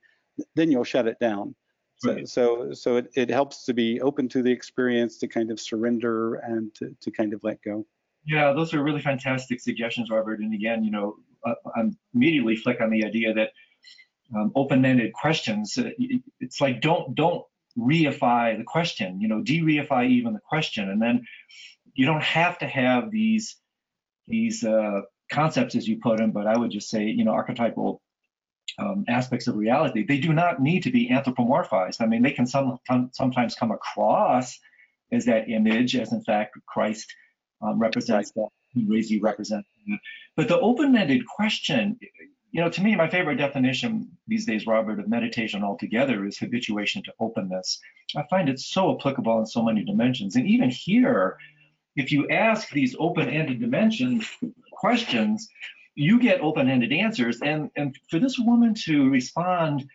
then 0.56 0.72
you'll 0.72 0.84
shut 0.84 1.08
it 1.08 1.20
down. 1.20 1.56
So, 1.98 2.14
right. 2.14 2.28
so, 2.28 2.74
so 2.74 2.98
it, 2.98 3.10
it 3.16 3.30
helps 3.30 3.66
to 3.66 3.74
be 3.74 4.00
open 4.02 4.30
to 4.30 4.44
the 4.44 4.52
experience, 4.52 5.18
to 5.20 5.28
kind 5.28 5.50
of 5.50 5.60
surrender 5.60 6.36
and 6.36 6.74
to, 6.76 6.96
to 7.02 7.12
kind 7.12 7.34
of 7.34 7.44
let 7.44 7.62
go. 7.64 7.86
Yeah, 8.26 8.54
those 8.54 8.74
are 8.74 8.84
really 8.84 9.02
fantastic 9.02 9.60
suggestions, 9.60 10.12
Robert. 10.12 10.40
And 10.40 10.54
again, 10.54 10.84
you 10.84 10.92
know, 10.92 11.16
uh, 11.46 11.56
I'm 11.76 11.98
immediately 12.14 12.56
flick 12.56 12.82
on 12.82 12.92
the 12.92 13.04
idea 13.04 13.34
that 13.34 13.50
um, 14.36 14.52
open-ended 14.56 15.14
questions. 15.14 15.78
Uh, 15.78 15.90
it's 16.40 16.62
like 16.62 16.82
don't 16.82 17.16
don't 17.16 17.44
reify 17.78 18.58
the 18.58 18.64
question. 18.64 19.22
You 19.22 19.30
know, 19.30 19.42
de-reify 19.42 20.10
even 20.10 20.34
the 20.34 20.40
question, 20.40 20.90
and 20.90 21.02
then 21.02 21.26
you 21.94 22.06
don't 22.06 22.24
have 22.24 22.60
to 22.60 22.68
have 22.68 23.12
these 23.12 23.56
these 24.28 24.64
uh, 24.64 25.02
concepts 25.32 25.76
as 25.76 25.88
you 25.88 26.00
put 26.02 26.18
them, 26.18 26.32
but 26.32 26.48
I 26.48 26.58
would 26.58 26.72
just 26.72 26.90
say, 26.90 27.06
you 27.06 27.24
know, 27.24 27.32
archetypal 27.32 28.02
um, 28.80 29.06
aspects 29.08 29.48
of 29.48 29.56
reality, 29.56 30.06
they 30.06 30.20
do 30.20 30.34
not 30.34 30.62
need 30.62 30.84
to 30.84 30.92
be 30.92 31.10
anthropomorphized. 31.10 32.02
I 32.02 32.06
mean, 32.06 32.22
they 32.22 32.32
can 32.32 32.46
some, 32.46 32.78
sometimes 33.14 33.56
come 33.56 33.72
across 33.72 34.60
as 35.12 35.26
that 35.26 35.50
image, 35.50 35.96
as 35.96 36.12
in 36.12 36.22
fact 36.24 36.58
Christ 36.68 37.14
um, 37.62 37.80
represents 37.80 38.32
that, 38.32 38.50
Raisi 38.78 39.20
represents. 39.22 39.68
But 40.36 40.48
the 40.48 40.60
open-ended 40.60 41.26
question, 41.26 41.98
you 42.52 42.62
know, 42.62 42.70
to 42.70 42.82
me, 42.82 42.96
my 42.96 43.10
favorite 43.10 43.38
definition 43.38 44.12
these 44.28 44.46
days, 44.46 44.68
Robert, 44.68 45.00
of 45.00 45.08
meditation 45.08 45.64
altogether 45.64 46.26
is 46.26 46.38
habituation 46.38 47.02
to 47.04 47.14
openness. 47.20 47.80
I 48.16 48.24
find 48.30 48.50
it 48.50 48.60
so 48.60 48.96
applicable 48.96 49.40
in 49.40 49.46
so 49.46 49.64
many 49.64 49.84
dimensions. 49.84 50.36
And 50.36 50.46
even 50.46 50.70
here, 50.70 51.38
if 51.98 52.12
you 52.12 52.30
ask 52.30 52.70
these 52.70 52.96
open-ended 53.00 53.60
dimension 53.60 54.22
questions, 54.72 55.50
you 55.96 56.20
get 56.20 56.42
open-ended 56.42 56.94
answers. 56.94 57.42
And, 57.42 57.72
and 57.76 57.98
for 58.10 58.20
this 58.20 58.38
woman 58.38 58.74
to 58.86 59.10
respond 59.10 59.90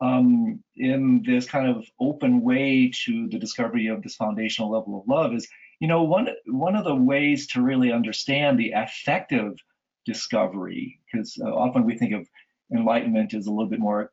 um, 0.00 0.62
in 0.76 1.22
this 1.26 1.46
kind 1.46 1.68
of 1.68 1.84
open 2.00 2.42
way 2.42 2.90
to 3.04 3.28
the 3.28 3.38
discovery 3.38 3.88
of 3.88 4.02
this 4.02 4.16
foundational 4.16 4.70
level 4.70 5.00
of 5.00 5.08
love 5.08 5.34
is, 5.34 5.46
you 5.80 5.88
know, 5.88 6.02
one, 6.04 6.28
one 6.46 6.76
of 6.76 6.84
the 6.84 6.94
ways 6.94 7.48
to 7.48 7.60
really 7.60 7.92
understand 7.92 8.58
the 8.58 8.72
affective 8.72 9.52
discovery, 10.06 11.00
because 11.04 11.36
uh, 11.44 11.52
often 11.52 11.84
we 11.84 11.98
think 11.98 12.12
of 12.12 12.26
enlightenment 12.72 13.34
as 13.34 13.46
a 13.46 13.50
little 13.50 13.68
bit 13.68 13.80
more, 13.80 14.12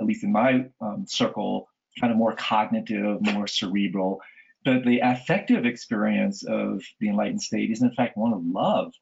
at 0.00 0.06
least 0.06 0.24
in 0.24 0.32
my 0.32 0.66
um, 0.80 1.04
circle, 1.06 1.68
kind 2.00 2.10
of 2.10 2.18
more 2.18 2.34
cognitive, 2.34 3.20
more 3.20 3.46
cerebral. 3.46 4.20
But 4.64 4.84
the 4.84 5.00
affective 5.00 5.64
experience 5.64 6.44
of 6.44 6.82
the 7.00 7.08
enlightened 7.08 7.42
state 7.42 7.70
is, 7.70 7.82
in 7.82 7.92
fact, 7.92 8.16
one 8.16 8.32
of 8.32 8.44
love. 8.44 8.92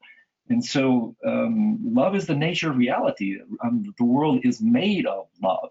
And 0.49 0.63
so, 0.63 1.15
um, 1.25 1.79
love 1.83 2.15
is 2.15 2.25
the 2.25 2.35
nature 2.35 2.71
of 2.71 2.77
reality. 2.77 3.37
Um, 3.63 3.93
the 3.97 4.05
world 4.05 4.39
is 4.43 4.61
made 4.61 5.05
of 5.05 5.27
love. 5.43 5.69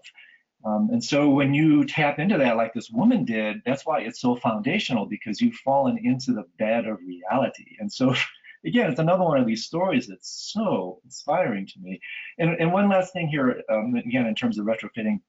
Um, 0.63 0.89
and 0.91 1.03
so, 1.03 1.29
when 1.29 1.53
you 1.53 1.85
tap 1.85 2.19
into 2.19 2.37
that, 2.37 2.55
like 2.55 2.73
this 2.73 2.89
woman 2.89 3.25
did, 3.25 3.61
that's 3.65 3.85
why 3.85 4.01
it's 4.01 4.21
so 4.21 4.35
foundational 4.35 5.05
because 5.05 5.41
you've 5.41 5.55
fallen 5.55 5.97
into 5.97 6.33
the 6.33 6.45
bed 6.57 6.85
of 6.85 6.99
reality. 7.05 7.75
And 7.79 7.91
so, 7.91 8.13
again, 8.65 8.89
it's 8.89 8.99
another 8.99 9.23
one 9.23 9.39
of 9.39 9.47
these 9.47 9.65
stories 9.65 10.07
that's 10.07 10.51
so 10.53 11.01
inspiring 11.03 11.65
to 11.67 11.79
me. 11.79 11.99
And, 12.37 12.51
and 12.59 12.71
one 12.71 12.89
last 12.89 13.11
thing 13.11 13.27
here, 13.27 13.61
um, 13.69 13.95
again, 13.95 14.27
in 14.27 14.35
terms 14.35 14.59
of 14.59 14.65
retrofitting 14.65 15.19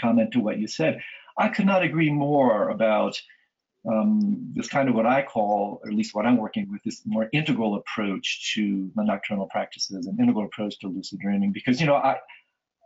comment 0.00 0.32
to 0.32 0.40
what 0.40 0.58
you 0.58 0.66
said, 0.66 1.00
I 1.38 1.48
could 1.48 1.66
not 1.66 1.82
agree 1.82 2.10
more 2.10 2.70
about 2.70 3.20
um, 3.90 4.52
this 4.54 4.68
kind 4.68 4.88
of 4.88 4.94
what 4.94 5.06
I 5.06 5.22
call, 5.22 5.80
or 5.82 5.88
at 5.90 5.94
least 5.94 6.14
what 6.14 6.26
I'm 6.26 6.38
working 6.38 6.70
with, 6.70 6.82
this 6.84 7.02
more 7.04 7.28
integral 7.32 7.76
approach 7.76 8.54
to 8.54 8.90
the 8.94 9.04
nocturnal 9.04 9.48
practices, 9.50 10.06
an 10.06 10.16
integral 10.20 10.46
approach 10.46 10.78
to 10.80 10.88
lucid 10.88 11.20
dreaming. 11.20 11.52
Because 11.52 11.80
you 11.80 11.86
know, 11.86 11.96
I 11.96 12.18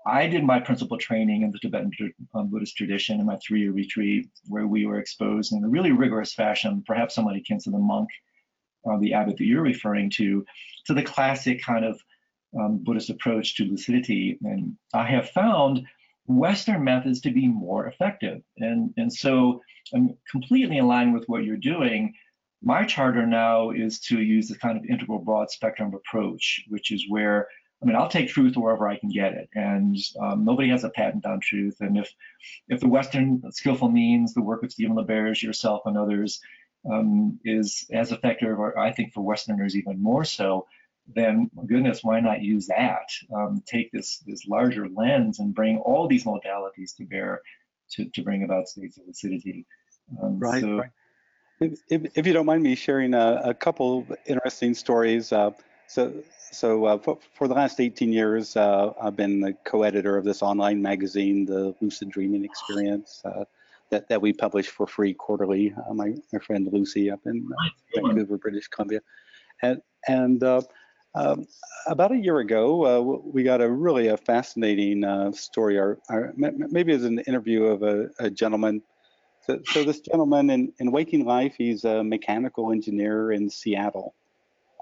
I 0.06 0.26
did 0.26 0.44
my 0.44 0.58
principal 0.58 0.96
training 0.96 1.42
in 1.42 1.50
the 1.50 1.58
Tibetan 1.58 1.90
um, 2.34 2.48
Buddhist 2.48 2.76
tradition 2.76 3.20
in 3.20 3.26
my 3.26 3.36
three-year 3.36 3.72
retreat, 3.72 4.28
where 4.46 4.66
we 4.66 4.86
were 4.86 4.98
exposed 4.98 5.52
in 5.52 5.64
a 5.64 5.68
really 5.68 5.92
rigorous 5.92 6.32
fashion, 6.32 6.82
perhaps 6.86 7.14
somewhat 7.14 7.36
akin 7.36 7.58
to 7.60 7.70
the 7.70 7.78
monk, 7.78 8.08
or 8.84 8.98
the 8.98 9.12
abbot 9.12 9.36
that 9.36 9.44
you're 9.44 9.62
referring 9.62 10.08
to, 10.10 10.44
to 10.86 10.94
the 10.94 11.02
classic 11.02 11.62
kind 11.62 11.84
of 11.84 12.00
um, 12.58 12.78
Buddhist 12.78 13.10
approach 13.10 13.56
to 13.56 13.64
lucidity. 13.64 14.38
And 14.42 14.76
I 14.94 15.04
have 15.04 15.30
found 15.30 15.86
Western 16.28 16.84
methods 16.84 17.22
to 17.22 17.30
be 17.30 17.48
more 17.48 17.86
effective. 17.86 18.42
And 18.58 18.92
and 18.96 19.12
so 19.12 19.62
I'm 19.94 20.16
completely 20.30 20.76
in 20.76 20.86
line 20.86 21.12
with 21.12 21.24
what 21.26 21.44
you're 21.44 21.56
doing. 21.56 22.14
My 22.62 22.84
charter 22.84 23.26
now 23.26 23.70
is 23.70 24.00
to 24.00 24.20
use 24.20 24.48
this 24.48 24.58
kind 24.58 24.76
of 24.76 24.84
integral 24.84 25.20
broad 25.20 25.50
spectrum 25.50 25.94
approach, 25.94 26.64
which 26.68 26.92
is 26.92 27.06
where 27.08 27.48
I 27.82 27.86
mean, 27.86 27.96
I'll 27.96 28.08
take 28.08 28.28
truth 28.28 28.56
wherever 28.56 28.88
I 28.88 28.98
can 28.98 29.08
get 29.08 29.34
it, 29.34 29.48
and 29.54 29.96
um, 30.20 30.44
nobody 30.44 30.68
has 30.70 30.82
a 30.82 30.90
patent 30.90 31.24
on 31.24 31.40
truth. 31.40 31.76
And 31.80 31.96
if 31.96 32.12
if 32.68 32.80
the 32.80 32.88
Western 32.88 33.40
skillful 33.52 33.90
means, 33.90 34.34
the 34.34 34.42
work 34.42 34.62
of 34.62 34.72
Stephen 34.72 34.96
LaBerge, 34.96 35.42
yourself, 35.42 35.82
and 35.86 35.96
others 35.96 36.40
um, 36.92 37.38
is 37.44 37.86
as 37.92 38.12
effective, 38.12 38.58
or 38.58 38.78
I 38.78 38.92
think 38.92 39.14
for 39.14 39.22
Westerners 39.22 39.76
even 39.76 40.02
more 40.02 40.24
so, 40.24 40.66
then 41.14 41.50
goodness, 41.66 42.00
why 42.02 42.20
not 42.20 42.42
use 42.42 42.66
that? 42.66 43.08
Um, 43.34 43.62
take 43.66 43.90
this 43.92 44.18
this 44.26 44.46
larger 44.46 44.88
lens 44.88 45.38
and 45.38 45.54
bring 45.54 45.78
all 45.78 46.06
these 46.06 46.24
modalities 46.24 46.96
to 46.96 47.04
bear 47.04 47.42
to, 47.92 48.04
to 48.06 48.22
bring 48.22 48.44
about 48.44 48.68
states 48.68 48.98
of 48.98 49.04
lucidity. 49.06 49.66
Um, 50.22 50.38
right, 50.38 50.60
so, 50.60 50.78
right. 50.78 50.90
If, 51.60 51.80
if, 51.90 52.02
if, 52.14 52.26
you 52.26 52.32
don't 52.32 52.46
mind 52.46 52.62
me 52.62 52.74
sharing 52.74 53.14
a, 53.14 53.40
a 53.44 53.54
couple 53.54 54.06
interesting 54.26 54.74
stories. 54.74 55.32
Uh, 55.32 55.50
so, 55.86 56.12
so 56.52 56.84
uh, 56.84 56.98
for, 56.98 57.18
for, 57.34 57.48
the 57.48 57.54
last 57.54 57.80
18 57.80 58.12
years, 58.12 58.56
uh, 58.56 58.92
I've 59.00 59.16
been 59.16 59.40
the 59.40 59.54
co-editor 59.64 60.16
of 60.16 60.24
this 60.24 60.42
online 60.42 60.80
magazine, 60.80 61.46
the 61.46 61.74
Lucid 61.80 62.10
Dreaming 62.10 62.44
Experience, 62.44 63.22
uh, 63.24 63.44
that, 63.90 64.08
that 64.08 64.20
we 64.22 64.32
publish 64.32 64.68
for 64.68 64.86
free 64.86 65.14
quarterly. 65.14 65.74
Uh, 65.88 65.94
my, 65.94 66.14
my 66.32 66.38
friend 66.38 66.68
Lucy 66.72 67.10
up 67.10 67.20
in 67.26 67.48
uh, 67.52 68.00
Vancouver, 68.00 68.36
British 68.36 68.68
Columbia. 68.68 69.00
And, 69.62 69.82
and 70.06 70.42
um, 71.14 71.46
about 71.86 72.12
a 72.12 72.16
year 72.16 72.38
ago, 72.38 72.84
uh, 72.84 73.00
we 73.00 73.42
got 73.42 73.60
a 73.60 73.68
really 73.68 74.08
a 74.08 74.16
fascinating 74.16 75.04
uh, 75.04 75.32
story. 75.32 75.78
Our, 75.78 75.98
our, 76.10 76.32
maybe 76.36 76.92
as 76.92 77.04
an 77.04 77.18
interview 77.20 77.64
of 77.64 77.82
a, 77.82 78.10
a 78.18 78.30
gentleman. 78.30 78.82
So, 79.46 79.60
so, 79.64 79.84
this 79.84 80.00
gentleman 80.00 80.50
in, 80.50 80.72
in 80.78 80.92
waking 80.92 81.24
life, 81.24 81.54
he's 81.56 81.84
a 81.84 82.04
mechanical 82.04 82.70
engineer 82.70 83.32
in 83.32 83.48
Seattle. 83.48 84.14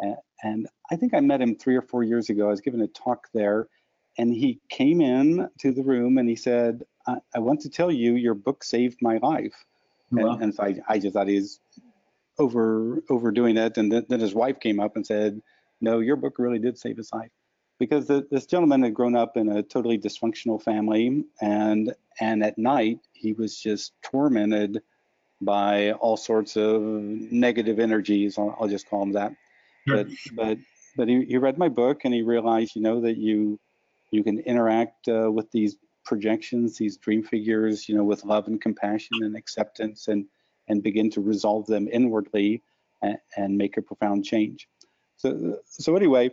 And, 0.01 0.17
and 0.43 0.67
I 0.91 0.97
think 0.97 1.15
I 1.15 1.21
met 1.21 1.41
him 1.41 1.57
three 1.57 1.77
or 1.77 1.83
four 1.83 2.03
years 2.03 2.29
ago. 2.29 2.47
I 2.47 2.51
was 2.51 2.61
giving 2.61 2.81
a 2.81 2.89
talk 2.89 3.29
there. 3.33 3.69
and 4.19 4.33
he 4.33 4.61
came 4.69 5.01
in 5.01 5.49
to 5.61 5.73
the 5.73 5.83
room 5.83 6.19
and 6.19 6.29
he 6.29 6.37
said, 6.37 6.85
I, 7.07 7.17
I 7.35 7.39
want 7.39 7.61
to 7.61 7.71
tell 7.71 7.91
you, 7.91 8.15
your 8.15 8.35
book 8.35 8.65
saved 8.65 8.99
my 9.01 9.19
life. 9.19 9.55
Wow. 10.11 10.33
And, 10.33 10.43
and 10.45 10.55
so 10.55 10.65
I, 10.65 10.77
I 10.89 10.99
just 10.99 11.15
thought 11.15 11.29
he's 11.29 11.61
over 12.39 13.03
overdoing 13.09 13.57
it. 13.57 13.77
And 13.79 13.91
then, 13.91 14.07
then 14.09 14.21
his 14.21 14.35
wife 14.35 14.61
came 14.61 14.81
up 14.81 14.97
and 14.97 15.07
said, 15.07 15.41
no, 15.81 16.01
your 16.01 16.17
book 16.17 16.39
really 16.39 16.59
did 16.59 16.79
save 16.79 16.97
his 16.97 17.13
life. 17.13 17.31
Because 17.79 18.07
the, 18.07 18.27
this 18.31 18.47
gentleman 18.47 18.83
had 18.83 18.95
grown 18.95 19.15
up 19.15 19.37
in 19.37 19.51
a 19.51 19.63
totally 19.63 19.99
dysfunctional 19.99 20.63
family, 20.63 21.25
and 21.43 21.95
and 22.21 22.43
at 22.43 22.57
night 22.57 23.01
he 23.13 23.35
was 23.35 23.59
just 23.59 23.93
tormented 24.03 24.83
by 25.43 25.93
all 25.93 26.17
sorts 26.17 26.57
of 26.57 26.81
negative 26.81 27.79
energies. 27.79 28.39
I'll, 28.39 28.57
I'll 28.59 28.69
just 28.69 28.89
call 28.89 29.01
them 29.01 29.13
that. 29.13 29.35
Sure. 29.87 29.97
But 29.97 30.07
but 30.35 30.59
but 30.97 31.09
he, 31.09 31.25
he 31.27 31.37
read 31.37 31.59
my 31.59 31.69
book 31.69 32.05
and 32.05 32.15
he 32.15 32.23
realized, 32.23 32.75
you 32.75 32.83
know, 32.83 33.03
that 33.03 33.19
you 33.19 33.61
you 34.11 34.25
can 34.25 34.39
interact 34.39 35.09
uh, 35.09 35.31
with 35.31 35.51
these 35.51 35.77
projections, 36.05 36.79
these 36.79 36.97
dream 36.97 37.23
figures, 37.23 37.89
you 37.89 37.97
know, 37.97 38.05
with 38.05 38.25
love 38.25 38.47
and 38.47 38.61
compassion 38.61 39.19
and 39.21 39.37
acceptance, 39.37 40.09
and 40.09 40.25
and 40.69 40.83
begin 40.83 41.11
to 41.11 41.21
resolve 41.21 41.67
them 41.67 41.89
inwardly 41.93 42.63
and, 43.03 43.19
and 43.37 43.59
make 43.59 43.77
a 43.77 43.83
profound 43.83 44.25
change. 44.25 44.67
So 45.17 45.59
so 45.65 45.97
anyway, 45.97 46.31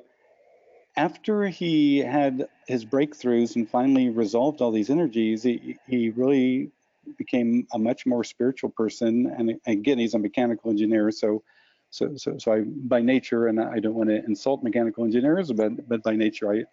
after 0.96 1.48
he 1.48 2.00
had 2.00 2.48
his 2.68 2.86
breakthroughs 2.86 3.56
and 3.56 3.70
finally 3.70 4.10
resolved 4.10 4.62
all 4.62 4.72
these 4.72 4.90
energies, 4.90 5.44
he, 5.44 5.78
he 5.88 6.10
really 6.12 6.72
became 7.18 7.68
a 7.74 7.80
much 7.80 8.06
more 8.06 8.24
spiritual 8.24 8.70
person. 8.70 9.34
And 9.38 9.60
again, 9.66 10.00
he's 10.00 10.14
a 10.14 10.20
mechanical 10.20 10.70
engineer, 10.70 11.12
so 11.12 11.44
so 11.90 12.16
so 12.16 12.38
so 12.38 12.54
I 12.54 12.62
by 12.62 13.02
nature, 13.02 13.48
and 13.48 13.60
I 13.60 13.80
don't 13.80 13.96
want 13.96 14.10
to 14.10 14.24
insult 14.26 14.64
mechanical 14.64 15.04
engineers, 15.04 15.52
but 15.52 15.88
but 15.88 16.04
by 16.04 16.16
nature 16.16 16.54
I 16.54 16.64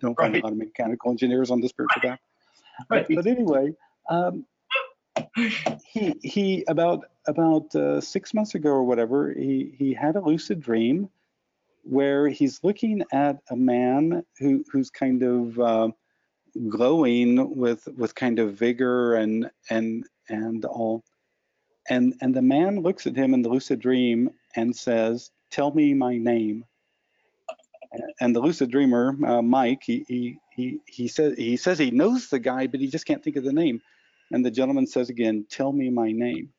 don't 0.00 0.16
find 0.18 0.34
Right. 0.34 0.42
a 0.42 0.44
lot 0.44 0.52
of 0.52 0.58
mechanical 0.58 1.10
engineers 1.10 1.50
on 1.50 1.60
the 1.60 1.68
spiritual 1.68 2.02
path. 2.02 2.18
Right. 2.90 3.06
But, 3.08 3.16
but 3.16 3.26
anyway, 3.26 3.72
um, 4.08 4.46
he 5.86 6.14
he 6.22 6.64
about 6.68 7.04
about 7.26 7.74
uh, 7.74 8.00
six 8.00 8.34
months 8.34 8.54
ago 8.54 8.70
or 8.70 8.84
whatever, 8.84 9.32
he 9.32 9.74
he 9.78 9.94
had 9.94 10.16
a 10.16 10.20
lucid 10.20 10.60
dream 10.60 11.08
where 11.82 12.28
he's 12.28 12.62
looking 12.62 13.02
at 13.12 13.38
a 13.50 13.56
man 13.56 14.24
who 14.38 14.64
who's 14.70 14.90
kind 14.90 15.22
of 15.22 15.58
uh, 15.58 15.88
glowing 16.68 17.56
with 17.56 17.86
with 17.96 18.14
kind 18.14 18.38
of 18.38 18.54
vigor 18.54 19.14
and 19.14 19.50
and 19.70 20.06
and 20.28 20.64
all. 20.64 21.04
And 21.88 22.14
and 22.20 22.34
the 22.34 22.42
man 22.42 22.80
looks 22.80 23.06
at 23.06 23.16
him 23.16 23.34
in 23.34 23.42
the 23.42 23.48
lucid 23.48 23.80
dream 23.80 24.30
and 24.54 24.74
says 24.74 25.30
tell 25.50 25.72
me 25.72 25.94
my 25.94 26.18
name. 26.18 26.64
And 28.20 28.34
the 28.34 28.40
lucid 28.40 28.70
dreamer 28.70 29.14
uh, 29.26 29.42
mike 29.42 29.82
he 29.84 30.04
he 30.08 30.38
he 30.50 30.80
he 30.86 31.08
says 31.08 31.34
he 31.36 31.56
says 31.56 31.78
he 31.78 31.90
knows 31.90 32.28
the 32.28 32.38
guy 32.38 32.66
but 32.66 32.80
he 32.80 32.86
just 32.86 33.06
can't 33.06 33.22
think 33.22 33.36
of 33.36 33.44
the 33.44 33.52
name. 33.52 33.82
And 34.30 34.44
the 34.44 34.50
gentleman 34.50 34.86
says 34.86 35.10
again 35.10 35.46
tell 35.50 35.72
me 35.72 35.90
my 35.90 36.10
name 36.12 36.52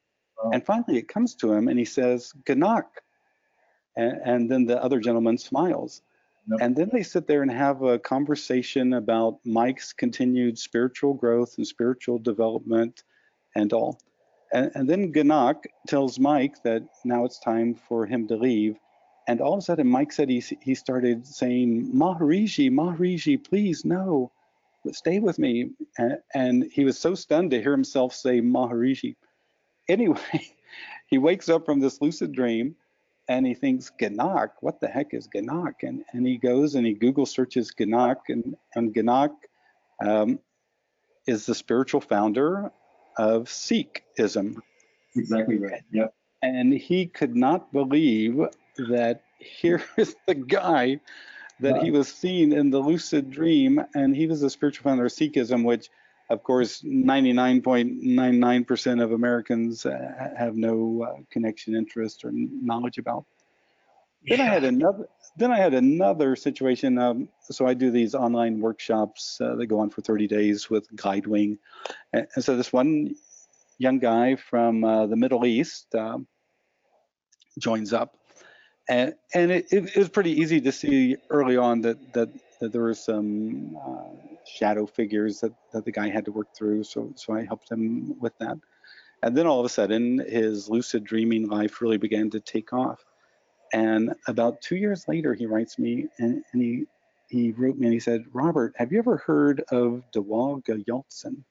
And 0.51 0.65
finally 0.65 0.97
it 0.97 1.07
comes 1.07 1.35
to 1.35 1.53
him 1.53 1.67
and 1.67 1.79
he 1.79 1.85
says 1.85 2.33
Nanak 2.47 2.85
and, 3.95 4.19
and 4.25 4.51
then 4.51 4.65
the 4.65 4.81
other 4.83 4.99
gentleman 4.99 5.37
smiles 5.37 6.01
Yep. 6.49 6.59
and 6.61 6.75
then 6.75 6.89
they 6.91 7.03
sit 7.03 7.25
there 7.25 7.41
and 7.41 7.51
have 7.51 7.83
a 7.83 7.97
conversation 7.99 8.93
about 8.93 9.39
Mike's 9.45 9.93
continued 9.93 10.57
spiritual 10.59 11.13
growth 11.13 11.55
and 11.57 11.65
spiritual 11.65 12.19
development 12.19 13.03
and 13.55 13.71
all. 13.71 13.97
And, 14.53 14.71
and 14.75 14.89
then 14.89 15.13
Nanak 15.13 15.63
tells 15.87 16.19
Mike 16.19 16.61
that 16.63 16.83
now 17.05 17.23
it's 17.23 17.39
time 17.39 17.75
for 17.75 18.05
him 18.05 18.27
to 18.27 18.35
leave. 18.35 18.77
And 19.27 19.39
all 19.39 19.53
of 19.53 19.59
a 19.59 19.61
sudden, 19.61 19.87
Mike 19.87 20.11
said 20.11 20.29
he, 20.29 20.43
he 20.61 20.75
started 20.75 21.25
saying, 21.25 21.91
Maharishi, 21.95 22.69
Maharishi, 22.69 23.41
please, 23.41 23.85
no, 23.85 24.31
stay 24.91 25.19
with 25.19 25.39
me. 25.39 25.71
And, 25.97 26.17
and 26.33 26.65
he 26.73 26.83
was 26.83 26.99
so 26.99 27.15
stunned 27.15 27.51
to 27.51 27.61
hear 27.61 27.71
himself 27.71 28.13
say 28.13 28.41
Maharishi. 28.41 29.15
Anyway, 29.87 30.19
he 31.07 31.17
wakes 31.17 31.49
up 31.49 31.65
from 31.65 31.79
this 31.79 32.01
lucid 32.01 32.31
dream 32.31 32.75
and 33.27 33.45
he 33.45 33.53
thinks 33.53 33.91
Nanak, 33.99 34.49
what 34.61 34.79
the 34.81 34.87
heck 34.87 35.13
is 35.13 35.27
Nanak? 35.29 35.75
And 35.83 36.03
and 36.13 36.25
he 36.27 36.37
goes 36.37 36.75
and 36.75 36.85
he 36.85 36.93
Google 36.93 37.25
searches 37.25 37.71
Nanak, 37.79 38.17
and 38.29 38.55
and 38.75 38.93
Nanak 38.93 39.31
um, 40.03 40.39
is 41.25 41.45
the 41.45 41.55
spiritual 41.55 42.01
founder 42.01 42.71
of 43.17 43.45
Sikhism, 43.45 44.57
Exactly 45.15 45.57
right. 45.57 45.83
Yep. 45.91 46.13
and 46.41 46.73
he 46.73 47.05
could 47.05 47.35
not 47.35 47.71
believe 47.71 48.39
that 48.77 49.23
here 49.39 49.83
is 49.97 50.15
the 50.27 50.35
guy 50.35 50.99
that 51.59 51.81
he 51.81 51.91
was 51.91 52.11
seeing 52.11 52.51
in 52.51 52.71
the 52.71 52.79
lucid 52.79 53.29
dream, 53.29 53.81
and 53.95 54.15
he 54.15 54.27
was 54.27 54.41
the 54.41 54.49
spiritual 54.49 54.83
founder 54.89 55.05
of 55.05 55.11
Sikhism, 55.11 55.63
which 55.63 55.89
of 56.33 56.43
course 56.43 56.81
99.99% 56.81 59.03
of 59.03 59.11
Americans 59.11 59.85
uh, 59.85 60.31
have 60.37 60.55
no 60.55 61.07
uh, 61.07 61.17
connection, 61.29 61.75
interest, 61.75 62.25
or 62.25 62.31
knowledge 62.33 62.97
about. 62.97 63.25
Then 64.25 64.41
I 64.41 64.45
had 64.45 64.63
another. 64.63 65.07
Then 65.35 65.51
I 65.51 65.57
had 65.57 65.73
another 65.73 66.35
situation. 66.35 66.97
Um, 66.97 67.29
so 67.41 67.67
I 67.67 67.73
do 67.73 67.91
these 67.91 68.15
online 68.15 68.61
workshops 68.61 69.39
uh, 69.41 69.55
that 69.55 69.67
go 69.67 69.79
on 69.79 69.89
for 69.89 70.01
30 70.01 70.27
days 70.27 70.69
with 70.69 70.87
Guidewing, 70.95 71.57
and, 72.13 72.27
and 72.35 72.43
so 72.43 72.55
this 72.55 72.71
one 72.71 73.15
young 73.77 73.99
guy 73.99 74.35
from 74.35 74.83
uh, 74.83 75.07
the 75.07 75.17
Middle 75.17 75.45
East 75.45 75.93
um, 75.95 76.27
joins 77.59 77.91
up, 77.91 78.15
and 78.87 79.15
and 79.33 79.51
it, 79.51 79.65
it, 79.71 79.95
it 79.95 79.97
was 79.97 80.09
pretty 80.09 80.31
easy 80.31 80.61
to 80.61 80.71
see 80.71 81.17
early 81.29 81.57
on 81.57 81.81
that 81.81 82.13
that, 82.13 82.29
that 82.63 82.71
there 82.71 82.81
were 82.81 82.93
some 82.93 83.77
uh, 83.85 84.37
shadow 84.45 84.85
figures 84.85 85.41
that, 85.41 85.51
that 85.73 85.83
the 85.83 85.91
guy 85.91 86.07
had 86.07 86.23
to 86.23 86.31
work 86.31 86.47
through. 86.55 86.85
So 86.85 87.11
so 87.15 87.33
I 87.33 87.43
helped 87.43 87.69
him 87.69 88.15
with 88.21 88.37
that, 88.39 88.57
and 89.21 89.35
then 89.35 89.47
all 89.47 89.59
of 89.59 89.65
a 89.65 89.69
sudden 89.69 90.19
his 90.19 90.69
lucid 90.69 91.03
dreaming 91.03 91.49
life 91.49 91.81
really 91.81 91.97
began 91.97 92.29
to 92.29 92.39
take 92.39 92.71
off. 92.71 93.03
And 93.73 94.15
about 94.27 94.61
two 94.61 94.77
years 94.77 95.07
later, 95.09 95.33
he 95.33 95.45
writes 95.45 95.77
me 95.77 96.07
and, 96.19 96.41
and 96.53 96.61
he 96.61 96.85
he 97.27 97.51
wrote 97.51 97.77
me 97.77 97.87
and 97.87 97.93
he 97.93 97.99
said, 97.99 98.23
Robert, 98.31 98.73
have 98.77 98.93
you 98.93 98.99
ever 98.99 99.17
heard 99.17 99.63
of 99.69 100.03
Dawa 100.15 100.63
Gyaltsen? 100.63 101.43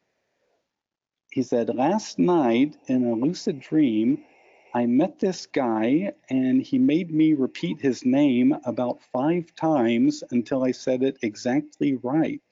He 1.30 1.42
said, 1.42 1.74
last 1.74 2.18
night 2.18 2.76
in 2.86 3.04
a 3.04 3.14
lucid 3.14 3.60
dream, 3.60 4.24
I 4.74 4.86
met 4.86 5.18
this 5.18 5.46
guy 5.46 6.12
and 6.30 6.62
he 6.62 6.78
made 6.78 7.10
me 7.10 7.34
repeat 7.34 7.80
his 7.80 8.06
name 8.06 8.56
about 8.64 9.02
five 9.12 9.54
times 9.54 10.24
until 10.30 10.64
I 10.64 10.70
said 10.70 11.02
it 11.02 11.18
exactly 11.22 11.94
right. 12.02 12.42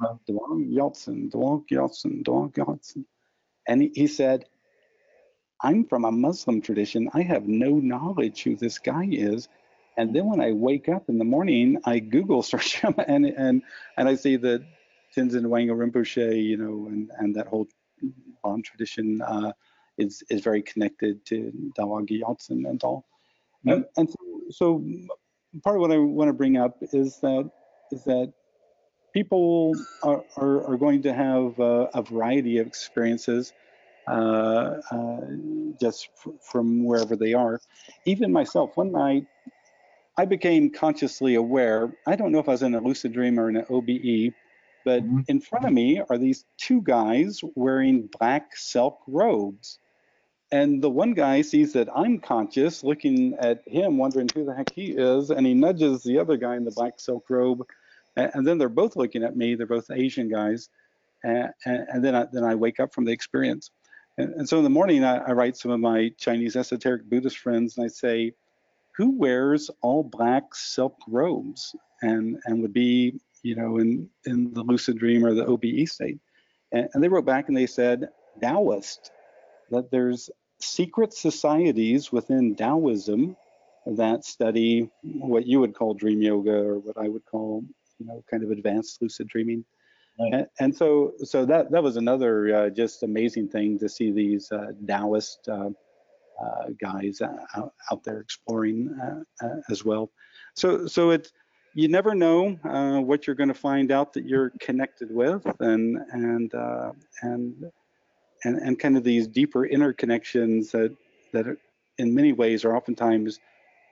Dawa 0.00 0.18
Gyaltsen, 0.72 1.30
Dawa 1.30 1.64
Gyaltsen, 1.70 2.22
Dawa 2.22 2.52
Gyaltsen. 2.52 3.04
And 3.68 3.82
he, 3.82 3.92
he 3.94 4.06
said, 4.06 4.46
I'm 5.60 5.84
from 5.84 6.04
a 6.04 6.12
Muslim 6.12 6.60
tradition. 6.60 7.10
I 7.12 7.22
have 7.22 7.46
no 7.46 7.70
knowledge 7.78 8.42
who 8.42 8.56
this 8.56 8.78
guy 8.78 9.08
is. 9.10 9.48
And 9.98 10.14
then 10.14 10.26
when 10.26 10.40
I 10.40 10.52
wake 10.52 10.88
up 10.88 11.08
in 11.08 11.18
the 11.18 11.24
morning, 11.24 11.78
I 11.84 11.98
Google 11.98 12.42
search 12.42 12.80
him 12.80 12.94
and 13.08 13.26
and 13.26 13.62
and 13.96 14.08
I 14.08 14.14
see 14.14 14.36
that 14.36 14.64
Tenzin 15.16 15.46
Wangyal 15.46 15.76
Rinpoche, 15.76 16.42
you 16.42 16.56
know, 16.56 16.88
and 16.88 17.10
and 17.18 17.34
that 17.36 17.46
whole 17.46 17.68
Bon 18.42 18.62
tradition 18.62 19.22
uh, 19.22 19.52
is 19.98 20.22
is 20.30 20.42
very 20.42 20.62
connected 20.62 21.24
to 21.26 21.52
Dawa 21.78 22.06
Gyaltsen 22.06 22.68
and 22.68 22.82
all. 22.84 23.06
And, 23.66 23.84
and 23.96 24.08
so, 24.08 24.16
so 24.50 24.84
part 25.64 25.76
of 25.76 25.80
what 25.80 25.90
I 25.90 25.98
want 25.98 26.28
to 26.28 26.32
bring 26.32 26.56
up 26.56 26.76
is 26.92 27.18
that 27.20 27.50
is 27.90 28.04
that 28.04 28.32
people 29.12 29.74
are, 30.02 30.24
are, 30.36 30.70
are 30.70 30.76
going 30.76 31.02
to 31.02 31.12
have 31.12 31.58
uh, 31.58 31.88
a 31.94 32.02
variety 32.02 32.58
of 32.58 32.66
experiences 32.66 33.52
uh, 34.08 34.74
uh, 34.90 35.20
just 35.80 36.08
f- 36.24 36.32
from 36.42 36.84
wherever 36.84 37.16
they 37.16 37.32
are. 37.34 37.60
Even 38.04 38.30
myself, 38.32 38.76
one 38.76 38.92
night, 38.92 39.24
I 40.18 40.26
became 40.26 40.70
consciously 40.70 41.34
aware. 41.34 41.92
I 42.06 42.16
don't 42.16 42.30
know 42.32 42.38
if 42.38 42.48
I 42.48 42.52
was 42.52 42.62
in 42.62 42.74
a 42.74 42.80
lucid 42.80 43.12
dream 43.12 43.38
or 43.40 43.48
in 43.48 43.56
an 43.56 43.66
OBE, 43.68 44.34
but 44.84 45.02
Mhm. 45.02 45.24
in 45.28 45.40
front 45.40 45.66
of 45.66 45.72
me 45.72 46.00
are 46.08 46.18
these 46.18 46.44
two 46.58 46.82
guys 46.82 47.40
wearing 47.54 48.08
black 48.18 48.56
silk 48.56 49.00
robes. 49.08 49.78
And 50.52 50.82
the 50.82 50.90
one 50.90 51.14
guy 51.14 51.42
sees 51.42 51.72
that 51.72 51.88
I'm 51.94 52.20
conscious, 52.20 52.84
looking 52.84 53.34
at 53.40 53.62
him, 53.66 53.98
wondering 53.98 54.28
who 54.32 54.44
the 54.44 54.54
heck 54.54 54.70
he 54.70 54.92
is, 54.92 55.30
and 55.30 55.44
he 55.44 55.54
nudges 55.54 56.02
the 56.02 56.18
other 56.18 56.36
guy 56.36 56.56
in 56.56 56.64
the 56.64 56.70
black 56.70 57.00
silk 57.00 57.28
robe. 57.28 57.66
And, 58.14 58.46
then 58.46 58.56
they're 58.56 58.68
both 58.68 58.96
looking 58.96 59.24
at 59.24 59.36
me. 59.36 59.54
They're 59.54 59.66
both 59.66 59.90
Asian 59.90 60.28
guys. 60.28 60.70
And, 61.22 61.52
and, 61.64 62.04
then, 62.04 62.14
I, 62.14 62.26
then 62.32 62.44
I 62.44 62.54
wake 62.54 62.80
up 62.80 62.94
from 62.94 63.04
the 63.04 63.12
experience. 63.12 63.70
And, 64.16 64.34
and 64.34 64.48
so 64.48 64.58
in 64.58 64.64
the 64.64 64.70
morning, 64.70 65.04
I, 65.04 65.16
I 65.18 65.32
write 65.32 65.56
some 65.56 65.70
of 65.70 65.80
my 65.80 66.10
Chinese 66.16 66.56
esoteric 66.56 67.08
Buddhist 67.08 67.38
friends, 67.38 67.76
and 67.76 67.84
I 67.84 67.88
say, 67.88 68.32
"Who 68.96 69.18
wears 69.18 69.70
all 69.82 70.02
black 70.02 70.54
silk 70.54 70.96
robes 71.08 71.74
and 72.02 72.38
and 72.46 72.62
would 72.62 72.72
be, 72.72 73.20
you 73.42 73.56
know, 73.56 73.78
in 73.78 74.08
in 74.24 74.52
the 74.54 74.62
lucid 74.62 74.98
dream 74.98 75.24
or 75.24 75.34
the 75.34 75.44
OBE 75.46 75.86
state?" 75.86 76.18
And 76.72 77.02
they 77.02 77.08
wrote 77.08 77.26
back 77.26 77.48
and 77.48 77.56
they 77.56 77.66
said, 77.66 78.08
"Taoist." 78.40 79.10
That 79.70 79.90
there's 79.90 80.30
secret 80.60 81.12
societies 81.12 82.12
within 82.12 82.54
Taoism 82.54 83.36
that 83.86 84.24
study 84.24 84.90
what 85.02 85.46
you 85.46 85.60
would 85.60 85.74
call 85.74 85.94
dream 85.94 86.20
yoga 86.20 86.56
or 86.56 86.78
what 86.78 86.96
I 86.98 87.08
would 87.08 87.24
call 87.24 87.62
you 87.98 88.06
know, 88.06 88.22
kind 88.30 88.42
of 88.42 88.50
advanced 88.50 89.00
lucid 89.00 89.28
dreaming. 89.28 89.64
Right. 90.18 90.32
And, 90.32 90.46
and, 90.60 90.76
so, 90.76 91.12
so 91.22 91.44
that 91.46 91.70
that 91.70 91.82
was 91.82 91.96
another 91.96 92.54
uh, 92.54 92.70
just 92.70 93.02
amazing 93.02 93.48
thing 93.48 93.78
to 93.78 93.88
see 93.88 94.12
these 94.12 94.50
uh, 94.50 94.72
Taoist 94.86 95.48
uh, 95.48 95.70
uh 96.42 96.68
guys 96.80 97.20
uh, 97.20 97.36
out, 97.54 97.74
out, 97.92 98.02
there 98.02 98.20
exploring 98.20 98.98
uh, 99.42 99.48
as 99.70 99.84
well. 99.84 100.10
So, 100.54 100.86
so 100.86 101.10
it's 101.10 101.32
you 101.74 101.88
never 101.88 102.14
know 102.14 102.52
what 103.04 103.26
you're 103.26 103.36
going 103.36 103.48
to 103.48 103.54
find 103.54 103.92
out 103.92 104.14
that 104.14 104.24
you're 104.24 104.50
connected 104.58 105.14
with, 105.14 105.44
and 105.60 105.98
and 106.12 106.50
and 107.20 107.70
and 108.46 108.58
and 108.58 108.78
kind 108.78 108.96
of 108.96 109.02
these 109.04 109.26
deeper 109.26 109.68
interconnections 109.68 110.70
that 110.70 110.96
that 111.32 111.56
in 111.98 112.14
many 112.14 112.32
ways 112.32 112.64
are 112.64 112.76
oftentimes 112.76 113.40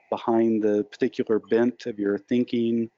behind 0.09 0.63
the 0.63 0.83
particular 0.91 1.39
bent 1.39 1.87
of 1.87 1.99
your 1.99 2.17
thinking, 2.17 2.89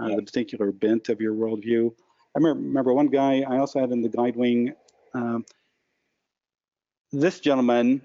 uh, 0.00 0.16
the 0.16 0.22
particular 0.22 0.72
bent 0.72 1.08
of 1.08 1.20
your 1.20 1.34
worldview. 1.34 1.90
I 2.34 2.38
remember, 2.38 2.62
remember 2.62 2.92
one 2.94 3.08
guy 3.08 3.44
I 3.48 3.58
also 3.58 3.80
had 3.80 3.92
in 3.92 4.02
the 4.02 4.08
guide 4.08 4.34
wing. 4.34 4.72
Um, 5.14 5.44
this 7.12 7.38
gentleman, 7.38 8.02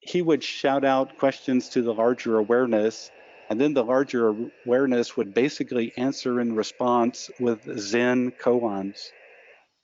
he 0.00 0.22
would 0.22 0.42
shout 0.42 0.84
out 0.84 1.18
questions 1.18 1.68
to 1.70 1.82
the 1.82 1.92
larger 1.92 2.38
awareness, 2.38 3.10
and 3.50 3.60
then 3.60 3.74
the 3.74 3.84
larger 3.84 4.34
awareness 4.64 5.16
would 5.16 5.34
basically 5.34 5.92
answer 5.98 6.40
in 6.40 6.54
response 6.54 7.30
with 7.38 7.60
Zen 7.78 8.30
koans. 8.30 9.10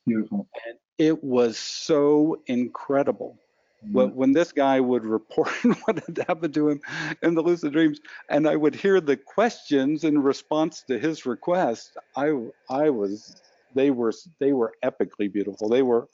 Beautiful. 0.07 0.49
And 0.67 0.79
it 0.99 1.23
was 1.23 1.59
so 1.59 2.41
incredible 2.47 3.39
when, 3.93 4.15
when 4.15 4.33
this 4.33 4.53
guy 4.53 4.81
would 4.81 5.05
report 5.05 5.49
what 5.85 6.03
had 6.07 6.25
happened 6.27 6.55
to 6.55 6.71
him 6.71 6.81
in 7.23 7.35
the 7.35 7.43
lucid 7.43 7.73
dreams, 7.73 8.01
and 8.29 8.49
I 8.49 8.57
would 8.57 8.75
hear 8.75 9.01
the 9.01 9.16
questions 9.16 10.05
in 10.05 10.23
response 10.23 10.83
to 10.89 10.99
his 10.99 11.27
request, 11.27 11.97
I 12.16 12.33
I 12.71 12.91
was 12.91 13.41
they 13.75 13.91
were 13.91 14.12
they 14.39 14.53
were 14.53 14.73
epically 14.85 15.33
beautiful. 15.33 15.69
They 15.69 15.83
were 15.83 16.09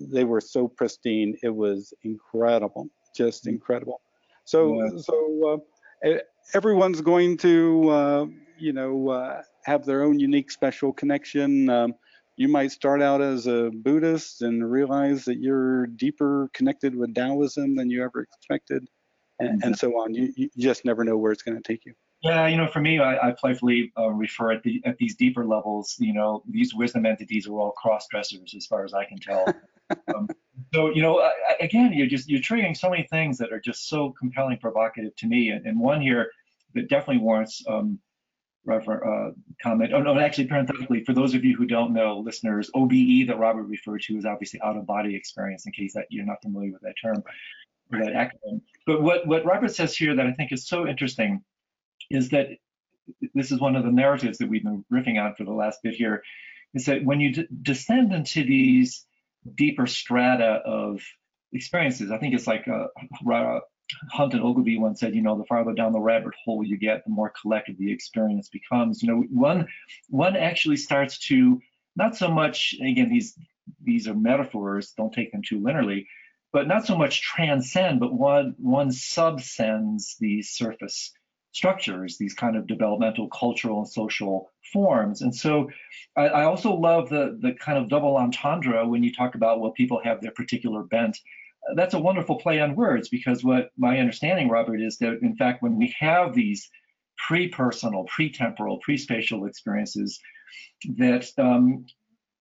they 0.00 0.24
were 0.24 0.40
so 0.40 0.68
pristine. 0.68 1.36
It 1.42 1.54
was 1.54 1.94
incredible, 2.02 2.88
just 3.14 3.46
mm. 3.46 3.48
incredible. 3.48 4.00
So 4.44 4.82
yeah. 4.82 4.98
so 4.98 5.62
uh, 6.04 6.18
everyone's 6.54 7.00
going 7.00 7.36
to 7.38 7.90
uh, 7.90 8.26
you 8.58 8.72
know 8.72 9.08
uh, 9.08 9.42
have 9.64 9.84
their 9.84 10.02
own 10.02 10.20
unique 10.20 10.50
special 10.50 10.92
connection. 10.92 11.68
Um, 11.68 11.94
you 12.36 12.48
might 12.48 12.72
start 12.72 13.02
out 13.02 13.20
as 13.20 13.46
a 13.46 13.70
Buddhist 13.72 14.42
and 14.42 14.70
realize 14.70 15.24
that 15.26 15.38
you're 15.38 15.86
deeper 15.86 16.48
connected 16.54 16.94
with 16.94 17.14
Taoism 17.14 17.76
than 17.76 17.90
you 17.90 18.02
ever 18.02 18.20
expected, 18.20 18.86
and, 19.38 19.60
mm-hmm. 19.60 19.68
and 19.68 19.78
so 19.78 19.90
on. 19.92 20.14
You, 20.14 20.32
you, 20.36 20.50
just 20.56 20.84
never 20.84 21.04
know 21.04 21.16
where 21.16 21.32
it's 21.32 21.42
going 21.42 21.60
to 21.60 21.62
take 21.62 21.84
you. 21.84 21.94
Yeah, 22.22 22.46
you 22.46 22.56
know, 22.56 22.68
for 22.68 22.80
me, 22.80 23.00
I, 23.00 23.30
I 23.30 23.32
playfully 23.32 23.92
uh, 23.98 24.10
refer 24.10 24.52
at, 24.52 24.62
the, 24.62 24.80
at 24.84 24.96
these 24.98 25.16
deeper 25.16 25.44
levels. 25.44 25.96
You 25.98 26.14
know, 26.14 26.42
these 26.48 26.72
wisdom 26.74 27.04
entities 27.04 27.48
are 27.48 27.52
all 27.52 27.72
cross 27.72 28.06
dressers, 28.08 28.54
as 28.56 28.66
far 28.66 28.84
as 28.84 28.94
I 28.94 29.04
can 29.04 29.18
tell. 29.18 29.44
um, 30.14 30.28
so, 30.72 30.90
you 30.94 31.02
know, 31.02 31.20
I, 31.20 31.32
again, 31.60 31.92
you're 31.92 32.06
just 32.06 32.28
you're 32.28 32.40
triggering 32.40 32.76
so 32.76 32.88
many 32.88 33.06
things 33.10 33.38
that 33.38 33.52
are 33.52 33.60
just 33.60 33.88
so 33.88 34.14
compelling, 34.18 34.58
provocative 34.58 35.14
to 35.16 35.26
me, 35.26 35.50
and, 35.50 35.66
and 35.66 35.78
one 35.78 36.00
here 36.00 36.30
that 36.74 36.88
definitely 36.88 37.22
warrants 37.22 37.62
um, 37.68 37.98
refer, 38.64 39.04
uh, 39.04 39.32
comment. 39.62 39.92
Oh 39.92 40.00
no, 40.00 40.18
actually, 40.18 40.46
parenthetically, 40.46 41.04
for 41.04 41.12
those 41.12 41.34
of 41.34 41.44
you 41.44 41.56
who 41.56 41.66
don't 41.66 41.92
know, 41.92 42.18
listeners, 42.18 42.70
OBE 42.74 43.26
that 43.28 43.38
Robert 43.38 43.64
referred 43.64 44.02
to 44.02 44.16
is 44.16 44.24
obviously 44.24 44.60
out 44.60 44.76
of 44.76 44.86
body 44.86 45.16
experience. 45.16 45.66
In 45.66 45.72
case 45.72 45.94
that 45.94 46.06
you're 46.10 46.24
not 46.24 46.42
familiar 46.42 46.72
with 46.72 46.82
that 46.82 46.94
term 47.02 47.22
or 47.92 48.04
that 48.04 48.12
acronym. 48.12 48.60
But 48.86 49.02
what 49.02 49.26
what 49.26 49.44
Robert 49.44 49.74
says 49.74 49.96
here 49.96 50.14
that 50.16 50.26
I 50.26 50.32
think 50.32 50.52
is 50.52 50.66
so 50.66 50.86
interesting 50.86 51.42
is 52.10 52.30
that 52.30 52.48
this 53.34 53.50
is 53.50 53.60
one 53.60 53.76
of 53.76 53.84
the 53.84 53.90
narratives 53.90 54.38
that 54.38 54.48
we've 54.48 54.62
been 54.62 54.84
riffing 54.92 55.22
on 55.22 55.34
for 55.34 55.44
the 55.44 55.52
last 55.52 55.82
bit 55.82 55.94
here, 55.94 56.22
is 56.74 56.86
that 56.86 57.04
when 57.04 57.20
you 57.20 57.46
descend 57.62 58.12
into 58.12 58.44
these 58.44 59.04
deeper 59.56 59.86
strata 59.86 60.62
of 60.64 61.02
experiences, 61.52 62.10
I 62.10 62.18
think 62.18 62.34
it's 62.34 62.46
like 62.46 62.66
uh, 62.68 62.86
Hunt 64.10 64.34
and 64.34 64.42
Ogilvie 64.42 64.78
once 64.78 65.00
said, 65.00 65.14
you 65.14 65.22
know, 65.22 65.36
the 65.36 65.44
farther 65.44 65.72
down 65.72 65.92
the 65.92 66.00
rabbit 66.00 66.34
hole 66.44 66.64
you 66.64 66.76
get, 66.76 67.04
the 67.04 67.10
more 67.10 67.32
collective 67.40 67.78
the 67.78 67.92
experience 67.92 68.48
becomes. 68.48 69.02
You 69.02 69.08
know, 69.08 69.22
one 69.30 69.68
one 70.08 70.36
actually 70.36 70.76
starts 70.76 71.18
to 71.28 71.60
not 71.96 72.16
so 72.16 72.30
much 72.30 72.74
again 72.82 73.10
these 73.10 73.36
these 73.82 74.08
are 74.08 74.14
metaphors, 74.14 74.92
don't 74.96 75.12
take 75.12 75.32
them 75.32 75.42
too 75.46 75.62
literally, 75.62 76.08
but 76.52 76.66
not 76.66 76.86
so 76.86 76.96
much 76.96 77.22
transcend, 77.22 78.00
but 78.00 78.12
one 78.12 78.54
one 78.58 78.88
subscends 78.88 80.18
these 80.18 80.50
surface 80.50 81.12
structures, 81.52 82.16
these 82.16 82.34
kind 82.34 82.56
of 82.56 82.66
developmental, 82.66 83.28
cultural, 83.28 83.78
and 83.80 83.88
social 83.88 84.50
forms. 84.72 85.20
And 85.20 85.34
so 85.34 85.70
I, 86.16 86.28
I 86.28 86.44
also 86.44 86.74
love 86.74 87.08
the 87.08 87.38
the 87.40 87.52
kind 87.52 87.78
of 87.78 87.88
double 87.88 88.16
entendre 88.16 88.86
when 88.86 89.02
you 89.02 89.12
talk 89.12 89.34
about 89.34 89.60
well, 89.60 89.72
people 89.72 90.00
have 90.02 90.20
their 90.20 90.32
particular 90.32 90.82
bent 90.82 91.18
that's 91.74 91.94
a 91.94 92.00
wonderful 92.00 92.36
play 92.36 92.60
on 92.60 92.74
words 92.74 93.08
because 93.08 93.44
what 93.44 93.70
my 93.76 93.98
understanding, 93.98 94.48
Robert, 94.48 94.80
is 94.80 94.98
that 94.98 95.18
in 95.22 95.36
fact, 95.36 95.62
when 95.62 95.76
we 95.76 95.94
have 95.98 96.34
these 96.34 96.68
pre-personal, 97.16 98.04
pre-temporal, 98.04 98.78
pre-spatial 98.78 99.46
experiences, 99.46 100.20
that 100.96 101.26
um, 101.38 101.86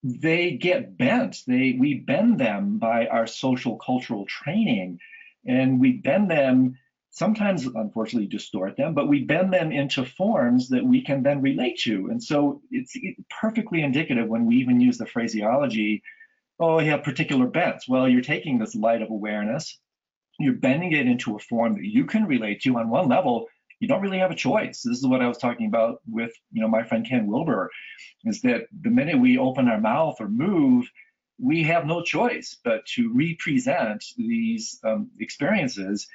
they 0.04 0.52
get 0.52 0.98
bent. 0.98 1.38
They 1.48 1.78
we 1.80 1.96
bend 1.96 2.40
them 2.40 2.80
by 2.80 3.08
our 3.08 3.28
social 3.28 3.78
cultural 3.78 4.26
training, 4.26 5.00
and 5.46 5.80
we 5.80 5.94
bend 5.94 6.30
them. 6.30 6.78
Sometimes, 7.14 7.66
unfortunately, 7.66 8.28
distort 8.28 8.78
them, 8.78 8.94
but 8.94 9.10
we 9.10 9.26
bend 9.26 9.54
them 9.54 9.74
into 9.74 10.06
forms 10.06 10.70
that 10.70 10.86
we 10.86 11.02
can 11.04 11.24
then 11.24 11.42
relate 11.42 11.78
to. 11.80 12.08
And 12.10 12.24
so 12.24 12.62
it's 12.72 12.96
perfectly 13.30 13.84
indicative 13.84 14.30
when 14.30 14.46
we 14.46 14.56
even 14.56 14.80
use 14.80 14.98
the 14.98 15.06
phraseology 15.06 16.02
oh, 16.62 16.80
you 16.80 16.92
have 16.92 17.04
particular 17.04 17.48
bents. 17.48 17.90
Well, 17.90 18.08
you're 18.08 18.22
taking 18.22 18.60
this 18.60 18.76
light 18.76 19.02
of 19.02 19.10
awareness, 19.10 19.80
you're 20.40 20.54
bending 20.54 20.94
it 20.94 21.08
into 21.08 21.36
a 21.36 21.40
form 21.40 21.74
that 21.74 21.86
you 21.86 22.06
can 22.06 22.26
relate 22.26 22.62
to 22.62 22.78
on 22.78 22.90
one 22.90 23.10
level. 23.10 23.48
You 23.80 23.88
don't 23.88 24.02
really 24.02 24.20
have 24.20 24.32
a 24.32 24.36
choice. 24.36 24.84
This 24.84 25.00
is 25.00 25.08
what 25.08 25.22
I 25.22 25.28
was 25.28 25.40
talking 25.40 25.68
about 25.68 26.02
with, 26.08 26.32
you 26.52 26.62
know, 26.62 26.68
my 26.68 26.84
friend 26.84 27.06
Ken 27.08 27.26
Wilber, 27.26 27.70
is 28.26 28.42
that 28.42 28.68
the 28.82 28.92
minute 28.92 29.20
we 29.20 29.38
open 29.38 29.68
our 29.68 29.80
mouth 29.80 30.18
or 30.20 30.30
move, 30.30 30.90
we 31.40 31.64
have 31.64 31.88
no 31.88 32.04
choice 32.04 32.58
but 32.64 32.86
to 32.96 33.12
represent 33.14 34.04
these 34.18 34.80
um, 34.84 35.10
experiences 35.20 36.08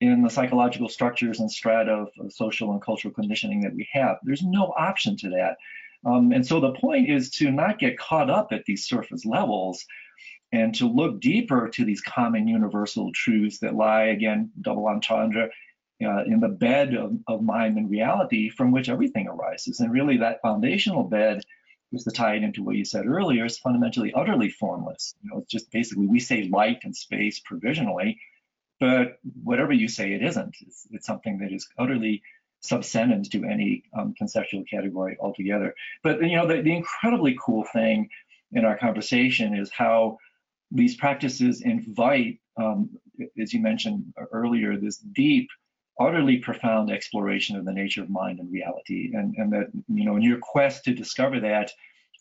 in 0.00 0.22
the 0.22 0.30
psychological 0.30 0.88
structures 0.88 1.40
and 1.40 1.52
strata 1.52 1.92
of, 1.92 2.08
of 2.18 2.32
social 2.32 2.72
and 2.72 2.80
cultural 2.80 3.12
conditioning 3.12 3.60
that 3.60 3.74
we 3.74 3.86
have. 3.92 4.16
There's 4.22 4.42
no 4.42 4.72
option 4.78 5.16
to 5.18 5.28
that. 5.30 5.58
Um, 6.04 6.32
and 6.32 6.46
so 6.46 6.60
the 6.60 6.72
point 6.72 7.10
is 7.10 7.30
to 7.32 7.50
not 7.50 7.78
get 7.78 7.98
caught 7.98 8.30
up 8.30 8.52
at 8.52 8.64
these 8.64 8.86
surface 8.86 9.26
levels 9.26 9.84
and 10.52 10.74
to 10.76 10.88
look 10.88 11.20
deeper 11.20 11.68
to 11.68 11.84
these 11.84 12.00
common 12.00 12.48
universal 12.48 13.12
truths 13.14 13.58
that 13.58 13.74
lie, 13.74 14.04
again, 14.04 14.50
double 14.60 14.86
entendre, 14.86 15.50
uh, 16.02 16.24
in 16.24 16.40
the 16.40 16.48
bed 16.48 16.94
of, 16.94 17.12
of 17.28 17.42
mind 17.42 17.76
and 17.76 17.90
reality 17.90 18.48
from 18.48 18.72
which 18.72 18.88
everything 18.88 19.28
arises. 19.28 19.80
And 19.80 19.92
really, 19.92 20.16
that 20.18 20.40
foundational 20.42 21.04
bed, 21.04 21.42
just 21.92 22.06
to 22.06 22.10
tie 22.10 22.36
it 22.36 22.42
into 22.42 22.62
what 22.62 22.76
you 22.76 22.84
said 22.84 23.06
earlier, 23.06 23.44
is 23.44 23.58
fundamentally 23.58 24.12
utterly 24.14 24.48
formless. 24.48 25.14
You 25.22 25.30
know, 25.30 25.38
it's 25.38 25.52
just 25.52 25.70
basically 25.70 26.06
we 26.06 26.18
say 26.18 26.48
light 26.50 26.80
and 26.84 26.96
space 26.96 27.40
provisionally, 27.40 28.18
but 28.80 29.18
whatever 29.44 29.72
you 29.72 29.88
say, 29.88 30.14
it 30.14 30.22
isn't. 30.22 30.56
It's, 30.66 30.86
it's 30.90 31.06
something 31.06 31.38
that 31.40 31.52
is 31.52 31.68
utterly 31.78 32.22
subsentence 32.60 33.28
to 33.30 33.44
any 33.44 33.82
um, 33.98 34.14
conceptual 34.16 34.64
category 34.70 35.16
altogether. 35.20 35.74
But 36.02 36.22
you 36.22 36.36
know, 36.36 36.46
the, 36.46 36.62
the 36.62 36.76
incredibly 36.76 37.36
cool 37.42 37.64
thing 37.72 38.08
in 38.52 38.64
our 38.64 38.76
conversation 38.76 39.54
is 39.54 39.70
how 39.70 40.18
these 40.70 40.96
practices 40.96 41.62
invite, 41.62 42.38
um, 42.56 42.90
as 43.40 43.52
you 43.52 43.60
mentioned 43.60 44.12
earlier, 44.32 44.76
this 44.76 44.98
deep, 44.98 45.48
utterly 45.98 46.38
profound 46.38 46.90
exploration 46.90 47.56
of 47.56 47.64
the 47.64 47.72
nature 47.72 48.02
of 48.02 48.10
mind 48.10 48.38
and 48.38 48.52
reality. 48.52 49.10
And, 49.14 49.34
and 49.36 49.52
that, 49.52 49.68
you 49.88 50.04
know, 50.04 50.16
in 50.16 50.22
your 50.22 50.38
quest 50.38 50.84
to 50.84 50.94
discover 50.94 51.40
that, 51.40 51.70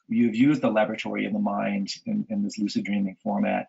you've 0.08 0.36
used 0.36 0.62
the 0.62 0.72
laboratory 0.72 1.26
of 1.26 1.34
the 1.34 1.40
mind 1.40 1.90
in, 2.06 2.26
in 2.30 2.44
this 2.44 2.58
lucid 2.58 2.84
dreaming 2.84 3.16
format 3.24 3.68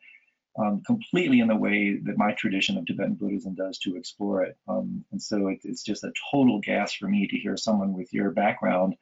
um, 0.59 0.83
completely 0.85 1.41
in 1.41 1.49
the 1.49 1.57
way 1.57 1.99
that 2.03 2.19
my 2.19 2.33
tradition 2.33 2.77
of 2.77 2.87
Tibetan 2.87 3.15
Buddhism 3.15 3.55
does 3.55 3.79
to 3.79 3.97
explore 3.97 4.43
it. 4.43 4.57
Um, 4.69 5.05
and 5.13 5.23
so 5.23 5.49
it, 5.49 5.61
it's 5.65 5.83
just 5.83 6.05
a 6.05 6.13
total 6.31 6.61
gas 6.61 6.93
for 6.93 7.09
me 7.09 7.27
to 7.29 7.37
hear 7.37 7.57
someone 7.57 7.93
with 7.93 8.13
your 8.13 8.31
background 8.31 8.97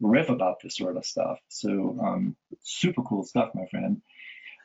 riff 0.00 0.28
about 0.28 0.60
this 0.62 0.76
sort 0.76 0.96
of 0.96 1.04
stuff. 1.04 1.38
So 1.48 1.98
um, 2.02 2.36
super 2.62 3.02
cool 3.02 3.24
stuff, 3.24 3.50
my 3.54 3.66
friend. 3.66 4.02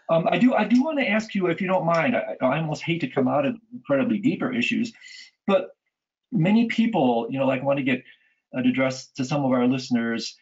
Um, 0.09 0.27
I 0.29 0.37
do 0.37 0.53
I 0.53 0.65
do 0.65 0.83
want 0.83 0.99
to 0.99 1.07
ask 1.07 1.33
you, 1.33 1.47
if 1.47 1.61
you 1.61 1.67
don't 1.67 1.85
mind, 1.85 2.15
I, 2.15 2.35
I 2.41 2.59
almost 2.59 2.83
hate 2.83 3.01
to 3.01 3.07
come 3.07 3.27
out 3.27 3.45
of 3.45 3.55
incredibly 3.71 4.19
deeper 4.19 4.51
issues, 4.51 4.91
but 5.47 5.69
many 6.31 6.65
people, 6.67 7.27
you 7.29 7.39
know, 7.39 7.45
like 7.45 7.63
want 7.63 7.77
to 7.77 7.83
get 7.83 8.03
addressed 8.53 9.15
to 9.15 9.25
some 9.25 9.45
of 9.45 9.51
our 9.51 9.65
listeners 9.65 10.35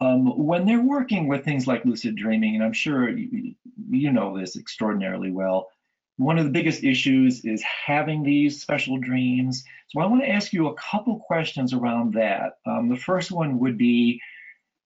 um, 0.00 0.46
when 0.46 0.66
they're 0.66 0.80
working 0.80 1.28
with 1.28 1.44
things 1.44 1.66
like 1.66 1.84
lucid 1.84 2.16
dreaming, 2.16 2.54
and 2.54 2.64
I'm 2.64 2.72
sure 2.72 3.08
you, 3.08 3.54
you, 3.88 4.12
know 4.12 4.38
this 4.38 4.56
extraordinarily 4.56 5.30
well, 5.30 5.68
one 6.16 6.38
of 6.38 6.44
the 6.44 6.50
biggest 6.50 6.84
issues 6.84 7.44
is 7.44 7.62
having 7.62 8.22
these 8.22 8.60
special 8.60 8.98
dreams. 8.98 9.64
So 9.88 10.00
I 10.00 10.06
want 10.06 10.22
to 10.22 10.30
ask 10.30 10.52
you 10.52 10.68
a 10.68 10.74
couple 10.74 11.18
questions 11.20 11.72
around 11.72 12.14
that. 12.14 12.58
Um, 12.66 12.88
the 12.88 12.96
first 12.96 13.30
one 13.30 13.58
would 13.58 13.78
be, 13.78 14.20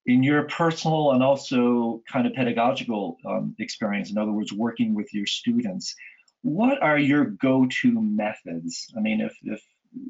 in 0.05 0.23
your 0.23 0.43
personal 0.43 1.11
and 1.11 1.21
also 1.21 2.01
kind 2.11 2.25
of 2.25 2.33
pedagogical 2.33 3.17
um, 3.25 3.55
experience, 3.59 4.11
in 4.11 4.17
other 4.17 4.31
words, 4.31 4.51
working 4.51 4.95
with 4.95 5.13
your 5.13 5.25
students, 5.25 5.95
what 6.41 6.81
are 6.81 6.97
your 6.97 7.25
go-to 7.25 8.01
methods? 8.01 8.91
I 8.97 8.99
mean, 8.99 9.21
if 9.21 9.35
if 9.43 9.61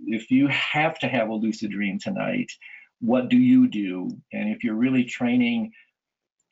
if 0.06 0.32
you 0.32 0.48
have 0.48 0.98
to 1.00 1.08
have 1.08 1.30
a 1.30 1.34
lucid 1.34 1.72
dream 1.72 2.00
tonight, 2.00 2.52
what 3.02 3.30
do 3.30 3.38
you 3.38 3.68
do? 3.68 4.10
And 4.32 4.50
if 4.50 4.64
you're 4.64 4.76
really 4.76 5.04
training 5.04 5.72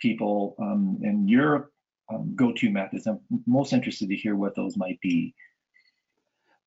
people 0.02 0.56
um, 0.60 1.00
and 1.04 1.30
your 1.30 1.70
um, 2.12 2.34
go-to 2.36 2.70
methods, 2.70 3.08
I'm 3.08 3.20
most 3.46 3.72
interested 3.72 4.10
to 4.10 4.16
hear 4.16 4.36
what 4.36 4.56
those 4.56 4.76
might 4.76 5.00
be. 5.02 5.34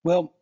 Well, 0.05 0.33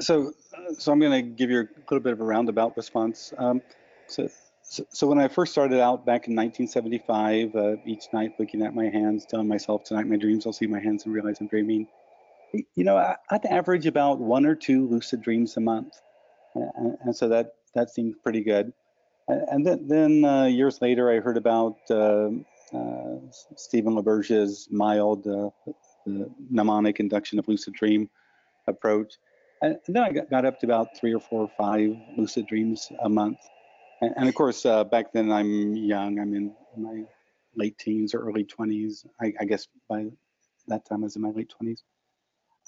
so 0.00 0.32
so 0.78 0.92
I'm 0.92 1.00
going 1.00 1.12
to 1.12 1.22
give 1.22 1.50
you 1.50 1.60
a 1.60 1.68
little 1.90 2.00
bit 2.00 2.12
of 2.12 2.20
a 2.20 2.24
roundabout 2.24 2.76
response. 2.76 3.32
Um, 3.38 3.62
so, 4.06 4.28
so, 4.62 4.84
so 4.90 5.06
when 5.06 5.18
I 5.18 5.28
first 5.28 5.52
started 5.52 5.80
out 5.80 6.04
back 6.04 6.28
in 6.28 6.36
1975, 6.36 7.54
uh, 7.54 7.76
each 7.86 8.04
night 8.12 8.32
looking 8.38 8.62
at 8.62 8.74
my 8.74 8.88
hands, 8.88 9.26
telling 9.26 9.48
myself 9.48 9.84
tonight 9.84 10.06
my 10.06 10.16
dreams, 10.16 10.46
I'll 10.46 10.52
see 10.52 10.66
my 10.66 10.80
hands 10.80 11.04
and 11.04 11.14
realize 11.14 11.38
I'm 11.40 11.48
dreaming. 11.48 11.88
You 12.52 12.84
know, 12.84 12.96
I, 12.96 13.16
I'd 13.30 13.44
average 13.46 13.86
about 13.86 14.18
one 14.18 14.46
or 14.46 14.54
two 14.54 14.86
lucid 14.88 15.22
dreams 15.22 15.56
a 15.56 15.60
month, 15.60 16.00
and, 16.54 16.96
and 17.04 17.16
so 17.16 17.28
that 17.28 17.54
that 17.74 17.90
seemed 17.90 18.22
pretty 18.22 18.42
good. 18.42 18.72
And 19.28 19.66
then, 19.66 19.86
then 19.86 20.24
uh, 20.24 20.44
years 20.44 20.80
later, 20.80 21.10
I 21.10 21.20
heard 21.20 21.36
about 21.36 21.76
uh, 21.90 22.30
uh, 22.74 23.18
Stephen 23.56 23.94
LaBerge's 23.94 24.68
mild 24.70 25.26
uh, 25.26 25.50
mnemonic 26.50 26.98
induction 26.98 27.38
of 27.38 27.46
lucid 27.46 27.74
dream 27.74 28.08
approach. 28.66 29.14
And 29.60 29.76
then 29.86 30.02
I 30.02 30.12
got, 30.12 30.46
up 30.46 30.60
to 30.60 30.66
about 30.66 30.96
three 30.96 31.12
or 31.12 31.20
four 31.20 31.42
or 31.42 31.50
five 31.58 31.90
lucid 32.16 32.46
dreams 32.46 32.90
a 33.02 33.08
month. 33.08 33.38
And, 34.00 34.14
and 34.16 34.28
of 34.28 34.34
course, 34.34 34.64
uh, 34.64 34.84
back 34.84 35.12
then 35.12 35.30
I'm 35.30 35.74
young. 35.74 36.18
I'm 36.18 36.34
in 36.34 36.54
my 36.76 37.02
late 37.54 37.76
teens 37.76 38.14
or 38.14 38.20
early 38.20 38.44
20s. 38.44 39.04
I, 39.20 39.32
I 39.40 39.44
guess 39.44 39.66
by 39.88 40.06
that 40.68 40.88
time 40.88 41.02
I 41.02 41.04
was 41.04 41.16
in 41.16 41.22
my 41.22 41.30
late 41.30 41.52
20s. 41.60 41.82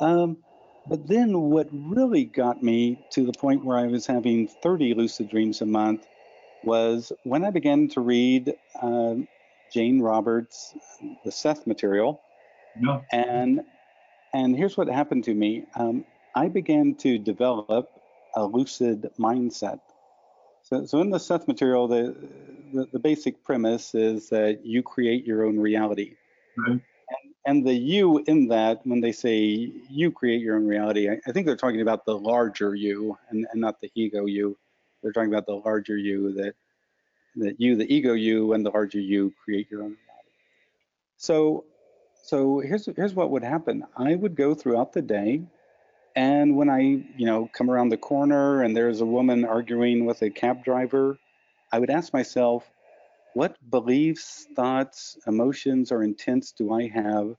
Um, 0.00 0.38
but 0.86 1.06
then 1.06 1.40
what 1.40 1.68
really 1.72 2.24
got 2.24 2.62
me 2.62 2.98
to 3.12 3.24
the 3.24 3.32
point 3.32 3.64
where 3.64 3.78
I 3.78 3.86
was 3.86 4.06
having 4.06 4.48
30 4.48 4.94
lucid 4.94 5.28
dreams 5.28 5.60
a 5.60 5.66
month 5.66 6.06
was 6.64 7.12
when 7.24 7.44
I 7.44 7.50
began 7.50 7.88
to 7.88 8.00
read 8.00 8.54
uh, 8.80 9.14
Jane 9.72 10.00
Roberts' 10.00 10.74
The 11.24 11.32
Seth 11.32 11.66
material. 11.66 12.20
Yeah. 12.80 13.00
And 13.12 13.62
and 14.32 14.56
here's 14.56 14.76
what 14.76 14.88
happened 14.88 15.24
to 15.24 15.34
me. 15.34 15.64
Um, 15.74 16.04
I 16.34 16.48
began 16.48 16.94
to 16.96 17.18
develop 17.18 17.88
a 18.36 18.44
lucid 18.44 19.10
mindset. 19.18 19.80
So, 20.62 20.86
so 20.86 21.00
in 21.00 21.10
the 21.10 21.18
Seth 21.18 21.48
material, 21.48 21.88
the, 21.88 22.14
the, 22.72 22.86
the 22.92 22.98
basic 23.00 23.42
premise 23.44 23.94
is 23.94 24.28
that 24.28 24.64
you 24.64 24.82
create 24.82 25.26
your 25.26 25.44
own 25.44 25.58
reality. 25.58 26.14
Mm-hmm. 26.58 26.76
And, 27.46 27.66
the 27.66 27.72
you 27.72 28.22
in 28.26 28.48
that, 28.48 28.80
when 28.84 29.00
they 29.00 29.12
say 29.12 29.72
you 29.88 30.10
create 30.10 30.40
your 30.42 30.56
own 30.56 30.66
reality, 30.66 31.08
I, 31.08 31.18
I 31.26 31.32
think 31.32 31.46
they're 31.46 31.56
talking 31.56 31.80
about 31.80 32.04
the 32.04 32.16
larger 32.16 32.74
you 32.74 33.16
and, 33.30 33.46
and 33.50 33.60
not 33.60 33.80
the 33.80 33.90
ego 33.94 34.26
you. 34.26 34.56
They're 35.02 35.12
talking 35.12 35.32
about 35.32 35.46
the 35.46 35.54
larger 35.54 35.96
you 35.96 36.32
that 36.34 36.54
that 37.36 37.60
you, 37.60 37.76
the 37.76 37.92
ego 37.92 38.12
you, 38.12 38.52
and 38.52 38.66
the 38.66 38.70
larger 38.70 39.00
you 39.00 39.32
create 39.42 39.70
your 39.70 39.82
own 39.82 39.90
reality. 39.90 40.30
So, 41.16 41.64
so 42.22 42.60
here's 42.60 42.86
here's 42.96 43.14
what 43.14 43.30
would 43.30 43.44
happen. 43.44 43.84
I 43.96 44.14
would 44.16 44.34
go 44.34 44.54
throughout 44.54 44.92
the 44.92 45.02
day, 45.02 45.42
and 46.16 46.56
when 46.56 46.68
I, 46.68 46.80
you 46.80 47.26
know, 47.26 47.48
come 47.52 47.70
around 47.70 47.88
the 47.88 47.96
corner 47.96 48.62
and 48.62 48.76
there's 48.76 49.00
a 49.00 49.06
woman 49.06 49.44
arguing 49.44 50.06
with 50.06 50.22
a 50.22 50.30
cab 50.30 50.64
driver, 50.64 51.18
I 51.72 51.78
would 51.78 51.90
ask 51.90 52.12
myself, 52.12 52.68
what 53.34 53.56
beliefs, 53.70 54.46
thoughts, 54.56 55.18
emotions, 55.26 55.92
or 55.92 56.02
intents 56.02 56.52
do 56.52 56.72
I 56.72 56.88
have 56.88 57.34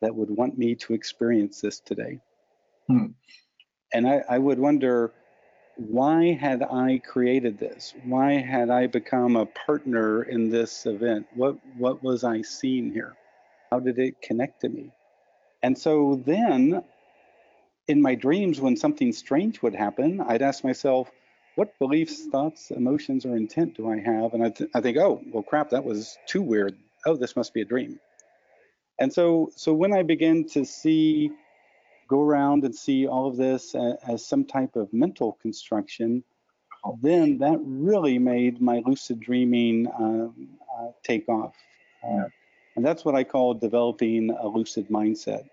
that 0.00 0.14
would 0.14 0.30
want 0.30 0.58
me 0.58 0.74
to 0.76 0.94
experience 0.94 1.60
this 1.60 1.80
today? 1.80 2.18
Hmm. 2.88 3.06
And 3.92 4.08
I, 4.08 4.22
I 4.28 4.38
would 4.38 4.58
wonder, 4.58 5.12
why 5.76 6.32
had 6.32 6.62
I 6.62 7.00
created 7.04 7.58
this? 7.58 7.94
Why 8.04 8.32
had 8.32 8.70
I 8.70 8.86
become 8.86 9.36
a 9.36 9.46
partner 9.46 10.22
in 10.24 10.50
this 10.50 10.86
event? 10.86 11.26
What 11.34 11.56
what 11.76 12.02
was 12.02 12.24
I 12.24 12.42
seeing 12.42 12.92
here? 12.92 13.14
How 13.70 13.80
did 13.80 13.98
it 13.98 14.20
connect 14.20 14.60
to 14.62 14.68
me? 14.68 14.90
And 15.62 15.76
so 15.76 16.22
then 16.26 16.82
in 17.88 18.02
my 18.02 18.14
dreams 18.14 18.60
when 18.60 18.76
something 18.76 19.12
strange 19.12 19.62
would 19.62 19.74
happen, 19.74 20.20
I'd 20.20 20.42
ask 20.42 20.62
myself, 20.64 21.10
what 21.54 21.78
beliefs, 21.78 22.26
thoughts, 22.26 22.70
emotions, 22.70 23.26
or 23.26 23.36
intent 23.36 23.76
do 23.76 23.90
I 23.90 23.98
have? 23.98 24.34
And 24.34 24.44
I, 24.44 24.50
th- 24.50 24.70
I 24.74 24.80
think, 24.80 24.96
oh, 24.98 25.22
well, 25.32 25.42
crap, 25.42 25.70
that 25.70 25.84
was 25.84 26.16
too 26.26 26.42
weird. 26.42 26.76
Oh, 27.06 27.16
this 27.16 27.36
must 27.36 27.52
be 27.52 27.60
a 27.60 27.64
dream. 27.64 27.98
And 28.98 29.12
so, 29.12 29.50
so 29.56 29.72
when 29.72 29.92
I 29.92 30.02
begin 30.02 30.48
to 30.50 30.64
see 30.64 31.30
go 32.08 32.20
around 32.20 32.64
and 32.64 32.74
see 32.74 33.06
all 33.06 33.26
of 33.26 33.36
this 33.36 33.74
as, 33.74 33.94
as 34.06 34.26
some 34.26 34.44
type 34.44 34.76
of 34.76 34.92
mental 34.92 35.38
construction, 35.40 36.22
then 37.00 37.38
that 37.38 37.58
really 37.62 38.18
made 38.18 38.60
my 38.60 38.82
lucid 38.84 39.20
dreaming 39.20 39.86
uh, 39.86 40.26
uh, 40.78 40.90
take 41.02 41.28
off. 41.28 41.54
Uh, 42.04 42.24
and 42.76 42.84
that's 42.84 43.04
what 43.04 43.14
I 43.14 43.24
call 43.24 43.54
developing 43.54 44.30
a 44.30 44.46
lucid 44.46 44.88
mindset, 44.88 45.44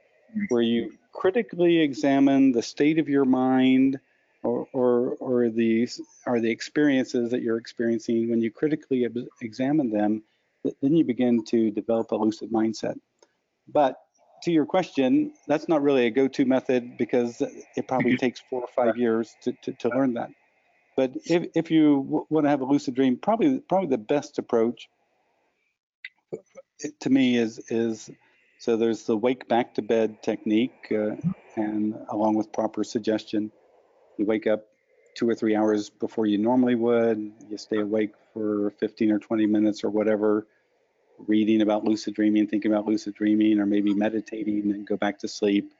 where 0.49 0.61
you 0.61 0.93
critically 1.13 1.79
examine 1.79 2.51
the 2.51 2.61
state 2.61 2.99
of 2.99 3.07
your 3.07 3.25
mind 3.25 3.99
or, 4.43 4.67
or, 4.73 5.15
or, 5.19 5.49
the, 5.49 5.87
or 6.25 6.39
the 6.39 6.51
experiences 6.51 7.31
that 7.31 7.41
you're 7.41 7.57
experiencing. 7.57 8.29
When 8.29 8.41
you 8.41 8.51
critically 8.51 9.07
examine 9.41 9.91
them, 9.91 10.23
then 10.81 10.95
you 10.95 11.03
begin 11.03 11.43
to 11.45 11.71
develop 11.71 12.11
a 12.11 12.15
lucid 12.15 12.51
mindset. 12.51 12.95
But 13.67 13.99
to 14.43 14.51
your 14.51 14.65
question, 14.65 15.33
that's 15.47 15.67
not 15.67 15.81
really 15.81 16.05
a 16.05 16.09
go-to 16.09 16.45
method 16.45 16.97
because 16.97 17.41
it 17.75 17.87
probably 17.87 18.17
takes 18.17 18.39
four 18.49 18.61
or 18.61 18.67
five 18.75 18.97
years 18.97 19.35
to, 19.43 19.53
to, 19.63 19.73
to 19.73 19.89
learn 19.89 20.13
that. 20.13 20.29
But 20.95 21.13
if, 21.25 21.47
if 21.55 21.71
you 21.71 22.25
want 22.29 22.45
to 22.45 22.49
have 22.49 22.61
a 22.61 22.65
lucid 22.65 22.95
dream, 22.95 23.17
probably 23.17 23.59
probably 23.59 23.87
the 23.87 23.97
best 23.97 24.37
approach 24.37 24.89
to 26.99 27.09
me 27.09 27.37
is 27.37 27.59
is 27.69 28.09
so 28.59 28.75
there's 28.75 29.03
the 29.03 29.15
wake 29.15 29.47
back 29.47 29.75
to 29.75 29.81
bed 29.81 30.21
technique, 30.21 30.91
uh, 30.91 31.15
and 31.55 31.95
along 32.09 32.35
with 32.35 32.51
proper 32.51 32.83
suggestion, 32.83 33.51
you 34.19 34.25
wake 34.25 34.47
up 34.47 34.65
two 35.15 35.27
or 35.27 35.33
three 35.33 35.55
hours 35.55 35.89
before 35.89 36.25
you 36.25 36.37
normally 36.37 36.75
would. 36.75 37.31
You 37.49 37.57
stay 37.57 37.77
awake 37.77 38.11
for 38.33 38.71
15 38.79 39.11
or 39.11 39.19
20 39.19 39.45
minutes 39.47 39.83
or 39.83 39.89
whatever 39.89 40.45
reading 41.27 41.61
about 41.61 41.83
lucid 41.83 42.13
dreaming, 42.13 42.47
thinking 42.47 42.71
about 42.71 42.85
lucid 42.85 43.13
dreaming, 43.15 43.59
or 43.59 43.65
maybe 43.65 43.93
meditating 43.93 44.71
and 44.71 44.87
go 44.87 44.95
back 44.95 45.19
to 45.19 45.27
sleep. 45.27 45.73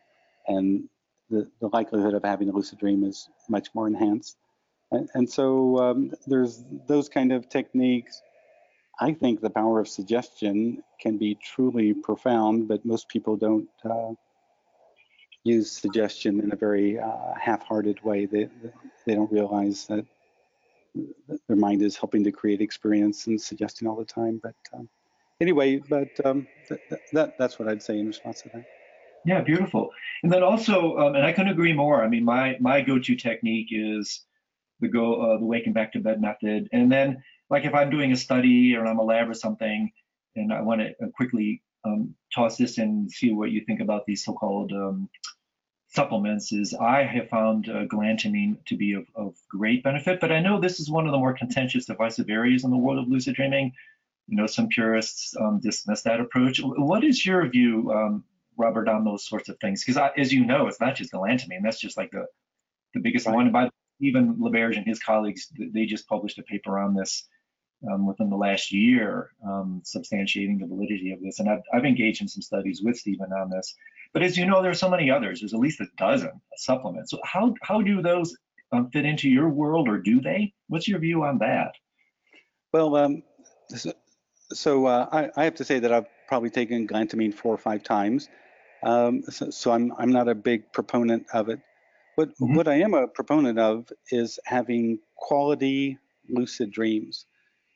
And 0.47 0.89
the, 1.29 1.49
the 1.61 1.69
likelihood 1.71 2.13
of 2.13 2.23
having 2.23 2.49
a 2.49 2.51
lucid 2.51 2.79
dream 2.79 3.03
is 3.03 3.29
much 3.47 3.69
more 3.73 3.87
enhanced. 3.87 4.37
And, 4.91 5.09
and 5.13 5.29
so 5.29 5.77
um, 5.77 6.13
there's 6.27 6.63
those 6.87 7.09
kind 7.09 7.31
of 7.31 7.47
techniques. 7.47 8.21
I 8.99 9.13
think 9.13 9.39
the 9.39 9.49
power 9.49 9.79
of 9.79 9.87
suggestion 9.87 10.83
can 10.99 11.17
be 11.17 11.35
truly 11.35 11.93
profound, 11.93 12.67
but 12.67 12.83
most 12.83 13.07
people 13.07 13.37
don't 13.37 13.69
uh, 13.85 14.13
use 15.43 15.71
suggestion 15.71 16.39
in 16.41 16.51
a 16.51 16.55
very 16.55 16.99
uh, 16.99 17.33
half-hearted 17.39 18.01
way. 18.03 18.25
They, 18.25 18.49
they 19.05 19.15
don't 19.15 19.31
realize 19.31 19.85
that 19.87 20.05
their 21.47 21.55
mind 21.55 21.81
is 21.81 21.95
helping 21.95 22.23
to 22.23 22.31
create 22.31 22.61
experience 22.61 23.27
and 23.27 23.39
suggesting 23.39 23.87
all 23.87 23.95
the 23.95 24.05
time. 24.05 24.39
But 24.41 24.55
um, 24.73 24.89
anyway, 25.39 25.81
but 25.89 26.09
um, 26.25 26.47
that, 26.67 26.81
that, 27.13 27.37
that's 27.37 27.59
what 27.59 27.67
I'd 27.67 27.81
say 27.81 27.99
in 27.99 28.07
response 28.07 28.41
to 28.41 28.49
that. 28.53 28.65
Yeah, 29.25 29.41
beautiful. 29.41 29.91
And 30.23 30.31
then 30.31 30.43
also, 30.43 30.97
um, 30.97 31.15
and 31.15 31.25
I 31.25 31.33
couldn't 31.33 31.51
agree 31.51 31.73
more. 31.73 32.03
I 32.03 32.07
mean, 32.07 32.23
my 32.23 32.55
my 32.59 32.81
go-to 32.81 33.15
technique 33.15 33.67
is 33.71 34.21
the 34.79 34.87
go 34.87 35.21
uh, 35.21 35.37
the 35.37 35.45
waking 35.45 35.73
back 35.73 35.91
to 35.93 35.99
bed 35.99 36.21
method. 36.21 36.69
And 36.71 36.89
then, 36.89 37.21
like 37.49 37.65
if 37.65 37.73
I'm 37.73 37.89
doing 37.89 38.13
a 38.13 38.15
study 38.15 38.75
or 38.75 38.85
I'm 38.85 38.97
a 38.97 39.03
lab 39.03 39.29
or 39.29 39.33
something, 39.33 39.91
and 40.37 40.53
I 40.53 40.61
want 40.61 40.81
to 40.81 40.93
quickly 41.15 41.61
um, 41.85 42.15
toss 42.33 42.57
this 42.57 42.77
in 42.77 42.83
and 42.83 43.11
see 43.11 43.31
what 43.31 43.51
you 43.51 43.63
think 43.65 43.79
about 43.79 44.05
these 44.05 44.23
so-called 44.23 44.71
um, 44.71 45.09
supplements, 45.87 46.51
is 46.51 46.73
I 46.73 47.03
have 47.03 47.29
found 47.29 47.69
uh, 47.69 47.85
galantamine 47.85 48.63
to 48.65 48.77
be 48.77 48.93
of, 48.93 49.05
of 49.15 49.35
great 49.49 49.83
benefit. 49.83 50.19
But 50.19 50.31
I 50.31 50.39
know 50.39 50.59
this 50.59 50.79
is 50.79 50.89
one 50.89 51.05
of 51.05 51.11
the 51.11 51.17
more 51.17 51.33
contentious 51.33 51.85
divisive 51.85 52.29
areas 52.29 52.63
in 52.63 52.71
the 52.71 52.77
world 52.77 52.99
of 52.99 53.07
lucid 53.07 53.35
dreaming 53.35 53.73
you 54.29 54.35
know, 54.35 54.45
some 54.45 54.67
purists 54.67 55.35
um, 55.39 55.59
dismiss 55.59 56.03
that 56.03 56.19
approach. 56.19 56.61
What 56.63 57.03
is 57.03 57.25
your 57.25 57.47
view, 57.49 57.91
um, 57.91 58.23
Robert, 58.57 58.87
on 58.87 59.03
those 59.03 59.27
sorts 59.27 59.49
of 59.49 59.57
things? 59.59 59.83
Because 59.83 60.11
as 60.15 60.31
you 60.31 60.45
know, 60.45 60.67
it's 60.67 60.79
not 60.79 60.95
just 60.95 61.11
galantamine. 61.11 61.63
That's 61.63 61.79
just 61.79 61.97
like 61.97 62.11
the 62.11 62.25
the 62.93 62.99
biggest 62.99 63.25
right. 63.25 63.35
one. 63.35 63.51
By 63.51 63.69
even 63.99 64.35
LaBerge 64.35 64.77
and 64.77 64.85
his 64.85 64.99
colleagues, 64.99 65.51
they 65.73 65.85
just 65.85 66.07
published 66.07 66.37
a 66.37 66.43
paper 66.43 66.77
on 66.77 66.93
this 66.93 67.27
um, 67.91 68.05
within 68.05 68.29
the 68.29 68.35
last 68.35 68.71
year, 68.71 69.29
um, 69.45 69.81
substantiating 69.85 70.59
the 70.59 70.67
validity 70.67 71.11
of 71.11 71.21
this. 71.21 71.39
And 71.39 71.49
I've, 71.49 71.61
I've 71.73 71.85
engaged 71.85 72.21
in 72.21 72.27
some 72.27 72.41
studies 72.41 72.81
with 72.83 72.97
Stephen 72.97 73.31
on 73.31 73.49
this. 73.49 73.75
But 74.13 74.23
as 74.23 74.37
you 74.37 74.45
know, 74.45 74.61
there 74.61 74.71
are 74.71 74.75
so 74.75 74.89
many 74.89 75.09
others. 75.11 75.39
There's 75.39 75.53
at 75.53 75.59
least 75.59 75.79
a 75.81 75.85
dozen 75.97 76.41
supplements. 76.57 77.11
So 77.11 77.19
how 77.23 77.53
how 77.61 77.81
do 77.81 78.01
those 78.01 78.35
um, 78.71 78.89
fit 78.91 79.05
into 79.05 79.29
your 79.29 79.49
world, 79.49 79.87
or 79.87 79.97
do 79.97 80.19
they? 80.21 80.53
What's 80.67 80.87
your 80.87 80.99
view 80.99 81.23
on 81.23 81.37
that? 81.39 81.71
Well, 82.73 82.95
um, 82.95 83.23
so, 83.69 83.93
so 84.51 84.85
uh, 84.85 85.07
I, 85.11 85.29
I 85.35 85.43
have 85.43 85.55
to 85.55 85.63
say 85.63 85.79
that 85.79 85.91
I've 85.91 86.07
probably 86.27 86.49
taken 86.49 86.87
galantamine 86.87 87.33
four 87.33 87.53
or 87.53 87.57
five 87.57 87.83
times. 87.83 88.29
Um, 88.83 89.23
so, 89.23 89.49
so 89.49 89.71
I'm 89.71 89.93
I'm 89.97 90.11
not 90.11 90.27
a 90.27 90.35
big 90.35 90.71
proponent 90.71 91.27
of 91.33 91.49
it. 91.49 91.59
What 92.15 92.29
Mhm. 92.41 92.55
what 92.55 92.67
I 92.67 92.75
am 92.75 92.93
a 92.93 93.07
proponent 93.07 93.59
of 93.59 93.91
is 94.11 94.39
having 94.45 94.99
quality 95.15 95.97
lucid 96.29 96.71
dreams, 96.71 97.25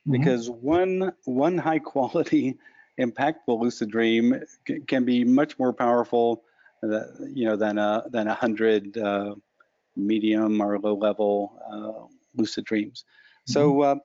Mhm. 0.07 0.11
because 0.11 0.49
one 0.49 1.13
one 1.25 1.57
high 1.57 1.79
quality, 1.79 2.57
impactful 2.99 3.59
lucid 3.59 3.89
dream 3.91 4.41
c- 4.67 4.81
can 4.87 5.05
be 5.05 5.23
much 5.23 5.57
more 5.59 5.73
powerful, 5.73 6.43
uh, 6.83 7.05
you 7.33 7.45
know, 7.45 7.55
than 7.55 7.77
a 7.77 8.03
than 8.09 8.27
a 8.27 8.33
hundred 8.33 8.97
uh, 8.97 9.35
medium 9.95 10.61
or 10.61 10.79
low 10.79 10.95
level 10.95 11.59
uh, 11.71 12.07
lucid 12.35 12.65
dreams. 12.65 13.05
So 13.45 13.81
uh, 13.81 13.95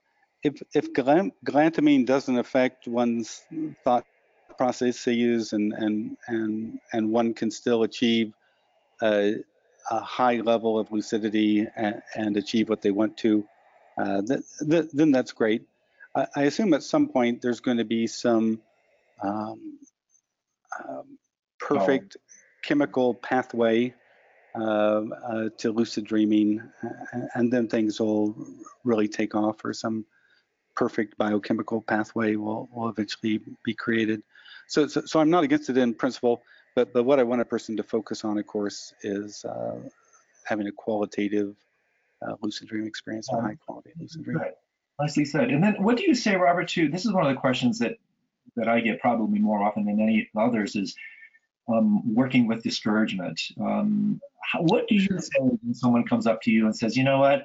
if 0.43 0.62
if 0.75 0.93
galantamine 0.93 2.07
doesn't 2.07 2.39
affect 2.39 2.87
one's 2.89 3.47
thought 3.85 4.07
processes 4.57 5.53
and 5.53 5.73
and 5.73 6.16
and 6.29 6.81
and 6.93 7.11
one 7.11 7.35
can 7.35 7.51
still 7.51 7.83
achieve 7.83 8.33
a, 9.03 9.35
a 9.91 10.01
high 10.01 10.37
level 10.41 10.79
of 10.79 10.91
lucidity 10.91 11.66
and, 11.77 12.03
and 12.15 12.37
achieve 12.37 12.69
what 12.69 12.83
they 12.83 12.91
want 12.91 13.16
to, 13.19 13.45
uh, 14.01 14.23
th- 14.23 14.41
th- 14.69 14.91
then 14.93 15.11
that's 15.12 15.33
great. 15.33 15.66
I, 16.19 16.27
I 16.40 16.43
assume 16.45 16.74
at 16.74 16.82
some 16.82 17.09
point 17.09 17.43
there's 17.43 17.61
going 17.61 17.78
to 17.78 17.85
be 17.85 18.07
some 18.07 18.61
um, 19.23 19.78
um, 20.89 21.19
perfect 21.59 22.16
chemical 22.62 23.15
pathway 23.15 23.95
uh, 24.59 25.03
uh, 25.31 25.49
to 25.59 25.70
lucid 25.73 26.05
dreaming, 26.05 26.62
and 27.35 27.53
then 27.53 27.69
things 27.69 28.01
will 28.01 28.35
really 28.85 29.09
take 29.09 29.35
off, 29.35 29.65
or 29.65 29.73
some 29.73 30.05
perfect 30.74 31.16
biochemical 31.19 31.81
pathway 31.82 32.36
will, 32.36 32.69
will 32.73 32.89
eventually 32.89 33.40
be 33.65 33.74
created. 33.74 34.23
So, 34.69 34.86
so, 34.86 35.03
so 35.05 35.20
I'm 35.20 35.31
not 35.31 35.45
against 35.45 35.70
it 35.70 35.77
in 35.77 35.95
principle, 35.95 36.43
but, 36.74 36.93
but 36.93 37.05
what 37.05 37.19
I 37.19 37.23
want 37.23 37.40
a 37.40 37.45
person 37.45 37.77
to 37.77 37.82
focus 37.82 38.24
on, 38.24 38.39
of 38.39 38.47
course, 38.47 38.93
is 39.03 39.45
uh, 39.45 39.78
having 40.45 40.66
a 40.66 40.73
qualitative 40.73 41.55
uh, 42.27 42.35
lucid 42.43 42.69
dream 42.69 42.86
experience, 42.86 43.28
a 43.31 43.36
Um, 43.36 43.45
high 43.45 43.57
quality 43.66 43.93
lucid 44.01 44.24
dream. 44.24 44.39
Right. 44.39 44.55
Nicely 45.01 45.25
said. 45.25 45.51
And 45.51 45.62
then 45.62 45.75
what 45.83 45.97
do 45.97 46.05
you 46.05 46.15
say, 46.15 46.35
Robert, 46.37 46.69
to 46.70 46.89
this 46.89 47.05
is 47.05 47.12
one 47.12 47.25
of 47.27 47.33
the 47.33 47.41
questions 47.41 47.79
that 47.79 47.99
that 48.57 48.69
I 48.69 48.81
get 48.81 49.01
probably 49.01 49.39
more 49.39 49.62
often 49.62 49.85
than 49.85 50.01
any 50.01 50.29
others 50.37 50.75
is 50.75 50.97
um, 51.69 52.15
working 52.15 52.49
with 52.49 52.62
discouragement. 52.62 53.41
Um, 53.61 54.20
how, 54.43 54.62
what 54.62 54.89
do 54.89 54.97
you 54.97 55.20
say 55.20 55.39
when 55.39 55.75
someone 55.75 56.05
comes 56.05 56.27
up 56.27 56.43
to 56.43 56.51
you 56.51 56.66
and 56.66 56.75
says, 56.75 56.97
you 56.97 57.05
know 57.05 57.20
what, 57.20 57.45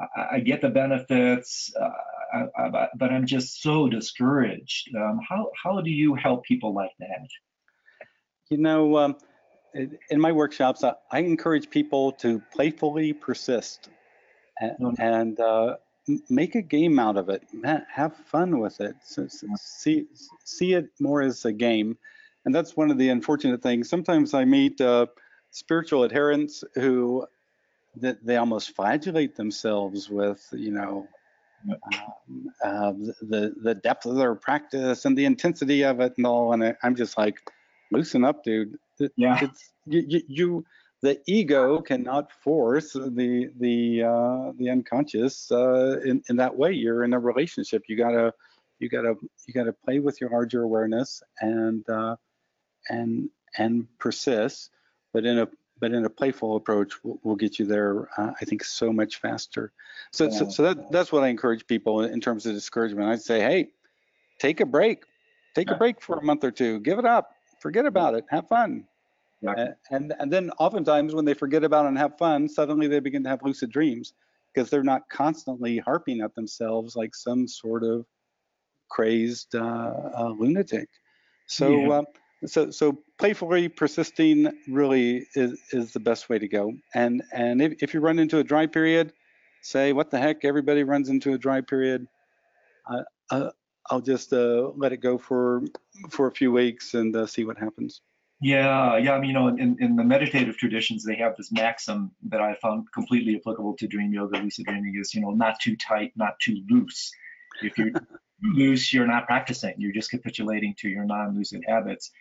I, 0.00 0.36
I 0.36 0.40
get 0.40 0.60
the 0.60 0.70
benefits, 0.70 1.72
uh, 1.80 1.90
I, 2.34 2.62
I, 2.62 2.88
but 2.96 3.12
I'm 3.12 3.26
just 3.26 3.62
so 3.62 3.88
discouraged. 3.88 4.90
Um, 4.96 5.20
how, 5.28 5.50
how 5.62 5.80
do 5.80 5.90
you 5.90 6.14
help 6.14 6.44
people 6.44 6.74
like 6.74 6.92
that? 6.98 7.28
You 8.50 8.58
know, 8.58 8.96
um, 8.96 9.16
in 9.74 10.20
my 10.20 10.32
workshops, 10.32 10.82
I, 10.82 10.94
I 11.12 11.20
encourage 11.20 11.70
people 11.70 12.12
to 12.12 12.42
playfully 12.52 13.12
persist 13.12 13.90
and, 14.60 14.76
Mm. 14.80 14.94
and 14.98 15.40
uh, 15.40 15.76
make 16.28 16.54
a 16.54 16.62
game 16.62 16.98
out 16.98 17.16
of 17.16 17.28
it. 17.28 17.42
Have 17.92 18.16
fun 18.26 18.58
with 18.58 18.80
it. 18.80 18.96
So, 19.04 19.26
see, 19.56 20.06
see 20.44 20.74
it 20.74 20.90
more 21.00 21.22
as 21.22 21.44
a 21.44 21.52
game. 21.52 21.96
And 22.44 22.54
that's 22.54 22.76
one 22.76 22.90
of 22.90 22.98
the 22.98 23.10
unfortunate 23.10 23.62
things. 23.62 23.88
Sometimes 23.90 24.34
I 24.34 24.44
meet 24.44 24.80
uh, 24.80 25.06
spiritual 25.50 26.04
adherents 26.04 26.64
who 26.74 27.26
that 27.96 28.24
they 28.24 28.36
almost 28.36 28.76
flagellate 28.76 29.36
themselves 29.36 30.08
with, 30.08 30.46
you 30.52 30.70
know, 30.72 31.08
um, 31.92 32.46
uh, 32.64 32.92
the 33.20 33.54
the 33.62 33.74
depth 33.74 34.06
of 34.06 34.16
their 34.16 34.34
practice 34.34 35.04
and 35.04 35.16
the 35.16 35.24
intensity 35.24 35.84
of 35.84 36.00
it 36.00 36.14
and 36.16 36.26
all. 36.26 36.52
And 36.52 36.62
I, 36.64 36.74
I'm 36.82 36.94
just 36.96 37.18
like, 37.18 37.36
loosen 37.90 38.24
up, 38.24 38.44
dude. 38.44 38.78
It- 39.00 39.12
Yeah. 39.16 39.38
It's 39.42 39.70
you, 39.86 40.04
you, 40.08 40.22
you 40.28 40.64
the 41.00 41.20
ego 41.26 41.80
cannot 41.80 42.32
force 42.32 42.92
the 42.92 43.50
the 43.58 44.02
uh, 44.02 44.52
the 44.58 44.70
unconscious 44.70 45.50
uh, 45.52 46.00
in 46.04 46.22
in 46.28 46.36
that 46.36 46.56
way. 46.56 46.72
You're 46.72 47.04
in 47.04 47.12
a 47.12 47.18
relationship. 47.18 47.84
You 47.88 47.96
gotta 47.96 48.34
you 48.78 48.88
gotta 48.88 49.14
you 49.46 49.54
gotta 49.54 49.72
play 49.72 50.00
with 50.00 50.20
your 50.20 50.30
larger 50.30 50.62
awareness 50.62 51.22
and 51.40 51.88
uh, 51.88 52.16
and 52.88 53.30
and 53.56 53.86
persist, 53.98 54.70
but 55.12 55.24
in 55.24 55.38
a 55.38 55.48
but 55.80 55.92
in 55.92 56.04
a 56.04 56.10
playful 56.10 56.56
approach 56.56 56.92
will, 57.04 57.20
will 57.22 57.36
get 57.36 57.58
you 57.58 57.66
there. 57.66 58.08
Uh, 58.16 58.32
I 58.40 58.44
think 58.44 58.64
so 58.64 58.92
much 58.92 59.20
faster. 59.20 59.72
So 60.12 60.30
so, 60.30 60.44
Yeah. 60.44 60.50
so 60.50 60.62
that 60.64 60.90
that's 60.90 61.12
what 61.12 61.22
I 61.22 61.28
encourage 61.28 61.66
people 61.66 62.02
in 62.02 62.20
terms 62.20 62.46
of 62.46 62.54
discouragement. 62.54 63.08
I'd 63.08 63.22
say, 63.22 63.40
hey, 63.40 63.68
take 64.40 64.60
a 64.60 64.66
break, 64.66 65.04
take 65.54 65.70
a 65.70 65.76
break 65.76 66.00
for 66.00 66.18
a 66.18 66.24
month 66.24 66.42
or 66.42 66.50
two, 66.50 66.80
give 66.80 66.98
it 66.98 67.04
up, 67.04 67.30
forget 67.60 67.86
about 67.86 68.14
it, 68.14 68.24
have 68.30 68.48
fun. 68.48 68.84
Exactly. 69.42 69.74
And 69.90 70.14
and 70.18 70.32
then 70.32 70.50
oftentimes 70.58 71.14
when 71.14 71.24
they 71.24 71.34
forget 71.34 71.64
about 71.64 71.84
it 71.84 71.88
and 71.88 71.98
have 71.98 72.18
fun, 72.18 72.48
suddenly 72.48 72.86
they 72.88 73.00
begin 73.00 73.22
to 73.24 73.28
have 73.30 73.42
lucid 73.42 73.70
dreams 73.70 74.12
because 74.52 74.70
they're 74.70 74.82
not 74.82 75.08
constantly 75.10 75.78
harping 75.78 76.20
at 76.20 76.34
themselves 76.34 76.96
like 76.96 77.14
some 77.14 77.46
sort 77.46 77.84
of 77.84 78.06
crazed 78.90 79.54
uh, 79.54 79.92
uh, 80.18 80.34
lunatic. 80.38 80.88
So 81.46 81.90
Yeah. 81.90 81.90
uh, 81.90 82.02
so 82.46 82.70
so 82.70 82.98
playfully 83.18 83.68
persisting 83.68 84.50
really 84.68 85.26
is 85.34 85.60
is 85.72 85.92
the 85.92 86.00
best 86.00 86.28
way 86.28 86.38
to 86.38 86.48
go. 86.48 86.72
And 86.94 87.22
and 87.32 87.62
if, 87.62 87.74
if 87.82 87.94
you 87.94 88.00
run 88.00 88.18
into 88.18 88.38
a 88.38 88.44
dry 88.44 88.66
period, 88.66 89.12
say 89.62 89.92
what 89.92 90.10
the 90.10 90.18
heck, 90.18 90.44
everybody 90.44 90.84
runs 90.84 91.08
into 91.08 91.32
a 91.34 91.38
dry 91.38 91.60
period. 91.60 92.06
Uh, 92.90 93.02
uh, 93.30 93.50
I'll 93.90 94.00
just 94.00 94.32
uh, 94.32 94.70
let 94.76 94.92
it 94.92 94.98
go 94.98 95.18
for 95.18 95.62
for 96.10 96.26
a 96.28 96.32
few 96.32 96.52
weeks 96.52 96.94
and 96.94 97.14
uh, 97.16 97.26
see 97.26 97.44
what 97.44 97.58
happens. 97.58 98.00
Yeah, 98.40 98.96
yeah. 98.98 99.14
I 99.14 99.18
mean, 99.18 99.28
you 99.28 99.34
know, 99.34 99.48
in, 99.48 99.76
in 99.80 99.96
the 99.96 100.04
meditative 100.04 100.56
traditions, 100.56 101.02
they 101.04 101.16
have 101.16 101.36
this 101.36 101.50
maxim 101.50 102.12
that 102.28 102.40
I 102.40 102.54
found 102.54 102.86
completely 102.92 103.36
applicable 103.36 103.76
to 103.76 103.88
dream 103.88 104.12
yoga, 104.12 104.38
lucid 104.38 104.66
dreaming 104.66 104.94
is, 104.96 105.12
you 105.12 105.20
know, 105.20 105.30
not 105.30 105.58
too 105.60 105.76
tight, 105.76 106.12
not 106.14 106.38
too 106.40 106.62
loose. 106.70 107.10
If 107.62 107.76
you're 107.76 107.90
loose, 108.42 108.92
you're 108.92 109.08
not 109.08 109.26
practicing. 109.26 109.74
You're 109.76 109.92
just 109.92 110.10
capitulating 110.10 110.74
to 110.78 110.88
your 110.88 111.04
non-lucid 111.04 111.64
habits. 111.66 112.12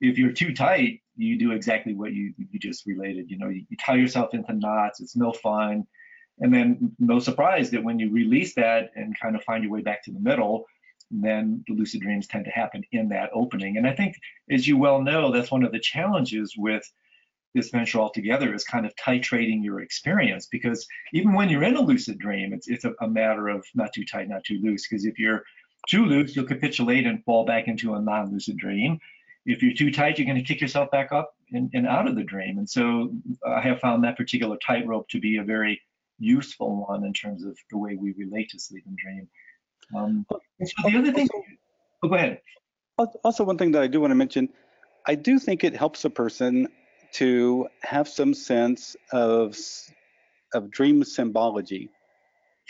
If 0.00 0.16
you're 0.16 0.32
too 0.32 0.54
tight, 0.54 1.00
you 1.16 1.38
do 1.38 1.50
exactly 1.50 1.94
what 1.94 2.12
you, 2.12 2.34
you 2.38 2.60
just 2.60 2.86
related. 2.86 3.28
You 3.28 3.38
know, 3.38 3.48
you, 3.48 3.64
you 3.68 3.76
tie 3.76 3.96
yourself 3.96 4.32
into 4.32 4.52
knots. 4.52 5.00
It's 5.00 5.16
no 5.16 5.32
fun. 5.32 5.84
And 6.38 6.54
then 6.54 6.94
no 7.00 7.18
surprise 7.18 7.70
that 7.70 7.82
when 7.82 7.98
you 7.98 8.10
release 8.12 8.54
that 8.54 8.90
and 8.94 9.18
kind 9.18 9.34
of 9.34 9.42
find 9.42 9.64
your 9.64 9.72
way 9.72 9.82
back 9.82 10.04
to 10.04 10.12
the 10.12 10.20
middle, 10.20 10.66
then 11.10 11.64
the 11.66 11.74
lucid 11.74 12.00
dreams 12.00 12.26
tend 12.26 12.44
to 12.44 12.50
happen 12.50 12.82
in 12.92 13.08
that 13.10 13.30
opening. 13.32 13.76
And 13.76 13.86
I 13.86 13.94
think 13.94 14.16
as 14.50 14.66
you 14.66 14.76
well 14.76 15.00
know, 15.00 15.32
that's 15.32 15.50
one 15.50 15.64
of 15.64 15.72
the 15.72 15.80
challenges 15.80 16.54
with 16.56 16.90
this 17.54 17.70
venture 17.70 17.98
altogether 17.98 18.52
is 18.52 18.64
kind 18.64 18.84
of 18.84 18.94
titrating 18.96 19.62
your 19.62 19.80
experience 19.80 20.46
because 20.46 20.86
even 21.12 21.34
when 21.34 21.48
you're 21.48 21.62
in 21.62 21.76
a 21.76 21.80
lucid 21.80 22.18
dream, 22.18 22.52
it's 22.52 22.68
it's 22.68 22.84
a, 22.84 22.92
a 23.00 23.08
matter 23.08 23.48
of 23.48 23.64
not 23.74 23.92
too 23.92 24.04
tight, 24.04 24.28
not 24.28 24.44
too 24.44 24.60
loose. 24.62 24.88
Because 24.88 25.04
if 25.04 25.18
you're 25.18 25.44
too 25.88 26.04
loose, 26.04 26.34
you'll 26.34 26.46
capitulate 26.46 27.06
and 27.06 27.24
fall 27.24 27.44
back 27.44 27.68
into 27.68 27.94
a 27.94 28.00
non-lucid 28.00 28.56
dream. 28.56 28.98
If 29.46 29.62
you're 29.62 29.74
too 29.74 29.92
tight, 29.92 30.18
you're 30.18 30.26
going 30.26 30.42
to 30.42 30.42
kick 30.42 30.60
yourself 30.60 30.90
back 30.90 31.12
up 31.12 31.34
and, 31.52 31.70
and 31.74 31.86
out 31.86 32.08
of 32.08 32.16
the 32.16 32.24
dream. 32.24 32.58
And 32.58 32.68
so 32.68 33.12
uh, 33.46 33.52
I 33.52 33.60
have 33.60 33.80
found 33.80 34.02
that 34.02 34.16
particular 34.16 34.56
tightrope 34.56 35.08
to 35.10 35.20
be 35.20 35.36
a 35.36 35.44
very 35.44 35.80
useful 36.18 36.86
one 36.86 37.04
in 37.04 37.12
terms 37.12 37.44
of 37.44 37.56
the 37.70 37.78
way 37.78 37.96
we 37.96 38.12
relate 38.12 38.50
to 38.50 38.58
sleep 38.58 38.84
and 38.86 38.96
dream. 38.96 39.28
Um, 39.94 40.26
so 40.30 40.36
the 40.84 40.98
other 40.98 41.12
thing, 41.12 41.28
oh, 42.02 42.08
go 42.08 42.14
ahead. 42.14 42.40
Also, 43.24 43.44
one 43.44 43.58
thing 43.58 43.72
that 43.72 43.82
I 43.82 43.86
do 43.88 44.00
want 44.00 44.12
to 44.12 44.14
mention, 44.14 44.48
I 45.06 45.14
do 45.16 45.38
think 45.38 45.64
it 45.64 45.74
helps 45.76 46.04
a 46.04 46.10
person 46.10 46.68
to 47.12 47.68
have 47.82 48.08
some 48.08 48.34
sense 48.34 48.96
of 49.12 49.56
of 50.52 50.70
dream 50.70 51.02
symbology, 51.02 51.90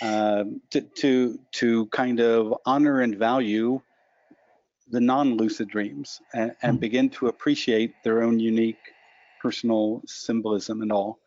um, 0.03 0.61
to 0.71 0.81
to 0.99 1.39
to 1.53 1.87
kind 1.87 2.21
of 2.21 2.55
honor 2.65 3.01
and 3.01 3.17
value 3.17 3.81
the 4.89 5.01
non-lucid 5.01 5.69
dreams 5.69 6.21
and, 6.35 6.53
and 6.63 6.77
Mhm. 6.77 6.81
begin 6.81 7.11
to 7.11 7.27
appreciate 7.29 8.03
their 8.03 8.23
own 8.23 8.39
unique 8.39 8.95
personal 9.41 10.03
symbolism 10.07 10.83
and 10.83 10.93
all. 10.93 11.19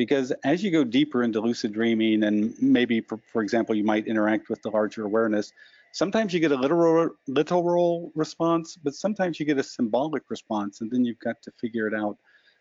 Because 0.00 0.32
as 0.44 0.64
you 0.64 0.70
go 0.70 0.82
deeper 0.82 1.22
into 1.22 1.40
lucid 1.42 1.74
dreaming, 1.74 2.24
and 2.24 2.54
maybe, 2.58 3.02
for, 3.02 3.20
for 3.30 3.42
example, 3.42 3.74
you 3.74 3.84
might 3.84 4.06
interact 4.06 4.48
with 4.48 4.62
the 4.62 4.70
larger 4.70 5.04
awareness, 5.04 5.52
sometimes 5.92 6.32
you 6.32 6.40
get 6.40 6.52
a 6.52 6.56
literal 6.56 7.10
literal 7.28 8.10
response, 8.14 8.78
but 8.82 8.94
sometimes 8.94 9.38
you 9.38 9.44
get 9.44 9.58
a 9.58 9.62
symbolic 9.62 10.22
response, 10.30 10.80
and 10.80 10.90
then 10.90 11.04
you've 11.04 11.18
got 11.18 11.42
to 11.42 11.50
figure 11.60 11.86
it 11.86 11.92
out. 11.92 12.16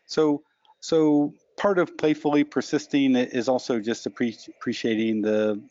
So, 0.06 0.44
so 0.82 1.34
part 1.56 1.80
of 1.80 1.98
playfully 1.98 2.44
persisting 2.44 3.16
is 3.16 3.48
also 3.48 3.80
just 3.80 4.06
appre- 4.06 4.49
appreciating 4.57 5.22
the 5.22 5.61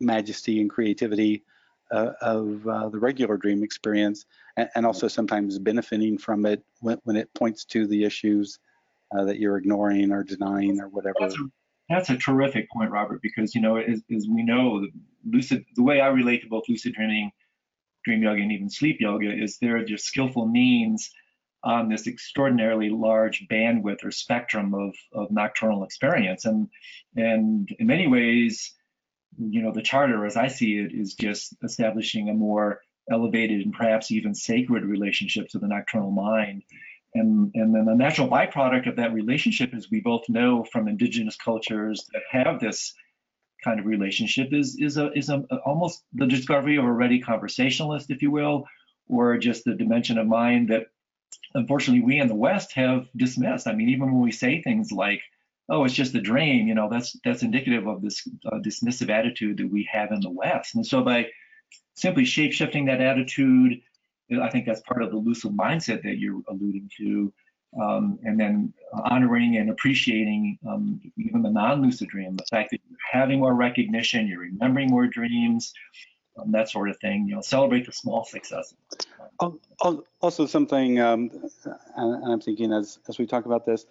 majesty 0.00 0.60
and 0.60 0.68
creativity 0.68 1.44
uh, 1.92 2.14
of 2.20 2.66
uh, 2.66 2.88
the 2.88 2.98
regular 2.98 3.36
dream 3.36 3.62
experience, 3.62 4.26
and, 4.56 4.68
and 4.74 4.84
also 4.84 5.06
sometimes 5.06 5.56
benefiting 5.60 6.18
from 6.18 6.44
it 6.46 6.64
when, 6.80 6.98
when 7.04 7.14
it 7.14 7.32
points 7.34 7.64
to 7.66 7.86
the 7.86 8.02
issues 8.02 8.58
uh, 9.16 9.24
that 9.24 9.38
you're 9.38 9.56
ignoring 9.56 10.12
or 10.12 10.22
denying 10.22 10.80
or 10.80 10.88
whatever. 10.88 11.14
That's 11.20 11.34
a, 11.34 11.50
That's 11.88 12.10
a 12.10 12.16
terrific 12.16 12.70
point, 12.70 12.90
Robert, 12.90 13.20
because 13.22 13.54
you 13.54 13.60
know, 13.60 13.76
as, 13.76 14.00
as 14.14 14.26
we 14.28 14.42
know, 14.42 14.86
lucid 15.24 15.64
the 15.74 15.82
way 15.82 16.00
I 16.00 16.08
relate 16.08 16.42
to 16.42 16.48
both 16.48 16.68
lucid 16.68 16.94
dreaming, 16.94 17.30
dream 18.04 18.22
yoga, 18.22 18.40
and 18.40 18.52
even 18.52 18.70
sleep 18.70 18.98
yoga 19.00 19.30
is 19.30 19.58
there 19.58 19.76
are 19.76 19.84
just 19.84 20.04
skillful 20.04 20.46
means 20.46 21.10
on 21.62 21.88
this 21.88 22.06
extraordinarily 22.06 22.88
large 22.88 23.46
bandwidth 23.50 24.04
or 24.04 24.10
spectrum 24.10 24.72
of, 24.74 24.94
of 25.12 25.30
nocturnal 25.30 25.84
experience. 25.84 26.44
And 26.44 26.68
and 27.16 27.68
in 27.78 27.86
many 27.86 28.06
ways, 28.06 28.74
you 29.38 29.62
know, 29.62 29.72
the 29.72 29.82
charter 29.82 30.24
as 30.24 30.36
I 30.36 30.48
see 30.48 30.78
it 30.78 30.92
is 30.92 31.14
just 31.14 31.54
establishing 31.62 32.28
a 32.28 32.34
more 32.34 32.80
elevated 33.10 33.62
and 33.62 33.74
perhaps 33.74 34.10
even 34.10 34.34
sacred 34.34 34.84
relationship 34.84 35.48
to 35.48 35.58
the 35.58 35.66
nocturnal 35.66 36.12
mind. 36.12 36.62
And, 37.14 37.50
and 37.54 37.74
then 37.74 37.86
the 37.86 37.94
natural 37.94 38.28
byproduct 38.28 38.88
of 38.88 38.96
that 38.96 39.12
relationship, 39.12 39.74
as 39.74 39.90
we 39.90 40.00
both 40.00 40.28
know 40.28 40.64
from 40.64 40.86
indigenous 40.86 41.36
cultures 41.36 42.08
that 42.12 42.22
have 42.30 42.60
this 42.60 42.94
kind 43.64 43.80
of 43.80 43.86
relationship, 43.86 44.52
is 44.52 44.76
is 44.78 44.96
a 44.96 45.12
is 45.12 45.28
a, 45.28 45.42
almost 45.66 46.04
the 46.12 46.26
discovery 46.26 46.76
of 46.76 46.84
a 46.84 46.92
ready 46.92 47.20
conversationalist, 47.20 48.10
if 48.10 48.22
you 48.22 48.30
will, 48.30 48.64
or 49.08 49.36
just 49.38 49.64
the 49.64 49.74
dimension 49.74 50.18
of 50.18 50.26
mind 50.26 50.68
that 50.68 50.86
unfortunately 51.54 52.02
we 52.04 52.18
in 52.18 52.28
the 52.28 52.34
West 52.34 52.72
have 52.74 53.06
dismissed. 53.16 53.66
I 53.66 53.74
mean, 53.74 53.88
even 53.88 54.12
when 54.12 54.22
we 54.22 54.32
say 54.32 54.62
things 54.62 54.92
like, 54.92 55.20
"Oh, 55.68 55.84
it's 55.84 55.94
just 55.94 56.14
a 56.14 56.20
dream," 56.20 56.68
you 56.68 56.74
know, 56.74 56.88
that's 56.88 57.18
that's 57.24 57.42
indicative 57.42 57.88
of 57.88 58.02
this 58.02 58.26
uh, 58.46 58.58
dismissive 58.58 59.10
attitude 59.10 59.56
that 59.58 59.70
we 59.70 59.88
have 59.90 60.12
in 60.12 60.20
the 60.20 60.30
West. 60.30 60.76
And 60.76 60.86
so 60.86 61.02
by 61.02 61.26
simply 61.94 62.24
shape 62.24 62.52
shifting 62.52 62.86
that 62.86 63.00
attitude, 63.00 63.80
I 64.32 64.48
think 64.50 64.66
that's 64.66 64.80
part 64.82 65.02
of 65.02 65.10
the 65.10 65.16
lucid 65.16 65.56
mindset 65.56 66.02
that 66.02 66.18
you're 66.18 66.42
alluding 66.48 66.90
to. 66.98 67.32
Um, 67.80 68.18
and 68.24 68.38
then 68.38 68.74
honoring 68.92 69.56
and 69.58 69.70
appreciating 69.70 70.58
um, 70.68 71.00
even 71.16 71.42
the 71.42 71.50
non-lucid 71.50 72.08
dream, 72.08 72.36
the 72.36 72.44
fact 72.50 72.70
that 72.72 72.80
you're 72.88 72.98
having 73.12 73.38
more 73.38 73.54
recognition, 73.54 74.26
you're 74.26 74.40
remembering 74.40 74.90
more 74.90 75.06
dreams, 75.06 75.72
um, 76.36 76.50
that 76.50 76.68
sort 76.68 76.90
of 76.90 76.98
thing. 76.98 77.28
You 77.28 77.36
know, 77.36 77.40
celebrate 77.42 77.86
the 77.86 77.92
small 77.92 78.24
successes. 78.24 78.74
Also, 80.20 80.46
something, 80.46 81.00
um, 81.00 81.30
and 81.96 82.32
I'm 82.32 82.40
thinking 82.40 82.72
as 82.72 82.98
as 83.08 83.18
we 83.18 83.26
talk 83.26 83.46
about 83.46 83.64
this, 83.66 83.86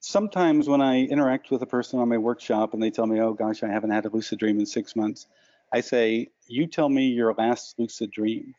sometimes 0.00 0.68
when 0.68 0.80
I 0.80 1.04
interact 1.04 1.50
with 1.50 1.62
a 1.62 1.66
person 1.66 1.98
on 2.00 2.08
my 2.08 2.18
workshop 2.18 2.72
and 2.72 2.82
they 2.82 2.90
tell 2.90 3.06
me, 3.06 3.20
"Oh 3.20 3.34
gosh, 3.34 3.62
I 3.62 3.68
haven't 3.68 3.90
had 3.90 4.06
a 4.06 4.08
lucid 4.08 4.38
dream 4.38 4.58
in 4.58 4.66
six 4.66 4.96
months," 4.96 5.26
I 5.72 5.80
say, 5.80 6.30
"You 6.46 6.66
tell 6.66 6.88
me 6.88 7.08
your 7.08 7.34
last 7.34 7.78
lucid 7.78 8.10
dream." 8.10 8.54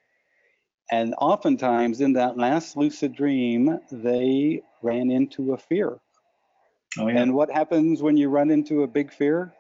And 0.92 1.16
oftentimes 1.18 2.02
in 2.02 2.14
that 2.14 2.38
last 2.38 2.78
lucid 2.78 3.16
dream, 3.16 3.80
they 3.92 4.62
ran 4.82 5.10
into 5.10 5.54
a 5.54 5.58
fear. 5.58 6.00
Oh, 6.98 7.08
yeah. 7.08 7.22
And 7.22 7.34
what 7.34 7.52
happens 7.52 8.02
when 8.02 8.18
you 8.18 8.30
run 8.30 8.52
into 8.52 8.84
a 8.84 8.88
big 8.88 9.12
fear? 9.12 9.54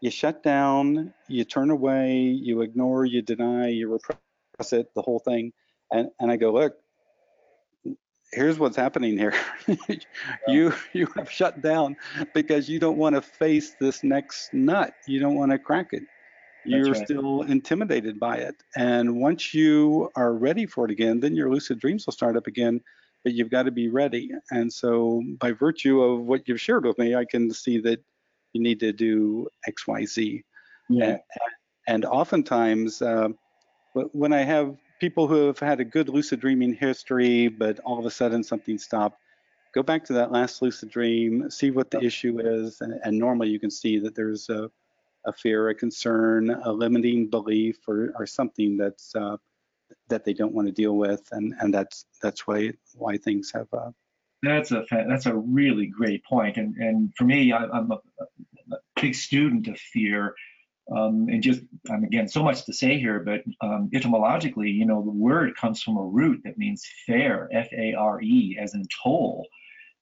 you 0.00 0.10
shut 0.10 0.42
down, 0.42 1.12
you 1.28 1.44
turn 1.44 1.70
away, 1.70 2.16
you 2.18 2.62
ignore, 2.62 3.04
you 3.04 3.22
deny, 3.22 3.68
you 3.68 3.92
repress 3.92 4.72
it, 4.72 4.88
the 4.94 5.02
whole 5.02 5.18
thing. 5.18 5.52
And 5.90 6.08
and 6.18 6.30
I 6.30 6.36
go, 6.36 6.52
look, 6.52 6.74
here's 8.32 8.58
what's 8.58 8.76
happening 8.76 9.16
here. 9.16 9.34
you 10.48 10.72
you 10.92 11.06
have 11.16 11.30
shut 11.30 11.62
down 11.62 11.96
because 12.34 12.68
you 12.68 12.78
don't 12.78 12.98
want 12.98 13.14
to 13.14 13.22
face 13.22 13.74
this 13.80 14.02
next 14.02 14.52
nut. 14.52 14.94
You 15.06 15.20
don't 15.20 15.36
want 15.36 15.52
to 15.52 15.58
crack 15.58 15.88
it. 15.92 16.02
You're 16.66 16.92
right. 16.92 17.04
still 17.04 17.42
intimidated 17.42 18.18
by 18.18 18.36
it. 18.36 18.62
And 18.76 19.20
once 19.20 19.54
you 19.54 20.10
are 20.16 20.32
ready 20.32 20.66
for 20.66 20.84
it 20.84 20.90
again, 20.90 21.20
then 21.20 21.34
your 21.34 21.50
lucid 21.50 21.78
dreams 21.78 22.06
will 22.06 22.12
start 22.12 22.36
up 22.36 22.46
again. 22.46 22.80
But 23.24 23.34
you've 23.34 23.50
got 23.50 23.64
to 23.64 23.72
be 23.72 23.88
ready. 23.88 24.30
And 24.50 24.72
so, 24.72 25.22
by 25.40 25.52
virtue 25.52 26.00
of 26.00 26.20
what 26.20 26.46
you've 26.46 26.60
shared 26.60 26.86
with 26.86 26.96
me, 26.96 27.16
I 27.16 27.24
can 27.24 27.50
see 27.50 27.78
that 27.80 28.00
you 28.52 28.62
need 28.62 28.78
to 28.80 28.92
do 28.92 29.48
X, 29.66 29.86
Y, 29.86 30.04
Z. 30.04 30.44
Yeah. 30.88 31.04
And, 31.04 31.20
and 31.88 32.04
oftentimes, 32.04 33.02
uh, 33.02 33.28
when 34.12 34.32
I 34.32 34.42
have 34.42 34.76
people 35.00 35.26
who 35.26 35.46
have 35.46 35.58
had 35.58 35.80
a 35.80 35.84
good 35.84 36.08
lucid 36.08 36.40
dreaming 36.40 36.74
history, 36.74 37.48
but 37.48 37.78
all 37.80 37.98
of 37.98 38.06
a 38.06 38.10
sudden 38.10 38.42
something 38.42 38.78
stopped, 38.78 39.18
go 39.74 39.82
back 39.82 40.04
to 40.04 40.12
that 40.14 40.32
last 40.32 40.62
lucid 40.62 40.90
dream, 40.90 41.50
see 41.50 41.70
what 41.70 41.90
the 41.90 42.00
issue 42.00 42.38
is, 42.40 42.80
and, 42.80 42.94
and 43.04 43.18
normally 43.18 43.48
you 43.48 43.60
can 43.60 43.70
see 43.70 43.98
that 43.98 44.14
there's 44.14 44.48
a, 44.48 44.70
a, 45.26 45.32
fear, 45.32 45.68
a 45.68 45.74
concern, 45.74 46.50
a 46.50 46.72
limiting 46.72 47.28
belief, 47.28 47.76
or, 47.86 48.12
or 48.18 48.26
something 48.26 48.76
that's 48.76 49.14
uh, 49.14 49.36
that 50.08 50.24
they 50.24 50.32
don't 50.32 50.54
want 50.54 50.68
to 50.68 50.72
deal 50.72 50.96
with, 50.96 51.26
and 51.32 51.54
and 51.60 51.72
that's 51.72 52.06
that's 52.22 52.46
why 52.46 52.72
why 52.94 53.16
things 53.16 53.50
have 53.54 53.68
uh, 53.72 53.90
that's 54.42 54.70
a 54.70 54.84
that's 54.90 55.26
a 55.26 55.34
really 55.34 55.86
great 55.86 56.24
point, 56.24 56.56
and 56.56 56.76
and 56.76 57.12
for 57.16 57.24
me, 57.24 57.52
I, 57.52 57.64
am 57.64 57.90
a, 57.90 57.98
a, 58.20 58.76
big 59.00 59.14
student 59.14 59.68
of 59.68 59.78
fear, 59.78 60.34
um, 60.94 61.28
and 61.28 61.42
just 61.42 61.62
um, 61.90 62.04
again 62.04 62.28
so 62.28 62.42
much 62.42 62.64
to 62.66 62.72
say 62.72 62.98
here, 62.98 63.20
but 63.20 63.42
um, 63.60 63.90
etymologically, 63.94 64.70
you 64.70 64.86
know, 64.86 65.02
the 65.02 65.10
word 65.10 65.56
comes 65.56 65.82
from 65.82 65.96
a 65.96 66.04
root 66.04 66.42
that 66.44 66.58
means 66.58 66.86
fare, 67.06 67.48
F-A-R-E, 67.52 68.58
as 68.60 68.74
in 68.74 68.84
toll, 69.02 69.46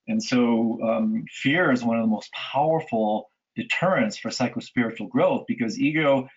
and 0.09 0.23
so 0.23 0.79
um, 0.83 1.25
fear 1.31 1.73
is 1.73 1.85
one 1.85 1.99
of 1.99 2.03
the 2.03 2.11
most 2.11 2.33
powerful 2.33 3.31
deterrents 3.57 4.17
for 4.17 4.31
psychospiritual 4.31 5.09
growth 5.09 5.45
because 5.47 5.79
ego, 5.79 6.29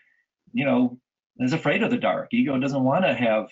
you 0.53 0.65
know, 0.65 0.99
is 1.39 1.53
afraid 1.53 1.83
of 1.83 1.91
the 1.91 1.97
dark. 1.97 2.29
Ego 2.33 2.57
doesn't 2.57 2.83
want 2.83 3.05
to 3.05 3.13
have 3.13 3.47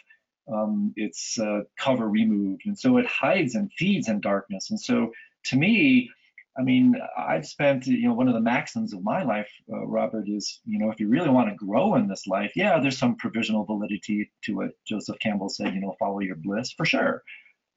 um, 0.52 0.94
its 0.96 1.40
uh, 1.40 1.62
cover 1.78 2.08
removed. 2.08 2.64
And 2.66 2.78
so 2.78 2.98
it 2.98 3.06
hides 3.06 3.56
and 3.56 3.72
feeds 3.74 4.10
in 4.10 4.22
darkness. 4.22 4.70
And 4.70 4.80
so 4.80 5.12
to 5.46 5.56
me, 5.56 6.10
I 6.58 6.62
mean, 6.62 6.96
I've 7.18 7.46
spent, 7.46 7.86
you 7.86 8.08
know, 8.08 8.14
one 8.14 8.30
of 8.30 8.34
the 8.34 8.40
maxims 8.40 8.94
of 8.94 9.04
my 9.04 9.24
life, 9.24 9.50
uh, 9.72 9.86
Robert, 9.86 10.30
is, 10.30 10.62
you 10.66 10.80
know, 10.80 10.90
if 10.90 11.00
you 11.00 11.10
really 11.10 11.30
want 11.30 11.50
to 11.50 11.56
grow 11.56 11.96
in 11.96 12.08
this 12.08 12.28
life, 12.28 12.54
yeah, 12.56 12.80
there's 12.80 12.98
some 12.98 13.18
provisional 13.18 13.66
validity 13.66 14.32
to 14.46 14.62
it. 14.62 14.72
Joseph 14.88 15.20
Campbell 15.20 15.50
said, 15.50 15.74
you 15.74 15.82
know, 15.82 15.96
follow 16.00 16.20
your 16.20 16.38
bliss 16.38 16.72
for 16.72 16.86
sure. 16.86 17.24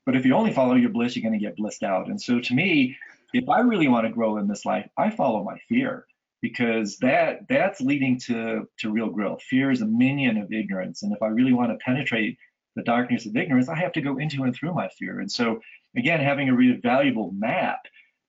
But 0.06 0.15
if 0.15 0.24
you 0.24 0.35
only 0.35 0.52
follow 0.52 0.74
your 0.74 0.90
bliss, 0.90 1.16
you're 1.16 1.28
going 1.28 1.39
to 1.39 1.44
get 1.44 1.56
blissed 1.56 1.82
out. 1.82 2.06
And 2.09 2.23
so 2.23 2.39
to 2.39 2.55
me, 2.55 2.97
if 3.32 3.48
I 3.48 3.60
really 3.60 3.88
want 3.88 4.06
to 4.06 4.12
grow 4.12 4.38
in 4.38 4.48
this 4.48 4.64
life, 4.64 4.88
I 4.96 5.10
follow 5.10 5.44
my 5.44 5.59
fear 5.68 6.06
because 6.40 6.98
that 6.98 7.40
that's 7.48 7.80
leading 7.80 8.18
to 8.20 8.68
to 8.78 8.90
real 8.90 9.09
growth. 9.10 9.42
Fear 9.42 9.70
is 9.70 9.82
a 9.82 9.86
minion 9.86 10.38
of 10.38 10.52
ignorance, 10.52 11.02
and 11.02 11.12
if 11.12 11.22
I 11.22 11.26
really 11.26 11.52
want 11.52 11.70
to 11.72 11.84
penetrate 11.84 12.38
the 12.76 12.82
darkness 12.82 13.26
of 13.26 13.36
ignorance, 13.36 13.68
I 13.68 13.76
have 13.76 13.92
to 13.92 14.00
go 14.00 14.18
into 14.18 14.44
and 14.44 14.55
through 14.55 14.74
my 14.74 14.88
fear. 14.88 15.20
And 15.20 15.30
so, 15.30 15.60
again, 15.96 16.20
having 16.20 16.48
a 16.48 16.55
really 16.55 16.78
valuable 16.80 17.32
map 17.32 17.80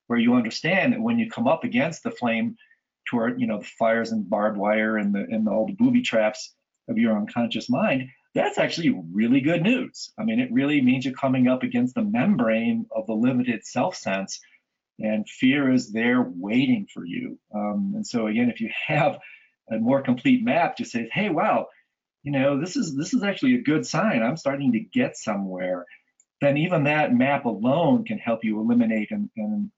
where 0.07 0.19
you 0.19 0.33
understand 0.33 0.93
that 0.93 1.01
when 1.01 1.19
you 1.19 1.29
come 1.29 1.47
up 1.47 1.63
against 1.63 2.03
the 2.03 2.11
flame 2.11 2.55
toward, 3.05 3.39
you 3.39 3.45
know, 3.47 3.59
the 3.59 3.69
fires 3.77 4.11
and 4.11 4.29
barbed 4.29 4.57
wire 4.57 4.97
and 4.97 5.13
the 5.13 5.19
and 5.19 5.47
all 5.47 5.67
the 5.67 5.73
booby 5.73 6.01
traps 6.01 6.55
of 6.89 6.97
your 6.97 7.15
unconscious 7.15 7.69
mind, 7.69 8.09
that's 8.33 8.57
actually 8.57 8.89
really 9.11 9.39
good 9.39 9.61
news. 9.61 10.11
I 10.17 10.23
mean, 10.23 10.39
it 10.39 10.51
really 10.51 10.81
means 10.81 11.05
you're 11.05 11.13
coming 11.13 11.47
up 11.47 11.63
against 11.63 11.95
the 11.95 12.03
membrane 12.03 12.85
of 12.95 13.05
the 13.05 13.13
limited 13.13 13.65
self 13.65 13.95
sense, 13.95 14.39
and 15.01 15.27
fear 15.27 15.71
is 15.71 15.91
there 15.91 16.21
waiting 16.21 16.87
for 16.93 17.05
you. 17.05 17.39
Um, 17.53 17.93
and 17.95 18.05
so, 18.05 18.27
again, 18.27 18.49
if 18.49 18.61
you 18.61 18.69
have 18.87 19.19
a 19.71 19.77
more 19.77 20.01
complete 20.01 20.43
map, 20.43 20.77
just 20.77 20.91
say, 20.91 21.09
hey, 21.11 21.29
wow, 21.29 21.67
you 22.23 22.31
know, 22.31 22.59
this 22.59 22.75
is 22.75 22.95
this 22.95 23.13
is 23.13 23.23
actually 23.23 23.55
a 23.55 23.61
good 23.61 23.85
sign. 23.85 24.21
I'm 24.21 24.37
starting 24.37 24.73
to 24.73 24.79
get 24.79 25.15
somewhere. 25.15 25.85
Then 26.41 26.57
even 26.57 26.83
that 26.83 27.13
map 27.13 27.45
alone 27.45 28.05
can 28.05 28.17
help 28.17 28.43
you 28.43 28.59
eliminate 28.59 29.11
and, 29.11 29.29
and 29.35 29.71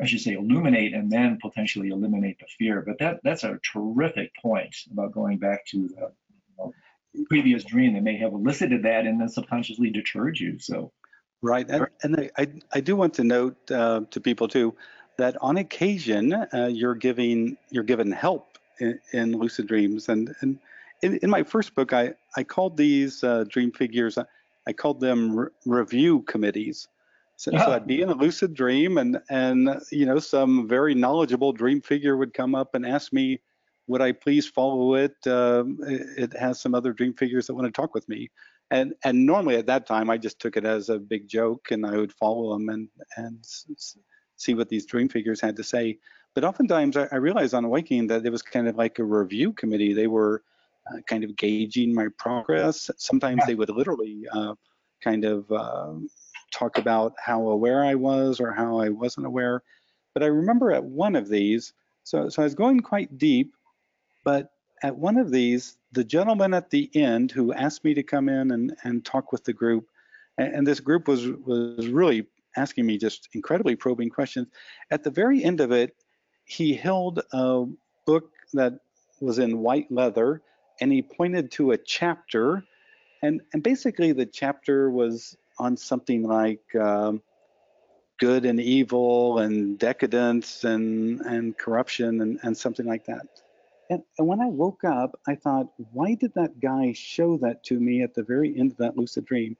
I 0.00 0.06
should 0.06 0.20
say 0.20 0.32
illuminate 0.32 0.92
and 0.92 1.10
then 1.10 1.38
potentially 1.40 1.88
eliminate 1.88 2.38
the 2.38 2.46
fear. 2.58 2.82
But 2.86 2.98
that 2.98 3.20
that's 3.22 3.44
a 3.44 3.58
terrific 3.72 4.32
point 4.40 4.74
about 4.90 5.12
going 5.12 5.38
back 5.38 5.66
to 5.66 5.88
the 5.88 6.12
you 6.38 6.54
know, 6.58 6.72
previous 7.28 7.64
dream 7.64 7.94
that 7.94 8.02
may 8.02 8.16
have 8.18 8.32
elicited 8.32 8.82
that 8.84 9.06
and 9.06 9.20
then 9.20 9.28
subconsciously 9.28 9.90
deterred 9.90 10.38
you. 10.38 10.58
So 10.58 10.92
right, 11.44 11.68
and, 11.68 11.86
and 12.02 12.30
I, 12.38 12.48
I 12.72 12.80
do 12.80 12.96
want 12.96 13.14
to 13.14 13.24
note 13.24 13.70
uh, 13.70 14.00
to 14.10 14.20
people 14.20 14.48
too 14.48 14.74
that 15.16 15.36
on 15.40 15.58
occasion 15.58 16.32
uh, 16.32 16.68
you're 16.72 16.94
giving 16.94 17.56
you're 17.70 17.84
given 17.84 18.10
help 18.10 18.58
in, 18.80 18.98
in 19.12 19.32
lucid 19.32 19.66
dreams 19.66 20.08
and 20.08 20.34
and 20.40 20.58
in, 21.04 21.18
in 21.18 21.30
my 21.30 21.42
first 21.42 21.74
book, 21.74 21.92
I, 21.92 22.14
I 22.36 22.44
called 22.44 22.76
these 22.76 23.22
uh, 23.22 23.44
dream 23.48 23.70
figures, 23.72 24.18
I 24.66 24.72
called 24.72 25.00
them 25.00 25.36
re- 25.36 25.48
review 25.66 26.22
committees. 26.22 26.88
So, 27.36 27.50
yeah. 27.52 27.64
so, 27.64 27.72
I'd 27.72 27.86
be 27.86 28.00
in 28.00 28.08
a 28.08 28.14
lucid 28.14 28.54
dream, 28.54 28.96
and 28.96 29.20
and 29.28 29.80
you 29.90 30.06
know 30.06 30.18
some 30.18 30.68
very 30.68 30.94
knowledgeable 30.94 31.52
dream 31.52 31.80
figure 31.80 32.16
would 32.16 32.32
come 32.32 32.54
up 32.54 32.74
and 32.74 32.86
ask 32.86 33.12
me, 33.12 33.40
would 33.86 34.00
I 34.00 34.12
please 34.12 34.46
follow 34.46 34.94
it? 34.94 35.14
Um, 35.26 35.78
it, 35.82 36.32
it 36.32 36.38
has 36.38 36.60
some 36.60 36.74
other 36.74 36.92
dream 36.92 37.12
figures 37.12 37.48
that 37.48 37.54
want 37.54 37.66
to 37.66 37.72
talk 37.72 37.92
with 37.92 38.08
me, 38.08 38.30
and 38.74 38.94
and 39.04 39.24
normally 39.24 39.56
at 39.56 39.66
that 39.66 39.86
time 39.86 40.10
I 40.10 40.18
just 40.18 40.40
took 40.40 40.56
it 40.56 40.64
as 40.64 40.88
a 40.88 40.98
big 40.98 41.28
joke, 41.28 41.70
and 41.70 41.86
I 41.86 41.96
would 41.96 42.12
follow 42.12 42.52
them 42.52 42.68
and 42.68 42.88
and 43.16 43.38
see 44.36 44.54
what 44.54 44.68
these 44.68 44.86
dream 44.86 45.08
figures 45.08 45.40
had 45.40 45.56
to 45.56 45.64
say. 45.64 45.98
But 46.34 46.44
oftentimes 46.44 46.96
I, 46.96 47.06
I 47.12 47.16
realized 47.16 47.54
on 47.54 47.64
awakening 47.64 48.08
that 48.08 48.26
it 48.26 48.30
was 48.30 48.42
kind 48.42 48.66
of 48.68 48.76
like 48.76 48.98
a 48.98 49.04
review 49.04 49.52
committee. 49.52 49.92
They 49.94 50.08
were 50.08 50.42
uh, 50.90 51.00
kind 51.08 51.22
of 51.24 51.36
gauging 51.36 51.94
my 51.94 52.08
progress. 52.18 52.90
Sometimes 52.96 53.38
yeah. 53.40 53.46
they 53.46 53.54
would 53.54 53.70
literally 53.70 54.26
uh, 54.32 54.54
kind 55.02 55.24
of 55.24 55.50
uh, 55.52 55.94
talk 56.52 56.78
about 56.78 57.14
how 57.18 57.48
aware 57.48 57.84
I 57.84 57.94
was 57.94 58.40
or 58.40 58.52
how 58.52 58.80
I 58.80 58.88
wasn't 58.88 59.26
aware. 59.26 59.62
But 60.12 60.22
I 60.24 60.26
remember 60.26 60.72
at 60.72 60.84
one 60.84 61.16
of 61.16 61.28
these, 61.28 61.72
So, 62.02 62.28
so 62.28 62.42
I 62.42 62.44
was 62.44 62.54
going 62.54 62.80
quite 62.80 63.18
deep, 63.18 63.54
but 64.24 64.50
at 64.84 64.98
one 64.98 65.16
of 65.16 65.30
these, 65.30 65.78
the 65.92 66.04
gentleman 66.04 66.52
at 66.52 66.68
the 66.68 66.90
end 66.94 67.32
who 67.32 67.54
asked 67.54 67.84
me 67.84 67.94
to 67.94 68.02
come 68.02 68.28
in 68.28 68.50
and, 68.50 68.76
and 68.84 69.02
talk 69.02 69.32
with 69.32 69.42
the 69.42 69.52
group, 69.52 69.88
and, 70.36 70.54
and 70.54 70.66
this 70.66 70.78
group 70.78 71.08
was 71.08 71.26
was 71.26 71.88
really 71.88 72.26
asking 72.54 72.84
me 72.84 72.98
just 72.98 73.30
incredibly 73.32 73.74
probing 73.74 74.10
questions. 74.10 74.46
At 74.90 75.02
the 75.02 75.10
very 75.10 75.42
end 75.42 75.60
of 75.60 75.72
it, 75.72 75.96
he 76.44 76.74
held 76.74 77.22
a 77.32 77.64
book 78.04 78.30
that 78.52 78.74
was 79.20 79.38
in 79.38 79.58
white 79.60 79.90
leather, 79.90 80.42
and 80.82 80.92
he 80.92 81.00
pointed 81.00 81.50
to 81.52 81.72
a 81.72 81.78
chapter, 81.78 82.62
and 83.22 83.40
and 83.54 83.62
basically 83.62 84.12
the 84.12 84.26
chapter 84.26 84.90
was 84.90 85.34
on 85.58 85.78
something 85.78 86.24
like 86.24 86.62
um, 86.78 87.22
good 88.18 88.44
and 88.44 88.60
evil 88.60 89.38
and 89.38 89.78
decadence 89.78 90.62
and 90.62 91.22
and 91.22 91.56
corruption 91.56 92.20
and, 92.20 92.38
and 92.42 92.54
something 92.54 92.84
like 92.84 93.06
that. 93.06 93.26
And, 93.90 94.02
and 94.18 94.26
when 94.26 94.40
I 94.40 94.46
woke 94.46 94.84
up, 94.84 95.18
I 95.28 95.34
thought, 95.34 95.66
why 95.92 96.14
did 96.14 96.32
that 96.34 96.60
guy 96.60 96.92
show 96.94 97.36
that 97.38 97.62
to 97.64 97.78
me 97.78 98.02
at 98.02 98.14
the 98.14 98.22
very 98.22 98.58
end 98.58 98.72
of 98.72 98.78
that 98.78 98.96
lucid 98.96 99.26
dream? 99.26 99.56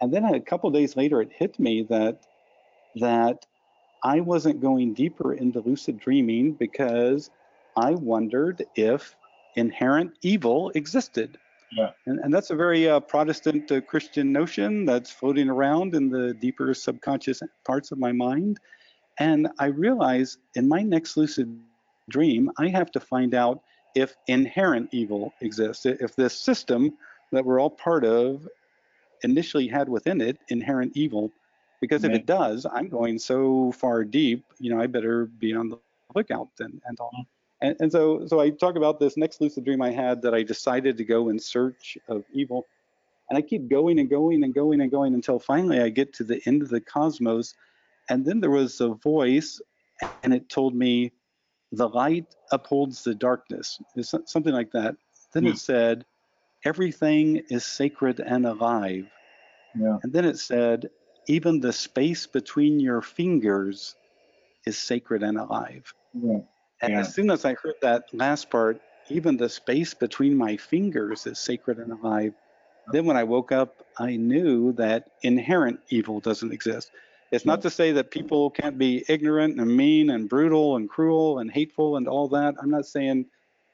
And 0.00 0.12
then 0.12 0.24
a 0.24 0.40
couple 0.40 0.70
days 0.70 0.96
later, 0.96 1.22
it 1.22 1.32
hit 1.32 1.58
me 1.58 1.82
that 1.88 2.26
that 2.96 3.46
I 4.04 4.20
wasn't 4.20 4.60
going 4.60 4.94
deeper 4.94 5.34
into 5.34 5.60
lucid 5.60 5.98
dreaming 5.98 6.52
because 6.52 7.30
I 7.76 7.92
wondered 7.92 8.64
if 8.76 9.16
inherent 9.56 10.12
evil 10.22 10.70
existed. 10.74 11.38
Yeah. 11.72 11.90
And, 12.06 12.20
and 12.20 12.32
that's 12.32 12.50
a 12.50 12.54
very 12.54 12.88
uh, 12.88 13.00
Protestant 13.00 13.70
uh, 13.72 13.80
Christian 13.80 14.30
notion 14.30 14.84
that's 14.84 15.10
floating 15.10 15.48
around 15.48 15.94
in 15.94 16.08
the 16.08 16.34
deeper 16.34 16.72
subconscious 16.74 17.40
parts 17.66 17.90
of 17.90 17.98
my 17.98 18.12
mind. 18.12 18.60
And 19.18 19.48
I 19.58 19.66
realize 19.66 20.38
in 20.54 20.68
my 20.68 20.82
next 20.82 21.16
lucid 21.16 21.58
dream, 22.08 22.50
I 22.58 22.68
have 22.68 22.90
to 22.92 23.00
find 23.00 23.34
out 23.34 23.62
if 23.94 24.16
inherent 24.26 24.88
evil 24.92 25.32
exists, 25.40 25.86
if 25.86 26.16
this 26.16 26.36
system 26.36 26.92
that 27.32 27.44
we're 27.44 27.60
all 27.60 27.70
part 27.70 28.04
of 28.04 28.48
initially 29.22 29.68
had 29.68 29.88
within 29.88 30.20
it 30.20 30.38
inherent 30.48 30.92
evil. 30.96 31.30
Because 31.80 32.04
if 32.04 32.12
it 32.12 32.24
does, 32.24 32.66
I'm 32.72 32.88
going 32.88 33.18
so 33.18 33.72
far 33.72 34.04
deep, 34.04 34.44
you 34.58 34.74
know, 34.74 34.80
I 34.80 34.86
better 34.86 35.26
be 35.26 35.54
on 35.54 35.68
the 35.68 35.78
lookout 36.14 36.48
and, 36.58 36.80
and 36.86 36.98
all. 36.98 37.10
Mm. 37.18 37.26
And, 37.60 37.76
and 37.80 37.92
so, 37.92 38.26
so 38.26 38.40
I 38.40 38.50
talk 38.50 38.76
about 38.76 39.00
this 39.00 39.16
next 39.16 39.40
lucid 39.40 39.64
dream 39.64 39.82
I 39.82 39.90
had 39.90 40.22
that 40.22 40.34
I 40.34 40.42
decided 40.42 40.96
to 40.96 41.04
go 41.04 41.28
in 41.28 41.38
search 41.38 41.98
of 42.08 42.24
evil. 42.32 42.66
And 43.28 43.38
I 43.38 43.42
keep 43.42 43.68
going 43.68 43.98
and 43.98 44.08
going 44.08 44.44
and 44.44 44.54
going 44.54 44.80
and 44.80 44.90
going 44.90 45.14
until 45.14 45.38
finally 45.38 45.80
I 45.80 45.88
get 45.88 46.12
to 46.14 46.24
the 46.24 46.40
end 46.46 46.62
of 46.62 46.68
the 46.68 46.80
cosmos. 46.80 47.54
And 48.08 48.24
then 48.24 48.40
there 48.40 48.50
was 48.50 48.80
a 48.80 48.88
voice, 48.88 49.60
and 50.22 50.34
it 50.34 50.48
told 50.48 50.74
me, 50.74 51.12
the 51.76 51.88
light 51.88 52.26
upholds 52.52 53.04
the 53.04 53.14
darkness. 53.14 53.80
It's 53.96 54.14
something 54.26 54.52
like 54.52 54.70
that. 54.72 54.96
Then 55.32 55.44
Hmm. 55.44 55.50
it 55.50 55.58
said, 55.58 56.04
everything 56.64 57.42
is 57.50 57.64
sacred 57.64 58.20
and 58.20 58.46
alive. 58.46 59.06
Yeah. 59.74 59.98
And 60.02 60.12
then 60.12 60.24
it 60.24 60.38
said, 60.38 60.88
even 61.26 61.60
the 61.60 61.72
space 61.72 62.26
between 62.26 62.80
your 62.80 63.00
fingers 63.02 63.96
is 64.66 64.78
sacred 64.78 65.22
and 65.22 65.38
alive. 65.38 65.92
Yeah. 66.12 66.40
And 66.82 66.92
Yeah. 66.92 67.00
as 67.00 67.14
soon 67.14 67.30
as 67.30 67.44
I 67.44 67.54
heard 67.54 67.74
that 67.82 68.04
last 68.12 68.50
part, 68.50 68.80
even 69.08 69.36
the 69.36 69.48
space 69.48 69.94
between 69.94 70.36
my 70.36 70.56
fingers 70.56 71.26
is 71.26 71.38
sacred 71.38 71.78
and 71.78 71.92
alive. 71.92 72.34
Then 72.92 73.06
when 73.06 73.16
I 73.16 73.24
woke 73.24 73.52
up, 73.52 73.86
I 73.98 74.16
knew 74.16 74.72
that 74.74 75.10
inherent 75.22 75.80
evil 75.88 76.20
doesn't 76.20 76.52
exist. 76.52 76.90
It's 77.30 77.44
not 77.44 77.62
to 77.62 77.70
say 77.70 77.92
that 77.92 78.10
people 78.10 78.50
can't 78.50 78.78
be 78.78 79.04
ignorant 79.08 79.60
and 79.60 79.76
mean 79.76 80.10
and 80.10 80.28
brutal 80.28 80.76
and 80.76 80.88
cruel 80.88 81.38
and 81.40 81.50
hateful 81.50 81.96
and 81.96 82.06
all 82.06 82.28
that. 82.28 82.54
I'm 82.60 82.70
not 82.70 82.86
saying 82.86 83.26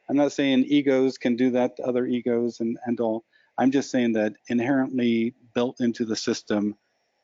I'm 0.08 0.16
not 0.16 0.32
saying 0.32 0.64
egos 0.66 1.18
can 1.18 1.36
do 1.36 1.50
that 1.50 1.76
to 1.76 1.84
other 1.84 2.04
egos 2.04 2.60
and, 2.60 2.78
and 2.84 2.98
all. 2.98 3.24
I'm 3.58 3.70
just 3.70 3.90
saying 3.90 4.14
that 4.14 4.32
inherently 4.48 5.34
built 5.54 5.80
into 5.80 6.04
the 6.04 6.16
system. 6.16 6.76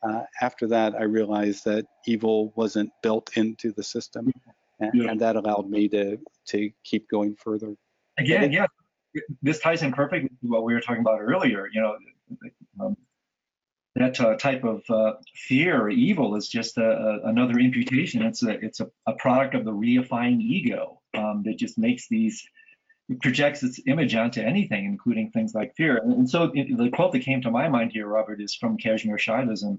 Uh, 0.03 0.23
after 0.40 0.69
that, 0.69 0.94
I 0.94 1.03
realized 1.03 1.65
that 1.65 1.86
evil 2.07 2.53
wasn't 2.55 2.90
built 3.03 3.36
into 3.36 3.73
the 3.73 3.82
system, 3.82 4.31
and, 4.78 4.90
Yeah. 4.94 5.11
and 5.11 5.20
that 5.20 5.35
allowed 5.36 5.69
me 5.69 5.89
to 5.89 6.19
to 6.48 6.70
keep 6.85 7.09
going 7.09 7.35
further. 7.35 7.74
Again, 8.19 8.53
yeah, 8.53 8.66
this 9.43 9.59
ties 9.59 9.82
in 9.82 9.93
perfectly 9.93 10.28
to 10.28 10.47
what 10.47 10.62
we 10.62 10.74
were 10.74 10.81
talking 10.81 11.01
about 11.01 11.20
earlier. 11.20 11.69
You 11.73 11.81
know, 11.81 11.97
um, 12.81 12.97
that 13.97 14.20
uh, 14.20 14.36
type 14.36 14.62
of 14.64 14.82
uh, 14.90 15.14
fear 15.35 15.82
or 15.82 15.90
evil 15.90 16.36
is 16.36 16.48
just 16.48 16.78
a, 16.78 16.89
a, 16.89 17.28
another 17.28 17.59
imputation. 17.59 18.23
It's 18.23 18.43
a 18.43 18.51
it's 18.51 18.81
a, 18.81 18.89
a 19.06 19.14
product 19.14 19.55
of 19.55 19.64
the 19.64 19.73
reifying 19.73 20.40
ego 20.40 21.01
um, 21.14 21.43
that 21.44 21.59
just 21.59 21.78
makes 21.78 22.09
these 22.09 22.47
it 23.09 23.20
projects 23.23 23.62
its 23.62 23.81
image 23.86 24.14
onto 24.14 24.40
anything, 24.40 24.85
including 24.85 25.31
things 25.31 25.55
like 25.55 25.77
fear. 25.77 25.97
And, 25.97 26.12
and 26.12 26.31
so 26.31 26.51
it- 26.55 26.77
the 26.77 26.90
quote 26.90 27.12
that 27.12 27.20
came 27.20 27.40
to 27.43 27.51
my 27.51 27.68
mind 27.68 27.93
here, 27.93 28.06
Robert, 28.06 28.40
is 28.40 28.55
from 28.55 28.77
Kashmir 28.77 29.16
Shaivism. 29.16 29.78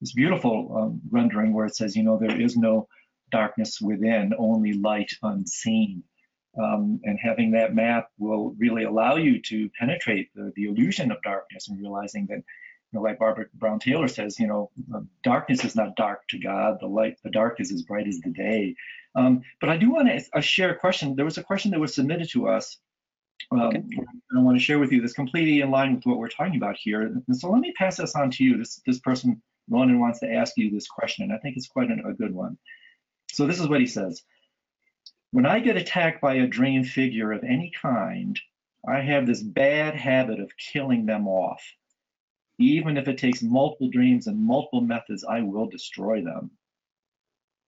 This 0.00 0.12
beautiful 0.12 0.76
um, 0.76 1.00
rendering 1.10 1.52
where 1.54 1.66
it 1.66 1.76
says, 1.76 1.96
you 1.96 2.02
know, 2.02 2.18
there 2.18 2.40
is 2.40 2.56
no 2.56 2.88
darkness 3.30 3.80
within, 3.80 4.34
only 4.38 4.72
light 4.74 5.12
unseen. 5.22 6.02
Um, 6.62 7.00
and 7.04 7.18
having 7.20 7.52
that 7.52 7.74
map 7.74 8.08
will 8.18 8.54
really 8.58 8.84
allow 8.84 9.16
you 9.16 9.40
to 9.42 9.70
penetrate 9.78 10.28
the, 10.34 10.52
the 10.56 10.64
illusion 10.64 11.10
of 11.10 11.22
darkness 11.22 11.68
and 11.68 11.80
realizing 11.80 12.26
that, 12.26 12.42
know, 12.94 13.02
like 13.02 13.18
Barbara 13.18 13.46
Brown 13.54 13.78
Taylor 13.78 14.08
says, 14.08 14.38
you 14.38 14.46
know, 14.46 14.70
darkness 15.22 15.64
is 15.64 15.76
not 15.76 15.96
dark 15.96 16.26
to 16.28 16.38
God. 16.38 16.78
The 16.80 16.86
light, 16.86 17.16
the 17.22 17.30
dark 17.30 17.60
is 17.60 17.72
as 17.72 17.82
bright 17.82 18.08
as 18.08 18.20
the 18.20 18.30
day. 18.30 18.76
Um, 19.14 19.42
but 19.60 19.70
I 19.70 19.76
do 19.76 19.90
want 19.90 20.08
to 20.08 20.22
uh, 20.32 20.40
share 20.40 20.70
a 20.70 20.76
question. 20.76 21.16
There 21.16 21.24
was 21.24 21.38
a 21.38 21.42
question 21.42 21.70
that 21.72 21.80
was 21.80 21.94
submitted 21.94 22.30
to 22.30 22.48
us. 22.48 22.78
Um, 23.50 23.60
Okay. 23.60 23.82
I 24.36 24.40
want 24.40 24.56
to 24.58 24.64
share 24.64 24.78
with 24.78 24.90
you 24.92 25.00
that's 25.00 25.12
completely 25.12 25.60
in 25.60 25.70
line 25.70 25.94
with 25.94 26.06
what 26.06 26.18
we're 26.18 26.28
talking 26.28 26.56
about 26.56 26.76
here. 26.76 27.02
And 27.02 27.36
so 27.36 27.50
let 27.50 27.60
me 27.60 27.72
pass 27.72 27.98
this 27.98 28.14
on 28.14 28.30
to 28.32 28.44
you. 28.44 28.58
This 28.58 28.80
this 28.86 28.98
person, 29.00 29.42
Ronan, 29.68 30.00
wants 30.00 30.20
to 30.20 30.32
ask 30.32 30.56
you 30.56 30.70
this 30.70 30.88
question, 30.88 31.24
and 31.24 31.32
I 31.32 31.38
think 31.38 31.56
it's 31.56 31.68
quite 31.68 31.90
an, 31.90 32.02
a 32.06 32.14
good 32.14 32.34
one. 32.34 32.58
So 33.32 33.46
this 33.46 33.60
is 33.60 33.68
what 33.68 33.80
he 33.80 33.86
says. 33.86 34.22
When 35.32 35.46
I 35.46 35.58
get 35.58 35.76
attacked 35.76 36.20
by 36.20 36.34
a 36.34 36.46
dream 36.46 36.84
figure 36.84 37.32
of 37.32 37.42
any 37.42 37.72
kind, 37.82 38.38
I 38.86 39.00
have 39.00 39.26
this 39.26 39.42
bad 39.42 39.94
habit 39.94 40.40
of 40.40 40.56
killing 40.56 41.06
them 41.06 41.26
off. 41.26 41.62
Even 42.58 42.96
if 42.96 43.08
it 43.08 43.18
takes 43.18 43.42
multiple 43.42 43.90
dreams 43.90 44.26
and 44.26 44.38
multiple 44.38 44.80
methods, 44.80 45.24
I 45.24 45.40
will 45.40 45.66
destroy 45.66 46.22
them. 46.22 46.52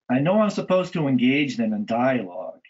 I 0.09 0.21
know 0.21 0.41
I'm 0.41 0.51
supposed 0.51 0.93
to 0.93 1.09
engage 1.09 1.57
them 1.57 1.73
in 1.73 1.85
dialogue, 1.85 2.61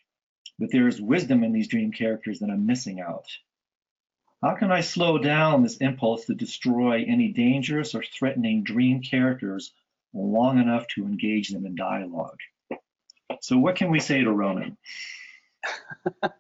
but 0.59 0.71
there 0.73 0.89
is 0.89 1.01
wisdom 1.01 1.45
in 1.45 1.53
these 1.53 1.69
dream 1.69 1.93
characters 1.93 2.41
that 2.41 2.51
I'm 2.51 2.67
missing 2.67 3.01
out. 3.01 3.27
How 4.43 4.55
can 4.55 4.73
I 4.73 4.81
slow 4.81 5.19
down 5.19 5.63
this 5.63 5.79
impulse 5.79 6.27
to 6.27 6.35
destroy 6.35 7.05
any 7.07 7.33
dangerous 7.33 7.95
or 7.95 8.03
threatening 8.03 8.63
dream 8.65 9.03
characters 9.03 9.73
long 10.15 10.59
enough 10.59 10.87
to 10.89 11.05
engage 11.05 11.51
them 11.51 11.67
in 11.67 11.75
dialogue? 11.75 12.39
So, 13.41 13.59
what 13.59 13.77
can 13.77 13.91
we 13.91 14.01
say 14.01 14.23
to 14.23 14.33
Ronan? 14.33 14.77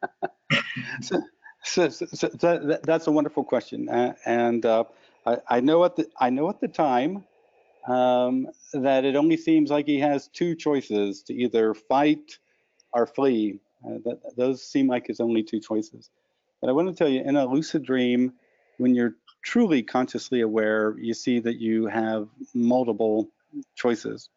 So, 1.02 1.20
so, 1.64 1.88
so, 1.88 2.06
so 2.06 2.28
that, 2.28 2.82
that's 2.84 3.06
a 3.06 3.10
wonderful 3.10 3.44
question, 3.44 3.88
uh, 3.88 4.14
and 4.24 4.64
uh, 4.64 4.84
I, 5.26 5.38
I 5.48 5.60
know 5.60 5.84
at 5.84 5.96
the 5.96 6.08
I 6.18 6.30
know 6.30 6.48
at 6.48 6.60
the 6.60 6.68
time 6.68 7.24
um, 7.86 8.48
that 8.72 9.04
it 9.04 9.16
only 9.16 9.36
seems 9.36 9.70
like 9.70 9.86
he 9.86 10.00
has 10.00 10.28
two 10.28 10.54
choices 10.54 11.22
to 11.24 11.34
either 11.34 11.74
fight 11.74 12.38
or 12.92 13.06
flee. 13.06 13.60
Uh, 13.84 13.98
that, 14.04 14.36
those 14.36 14.62
seem 14.62 14.86
like 14.86 15.06
his 15.06 15.20
only 15.20 15.42
two 15.42 15.60
choices. 15.60 16.10
But 16.60 16.70
I 16.70 16.72
want 16.72 16.88
to 16.88 16.94
tell 16.94 17.08
you, 17.08 17.20
in 17.22 17.36
a 17.36 17.46
lucid 17.46 17.84
dream, 17.84 18.32
when 18.78 18.94
you're 18.94 19.14
truly 19.42 19.82
consciously 19.82 20.40
aware, 20.40 20.96
you 20.98 21.14
see 21.14 21.38
that 21.40 21.56
you 21.56 21.86
have 21.86 22.28
multiple 22.54 23.28
choices. 23.74 24.28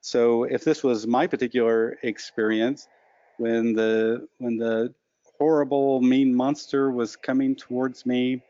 So 0.00 0.44
if 0.44 0.64
this 0.64 0.84
was 0.84 1.06
my 1.06 1.26
particular 1.26 1.98
experience, 2.02 2.86
when 3.38 3.74
the 3.74 4.28
when 4.38 4.58
the 4.58 4.94
horrible 5.38 6.00
mean 6.00 6.34
monster 6.34 6.90
was 6.90 7.16
coming 7.16 7.56
towards 7.56 8.06
me, 8.06 8.42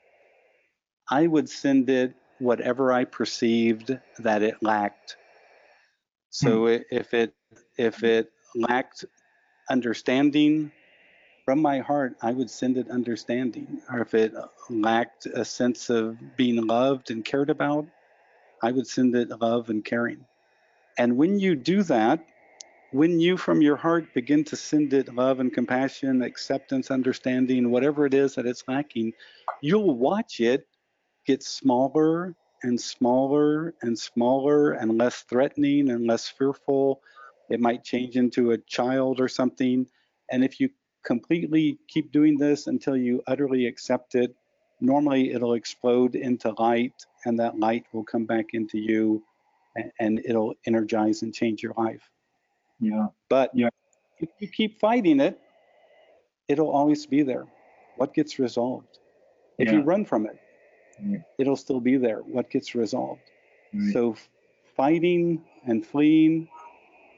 I 1.11 1.27
would 1.27 1.49
send 1.49 1.91
it 1.91 2.15
whatever 2.39 2.93
I 2.93 3.05
perceived 3.05 3.97
that 4.19 4.43
it 4.43 4.63
lacked. 4.63 5.17
So 6.31 6.67
hmm. 6.67 6.67
i 6.67 6.85
if 6.91 7.15
it 7.15 7.35
if 7.79 8.03
it 8.03 8.31
lacked 8.55 9.05
understanding 9.71 10.71
from 11.45 11.61
my 11.61 11.81
heart, 11.81 12.17
I 12.23 12.33
would 12.33 12.51
send 12.51 12.79
it 12.79 12.91
understanding. 12.91 13.83
Or 13.91 14.01
if 14.01 14.15
it 14.15 14.33
lacked 14.71 15.27
a 15.27 15.45
sense 15.45 15.91
of 15.91 16.17
being 16.37 16.67
loved 16.67 17.11
and 17.11 17.25
cared 17.25 17.51
about, 17.51 17.87
I 18.63 18.73
would 18.73 18.87
send 18.87 19.15
it 19.15 19.29
love 19.41 19.69
and 19.69 19.85
caring. 19.85 20.25
And 20.97 21.17
when 21.17 21.39
you 21.39 21.55
do 21.55 21.83
that, 21.85 22.25
when 22.93 23.19
you 23.19 23.37
from 23.37 23.61
your 23.61 23.77
heart 23.77 24.15
begin 24.15 24.45
to 24.45 24.57
send 24.57 24.95
it 24.95 25.13
love 25.15 25.41
and 25.41 25.53
compassion, 25.53 26.23
acceptance, 26.23 26.91
understanding, 26.91 27.71
whatever 27.71 28.07
it 28.07 28.15
is 28.15 28.37
that 28.37 28.47
it's 28.47 28.65
lacking, 28.69 29.13
you'll 29.61 29.97
watch 29.97 30.41
it 30.41 30.67
get 31.27 31.43
smaller 31.43 32.35
and 32.63 32.81
smaller 32.81 33.75
and 33.83 33.99
smaller 33.99 34.73
and 34.73 34.97
less 34.99 35.23
threatening 35.23 35.91
and 35.91 36.07
less 36.07 36.29
fearful. 36.29 37.01
It 37.51 37.61
might 37.61 37.85
change 37.85 38.17
into 38.17 38.53
a 38.53 38.59
child 38.59 39.21
or 39.21 39.29
something. 39.29 39.87
and 40.31 40.43
if 40.45 40.59
you 40.61 40.71
completely 41.05 41.79
keep 41.87 42.11
doing 42.13 42.39
this 42.39 42.67
until 42.67 42.97
you 42.97 43.23
utterly 43.27 43.67
accept 43.67 44.15
it, 44.15 44.35
normally 44.81 45.33
it'll 45.33 45.53
explode 45.53 46.17
into 46.17 46.55
light 46.59 46.95
and 47.27 47.39
that 47.39 47.59
light 47.59 47.85
will 47.93 48.05
come 48.05 48.25
back 48.25 48.47
into 48.55 48.79
you 48.79 49.23
and, 49.77 49.93
and 50.01 50.23
it'll 50.25 50.55
energize 50.67 51.21
and 51.23 51.35
change 51.35 51.63
your 51.63 51.75
life. 51.77 52.11
Yeah. 52.81 53.09
But 53.29 53.51
Yeah. 53.55 53.69
if 54.19 54.31
you 54.39 54.49
keep 54.49 54.81
fighting 54.81 55.21
it, 55.21 55.39
it'll 56.49 56.71
always 56.71 57.05
be 57.07 57.23
there. 57.23 57.45
What 57.97 58.15
gets 58.15 58.39
resolved? 58.39 58.99
If 59.59 59.71
you 59.71 59.83
run 59.83 60.05
from 60.05 60.27
it, 60.27 60.39
Right. 61.03 61.23
it'll 61.39 61.57
still 61.57 61.81
be 61.81 61.97
there. 61.97 62.19
What 62.19 62.51
gets 62.51 62.75
resolved? 62.75 63.31
Right. 63.73 63.93
So 63.93 64.17
fighting 64.77 65.43
and 65.67 65.85
fleeing, 65.85 66.49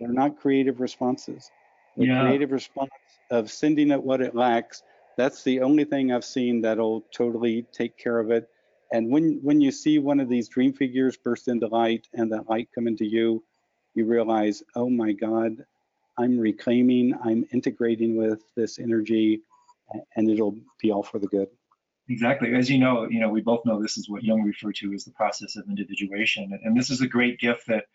they're 0.01 0.13
not 0.13 0.39
creative 0.39 0.81
responses. 0.81 1.51
The 1.97 2.07
Yeah. 2.07 2.21
creative 2.21 2.53
response 2.53 2.91
of 3.31 3.51
sending 3.51 3.91
it 3.91 4.03
what 4.03 4.21
it 4.21 4.35
lacks, 4.35 4.83
that's 5.17 5.43
the 5.45 5.61
only 5.61 5.85
thing 5.85 6.13
I've 6.13 6.25
seen 6.25 6.61
that'll 6.61 7.03
totally 7.13 7.63
take 7.73 7.97
care 7.97 8.19
of 8.19 8.31
it. 8.31 8.49
And 8.93 9.11
when 9.11 9.41
when 9.43 9.61
you 9.61 9.71
see 9.71 9.99
one 9.99 10.21
of 10.21 10.29
these 10.29 10.49
dream 10.49 10.73
figures 10.73 11.17
burst 11.17 11.49
into 11.49 11.67
light 11.67 12.07
and 12.13 12.31
that 12.33 12.49
light 12.49 12.69
come 12.75 12.87
into 12.87 13.05
you, 13.05 13.43
you 13.95 14.05
realize, 14.05 14.63
oh 14.75 14.89
my 14.91 15.13
God, 15.13 15.65
I'm 16.19 16.39
reclaiming, 16.39 17.15
I'm 17.25 17.47
integrating 17.53 18.17
with 18.17 18.43
this 18.55 18.79
energy, 18.79 19.41
and 20.17 20.31
it'll 20.31 20.57
be 20.81 20.93
all 20.93 21.03
for 21.03 21.19
the 21.19 21.27
good. 21.27 21.49
Exactly. 22.09 22.55
As 22.55 22.71
you 22.71 22.79
know, 22.79 23.09
you 23.09 23.19
know, 23.19 23.29
we 23.31 23.41
both 23.41 23.65
know 23.67 23.83
this 23.83 23.99
is 23.99 24.09
what 24.09 24.23
Jung 24.23 24.43
referred 24.43 24.77
to 24.77 24.93
as 24.93 25.05
the 25.05 25.11
process 25.11 25.57
of 25.57 25.69
individuation, 25.69 26.59
and, 26.63 26.77
this 26.77 26.91
is 26.91 27.01
a 27.01 27.09
great 27.09 27.41
gift 27.41 27.67
that 27.67 27.87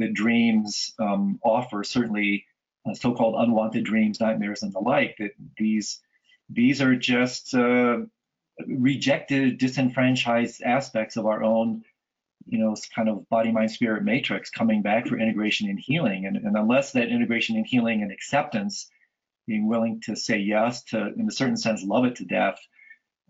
that 0.00 0.12
dreams 0.12 0.92
um, 0.98 1.38
offer. 1.44 1.84
Certainly, 1.84 2.46
uh, 2.84 2.94
so-called 2.94 3.36
unwanted 3.38 3.84
dreams, 3.84 4.20
nightmares, 4.20 4.62
and 4.64 4.72
the 4.72 4.80
like. 4.80 5.16
That 5.18 5.32
these 5.56 6.00
these 6.48 6.82
are 6.82 6.96
just 6.96 7.54
uh, 7.54 7.98
rejected, 8.66 9.58
disenfranchised 9.58 10.60
aspects 10.62 11.16
of 11.16 11.26
our 11.26 11.44
own, 11.44 11.84
you 12.46 12.58
know, 12.58 12.74
kind 12.94 13.08
of 13.08 13.28
body, 13.28 13.52
mind, 13.52 13.70
spirit 13.70 14.02
matrix 14.02 14.50
coming 14.50 14.82
back 14.82 15.06
for 15.06 15.18
integration 15.18 15.68
and 15.70 15.78
healing. 15.78 16.26
And, 16.26 16.36
and 16.36 16.56
unless 16.56 16.92
that 16.92 17.08
integration 17.08 17.56
and 17.56 17.66
healing 17.66 18.02
and 18.02 18.10
acceptance, 18.10 18.90
being 19.46 19.68
willing 19.68 20.00
to 20.06 20.16
say 20.16 20.38
yes 20.38 20.82
to, 20.84 21.12
in 21.16 21.28
a 21.28 21.32
certain 21.32 21.56
sense, 21.56 21.84
love 21.84 22.04
it 22.04 22.16
to 22.16 22.24
death 22.24 22.58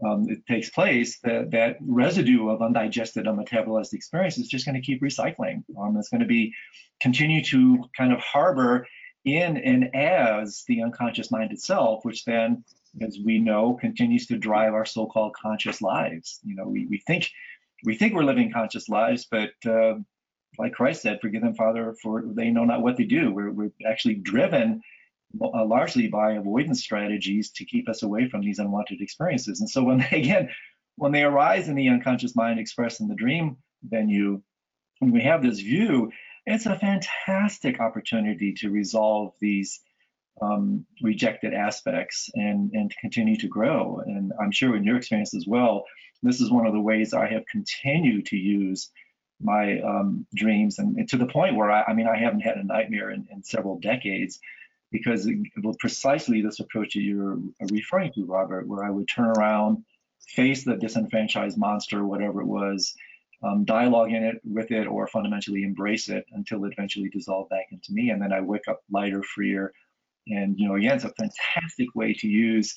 um, 0.05 0.27
it 0.29 0.45
takes 0.47 0.71
place, 0.71 1.19
that, 1.21 1.51
that 1.53 1.77
residue 1.81 2.49
of 2.49 2.63
undigested, 2.63 3.27
unmetabolized 3.27 3.93
experience 3.93 4.39
is 4.39 4.49
just 4.49 4.67
going 4.67 4.75
to 4.75 4.81
keep 4.81 5.03
recycling. 5.03 5.63
Um, 5.79 5.97
it's 5.97 6.09
going 6.09 6.21
to 6.21 6.27
be 6.27 6.53
continue 7.01 7.43
to 7.45 7.85
kind 7.97 8.13
of 8.13 8.21
harbor 8.21 8.87
in 9.25 9.57
and 9.57 9.95
as 9.95 10.65
the 10.69 10.83
unconscious 10.83 11.31
mind 11.31 11.53
itself, 11.53 12.05
which 12.05 12.25
then, 12.25 12.65
as 13.01 13.19
we 13.25 13.39
know, 13.39 13.75
continues 13.75 14.27
to 14.27 14.37
drive 14.37 14.75
our 14.75 14.85
so-called 14.85 15.35
conscious 15.35 15.81
lives. 15.81 16.41
You 16.45 16.57
know, 16.57 16.67
we, 16.67 16.87
we 16.87 16.99
think 17.07 17.31
we 17.85 17.97
think 17.97 18.15
we're 18.15 18.25
living 18.25 18.53
conscious 18.53 18.89
lives, 18.89 19.27
but 19.31 19.51
uh, 19.67 19.95
like 20.59 20.73
Christ 20.73 21.03
said, 21.03 21.21
"Forgive 21.21 21.43
them, 21.43 21.55
Father, 21.55 21.95
for 22.03 22.25
they 22.27 22.51
know 22.51 22.65
not 22.65 22.83
what 22.83 22.97
they 22.97 23.05
do." 23.05 23.33
We're, 23.33 23.51
we're 23.51 23.73
actually 23.87 24.17
driven 24.17 24.83
uh, 25.41 25.65
largely 25.65 26.09
by 26.09 26.33
avoidance 26.33 26.83
strategies 26.83 27.51
to 27.53 27.65
keep 27.65 27.89
us 27.89 28.03
away 28.03 28.29
from 28.29 28.43
these 28.43 28.59
unwanted 28.59 29.01
experiences. 29.01 29.61
And 29.61 29.69
so 29.69 29.83
when 29.83 29.99
they, 29.99 30.19
again, 30.21 30.51
when 30.97 31.13
they 31.13 31.23
arise 31.23 31.69
in 31.69 31.75
the 31.75 31.89
unconscious 31.89 32.37
mind 32.37 32.59
expressed 32.59 33.01
in 33.01 33.09
the 33.09 33.15
dream 33.15 33.57
venue, 33.83 34.41
when 35.01 35.13
we 35.13 35.23
have 35.23 35.43
this 35.43 35.61
view, 35.61 36.11
it's 36.47 36.67
a 36.67 36.79
fantastic 36.79 37.81
opportunity 37.81 38.53
to 38.59 38.71
resolve 38.71 39.33
these 39.41 39.81
um, 40.43 40.85
rejected 41.03 41.55
aspects 41.55 42.29
and, 42.35 42.71
and 42.73 42.91
to 42.91 42.97
continue 43.01 43.37
to 43.37 43.49
grow. 43.49 44.03
And 44.05 44.33
I'm 44.41 44.53
sure 44.53 44.77
in 44.77 44.85
your 44.85 44.97
experience 44.97 45.35
as 45.35 45.47
well, 45.47 45.85
this 46.23 46.41
is 46.41 46.51
one 46.51 46.67
of 46.67 46.73
the 46.73 46.81
ways 46.81 47.15
I 47.15 47.29
have 47.29 47.47
continued 47.47 48.27
to 48.27 48.37
use 48.37 48.91
my 49.41 49.81
um, 49.81 50.27
dreams 50.35 50.79
and, 50.79 50.97
and 50.97 51.09
to 51.09 51.17
the 51.17 51.27
point 51.27 51.57
where 51.57 51.71
I, 51.71 51.85
I 51.89 51.95
mean, 51.95 52.07
I 52.07 52.17
haven't 52.17 52.41
had 52.41 52.57
a 52.57 52.65
nightmare 52.65 53.11
in, 53.11 53.27
in 53.31 53.43
several 53.43 53.79
decades 53.79 54.39
because 54.95 55.27
it, 55.27 55.37
well, 55.65 55.75
precisely 55.81 56.41
this 56.41 56.61
approach 56.61 56.95
that 56.95 57.03
you're 57.03 57.37
referring 57.73 58.13
to, 58.13 58.25
Robert, 58.25 58.69
where 58.69 58.85
I 58.85 58.91
would 58.91 59.09
turn 59.09 59.27
around, 59.37 59.85
face 60.29 60.65
the 60.65 60.77
disenfranchised 60.77 61.59
monster, 61.59 62.05
whatever 62.05 62.41
it 62.43 62.47
was, 62.47 62.95
um, 63.43 63.65
dialogue 63.65 64.13
in 64.13 64.23
it 64.23 64.41
with 64.45 64.71
it, 64.71 64.87
or 64.87 65.09
fundamentally 65.09 65.65
embrace 65.65 66.09
it 66.09 66.25
until 66.31 66.65
it 66.65 66.73
eventually 66.73 67.09
dissolved 67.09 67.51
back 67.51 67.67
into 67.73 67.93
me, 67.93 68.11
and 68.11 68.23
then 68.23 68.33
I 68.33 68.41
wake 68.41 68.69
up 68.69 68.83
lighter, 68.89 69.25
freer, 69.25 69.73
and 70.29 70.57
you 70.57 70.69
know, 70.69 70.77
again, 70.77 70.95
it's 70.95 71.05
a 71.05 71.13
fantastic 71.19 71.89
way 71.97 72.15
to 72.15 72.29
use 72.29 72.77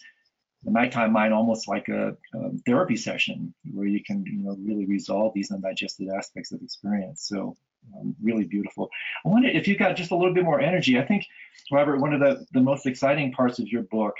the 0.63 0.71
nighttime 0.71 1.13
mind 1.13 1.35
almost 1.35 1.67
like 1.67 1.87
a, 1.87 2.17
a 2.33 2.49
therapy 2.65 2.95
session 2.95 3.53
where 3.71 3.87
you 3.87 4.03
can, 4.03 4.25
you 4.25 4.43
know, 4.43 4.57
really 4.59 4.87
resolve 4.87 5.33
these 5.35 5.51
undigested 5.51 6.09
aspects 6.09 6.51
of 6.51 6.63
experience. 6.63 7.27
So 7.27 7.55
um, 7.95 8.15
really 8.21 8.45
beautiful. 8.45 8.89
I 9.25 9.29
wonder 9.29 9.49
if 9.49 9.67
you've 9.67 9.79
got 9.79 9.95
just 9.95 10.11
a 10.11 10.15
little 10.15 10.33
bit 10.33 10.43
more 10.43 10.59
energy. 10.59 10.99
I 10.99 11.05
think, 11.05 11.25
Robert, 11.71 11.99
one 11.99 12.13
of 12.13 12.19
the, 12.19 12.45
the 12.51 12.61
most 12.61 12.85
exciting 12.85 13.31
parts 13.31 13.59
of 13.59 13.67
your 13.67 13.83
book, 13.83 14.15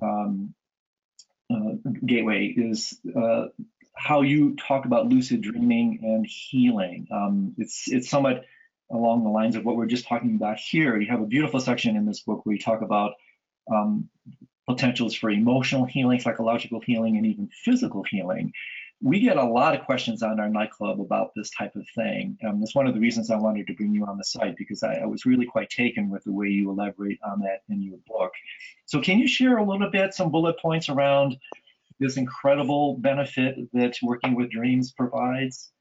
um, 0.00 0.54
uh, 1.52 1.72
Gateway, 2.04 2.46
is 2.46 2.98
uh, 3.16 3.46
how 3.94 4.22
you 4.22 4.56
talk 4.56 4.84
about 4.84 5.08
lucid 5.08 5.42
dreaming 5.42 6.00
and 6.02 6.26
healing. 6.26 7.06
Um, 7.12 7.54
it's 7.58 7.84
it's 7.88 8.08
somewhat 8.08 8.44
along 8.90 9.24
the 9.24 9.30
lines 9.30 9.56
of 9.56 9.64
what 9.64 9.76
we're 9.76 9.86
just 9.86 10.06
talking 10.06 10.34
about 10.34 10.58
here. 10.58 10.98
You 10.98 11.10
have 11.10 11.22
a 11.22 11.26
beautiful 11.26 11.60
section 11.60 11.96
in 11.96 12.06
this 12.06 12.20
book 12.20 12.44
where 12.44 12.54
you 12.54 12.60
talk 12.60 12.82
about 12.82 13.12
um, 13.70 14.08
potentials 14.68 15.14
for 15.14 15.30
emotional 15.30 15.84
healing, 15.84 16.20
psychological 16.20 16.80
healing, 16.80 17.16
and 17.16 17.26
even 17.26 17.48
physical 17.64 18.02
healing 18.02 18.52
we 19.02 19.18
get 19.18 19.36
a 19.36 19.44
lot 19.44 19.74
of 19.74 19.84
questions 19.84 20.22
on 20.22 20.38
our 20.38 20.48
Night 20.48 20.70
Club 20.70 21.00
about 21.00 21.32
this 21.34 21.50
type 21.50 21.74
of 21.74 21.84
thing. 21.96 22.38
Um, 22.46 22.60
that's 22.60 22.74
one 22.74 22.86
of 22.86 22.94
the 22.94 23.00
reasons 23.00 23.30
I 23.30 23.36
wanted 23.36 23.66
to 23.66 23.74
bring 23.74 23.92
you 23.92 24.06
on 24.06 24.16
the 24.16 24.24
site 24.24 24.56
because 24.56 24.84
I, 24.84 24.94
I, 24.98 25.06
was 25.06 25.26
really 25.26 25.44
quite 25.44 25.70
taken 25.70 26.08
with 26.08 26.22
the 26.22 26.32
way 26.32 26.46
you 26.46 26.70
elaborate 26.70 27.18
on 27.24 27.40
that 27.40 27.62
in 27.68 27.82
your 27.82 27.98
book. 28.06 28.32
So, 28.86 29.00
can 29.00 29.18
you 29.18 29.26
share 29.26 29.56
a 29.56 29.68
little 29.68 29.90
bit 29.90 30.14
some 30.14 30.30
bullet 30.30 30.56
points 30.60 30.88
around 30.88 31.36
this 31.98 32.16
incredible 32.16 32.96
benefit 32.98 33.56
that 33.72 33.96
working 34.02 34.36
with 34.36 34.50
dreams 34.50 34.92
provides? 34.92 35.72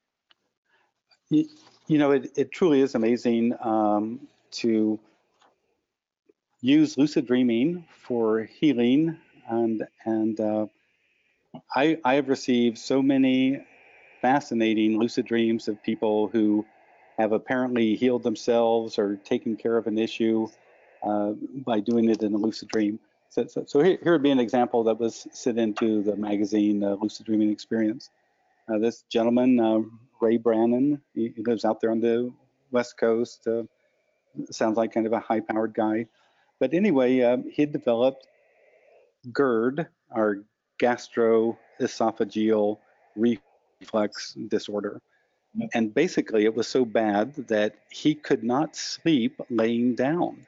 You, 1.30 1.48
you 1.88 2.00
know, 2.00 2.12
it, 2.12 2.32
it 2.36 2.52
truly 2.52 2.82
is 2.82 2.96
amazing 2.96 3.56
um, 3.64 4.28
to 4.52 5.00
use 6.62 6.98
lucid 6.98 7.28
dreaming 7.28 7.86
for 8.02 8.44
healing 8.46 9.18
and 9.48 9.84
and 10.06 10.40
uh, 10.40 10.66
I, 11.76 11.98
I 12.04 12.16
have 12.16 12.30
received 12.30 12.78
so 12.78 13.02
many 13.02 13.66
fascinating 14.22 15.00
lucid 15.00 15.26
dreams 15.26 15.68
of 15.68 15.82
people 15.84 16.28
who 16.28 16.66
have 17.18 17.32
apparently 17.32 17.96
healed 17.96 18.24
themselves 18.24 18.98
or 18.98 19.16
taken 19.18 19.56
care 19.56 19.78
of 19.78 19.88
an 19.88 19.98
issue 19.98 20.48
uh, 21.04 21.32
by 21.66 21.80
doing 21.80 22.10
it 22.10 22.24
in 22.24 22.34
a 22.34 22.38
lucid 22.38 22.70
dream. 22.70 23.00
So, 23.30 23.48
so, 23.48 23.64
so 23.66 23.82
here, 23.82 23.98
here, 24.04 24.12
would 24.12 24.24
be 24.24 24.32
an 24.32 24.40
example 24.40 24.84
that 24.84 25.00
was 25.00 25.28
sent 25.32 25.58
into 25.58 26.04
the 26.04 26.16
magazine 26.18 26.84
uh, 26.84 26.98
Lucid 27.02 27.26
Dreaming 27.26 27.50
Experience. 27.50 28.10
Uh, 28.68 28.78
this 28.78 29.04
gentleman, 29.10 29.60
uh, 29.60 29.80
Ray 30.20 30.38
Brannon, 30.38 31.02
he, 31.16 31.32
he, 31.36 31.44
lives 31.44 31.64
out 31.64 31.80
there 31.80 31.92
on 31.92 32.02
the 32.02 32.32
West 32.72 32.98
Coast. 32.98 33.48
Uh, 33.48 33.64
sounds 34.52 34.76
like 34.76 34.94
kind 34.94 35.08
of 35.08 35.14
a 35.14 35.20
high-powered 35.20 35.74
guy. 35.74 36.08
But 36.60 36.74
anyway, 36.74 37.22
um, 37.22 37.46
he 37.50 37.66
developed 37.66 38.28
GERD, 39.32 39.88
or 40.14 40.44
gastroesophageal 40.82 42.78
reflux 43.16 44.34
disorder. 44.48 45.02
And 45.74 45.94
basically, 45.94 46.46
it 46.46 46.56
was 46.56 46.68
so 46.68 46.86
bad 46.86 47.36
that 47.48 47.76
he 47.90 48.16
could 48.16 48.44
not 48.44 48.76
sleep 48.76 49.40
laying 49.50 49.96
down. 49.96 50.48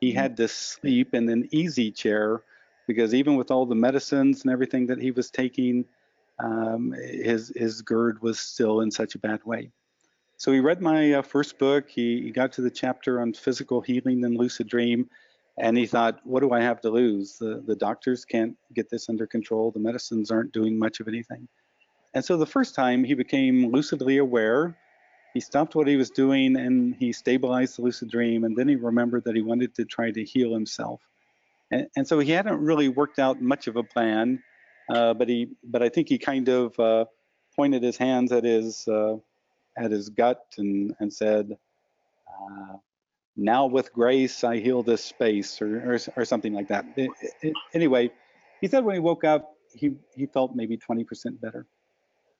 He 0.00 0.12
had 0.12 0.36
to 0.38 0.48
sleep 0.48 1.14
in 1.14 1.28
an 1.28 1.46
easy 1.52 1.90
chair 1.90 2.42
because 2.86 3.12
even 3.12 3.36
with 3.36 3.50
all 3.50 3.66
the 3.66 3.74
medicines 3.74 4.42
and 4.42 4.50
everything 4.50 4.86
that 4.86 5.00
he 5.00 5.10
was 5.10 5.30
taking, 5.30 5.84
um, 6.38 6.92
his 6.92 7.52
his 7.54 7.82
GERD 7.82 8.22
was 8.22 8.38
still 8.40 8.80
in 8.80 8.90
such 8.90 9.14
a 9.14 9.18
bad 9.18 9.44
way. 9.44 9.70
So 10.38 10.52
he 10.52 10.60
read 10.60 10.80
my 10.80 11.12
uh, 11.12 11.22
first 11.22 11.58
book. 11.58 11.90
He, 11.90 12.22
he 12.22 12.30
got 12.30 12.50
to 12.52 12.62
the 12.62 12.70
chapter 12.70 13.20
on 13.20 13.34
physical 13.34 13.82
healing 13.82 14.24
and 14.24 14.38
lucid 14.38 14.68
dream, 14.68 15.10
and 15.58 15.76
he 15.76 15.86
thought, 15.86 16.20
what 16.24 16.40
do 16.40 16.52
I 16.52 16.60
have 16.62 16.80
to 16.82 16.90
lose? 16.90 17.36
The, 17.38 17.62
the 17.66 17.76
doctors 17.76 18.24
can't 18.24 18.56
get 18.74 18.88
this 18.90 19.08
under 19.08 19.26
control. 19.26 19.70
The 19.70 19.80
medicines 19.80 20.30
aren't 20.30 20.52
doing 20.52 20.78
much 20.78 21.00
of 21.00 21.08
anything. 21.08 21.48
And 22.14 22.24
so 22.24 22.36
the 22.36 22.46
first 22.46 22.74
time 22.74 23.04
he 23.04 23.14
became 23.14 23.70
lucidly 23.70 24.18
aware, 24.18 24.76
he 25.34 25.40
stopped 25.40 25.74
what 25.74 25.86
he 25.86 25.96
was 25.96 26.10
doing 26.10 26.56
and 26.56 26.94
he 26.98 27.12
stabilized 27.12 27.78
the 27.78 27.82
lucid 27.82 28.10
dream. 28.10 28.44
And 28.44 28.56
then 28.56 28.68
he 28.68 28.76
remembered 28.76 29.24
that 29.24 29.36
he 29.36 29.42
wanted 29.42 29.74
to 29.76 29.84
try 29.84 30.10
to 30.10 30.24
heal 30.24 30.52
himself. 30.52 31.00
And, 31.70 31.86
and 31.96 32.08
so 32.08 32.18
he 32.18 32.32
hadn't 32.32 32.58
really 32.58 32.88
worked 32.88 33.18
out 33.18 33.40
much 33.40 33.68
of 33.68 33.76
a 33.76 33.84
plan, 33.84 34.42
uh, 34.92 35.14
but 35.14 35.28
he, 35.28 35.48
but 35.62 35.82
I 35.82 35.88
think 35.88 36.08
he 36.08 36.18
kind 36.18 36.48
of 36.48 36.78
uh, 36.80 37.04
pointed 37.54 37.82
his 37.82 37.96
hands 37.96 38.32
at 38.32 38.42
his, 38.42 38.88
uh, 38.88 39.16
at 39.76 39.92
his 39.92 40.08
gut 40.08 40.42
and, 40.58 40.94
and 40.98 41.12
said, 41.12 41.56
uh, 42.28 42.76
now 43.40 43.66
with 43.66 43.92
grace 43.92 44.44
I 44.44 44.58
heal 44.58 44.82
this 44.82 45.02
space 45.02 45.60
or 45.62 45.94
or, 45.94 45.98
or 46.16 46.24
something 46.24 46.52
like 46.52 46.68
that. 46.68 46.84
It, 46.96 47.10
it, 47.42 47.54
anyway, 47.74 48.10
he 48.60 48.68
said 48.68 48.84
when 48.84 48.94
he 48.94 49.00
woke 49.00 49.24
up, 49.24 49.54
he 49.74 49.96
he 50.14 50.26
felt 50.26 50.54
maybe 50.54 50.76
20% 50.76 51.40
better. 51.40 51.66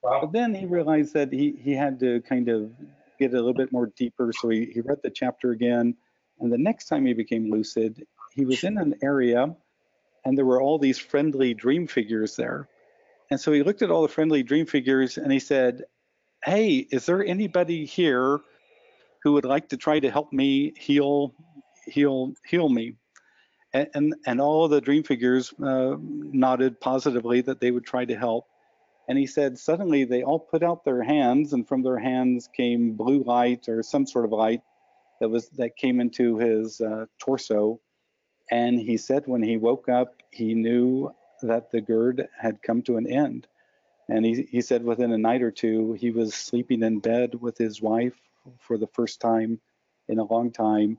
Wow. 0.03 0.19
But 0.21 0.31
then 0.31 0.53
he 0.53 0.65
realized 0.65 1.13
that 1.13 1.33
he 1.33 1.55
he 1.59 1.73
had 1.73 1.99
to 1.99 2.21
kind 2.21 2.49
of 2.49 2.71
get 3.19 3.33
a 3.33 3.37
little 3.37 3.53
bit 3.53 3.71
more 3.71 3.91
deeper. 3.97 4.31
So 4.39 4.49
he, 4.49 4.65
he 4.73 4.81
read 4.81 4.99
the 5.03 5.11
chapter 5.11 5.51
again. 5.51 5.95
And 6.39 6.51
the 6.51 6.57
next 6.57 6.87
time 6.87 7.05
he 7.05 7.13
became 7.13 7.51
lucid, 7.51 8.03
he 8.33 8.45
was 8.45 8.63
in 8.63 8.77
an 8.79 8.95
area 9.03 9.55
and 10.25 10.37
there 10.37 10.45
were 10.45 10.61
all 10.61 10.79
these 10.79 10.99
friendly 10.99 11.53
dream 11.53 11.87
figures 11.87 12.35
there. 12.35 12.67
And 13.29 13.39
so 13.39 13.51
he 13.51 13.63
looked 13.63 13.81
at 13.81 13.91
all 13.91 14.01
the 14.01 14.07
friendly 14.07 14.43
dream 14.43 14.65
figures 14.65 15.17
and 15.17 15.31
he 15.31 15.39
said, 15.39 15.83
Hey, 16.43 16.75
is 16.77 17.05
there 17.05 17.23
anybody 17.23 17.85
here 17.85 18.39
who 19.23 19.33
would 19.33 19.45
like 19.45 19.69
to 19.69 19.77
try 19.77 19.99
to 19.99 20.11
help 20.11 20.33
me 20.33 20.73
heal, 20.77 21.33
heal, 21.85 22.33
heal 22.45 22.69
me? 22.69 22.95
And, 23.73 23.87
and, 23.93 24.15
and 24.25 24.41
all 24.41 24.67
the 24.67 24.81
dream 24.81 25.03
figures 25.03 25.53
uh, 25.63 25.95
nodded 25.99 26.81
positively 26.81 27.41
that 27.41 27.61
they 27.61 27.71
would 27.71 27.85
try 27.85 28.05
to 28.05 28.17
help. 28.17 28.47
And 29.07 29.17
he 29.17 29.27
said, 29.27 29.57
suddenly 29.57 30.03
they 30.03 30.23
all 30.23 30.39
put 30.39 30.63
out 30.63 30.83
their 30.83 31.03
hands, 31.03 31.53
and 31.53 31.67
from 31.67 31.81
their 31.83 31.97
hands 31.97 32.49
came 32.55 32.93
blue 32.93 33.23
light 33.23 33.67
or 33.67 33.83
some 33.83 34.05
sort 34.05 34.25
of 34.25 34.31
light 34.31 34.61
that 35.19 35.29
was 35.29 35.49
that 35.49 35.75
came 35.75 35.99
into 35.99 36.37
his 36.37 36.81
uh, 36.81 37.05
torso. 37.19 37.79
And 38.49 38.79
he 38.79 38.97
said, 38.97 39.23
when 39.25 39.43
he 39.43 39.57
woke 39.57 39.87
up, 39.87 40.15
he 40.31 40.53
knew 40.53 41.11
that 41.41 41.71
the 41.71 41.81
GERD 41.81 42.27
had 42.39 42.61
come 42.61 42.81
to 42.83 42.97
an 42.97 43.07
end. 43.07 43.47
And 44.09 44.25
he, 44.25 44.47
he 44.49 44.61
said 44.61 44.83
within 44.83 45.11
a 45.11 45.17
night 45.17 45.41
or 45.41 45.51
two, 45.51 45.93
he 45.93 46.11
was 46.11 46.33
sleeping 46.33 46.83
in 46.83 46.99
bed 46.99 47.35
with 47.39 47.57
his 47.57 47.81
wife 47.81 48.19
for 48.59 48.77
the 48.77 48.87
first 48.87 49.19
time 49.19 49.59
in 50.07 50.19
a 50.19 50.23
long 50.23 50.51
time. 50.51 50.97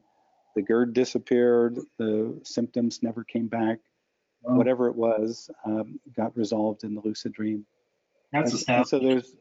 The 0.54 0.62
GERD 0.62 0.92
disappeared, 0.92 1.78
the 1.98 2.38
symptoms 2.44 3.02
never 3.02 3.24
came 3.24 3.48
back. 3.48 3.78
Wow. 4.42 4.56
Whatever 4.56 4.88
it 4.88 4.96
was, 4.96 5.50
um, 5.64 6.00
got 6.16 6.36
resolved 6.36 6.84
in 6.84 6.94
the 6.94 7.00
lucid 7.02 7.32
dream. 7.32 7.64
That's 8.32 8.66
And- 8.66 8.76
and 8.78 8.86
so 8.86 8.98
there's 8.98 9.34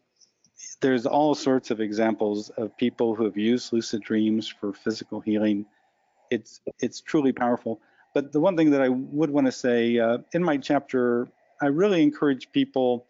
there's 0.79 1.07
all 1.07 1.33
sorts 1.33 1.71
of 1.71 1.81
examples 1.81 2.49
of 2.51 2.77
people 2.77 3.15
who 3.15 3.23
have 3.25 3.35
used 3.35 3.73
lucid 3.73 4.03
dreams 4.03 4.47
for 4.47 4.73
physical 4.73 5.19
healing. 5.19 5.65
It's 6.29 6.61
it's 6.79 7.01
truly 7.01 7.31
powerful. 7.31 7.81
But 8.13 8.31
the 8.31 8.39
one 8.39 8.55
thing 8.55 8.69
that 8.71 8.81
I 8.81 8.89
would 8.89 9.31
want 9.31 9.47
to 9.47 9.51
say 9.51 9.97
uh, 9.97 10.19
in 10.33 10.43
my 10.43 10.57
chapter, 10.57 11.27
I 11.61 11.67
really 11.67 12.03
encourage 12.03 12.51
people 12.51 13.07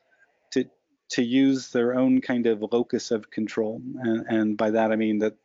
to 1.11 1.23
use 1.23 1.69
their 1.69 1.95
own 1.95 2.21
kind 2.21 2.47
of 2.47 2.63
locus 2.71 3.11
of 3.11 3.29
control, 3.29 3.81
and, 4.01 4.25
and 4.27 4.57
by 4.57 4.71
that 4.71 4.91
I 4.91 4.95
mean 4.95 5.19
that 5.19 5.35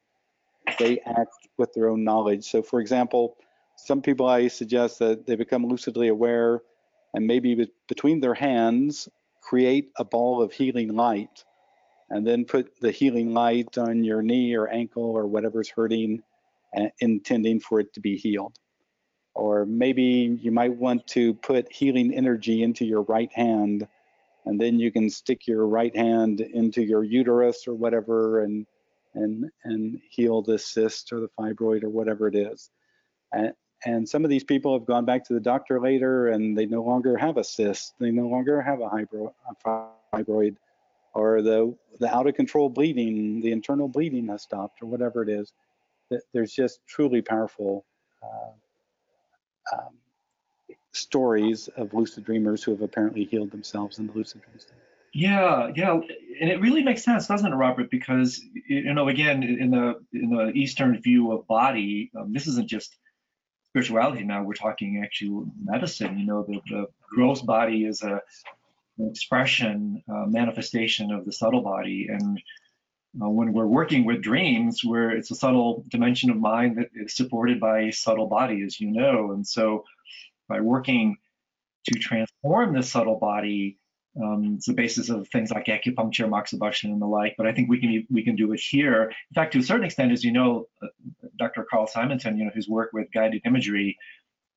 they 0.79 0.99
act 1.01 1.49
with 1.59 1.73
their 1.75 1.89
own 1.89 2.05
knowledge. 2.05 2.45
So, 2.45 2.63
for 2.63 2.81
example, 2.81 3.37
some 3.77 4.03
people 4.03 4.27
I 4.27 4.49
suggest 4.49 4.99
that 5.01 5.27
they 5.27 5.37
become 5.37 5.67
lucidly 5.67 6.09
aware, 6.09 6.63
and 7.15 7.27
maybe 7.27 7.55
be- 7.55 7.73
between 7.89 8.21
their 8.21 8.35
hands 8.35 9.09
create 9.41 9.91
a 9.97 10.05
ball 10.05 10.43
of 10.43 10.53
healing 10.53 10.95
light 10.95 11.45
and 12.11 12.27
then 12.27 12.45
put 12.45 12.81
the 12.81 12.91
healing 12.91 13.33
light 13.33 13.79
on 13.79 14.05
your 14.05 14.23
knee 14.23 14.55
or 14.55 14.69
ankle 14.69 15.05
or 15.05 15.27
whatever's 15.27 15.69
hurting 15.69 16.23
uh, 16.77 16.89
intending 17.01 17.61
for 17.61 17.81
it 17.81 17.93
to 17.95 18.01
be 18.01 18.17
healed 18.17 18.59
or 19.37 19.67
maybe 19.67 20.39
you 20.41 20.51
might 20.51 20.75
want 20.75 21.07
to 21.07 21.35
put 21.35 21.71
healing 21.71 22.15
energy 22.15 22.63
into 22.63 22.85
your 22.85 23.03
right 23.03 23.31
hand 23.33 23.87
and 24.47 24.61
then 24.61 24.79
you 24.79 24.91
can 24.91 25.11
stick 25.11 25.47
your 25.47 25.67
right 25.67 25.95
hand 25.95 26.41
into 26.41 26.83
your 26.83 27.05
uterus 27.05 27.67
or 27.67 27.75
whatever 27.75 28.43
and 28.43 28.67
and 29.15 29.51
and 29.65 30.01
heal 30.11 30.43
the 30.43 30.59
cyst 30.59 31.13
or 31.13 31.21
the 31.21 31.31
fibroid 31.39 31.83
or 31.83 31.91
whatever 31.91 32.29
it 32.29 32.35
is. 32.35 32.71
And, 33.33 33.53
and 33.85 34.09
some 34.09 34.25
of 34.25 34.31
these 34.31 34.45
people 34.45 34.73
have 34.73 34.87
gone 34.87 35.05
back 35.05 35.25
to 35.25 35.35
the 35.35 35.41
doctor 35.41 35.81
later 35.81 36.29
and 36.29 36.57
they 36.57 36.67
no 36.67 36.83
longer 36.83 37.17
have 37.17 37.37
a 37.37 37.45
cyst. 37.45 37.95
They 37.99 38.11
no 38.11 38.27
longer 38.27 38.63
have 38.63 38.81
a 38.81 39.87
fibroid 40.15 40.57
or 41.15 41.43
the 41.43 41.75
the 41.99 42.15
out 42.15 42.27
of 42.27 42.35
control 42.35 42.69
bleeding 42.69 43.41
the 43.41 43.51
internal 43.51 43.89
bleeding 43.89 44.29
has 44.29 44.43
stopped 44.43 44.83
or 44.83 44.87
whatever 44.87 45.23
it 45.23 45.29
is. 45.29 45.53
Th- 46.11 46.23
there's 46.33 46.53
just 46.53 46.81
truly 46.87 47.21
powerful 47.23 47.85
uh, 48.23 49.77
um, 49.77 49.95
stories 50.97 51.69
of 51.77 51.93
lucid 51.95 52.25
dreamers 52.25 52.63
who 52.63 52.71
have 52.71 52.83
apparently 52.83 53.25
healed 53.25 53.51
themselves 53.51 53.99
in 53.99 54.07
the 54.07 54.13
lucid 54.13 54.43
dream 54.43 54.59
state 54.59 54.75
Yeah, 55.13 55.71
yeah, 55.75 55.93
and 56.41 56.51
it 56.51 56.61
really 56.61 56.83
makes 56.83 57.03
sense, 57.03 57.27
doesn't 57.27 57.53
it, 57.53 57.57
Robert? 57.57 57.91
Because 57.91 58.41
you 58.69 58.93
know, 58.93 59.09
again, 59.09 59.43
in 59.43 59.71
the 59.71 60.01
in 60.13 60.31
the 60.31 60.51
Eastern 60.55 61.01
view 61.01 61.33
of 61.33 61.47
body, 61.47 62.11
um, 62.19 62.33
this 62.33 62.47
isn't 62.47 62.69
just 62.69 62.97
spirituality. 63.71 64.25
Now 64.25 64.43
we're 64.43 64.55
talking 64.55 65.03
actual 65.05 65.47
medicine. 65.63 66.19
You 66.19 66.27
know, 66.27 66.43
the, 66.43 66.61
the 66.69 66.87
gross 67.15 67.43
body 67.43 67.85
is 67.85 68.03
a 68.03 68.21
an 68.99 69.11
expression, 69.11 70.03
manifestation 70.09 71.13
of 71.13 71.27
the 71.27 71.33
subtle 71.33 71.61
body, 71.63 72.09
and 72.11 72.41
uh, 73.23 73.29
when 73.29 73.53
we're 73.53 73.67
working 73.67 74.05
with 74.05 74.23
dreams, 74.23 74.85
where 74.85 75.11
it's 75.11 75.31
a 75.31 75.35
subtle 75.35 75.85
dimension 75.89 76.31
of 76.31 76.37
mind 76.37 76.77
that 76.77 76.91
is 76.95 77.15
supported 77.15 77.59
by 77.61 77.81
a 77.81 77.93
subtle 77.93 78.27
body, 78.27 78.63
as 78.63 78.81
you 78.81 78.91
know, 78.91 79.33
and 79.33 79.47
so 79.47 79.85
by 80.49 80.61
working 80.61 81.17
to 81.89 81.99
transform 81.99 82.75
the 82.75 82.83
subtle 82.83 83.19
body 83.19 83.79
um, 84.23 84.55
it's 84.57 84.67
the 84.67 84.73
basis 84.73 85.11
of 85.11 85.29
things 85.29 85.51
like 85.51 85.67
acupuncture, 85.67 86.29
moxibustion, 86.29 86.85
and 86.85 87.01
the 87.01 87.07
like. 87.07 87.35
But 87.37 87.47
I 87.47 87.53
think 87.53 87.69
we 87.69 87.79
can 87.79 88.07
we 88.11 88.23
can 88.23 88.35
do 88.35 88.53
it 88.53 88.61
here. 88.61 89.05
In 89.05 89.35
fact, 89.35 89.53
to 89.53 89.59
a 89.59 89.63
certain 89.63 89.85
extent, 89.85 90.13
as 90.13 90.25
you 90.25 90.33
know, 90.33 90.69
uh, 90.83 90.89
Dr. 91.39 91.67
Carl 91.69 91.87
Simonton, 91.87 92.39
you 92.39 92.45
know, 92.45 92.51
whose 92.55 92.69
work 92.69 92.91
with 92.93 93.13
guided 93.13 93.43
imagery, 93.45 93.99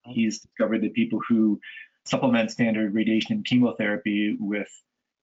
he's 0.05 0.39
discovered 0.39 0.81
that 0.83 0.93
people 0.93 1.19
who 1.27 1.59
supplement 2.05 2.51
standard 2.51 2.93
radiation 2.93 3.33
and 3.33 3.45
chemotherapy 3.45 4.37
with 4.39 4.69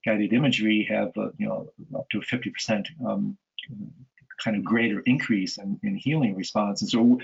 guided 0.05 0.32
imagery 0.32 0.86
have, 0.88 1.09
uh, 1.16 1.30
you 1.38 1.47
know, 1.47 1.70
up 1.98 2.09
to 2.10 2.18
a 2.18 2.22
50% 2.22 2.86
um, 3.05 3.36
kind 4.43 4.56
of 4.56 4.64
greater 4.64 5.01
increase 5.01 5.59
in, 5.59 5.80
in 5.82 5.97
healing 5.97 6.36
response. 6.36 6.82
And 6.82 6.90
so 6.90 7.20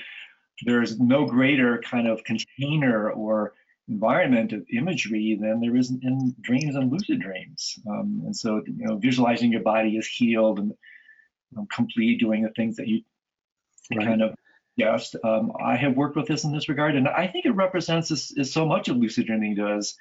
there's 0.64 1.00
no 1.00 1.26
greater 1.26 1.82
kind 1.84 2.06
of 2.06 2.22
container 2.24 3.10
or 3.10 3.54
environment 3.88 4.52
of 4.52 4.64
imagery 4.72 5.38
than 5.40 5.60
there 5.60 5.76
is 5.76 5.90
in 5.90 6.34
dreams 6.40 6.76
and 6.76 6.90
lucid 6.90 7.20
dreams. 7.20 7.78
Um, 7.88 8.22
and 8.26 8.36
so, 8.36 8.62
you 8.66 8.86
know, 8.86 8.96
visualizing 8.96 9.50
your 9.52 9.62
body 9.62 9.96
is 9.96 10.06
healed 10.06 10.58
and 10.58 10.72
um, 11.56 11.66
complete, 11.66 12.20
doing 12.20 12.42
the 12.42 12.50
things 12.50 12.76
that 12.76 12.88
you 12.88 13.02
Right. 13.96 14.06
kind 14.06 14.22
of 14.22 14.34
guessed. 14.78 15.16
Um, 15.24 15.52
I 15.62 15.76
have 15.76 15.96
worked 15.96 16.16
with 16.16 16.26
this 16.26 16.44
in 16.44 16.52
this 16.52 16.68
regard, 16.68 16.96
and 16.96 17.08
I 17.08 17.26
think 17.26 17.46
it 17.46 17.50
represents 17.50 18.10
is, 18.10 18.32
is 18.36 18.52
so 18.52 18.64
much 18.64 18.88
of 18.88 18.96
lucid 18.96 19.26
dreaming 19.26 19.54
does. 19.54 19.96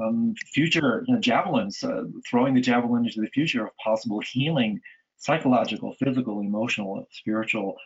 Um, 0.00 0.34
future 0.52 1.04
you 1.08 1.14
know, 1.14 1.20
javelins, 1.20 1.82
uh, 1.82 2.02
throwing 2.28 2.54
the 2.54 2.60
javelin 2.60 3.04
into 3.06 3.20
the 3.20 3.28
future 3.28 3.64
of 3.64 3.76
possible 3.82 4.20
healing, 4.20 4.80
psychological, 5.16 5.94
physical, 5.98 6.40
emotional, 6.40 7.08
spiritual, 7.10 7.76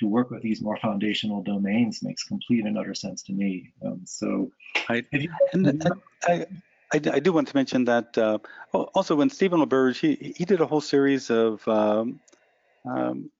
to 0.00 0.08
work 0.08 0.30
with 0.30 0.42
these 0.42 0.60
more 0.60 0.78
foundational 0.78 1.42
domains 1.42 2.02
makes 2.02 2.24
complete 2.24 2.64
and 2.64 2.76
utter 2.76 2.94
sense 2.94 3.22
to 3.22 3.32
me. 3.32 3.72
Um, 3.84 4.00
so, 4.04 4.50
I, 4.88 5.04
you, 5.12 5.30
And 5.52 5.82
I, 6.26 6.46
I, 6.92 7.00
I 7.12 7.20
do 7.20 7.32
want 7.32 7.48
to 7.48 7.56
mention 7.56 7.84
that 7.84 8.18
uh, 8.18 8.38
also 8.72 9.14
when 9.14 9.30
Stephen 9.30 9.60
LaBerge, 9.60 10.00
he, 10.00 10.34
he 10.36 10.44
did 10.44 10.60
a 10.60 10.66
whole 10.66 10.80
series 10.80 11.30
of 11.30 11.66
um, 11.68 12.18
um, 12.84 13.30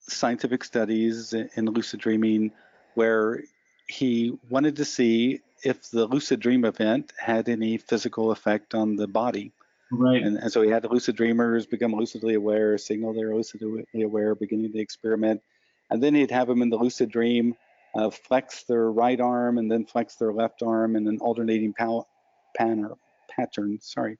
scientific 0.00 0.64
studies 0.64 1.32
in 1.32 1.50
in 1.56 1.66
lucid 1.66 2.00
dreaming 2.00 2.52
where 2.94 3.42
he 3.86 4.38
wanted 4.48 4.76
to 4.76 4.84
see 4.84 5.40
if 5.62 5.90
the 5.90 6.06
lucid 6.06 6.40
dream 6.40 6.64
event 6.64 7.12
had 7.18 7.48
any 7.48 7.76
physical 7.76 8.30
effect 8.30 8.74
on 8.74 8.96
the 8.96 9.06
body. 9.06 9.52
right? 9.90 10.22
And, 10.22 10.38
and 10.38 10.50
so 10.50 10.62
he 10.62 10.70
had 10.70 10.82
the 10.82 10.88
lucid 10.88 11.16
dreamers 11.16 11.66
become 11.66 11.92
lucidly 11.92 12.34
aware, 12.34 12.78
signal 12.78 13.12
they're 13.12 13.34
lucidly 13.34 13.84
aware, 14.02 14.34
beginning 14.34 14.72
the 14.72 14.80
experiment. 14.80 15.42
And 15.90 16.02
then 16.02 16.14
he'd 16.14 16.30
have 16.30 16.48
them 16.48 16.62
in 16.62 16.70
the 16.70 16.76
lucid 16.76 17.10
dream 17.10 17.54
uh, 17.94 18.10
flex 18.10 18.64
their 18.64 18.90
right 18.90 19.20
arm 19.20 19.58
and 19.58 19.70
then 19.70 19.84
flex 19.84 20.16
their 20.16 20.32
left 20.32 20.62
arm 20.62 20.96
in 20.96 21.08
an 21.08 21.18
alternating 21.20 21.72
pal- 21.72 22.08
pattern. 22.56 23.78
Sorry. 23.80 24.16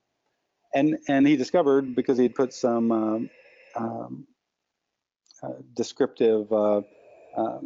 And, 0.74 0.98
and 1.08 1.26
he 1.26 1.36
discovered 1.36 1.94
because 1.94 2.18
he'd 2.18 2.34
put 2.34 2.52
some 2.52 2.92
um, 2.92 3.30
um, 3.76 4.26
uh, 5.42 5.52
descriptive 5.74 6.52
uh, 6.52 6.82
uh, 7.36 7.58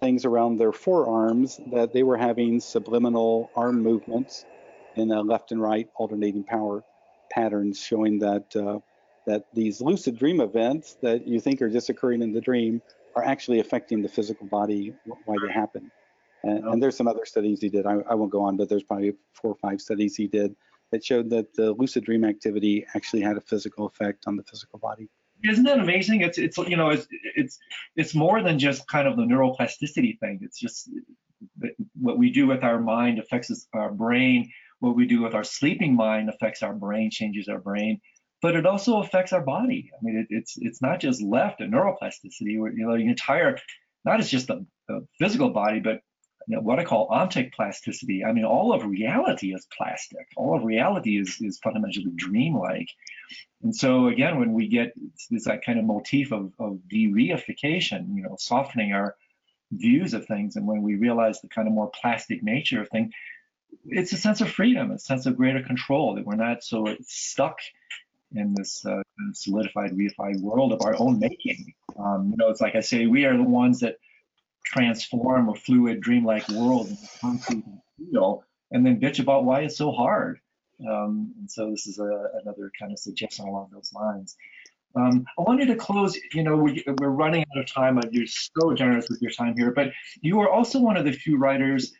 things 0.00 0.24
around 0.24 0.58
their 0.58 0.72
forearms 0.72 1.58
that 1.72 1.92
they 1.92 2.02
were 2.02 2.16
having 2.16 2.60
subliminal 2.60 3.50
arm 3.56 3.82
movements 3.82 4.44
in 4.96 5.10
a 5.10 5.20
left 5.20 5.52
and 5.52 5.60
right 5.60 5.88
alternating 5.96 6.44
power 6.44 6.84
patterns 7.30 7.80
showing 7.80 8.20
that 8.20 8.54
uh, 8.56 8.78
that 9.26 9.44
these 9.52 9.80
lucid 9.80 10.18
dream 10.18 10.40
events 10.40 10.96
that 11.02 11.26
you 11.26 11.40
think 11.40 11.60
are 11.60 11.68
just 11.68 11.90
occurring 11.90 12.22
in 12.22 12.32
the 12.32 12.40
dream 12.40 12.80
are 13.18 13.24
actually 13.24 13.58
affecting 13.60 14.02
the 14.02 14.08
physical 14.08 14.46
body 14.46 14.94
why 15.26 15.36
they 15.44 15.52
happen. 15.52 15.90
And, 16.44 16.64
and 16.64 16.82
there's 16.82 16.96
some 16.96 17.08
other 17.08 17.24
studies 17.24 17.60
he 17.60 17.68
did. 17.68 17.84
I, 17.84 17.96
I 18.08 18.14
won't 18.14 18.30
go 18.30 18.42
on, 18.42 18.56
but 18.56 18.68
there's 18.68 18.84
probably 18.84 19.12
four 19.32 19.50
or 19.52 19.56
five 19.56 19.80
studies 19.80 20.14
he 20.14 20.28
did 20.28 20.54
that 20.92 21.04
showed 21.04 21.28
that 21.30 21.52
the 21.54 21.72
lucid 21.72 22.04
dream 22.04 22.24
activity 22.24 22.86
actually 22.94 23.22
had 23.22 23.36
a 23.36 23.40
physical 23.40 23.86
effect 23.86 24.24
on 24.26 24.36
the 24.36 24.44
physical 24.44 24.78
body. 24.78 25.08
Isn't 25.44 25.64
that 25.64 25.78
amazing? 25.78 26.22
It's 26.22 26.36
it's 26.36 26.58
you 26.58 26.76
know 26.76 26.90
it's 26.90 27.06
it's 27.36 27.58
it's 27.94 28.12
more 28.12 28.42
than 28.42 28.58
just 28.58 28.88
kind 28.88 29.06
of 29.06 29.16
the 29.16 29.22
neuroplasticity 29.22 30.18
thing. 30.18 30.40
It's 30.42 30.58
just 30.58 30.90
what 31.94 32.18
we 32.18 32.30
do 32.30 32.48
with 32.48 32.64
our 32.64 32.80
mind 32.80 33.20
affects 33.20 33.68
our 33.72 33.92
brain. 33.92 34.50
What 34.80 34.96
we 34.96 35.06
do 35.06 35.22
with 35.22 35.34
our 35.34 35.44
sleeping 35.44 35.94
mind 35.94 36.28
affects 36.28 36.62
our 36.62 36.74
brain, 36.74 37.10
changes 37.12 37.46
our 37.48 37.58
brain, 37.58 38.00
but 38.40 38.54
it 38.54 38.66
also 38.66 39.00
affects 39.02 39.32
our 39.32 39.42
body. 39.42 39.90
I 39.92 39.98
mean, 40.02 40.18
it, 40.18 40.26
it's 40.30 40.56
it's 40.58 40.82
not 40.82 41.00
just 41.00 41.22
left 41.22 41.60
at 41.60 41.70
neuroplasticity. 41.70 42.52
You 42.52 42.72
know, 42.74 42.96
the 42.96 43.06
entire 43.06 43.58
not 44.04 44.20
just 44.22 44.46
the, 44.46 44.64
the 44.86 45.06
physical 45.18 45.50
body, 45.50 45.80
but 45.80 46.00
you 46.48 46.56
know, 46.56 46.62
what 46.62 46.78
I 46.78 46.84
call 46.84 47.08
ontic 47.10 47.52
plasticity. 47.52 48.24
I 48.24 48.32
mean, 48.32 48.44
all 48.44 48.72
of 48.72 48.84
reality 48.84 49.52
is 49.54 49.66
plastic. 49.76 50.26
All 50.36 50.56
of 50.56 50.64
reality 50.64 51.20
is, 51.20 51.36
is 51.40 51.58
fundamentally 51.58 52.10
dreamlike. 52.16 52.88
And 53.62 53.76
so 53.76 54.08
again, 54.08 54.38
when 54.38 54.54
we 54.54 54.68
get 54.68 54.94
this 55.30 55.44
that 55.44 55.64
kind 55.64 55.78
of 55.78 55.84
motif 55.84 56.32
of, 56.32 56.52
of 56.58 56.88
de-reification, 56.88 58.16
you 58.16 58.22
know, 58.22 58.36
softening 58.38 58.92
our 58.94 59.14
views 59.72 60.14
of 60.14 60.26
things, 60.26 60.56
and 60.56 60.66
when 60.66 60.80
we 60.82 60.94
realize 60.94 61.40
the 61.42 61.48
kind 61.48 61.68
of 61.68 61.74
more 61.74 61.90
plastic 61.90 62.42
nature 62.42 62.80
of 62.80 62.88
things, 62.88 63.12
it's 63.84 64.14
a 64.14 64.16
sense 64.16 64.40
of 64.40 64.48
freedom, 64.48 64.90
a 64.90 64.98
sense 64.98 65.26
of 65.26 65.36
greater 65.36 65.62
control 65.62 66.14
that 66.14 66.24
we're 66.24 66.36
not 66.36 66.64
so 66.64 66.86
stuck 67.02 67.58
in 68.34 68.54
this 68.54 68.84
uh, 68.84 69.02
solidified, 69.32 69.92
reified 69.92 70.40
world 70.40 70.72
of 70.72 70.82
our 70.82 70.94
own 70.98 71.18
making. 71.18 71.72
Um, 71.98 72.30
you 72.30 72.36
know, 72.36 72.50
it's 72.50 72.60
like 72.60 72.74
I 72.74 72.80
say, 72.80 73.06
we 73.06 73.24
are 73.24 73.36
the 73.36 73.42
ones 73.42 73.80
that 73.80 73.96
transform 74.64 75.48
a 75.48 75.54
fluid, 75.54 76.00
dreamlike 76.00 76.48
world 76.50 76.88
into 76.88 77.08
concrete 77.20 77.64
and 77.64 77.80
steel, 77.94 78.44
and 78.70 78.84
then 78.84 79.00
bitch 79.00 79.18
about 79.18 79.44
why 79.44 79.60
it's 79.60 79.78
so 79.78 79.92
hard. 79.92 80.38
Um, 80.88 81.34
and 81.38 81.50
so 81.50 81.70
this 81.70 81.86
is 81.86 81.98
a, 81.98 82.28
another 82.42 82.70
kind 82.78 82.92
of 82.92 82.98
suggestion 82.98 83.46
along 83.46 83.70
those 83.72 83.92
lines. 83.92 84.36
Um, 84.94 85.26
I 85.38 85.42
wanted 85.42 85.66
to 85.68 85.76
close, 85.76 86.18
you 86.32 86.42
know, 86.42 86.56
we, 86.56 86.84
are 86.86 87.10
running 87.10 87.44
out 87.52 87.60
of 87.60 87.72
time. 87.72 88.00
You're 88.10 88.26
so 88.26 88.74
generous 88.74 89.08
with 89.08 89.20
your 89.20 89.30
time 89.30 89.54
here, 89.56 89.72
but 89.72 89.90
you 90.22 90.40
are 90.40 90.48
also 90.48 90.80
one 90.80 90.96
of 90.96 91.04
the 91.04 91.12
few 91.12 91.36
writers, 91.36 91.92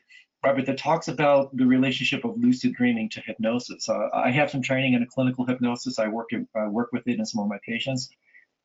Robert, 0.44 0.66
that 0.66 0.78
talks 0.78 1.08
about 1.08 1.56
the 1.56 1.66
relationship 1.66 2.24
of 2.24 2.34
lucid 2.38 2.74
dreaming 2.74 3.08
to 3.10 3.20
hypnosis. 3.20 3.88
Uh, 3.88 4.08
I 4.14 4.30
have 4.30 4.50
some 4.50 4.62
training 4.62 4.94
in 4.94 5.04
clinical 5.06 5.44
hypnosis. 5.44 5.98
I 5.98 6.06
work, 6.08 6.28
in, 6.32 6.46
work 6.70 6.90
with 6.92 7.06
it 7.08 7.18
in 7.18 7.26
some 7.26 7.42
of 7.42 7.48
my 7.48 7.58
patients. 7.66 8.08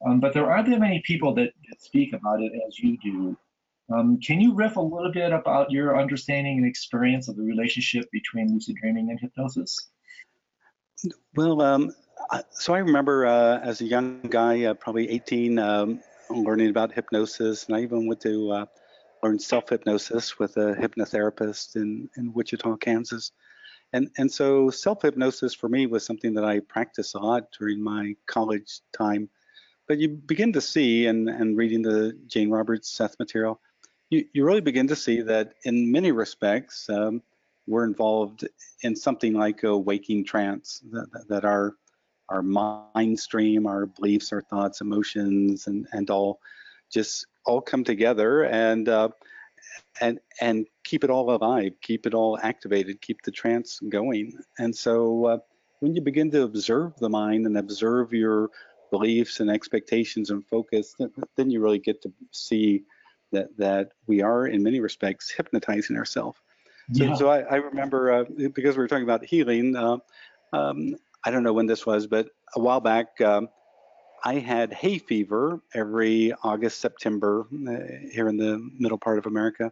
Um, 0.05 0.19
but 0.19 0.33
there 0.33 0.49
aren't 0.49 0.69
that 0.69 0.79
many 0.79 1.01
people 1.05 1.33
that, 1.35 1.53
that 1.69 1.81
speak 1.81 2.13
about 2.13 2.41
it 2.41 2.51
as 2.67 2.77
you 2.77 2.97
do. 2.97 3.37
Um, 3.91 4.19
can 4.19 4.39
you 4.39 4.53
riff 4.53 4.75
a 4.75 4.81
little 4.81 5.11
bit 5.11 5.31
about 5.31 5.71
your 5.71 5.99
understanding 5.99 6.57
and 6.57 6.67
experience 6.67 7.27
of 7.27 7.35
the 7.35 7.43
relationship 7.43 8.09
between 8.11 8.53
lucid 8.53 8.75
dreaming 8.75 9.09
and 9.09 9.19
hypnosis? 9.19 9.89
Well, 11.35 11.61
um, 11.61 11.91
so 12.51 12.73
I 12.73 12.79
remember 12.79 13.25
uh, 13.25 13.59
as 13.59 13.81
a 13.81 13.85
young 13.85 14.21
guy, 14.21 14.65
uh, 14.65 14.73
probably 14.73 15.09
18, 15.09 15.59
um, 15.59 16.01
learning 16.29 16.69
about 16.69 16.93
hypnosis, 16.93 17.65
and 17.65 17.75
I 17.75 17.81
even 17.81 18.07
went 18.07 18.21
to 18.21 18.67
uh, 19.23 19.27
learn 19.27 19.39
self-hypnosis 19.39 20.39
with 20.39 20.57
a 20.57 20.73
hypnotherapist 20.75 21.75
in, 21.75 22.09
in 22.17 22.33
Wichita, 22.33 22.75
Kansas. 22.77 23.31
And, 23.93 24.09
and 24.17 24.31
so 24.31 24.69
self-hypnosis 24.69 25.53
for 25.53 25.69
me 25.69 25.85
was 25.85 26.05
something 26.05 26.33
that 26.33 26.43
I 26.43 26.59
practiced 26.59 27.15
a 27.15 27.19
lot 27.19 27.43
during 27.57 27.81
my 27.83 28.15
college 28.25 28.81
time. 28.91 29.29
But 29.87 29.99
you 29.99 30.09
begin 30.09 30.53
to 30.53 30.61
see, 30.61 31.07
and, 31.07 31.29
and 31.29 31.57
reading 31.57 31.81
the 31.81 32.17
Jane 32.27 32.49
Roberts 32.49 32.89
Seth 32.89 33.19
material, 33.19 33.59
you, 34.09 34.25
you 34.33 34.45
really 34.45 34.61
begin 34.61 34.87
to 34.87 34.95
see 34.95 35.21
that 35.21 35.53
in 35.63 35.91
many 35.91 36.11
respects, 36.11 36.89
um, 36.89 37.21
we're 37.67 37.85
involved 37.85 38.47
in 38.81 38.95
something 38.95 39.33
like 39.33 39.63
a 39.63 39.77
waking 39.77 40.25
trance, 40.25 40.81
that, 40.91 41.27
that 41.29 41.45
our 41.45 41.75
our 42.29 42.41
mind 42.41 43.19
stream, 43.19 43.67
our 43.67 43.85
beliefs, 43.85 44.31
our 44.31 44.41
thoughts, 44.41 44.81
emotions, 44.81 45.67
and, 45.67 45.87
and 45.91 46.09
all 46.09 46.39
just 46.89 47.27
all 47.45 47.61
come 47.61 47.83
together 47.83 48.43
and 48.43 48.87
uh, 48.89 49.09
and 50.01 50.19
and 50.41 50.67
keep 50.83 51.03
it 51.03 51.09
all 51.09 51.33
alive, 51.35 51.73
keep 51.81 52.05
it 52.05 52.13
all 52.13 52.37
activated, 52.41 53.01
keep 53.01 53.21
the 53.23 53.31
trance 53.31 53.79
going. 53.89 54.37
And 54.59 54.75
so 54.75 55.25
uh, 55.25 55.37
when 55.79 55.95
you 55.95 56.01
begin 56.01 56.31
to 56.31 56.43
observe 56.43 56.95
the 56.97 57.09
mind 57.09 57.45
and 57.45 57.57
observe 57.57 58.13
your 58.13 58.49
beliefs 58.91 59.39
and 59.39 59.49
expectations 59.49 60.29
and 60.29 60.45
focus, 60.47 60.95
then 61.35 61.49
you 61.49 61.61
really 61.61 61.79
get 61.79 62.01
to 62.03 62.11
see 62.31 62.83
that 63.31 63.55
that 63.57 63.91
we 64.07 64.21
are 64.21 64.47
in 64.47 64.63
many 64.63 64.79
respects 64.79 65.31
hypnotizing 65.31 65.97
ourselves. 65.97 66.37
So, 66.91 67.03
yeah. 67.03 67.15
so 67.15 67.29
I, 67.29 67.39
I 67.39 67.55
remember 67.55 68.11
uh, 68.11 68.23
because 68.53 68.75
we 68.75 68.83
were 68.83 68.87
talking 68.87 69.05
about 69.05 69.23
healing. 69.23 69.75
Uh, 69.75 69.97
um, 70.51 70.95
I 71.25 71.31
don't 71.31 71.43
know 71.43 71.53
when 71.53 71.65
this 71.65 71.85
was, 71.85 72.07
but 72.07 72.27
a 72.55 72.59
while 72.59 72.81
back, 72.81 73.19
um, 73.21 73.47
I 74.23 74.35
had 74.35 74.71
hay 74.73 74.99
fever 74.99 75.61
every 75.73 76.33
August, 76.43 76.79
September 76.79 77.45
uh, 77.67 78.09
here 78.11 78.29
in 78.29 78.37
the 78.37 78.57
middle 78.79 78.97
part 78.97 79.17
of 79.17 79.25
America, 79.25 79.71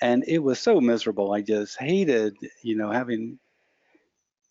and 0.00 0.24
it 0.26 0.38
was 0.38 0.58
so 0.58 0.80
miserable. 0.80 1.32
I 1.32 1.42
just 1.42 1.78
hated, 1.78 2.36
you 2.62 2.76
know, 2.76 2.90
having 2.90 3.38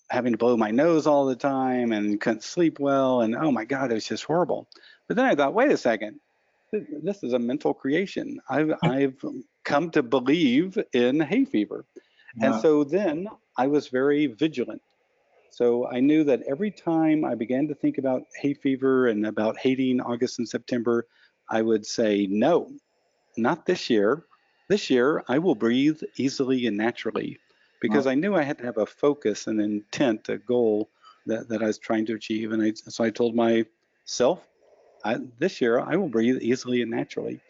having 0.09 0.33
to 0.33 0.37
blow 0.37 0.55
my 0.55 0.69
nose 0.69 1.07
all 1.07 1.25
the 1.25 1.35
time 1.35 1.91
and 1.91 2.21
couldn't 2.21 2.43
sleep 2.43 2.79
well, 2.79 3.21
and 3.21 3.35
oh 3.35 3.51
my 3.51 3.65
God, 3.65 3.91
it 3.91 3.95
was 3.95 4.07
just 4.07 4.23
horrible. 4.23 4.67
But 5.07 5.17
then 5.17 5.25
I 5.25 5.33
thought, 5.33 5.55
wait 5.55 5.71
a 5.71 5.77
second, 5.77 6.19
this 6.71 7.23
is 7.23 7.33
a 7.33 7.39
mental 7.39 7.73
creation. 7.73 8.39
I've 8.49 8.73
I've 8.83 9.25
come 9.63 9.89
to 9.91 10.03
believe 10.03 10.77
in 10.93 11.19
hay 11.19 11.45
fever, 11.45 11.85
and 12.39 12.53
so 12.61 12.83
then 12.83 13.27
I 13.57 13.65
was 13.65 13.87
very 13.87 14.27
vigilant. 14.27 14.81
So 15.53 15.87
I 15.87 15.99
knew 15.99 16.23
that 16.23 16.41
every 16.49 16.71
time 16.71 17.23
I 17.23 17.35
began 17.35 17.67
to 17.67 17.75
think 17.75 17.99
about 17.99 18.23
hay 18.35 18.55
fever 18.55 19.05
and 19.07 19.23
about 19.27 19.55
hating 19.59 20.01
August 20.01 20.39
and 20.39 20.49
September, 20.49 21.05
I 21.47 21.61
would 21.61 21.85
say 21.85 22.25
no, 22.27 22.71
not 23.37 23.67
this 23.67 23.87
year. 23.87 24.25
This 24.67 24.89
year 24.89 25.23
I 25.27 25.37
will 25.37 25.53
breathe 25.53 26.01
easily 26.15 26.65
and 26.65 26.75
naturally 26.75 27.37
because 27.81 28.07
I 28.07 28.15
knew 28.15 28.33
I 28.33 28.41
had 28.41 28.57
to 28.57 28.65
have 28.65 28.79
a 28.79 28.87
focus, 28.87 29.45
an 29.45 29.59
intent, 29.59 30.27
a 30.27 30.39
goal 30.39 30.89
that, 31.27 31.49
that 31.49 31.61
I 31.61 31.67
was 31.67 31.77
trying 31.77 32.07
to 32.07 32.15
achieve. 32.15 32.51
And 32.51 32.63
I, 32.63 32.73
so 32.73 33.03
I 33.03 33.11
told 33.11 33.35
myself, 33.35 34.47
I, 35.05 35.19
this 35.37 35.61
year 35.61 35.79
I 35.79 35.97
will 35.97 36.09
breathe 36.09 36.41
easily 36.41 36.81
and 36.81 36.89
naturally. 36.89 37.41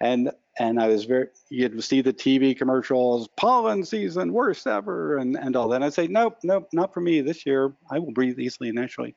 And 0.00 0.32
and 0.58 0.80
I 0.80 0.88
was 0.88 1.04
very 1.04 1.28
you'd 1.50 1.82
see 1.82 2.02
the 2.02 2.12
TV 2.12 2.56
commercials, 2.56 3.28
pollen 3.36 3.84
season, 3.84 4.32
worst 4.32 4.66
ever, 4.66 5.18
and 5.18 5.36
and 5.36 5.56
all 5.56 5.68
that. 5.68 5.82
I'd 5.82 5.94
say, 5.94 6.06
nope, 6.06 6.38
nope, 6.44 6.68
not 6.72 6.92
for 6.92 7.00
me 7.00 7.20
this 7.20 7.46
year. 7.46 7.72
I 7.90 7.98
will 7.98 8.12
breathe 8.12 8.38
easily 8.38 8.68
and 8.68 8.76
naturally. 8.76 9.14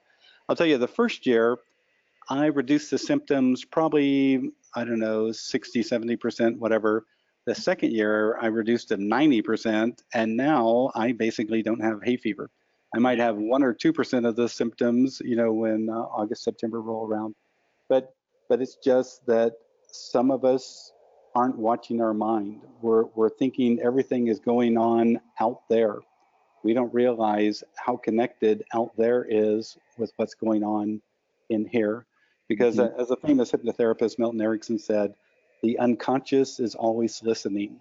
I'll 0.48 0.56
tell 0.56 0.68
you, 0.68 0.78
the 0.78 0.88
first 0.88 1.26
year, 1.26 1.58
I 2.30 2.48
reduced 2.48 2.92
the 2.92 2.98
symptoms 2.98 3.66
probably 3.66 4.52
I 4.76 4.84
don't 4.84 5.00
know 5.00 5.32
60, 5.32 5.84
70 5.84 6.16
percent, 6.18 6.60
whatever. 6.60 7.06
The 7.46 7.56
second 7.56 7.92
year, 7.92 8.40
I 8.42 8.48
reduced 8.48 8.88
to 8.90 8.98
90 8.98 9.42
percent, 9.42 10.04
and 10.14 10.36
now 10.36 10.92
I 10.96 11.12
basically 11.12 11.62
don't 11.62 11.82
have 11.82 12.02
hay 12.04 12.18
fever. 12.18 12.50
I 12.96 13.00
might 13.00 13.20
have 13.20 13.36
one 13.36 13.62
or 13.62 13.74
two 13.74 13.94
percent 13.94 14.26
of 14.26 14.36
the 14.36 14.48
symptoms, 14.50 15.22
you 15.24 15.36
know, 15.36 15.52
when 15.54 15.90
uh, 15.90 15.94
August, 15.94 16.44
September 16.44 16.82
roll 16.82 17.06
around 17.08 17.36
but 17.90 18.14
but 18.50 18.62
it's 18.62 18.78
just 18.84 19.26
that 19.26 19.54
some 19.88 20.32
of 20.32 20.46
us 20.46 20.92
aren't 21.36 21.58
watching 21.58 22.02
our 22.02 22.14
mind. 22.14 22.62
We're 22.82 23.06
we're 23.16 23.30
thinking 23.30 23.80
everything 23.82 24.28
is 24.28 24.40
going 24.40 24.78
on 24.78 25.20
out 25.40 25.62
there. 25.70 25.98
We 26.64 26.74
don't 26.74 26.94
realize 26.94 27.64
how 27.76 27.98
connected 27.98 28.64
out 28.74 28.92
there 28.98 29.26
is 29.30 29.78
with 29.98 30.12
what's 30.16 30.34
going 30.34 30.64
on 30.64 31.02
in 31.50 31.68
here. 31.68 32.08
Because 32.48 32.78
mm-hmm. 32.78 33.00
as 33.00 33.12
a 33.12 33.18
famous 33.18 33.52
hypnotherapist, 33.52 34.18
Milton 34.18 34.42
Erickson 34.42 34.80
said, 34.80 35.14
the 35.62 35.78
unconscious 35.80 36.60
is 36.60 36.76
always 36.76 37.22
listening. 37.24 37.80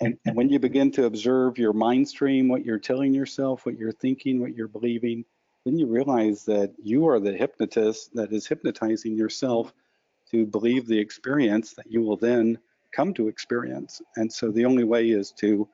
and, 0.00 0.18
and 0.26 0.36
when 0.36 0.48
you 0.48 0.58
begin 0.58 0.90
to 0.92 1.04
observe 1.04 1.58
your 1.58 1.72
mind 1.72 2.08
stream, 2.08 2.48
what 2.48 2.64
you're 2.64 2.78
telling 2.78 3.14
yourself, 3.14 3.64
what 3.64 3.78
you're 3.78 3.92
thinking, 3.92 4.40
what 4.40 4.54
you're 4.54 4.68
believing, 4.68 5.24
then 5.64 5.78
you 5.78 5.86
realize 5.86 6.44
that 6.44 6.72
you 6.82 7.08
are 7.08 7.20
the 7.20 7.32
hypnotist 7.32 8.14
that 8.14 8.32
is 8.32 8.46
hypnotizing 8.46 9.16
yourself 9.16 9.72
to 10.30 10.46
believe 10.46 10.86
the 10.86 10.98
experience 10.98 11.74
that 11.74 11.90
you 11.90 12.02
will 12.02 12.16
then 12.16 12.58
come 12.94 13.14
to 13.14 13.28
experience. 13.28 14.00
And 14.16 14.32
so 14.32 14.50
the 14.50 14.64
only 14.64 14.84
way 14.84 15.10
is 15.10 15.32
to 15.40 15.68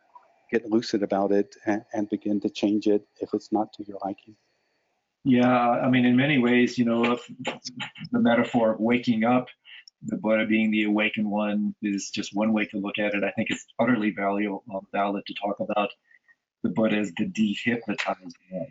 get 0.50 0.66
lucid 0.66 1.02
about 1.02 1.32
it 1.32 1.56
and, 1.66 1.84
and 1.92 2.08
begin 2.08 2.40
to 2.40 2.50
change 2.50 2.86
it 2.86 3.06
if 3.20 3.34
it's 3.34 3.52
not 3.52 3.72
to 3.74 3.84
your 3.84 3.98
liking. 4.04 4.36
Yeah, 5.24 5.50
I 5.50 5.90
mean, 5.90 6.04
in 6.04 6.16
many 6.16 6.38
ways, 6.38 6.78
you 6.78 6.84
know, 6.84 7.18
the 8.12 8.20
metaphor 8.20 8.72
of 8.72 8.80
waking 8.80 9.24
up, 9.24 9.48
the 10.02 10.16
Buddha 10.16 10.46
being 10.46 10.70
the 10.70 10.84
awakened 10.84 11.28
one, 11.28 11.74
is 11.82 12.10
just 12.10 12.34
one 12.34 12.52
way 12.52 12.66
to 12.66 12.78
look 12.78 12.98
at 12.98 13.14
it. 13.14 13.24
I 13.24 13.32
think 13.32 13.50
it's 13.50 13.66
utterly 13.80 14.10
valuable, 14.10 14.62
um, 14.72 14.86
valid 14.92 15.24
to 15.26 15.34
talk 15.34 15.58
about 15.58 15.90
the 16.62 16.68
Buddha 16.68 16.98
as 16.98 17.12
the 17.16 17.24
dehypnotized 17.24 18.34
one 18.50 18.66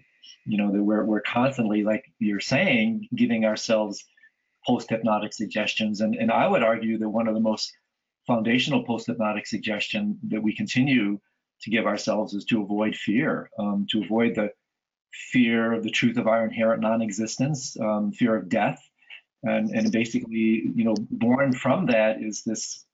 you 0.45 0.57
know 0.57 0.71
that 0.71 0.83
we're, 0.83 1.03
we're 1.03 1.21
constantly 1.21 1.83
like 1.83 2.05
you're 2.19 2.39
saying 2.39 3.07
giving 3.15 3.45
ourselves 3.45 4.05
post-hypnotic 4.67 5.33
suggestions. 5.33 6.01
And, 6.01 6.15
and 6.15 6.31
i 6.31 6.47
would 6.47 6.63
argue 6.63 6.97
that 6.97 7.09
one 7.09 7.27
of 7.27 7.33
the 7.33 7.39
most 7.39 7.71
foundational 8.27 8.83
post-hypnotic 8.83 9.45
suggestion 9.45 10.17
that 10.29 10.41
we 10.41 10.55
continue 10.55 11.19
to 11.61 11.69
give 11.69 11.85
ourselves 11.85 12.33
is 12.33 12.45
to 12.45 12.61
avoid 12.61 12.95
fear 12.95 13.49
um, 13.59 13.85
to 13.89 14.03
avoid 14.03 14.35
the 14.35 14.49
fear 15.31 15.73
of 15.73 15.83
the 15.83 15.89
truth 15.89 16.17
of 16.17 16.27
our 16.27 16.43
inherent 16.43 16.81
non-existence 16.81 17.79
um, 17.79 18.11
fear 18.11 18.35
of 18.35 18.49
death. 18.49 18.81
And, 19.43 19.69
and 19.69 19.91
basically, 19.91 20.71
you 20.75 20.83
know, 20.83 20.95
born 21.11 21.53
from 21.53 21.85
that 21.87 22.21
is 22.21 22.43
this 22.43 22.85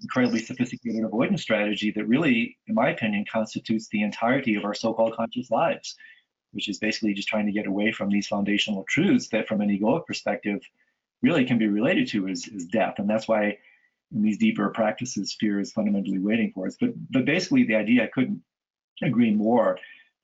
incredibly 0.00 0.40
sophisticated 0.40 1.04
avoidance 1.04 1.42
strategy 1.42 1.90
that 1.90 2.06
really, 2.06 2.56
in 2.68 2.74
my 2.74 2.90
opinion, 2.90 3.24
constitutes 3.30 3.88
the 3.88 4.02
entirety 4.02 4.54
of 4.54 4.64
our 4.64 4.74
so-called 4.74 5.16
conscious 5.16 5.50
lives, 5.50 5.96
which 6.52 6.68
is 6.68 6.78
basically 6.78 7.14
just 7.14 7.28
trying 7.28 7.46
to 7.46 7.52
get 7.52 7.66
away 7.66 7.90
from 7.90 8.08
these 8.08 8.28
foundational 8.28 8.84
truths 8.88 9.28
that 9.28 9.48
from 9.48 9.60
an 9.60 9.68
egoic 9.68 10.06
perspective 10.06 10.60
really 11.22 11.44
can 11.44 11.58
be 11.58 11.66
related 11.66 12.08
to 12.08 12.28
is, 12.28 12.46
is 12.48 12.66
death. 12.66 12.94
And 12.98 13.08
that's 13.08 13.28
why 13.28 13.58
in 14.12 14.22
these 14.22 14.38
deeper 14.38 14.68
practices, 14.70 15.36
fear 15.38 15.60
is 15.60 15.72
fundamentally 15.72 16.18
waiting 16.18 16.52
for 16.54 16.66
us. 16.66 16.76
But 16.80 16.90
but 17.10 17.24
basically 17.24 17.64
the 17.64 17.76
idea 17.76 18.04
I 18.04 18.08
couldn't 18.08 18.42
agree 19.02 19.32
more 19.32 19.78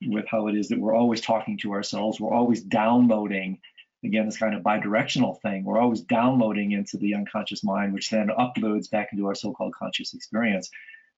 with 0.07 0.25
how 0.27 0.47
it 0.47 0.55
is 0.55 0.69
that 0.69 0.79
we're 0.79 0.95
always 0.95 1.21
talking 1.21 1.57
to 1.59 1.71
ourselves, 1.71 2.19
we're 2.19 2.33
always 2.33 2.61
downloading 2.61 3.59
again 4.03 4.25
this 4.25 4.37
kind 4.37 4.55
of 4.55 4.61
bidirectional 4.61 5.39
thing 5.41 5.63
we're 5.63 5.79
always 5.79 6.01
downloading 6.01 6.71
into 6.71 6.97
the 6.97 7.15
unconscious 7.15 7.63
mind 7.63 7.93
which 7.93 8.09
then 8.09 8.29
uploads 8.39 8.89
back 8.89 9.09
into 9.11 9.25
our 9.25 9.35
so-called 9.35 9.73
conscious 9.73 10.13
experience 10.13 10.69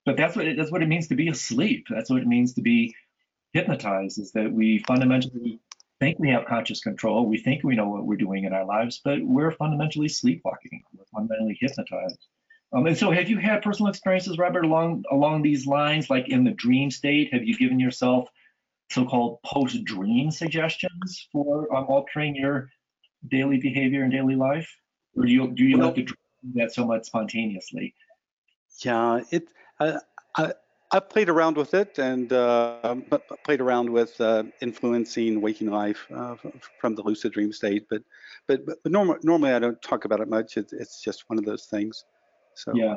but 0.04 0.16
that's 0.16 0.34
what 0.34 0.46
it, 0.46 0.56
that's 0.56 0.72
what 0.72 0.82
it 0.82 0.88
means 0.88 1.08
to 1.08 1.14
be 1.14 1.28
asleep 1.28 1.86
that's 1.90 2.10
what 2.10 2.20
it 2.22 2.26
means 2.26 2.54
to 2.54 2.62
be 2.62 2.94
hypnotized 3.52 4.18
is 4.18 4.32
that 4.32 4.50
we 4.50 4.78
fundamentally 4.86 5.60
think 6.00 6.18
we 6.18 6.30
have 6.30 6.44
conscious 6.46 6.80
control 6.80 7.26
we 7.26 7.38
think 7.38 7.62
we 7.62 7.74
know 7.74 7.88
what 7.88 8.06
we're 8.06 8.16
doing 8.16 8.44
in 8.44 8.52
our 8.52 8.64
lives 8.64 9.00
but 9.04 9.18
we're 9.22 9.52
fundamentally 9.52 10.08
sleepwalking 10.08 10.82
we're 10.96 11.04
fundamentally 11.12 11.56
hypnotized 11.60 12.26
um, 12.72 12.86
and 12.86 12.96
so 12.96 13.10
have 13.10 13.28
you 13.28 13.38
had 13.38 13.62
personal 13.62 13.90
experiences 13.90 14.38
robert 14.38 14.64
along 14.64 15.04
along 15.10 15.42
these 15.42 15.66
lines 15.66 16.10
like 16.10 16.28
in 16.28 16.44
the 16.44 16.52
dream 16.52 16.90
state 16.90 17.32
have 17.32 17.44
you 17.44 17.56
given 17.56 17.80
yourself 17.80 18.28
so-called 18.90 19.38
post-dream 19.42 20.30
suggestions 20.30 21.28
for 21.32 21.74
um, 21.74 21.84
altering 21.88 22.34
your 22.34 22.70
daily 23.26 23.58
behavior 23.58 24.02
and 24.02 24.12
daily 24.12 24.36
life, 24.36 24.68
or 25.16 25.24
do 25.24 25.32
you 25.32 25.52
do 25.52 25.64
you 25.64 25.78
well, 25.78 25.88
like 25.88 25.96
to 25.96 26.02
do 26.02 26.14
that 26.54 26.72
so 26.72 26.86
much 26.86 27.04
spontaneously? 27.04 27.94
Yeah, 28.84 29.20
it. 29.30 29.48
Uh, 29.80 29.98
I 30.36 30.52
I 30.90 31.00
played 31.00 31.28
around 31.28 31.56
with 31.56 31.74
it 31.74 31.98
and 31.98 32.32
uh, 32.32 32.96
played 33.44 33.60
around 33.60 33.90
with 33.90 34.18
uh, 34.20 34.44
influencing 34.62 35.40
waking 35.40 35.70
life 35.70 36.06
uh, 36.14 36.36
from 36.80 36.94
the 36.94 37.02
lucid 37.02 37.32
dream 37.32 37.52
state, 37.52 37.86
but 37.90 38.02
but 38.46 38.64
but, 38.64 38.78
normally 38.90 39.52
I 39.52 39.58
don't 39.58 39.80
talk 39.82 40.06
about 40.06 40.20
it 40.20 40.28
much. 40.28 40.56
It's 40.56 40.72
it's 40.72 41.02
just 41.02 41.24
one 41.28 41.38
of 41.38 41.44
those 41.44 41.66
things. 41.66 42.04
So 42.54 42.72
yeah, 42.74 42.96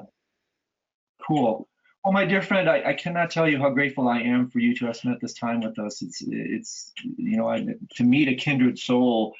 cool. 1.28 1.68
Well, 2.04 2.14
my 2.14 2.26
dear 2.26 2.42
friend, 2.42 2.68
I, 2.68 2.82
I, 2.84 2.94
cannot 2.94 3.30
tell 3.30 3.48
you 3.48 3.60
how 3.60 3.70
grateful 3.70 4.08
I 4.08 4.22
am 4.22 4.50
for 4.50 4.58
you 4.58 4.74
to 4.78 4.88
have 4.88 4.96
spent 4.96 5.22
this 5.22 5.36
time 5.36 5.62
with 5.62 5.78
us. 5.78 6.02
It's, 6.02 6.24
it's, 6.26 6.92
you 7.04 7.38
know, 7.38 7.48
I, 7.48 7.64
to 7.98 8.04
meet 8.04 8.28
a 8.28 8.34
kindred 8.34 8.80
soul 8.80 9.36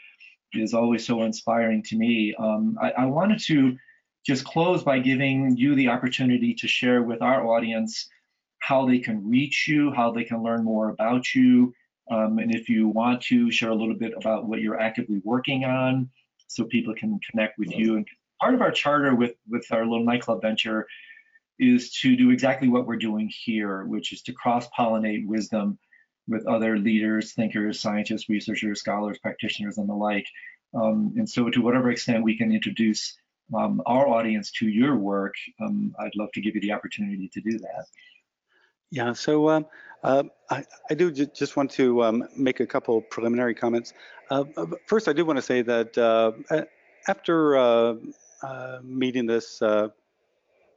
is 0.54 0.76
always 0.76 1.04
so 1.04 1.24
inspiring 1.24 1.82
to 1.84 1.98
me. 1.98 2.36
Um, 2.38 2.78
I, 2.80 2.92
I, 2.92 3.06
wanted 3.06 3.40
to 3.46 3.76
just 4.24 4.46
close 4.46 4.84
by 4.84 5.00
giving 5.00 5.58
you 5.58 5.74
the 5.74 5.88
opportunity 5.88 6.54
to 6.54 6.68
share 6.68 7.02
with 7.02 7.24
our 7.24 7.48
audience 7.48 8.08
how 8.62 8.86
they 8.86 9.00
can 9.00 9.28
reach 9.28 9.68
you, 9.68 9.92
how 9.92 10.12
they 10.12 10.24
can 10.24 10.42
learn 10.42 10.64
more 10.64 10.90
about 10.90 11.36
you, 11.36 11.74
um, 12.10 12.40
and 12.40 12.54
if 12.54 12.70
you 12.70 12.88
want 12.88 13.22
to 13.24 13.52
share 13.52 13.70
a 13.70 13.76
little 13.76 13.96
bit 13.96 14.14
about 14.16 14.46
what 14.46 14.62
you're 14.62 14.80
actively 14.80 15.22
working 15.24 15.66
on, 15.66 16.10
so 16.48 16.66
people 16.66 16.94
can 16.94 17.20
connect 17.30 17.58
with 17.58 17.72
you. 17.72 17.96
And 17.96 18.08
part 18.40 18.54
of 18.54 18.62
our 18.62 18.72
charter 18.72 19.16
with 19.16 19.36
with 19.50 19.66
our 19.72 19.86
little 19.86 20.06
Night 20.06 20.22
Club 20.22 20.42
venture 20.42 20.88
is 21.60 21.92
to 22.02 22.16
do 22.16 22.32
exactly 22.32 22.68
what 22.68 22.88
we're 22.88 22.98
doing 22.98 23.32
here, 23.44 23.86
which 23.86 24.12
is 24.12 24.22
to 24.24 24.34
cross-pollinate 24.34 25.28
wisdom 25.28 25.78
with 26.28 26.48
other 26.48 26.78
leaders, 26.78 27.34
thinkers, 27.34 27.80
scientists, 27.80 28.30
researchers, 28.30 28.80
scholars, 28.80 29.20
practitioners, 29.20 29.78
and 29.78 29.88
the 29.88 29.94
like. 29.94 30.26
Um, 30.74 31.14
and 31.18 31.30
so, 31.30 31.50
to 31.50 31.62
whatever 31.62 31.92
extent 31.92 32.24
we 32.24 32.38
can 32.38 32.52
introduce 32.52 33.16
um, 33.58 33.82
our 33.86 34.08
audience 34.08 34.52
to 34.52 34.68
your 34.68 34.96
work, 34.98 35.36
um, 35.62 35.94
I'd 36.00 36.16
love 36.16 36.32
to 36.34 36.42
give 36.42 36.56
you 36.56 36.62
the 36.62 36.72
opportunity 36.72 37.30
to 37.34 37.42
do 37.42 37.58
that. 37.60 37.86
Yeah, 38.92 39.14
so 39.14 39.50
um, 39.50 39.66
uh, 40.04 40.24
I, 40.50 40.66
I, 40.90 40.94
do 40.96 41.12
just 41.12 41.56
want 41.56 41.72
to 41.72 42.04
um, 42.04 42.28
make 42.36 42.60
a 42.60 42.68
couple 42.68 43.02
preliminary 43.02 43.56
comments. 43.56 43.94
Uh, 44.30 44.44
first, 44.86 45.08
I 45.08 45.14
do 45.14 45.24
want 45.24 45.38
to 45.38 45.42
say 45.42 45.62
that 45.62 45.98
uh, 45.98 46.34
after 47.08 47.58
uh, 47.58 47.96
uh, 48.44 48.80
meeting 48.84 49.28
this 49.28 49.62
uh, 49.62 49.88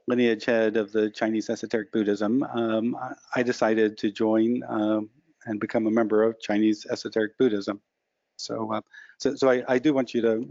lineage 0.07 0.45
head 0.45 0.77
of 0.77 0.93
the 0.93 1.09
Chinese 1.09 1.49
esoteric 1.49 1.91
Buddhism, 1.91 2.43
um, 2.43 2.95
I 3.35 3.43
decided 3.43 3.97
to 3.97 4.11
join 4.11 4.63
um, 4.67 5.09
and 5.45 5.59
become 5.59 5.85
a 5.85 5.91
member 5.91 6.23
of 6.23 6.39
Chinese 6.39 6.85
esoteric 6.89 7.37
Buddhism. 7.37 7.81
So, 8.37 8.71
uh, 8.71 8.81
so, 9.17 9.35
so 9.35 9.49
I, 9.49 9.63
I, 9.67 9.79
do 9.79 9.93
want 9.93 10.13
you 10.13 10.21
to 10.21 10.47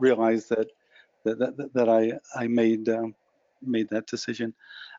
realize 0.00 0.48
that 0.48 0.68
that, 1.24 1.38
that, 1.38 1.74
that 1.74 1.88
I 1.88 2.18
I 2.34 2.46
made 2.48 2.88
um, 2.88 3.14
made 3.66 3.88
that 3.90 4.06
decision. 4.06 4.54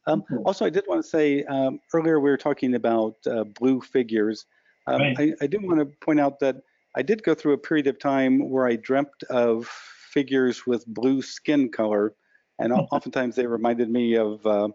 Um, 0.08 0.24
also, 0.46 0.66
I 0.66 0.70
did 0.70 0.86
want 0.88 1.04
to 1.04 1.10
say 1.10 1.44
um, 1.46 1.80
earlier 1.94 2.20
we 2.20 2.30
were 2.30 2.38
talking 2.38 2.76
about 2.76 3.16
uh, 3.30 3.44
blue 3.44 3.82
figures. 3.82 4.46
Um, 4.88 5.02
right. 5.02 5.18
I, 5.20 5.34
I 5.42 5.48
do 5.48 5.60
want 5.60 5.80
to 5.80 5.86
point 6.06 6.20
out 6.20 6.40
that 6.40 6.58
I 6.96 7.02
did 7.02 7.24
go 7.24 7.34
through 7.34 7.54
a 7.54 7.58
period 7.58 7.88
of 7.88 8.00
time 8.00 8.50
where 8.50 8.68
I 8.68 8.76
dreamt 8.76 9.24
of 9.30 9.68
figures 10.14 10.66
with 10.66 10.86
blue 10.88 11.22
skin 11.22 11.70
color, 11.72 12.14
and 12.60 12.72
oftentimes 12.72 13.36
they 13.36 13.48
reminded 13.48 13.90
me 13.90 14.16
of 14.16 14.46
uh, 14.46 14.70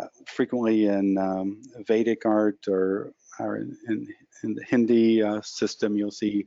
uh, 0.00 0.06
frequently 0.26 0.86
in 0.86 1.16
um, 1.18 1.62
Vedic 1.86 2.26
art 2.26 2.58
or 2.68 3.12
or 3.38 3.56
in, 3.56 4.08
in 4.42 4.54
the 4.54 4.64
Hindi 4.64 5.22
uh, 5.22 5.40
system, 5.42 5.96
you'll 5.96 6.10
see, 6.10 6.46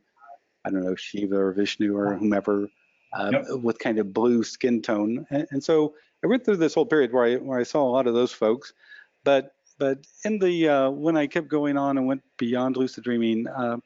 I 0.65 0.69
don't 0.69 0.83
know, 0.83 0.95
Shiva 0.95 1.35
or 1.35 1.51
Vishnu 1.51 1.95
or 1.97 2.15
whomever 2.15 2.69
uh, 3.13 3.31
yep. 3.33 3.45
with 3.63 3.79
kind 3.79 3.99
of 3.99 4.13
blue 4.13 4.43
skin 4.43 4.81
tone. 4.81 5.25
And, 5.29 5.47
and, 5.51 5.63
so 5.63 5.93
I 6.23 6.27
went 6.27 6.45
through 6.45 6.57
this 6.57 6.73
whole 6.73 6.85
period 6.85 7.13
where 7.13 7.25
I, 7.25 7.35
where 7.35 7.59
I 7.59 7.63
saw 7.63 7.83
a 7.83 7.91
lot 7.91 8.07
of 8.07 8.13
those 8.13 8.31
folks. 8.31 8.73
But 9.23 9.53
but 9.77 9.99
in 10.25 10.39
the 10.39 10.69
uh, 10.69 10.89
when 10.89 11.17
I 11.17 11.27
kept 11.27 11.47
going 11.47 11.77
on 11.77 11.97
and 11.97 12.07
went 12.07 12.23
beyond 12.37 12.77
lucid 12.77 13.03
dreaming, 13.03 13.45
um, 13.55 13.83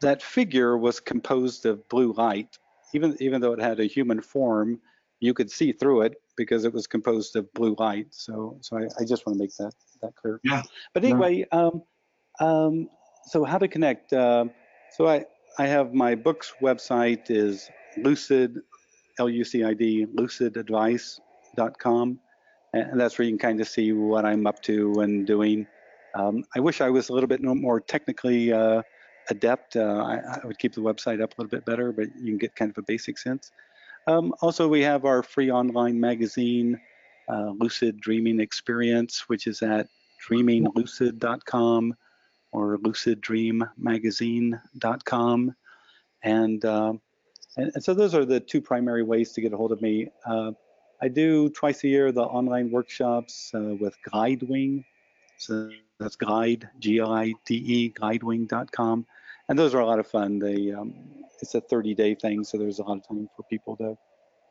that 0.00 0.22
figure 0.22 0.76
was 0.76 1.00
composed 1.00 1.66
of 1.66 1.88
blue 1.88 2.12
light. 2.12 2.58
Even 2.94 3.16
even 3.20 3.40
though 3.40 3.52
it 3.52 3.60
had 3.60 3.80
a 3.80 3.84
human 3.84 4.20
form, 4.20 4.80
you 5.20 5.34
could 5.34 5.50
see 5.50 5.72
through 5.72 6.02
it 6.02 6.20
because 6.36 6.64
it 6.64 6.72
was 6.72 6.86
composed 6.86 7.34
of 7.36 7.52
blue 7.54 7.74
light. 7.78 8.06
So 8.10 8.58
so 8.60 8.78
I, 8.78 8.82
I 9.00 9.04
just 9.04 9.26
want 9.26 9.36
to 9.36 9.42
make 9.42 9.56
that 9.56 9.74
that 10.02 10.14
clear. 10.14 10.40
Yeah. 10.44 10.62
But 10.94 11.04
anyway, 11.04 11.44
um, 11.50 11.82
um, 12.40 12.88
so 13.26 13.44
how 13.44 13.58
to 13.58 13.68
connect? 13.68 14.12
Uh, 14.12 14.46
so 14.96 15.06
I, 15.06 15.26
I 15.58 15.66
have 15.66 15.92
my 15.92 16.14
books 16.14 16.54
website 16.62 17.30
is 17.30 17.70
lucid, 17.96 18.60
L-U-C-I-D, 19.18 20.06
lucidadvice.com. 21.58 22.20
And 22.74 23.00
that's 23.00 23.18
where 23.18 23.24
you 23.24 23.32
can 23.32 23.38
kind 23.38 23.58
of 23.60 23.68
see 23.68 23.92
what 23.92 24.26
I'm 24.26 24.46
up 24.46 24.62
to 24.62 25.00
and 25.00 25.26
doing. 25.26 25.66
Um, 26.14 26.44
I 26.54 26.60
wish 26.60 26.80
I 26.80 26.88
was 26.90 27.08
a 27.08 27.12
little 27.12 27.26
bit 27.26 27.42
more 27.42 27.80
technically 27.80 28.52
uh, 28.52 28.82
adept. 29.30 29.74
Uh, 29.76 30.04
I, 30.04 30.18
I, 30.18 30.40
would 30.44 30.58
keep 30.58 30.74
the 30.74 30.80
website 30.80 31.22
up 31.22 31.32
a 31.32 31.34
little 31.40 31.50
bit 31.50 31.64
better, 31.64 31.92
but 31.92 32.08
you 32.18 32.26
can 32.26 32.38
get 32.38 32.54
kind 32.56 32.70
of 32.70 32.76
a 32.78 32.82
basic 32.82 33.18
sense. 33.18 33.50
Um, 34.06 34.34
also, 34.40 34.68
we 34.68 34.82
have 34.82 35.06
our 35.06 35.22
free 35.22 35.50
online 35.50 36.00
magazine, 36.00 36.80
uh, 37.28 37.52
Lucid 37.58 38.00
Dreaming 38.00 38.40
Experience, 38.40 39.28
which 39.28 39.46
is 39.46 39.62
at 39.62 39.86
dreaminglucid.com 40.28 41.94
or 42.52 42.78
luciddreammagazine.com. 42.78 45.54
And, 46.22 46.64
uh, 46.64 46.94
and, 47.56 47.72
and, 47.74 47.84
so 47.84 47.94
those 47.94 48.14
are 48.14 48.24
the 48.24 48.40
two 48.40 48.60
primary 48.60 49.02
ways 49.02 49.32
to 49.32 49.40
get 49.40 49.52
a 49.52 49.56
hold 49.56 49.72
of 49.72 49.82
me. 49.82 50.08
I 51.00 51.08
do 51.08 51.48
twice 51.50 51.84
a 51.84 51.88
year 51.88 52.12
the 52.12 52.22
online 52.22 52.70
workshops 52.70 53.52
uh, 53.54 53.74
with 53.80 53.96
Glidewing. 54.08 54.84
So 55.36 55.70
that's 56.00 56.16
Glide, 56.16 56.68
G-L-I-D-E, 56.80 57.92
glidewing.com. 57.92 59.06
And 59.48 59.58
those 59.58 59.74
are 59.74 59.80
a 59.80 59.86
lot 59.86 59.98
of 59.98 60.06
fun. 60.06 60.38
They, 60.38 60.72
um, 60.72 60.94
it's 61.40 61.54
a 61.54 61.60
30-day 61.60 62.16
thing, 62.16 62.44
so 62.44 62.58
there's 62.58 62.80
a 62.80 62.82
lot 62.82 62.98
of 62.98 63.08
time 63.08 63.28
for 63.36 63.44
people 63.44 63.76
to 63.76 63.96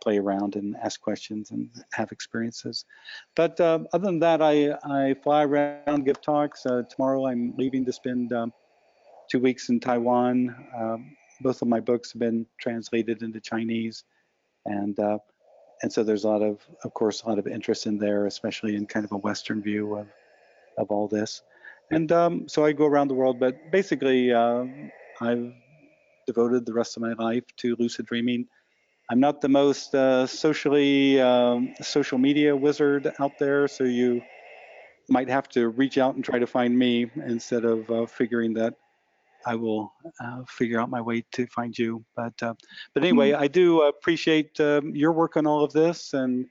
play 0.02 0.18
around 0.18 0.56
and 0.56 0.76
ask 0.78 1.02
questions 1.02 1.52
and 1.52 1.70
have 1.92 2.12
experiences. 2.12 2.86
But 3.36 3.60
uh, 3.60 3.80
other 3.94 4.06
than 4.06 4.20
that, 4.20 4.42
I, 4.42 4.72
I 4.84 5.16
fly 5.16 5.44
around, 5.44 6.06
give 6.06 6.22
talks. 6.22 6.66
Uh, 6.66 6.84
tomorrow 6.90 7.28
I'm 7.28 7.54
leaving 7.58 7.84
to 7.86 7.92
spend 7.92 8.32
um, 8.32 8.54
two 9.30 9.40
weeks 9.40 9.70
in 9.70 9.80
Taiwan. 9.80 10.56
Um, 10.78 11.18
both 11.42 11.62
of 11.62 11.68
my 11.68 11.80
books 11.80 12.14
have 12.14 12.20
been 12.20 12.46
translated 12.60 13.22
into 13.22 13.42
Chinese. 13.42 14.06
And, 14.66 14.98
uh, 15.00 15.20
and 15.82 15.92
so 15.92 16.04
there's 16.04 16.24
a 16.24 16.30
lot 16.30 16.42
of, 16.42 16.60
of 16.84 16.94
course, 16.94 17.24
a 17.24 17.30
lot 17.30 17.40
of 17.40 17.48
interest 17.48 17.86
in 17.86 17.98
there, 17.98 18.26
especially 18.26 18.76
in 18.76 18.86
kind 18.86 19.06
of 19.06 19.12
a 19.12 19.18
Western 19.18 19.62
view 19.62 19.96
of, 19.96 20.08
of 20.78 20.92
all 20.92 21.08
this. 21.08 21.42
And 21.92 22.12
um, 22.12 22.50
so 22.50 22.66
I 22.66 22.74
go 22.74 22.86
around 22.86 23.08
the 23.08 23.14
world, 23.14 23.40
but 23.40 23.56
basically 23.72 24.34
um, 24.34 24.92
I've 25.22 25.54
devoted 26.26 26.66
the 26.66 26.74
rest 26.74 26.98
of 26.98 27.02
my 27.04 27.14
life 27.14 27.44
to 27.58 27.76
lucid 27.80 28.06
dreaming 28.06 28.48
I'm 29.10 29.22
not 29.22 29.40
the 29.40 29.48
most 29.48 29.96
uh, 29.96 30.28
socially 30.28 31.20
um, 31.22 31.74
social 31.82 32.18
media 32.18 32.56
wizard 32.56 33.14
out 33.20 33.40
there, 33.40 33.68
so 33.70 33.86
you 33.86 34.22
might 35.08 35.30
have 35.30 35.48
to 35.50 35.70
reach 35.70 35.98
out 35.98 36.16
and 36.16 36.26
try 36.26 36.40
to 36.40 36.48
find 36.48 36.78
me 36.78 37.10
instead 37.26 37.64
of 37.64 37.90
uh, 37.90 38.06
figuring 38.06 38.54
that 38.56 38.74
I 39.48 39.56
will 39.56 39.94
uh, 40.20 40.44
figure 40.48 40.80
out 40.80 40.90
my 40.90 41.02
way 41.02 41.24
to 41.32 41.48
find 41.48 41.78
you. 41.78 42.04
But 42.16 42.34
uh, 42.44 42.54
but 42.94 43.04
anyway, 43.04 43.32
I 43.34 43.48
do 43.48 43.84
appreciate 43.84 44.60
um, 44.60 44.94
your 44.94 45.14
work 45.14 45.38
on 45.38 45.48
all 45.48 45.64
of 45.64 45.72
this 45.72 46.14
and 46.14 46.46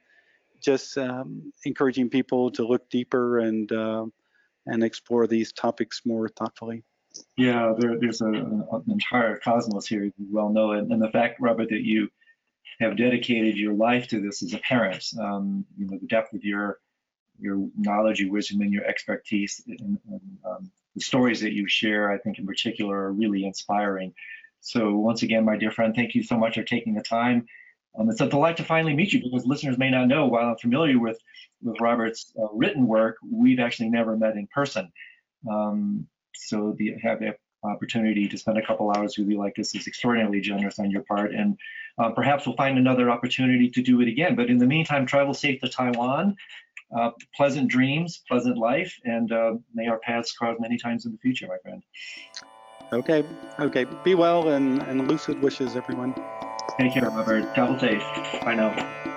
just 0.61 0.97
um, 0.97 1.53
encouraging 1.65 2.09
people 2.09 2.51
to 2.53 2.67
look 2.67 2.89
deeper 2.89 3.41
and 3.41 3.71
uh, 3.71 4.07
and 4.67 4.83
explore 4.83 5.27
these 5.27 5.53
topics 5.53 6.03
more 6.07 6.29
thoughtfully. 6.29 6.83
Yeah, 7.37 7.75
there, 7.79 7.99
there's 7.99 8.21
a, 8.21 8.27
an 8.27 8.85
entire 8.89 9.39
cosmos 9.39 9.87
here, 9.87 10.05
you 10.05 10.13
well 10.31 10.51
know, 10.51 10.73
and, 10.73 10.93
and 10.93 11.01
the 11.01 11.11
fact, 11.11 11.41
Robert, 11.41 11.71
that 11.71 11.83
you 11.83 12.09
have 12.81 12.97
dedicated 12.97 13.57
your 13.57 13.73
life 13.73 14.07
to 14.09 14.21
this 14.21 14.43
as 14.43 14.53
a 14.53 14.59
parent, 14.59 15.03
um, 15.19 15.65
you 15.79 15.87
know, 15.87 15.99
the 15.99 16.07
depth 16.07 16.33
of 16.35 16.45
your 16.45 16.79
your 17.39 17.69
knowledge, 17.77 18.21
your 18.21 18.33
wisdom, 18.33 18.63
and 18.63 18.73
your 18.73 18.85
expertise, 18.85 19.63
and, 19.67 19.99
and 20.11 20.39
um, 20.45 20.71
the 20.97 21.03
stories 21.03 21.41
that 21.43 21.53
you 21.53 21.69
share, 21.69 22.11
I 22.11 22.19
think 22.19 22.39
in 22.39 22.47
particular, 22.47 22.97
are 22.97 23.13
really 23.13 23.45
inspiring. 23.45 24.15
So 24.61 24.97
once 24.97 25.23
again, 25.23 25.45
my 25.45 25.57
dear 25.57 25.71
friend, 25.71 25.95
thank 25.95 26.15
you 26.15 26.23
so 26.25 26.37
much 26.37 26.55
for 26.55 26.65
taking 26.65 26.95
the 26.95 27.03
time. 27.03 27.47
Um, 27.97 28.11
it's 28.11 28.21
a 28.21 28.29
delight 28.29 28.57
to 28.57 28.65
finally 28.65 28.95
meet 28.95 29.13
you 29.13 29.23
because 29.23 29.47
listeners 29.47 29.79
may 29.79 29.91
not 29.91 30.09
know, 30.09 30.27
while 30.27 30.49
I'm 30.49 30.57
familiar 30.57 30.99
with 30.99 31.19
with 31.63 31.81
Robert's 31.81 32.33
uh, 32.39 32.49
written 32.53 32.87
work, 32.87 33.17
we've 33.23 33.61
actually 33.61 33.91
never 33.91 34.17
met 34.17 34.37
in 34.37 34.47
person. 34.49 34.93
Um, 35.51 36.07
so 36.35 36.75
the 36.77 36.95
have 37.03 37.21
the 37.21 37.37
opportunity 37.63 38.29
to 38.29 38.39
spend 38.39 38.59
a 38.59 38.67
couple 38.67 38.91
hours 38.91 39.17
with 39.17 39.29
you 39.29 39.39
like 39.39 39.55
this 39.55 39.75
is 39.75 39.87
extraordinarily 39.87 40.41
generous 40.41 40.79
on 40.79 40.91
your 40.91 41.03
part, 41.03 41.33
and 41.33 41.57
uh, 41.99 42.11
perhaps 42.11 42.47
we'll 42.47 42.57
find 42.57 42.79
another 42.79 43.11
opportunity 43.11 43.71
to 43.71 43.83
do 43.83 44.01
it 44.01 44.09
again. 44.09 44.35
But 44.35 44.51
in 44.51 44.59
the 44.59 44.67
meantime, 44.67 45.07
travel 45.07 45.35
safe 45.35 45.61
to 45.61 45.69
Taiwan. 45.69 46.37
Uh, 46.97 47.11
pleasant 47.35 47.69
dreams, 47.69 48.23
pleasant 48.29 48.57
life, 48.57 48.95
and 49.05 49.33
uh, 49.33 49.55
may 49.75 49.89
our 49.89 49.99
paths 49.99 50.33
cross 50.33 50.57
many 50.61 50.77
times 50.79 51.05
in 51.07 51.13
the 51.13 51.19
future, 51.19 51.47
my 51.49 51.59
friend. 51.63 51.83
Okay, 52.93 53.25
okay. 53.59 53.85
Be 54.05 54.15
well 54.15 54.49
and, 54.51 54.81
and 54.83 55.09
lucid 55.09 55.43
wishes, 55.43 55.77
everyone. 55.77 56.15
Take 56.79 56.93
care, 56.93 57.11
Robert. 57.11 57.53
Travel 57.55 57.79
safe. 57.79 58.03
Bye 58.45 58.55
now. 58.55 59.13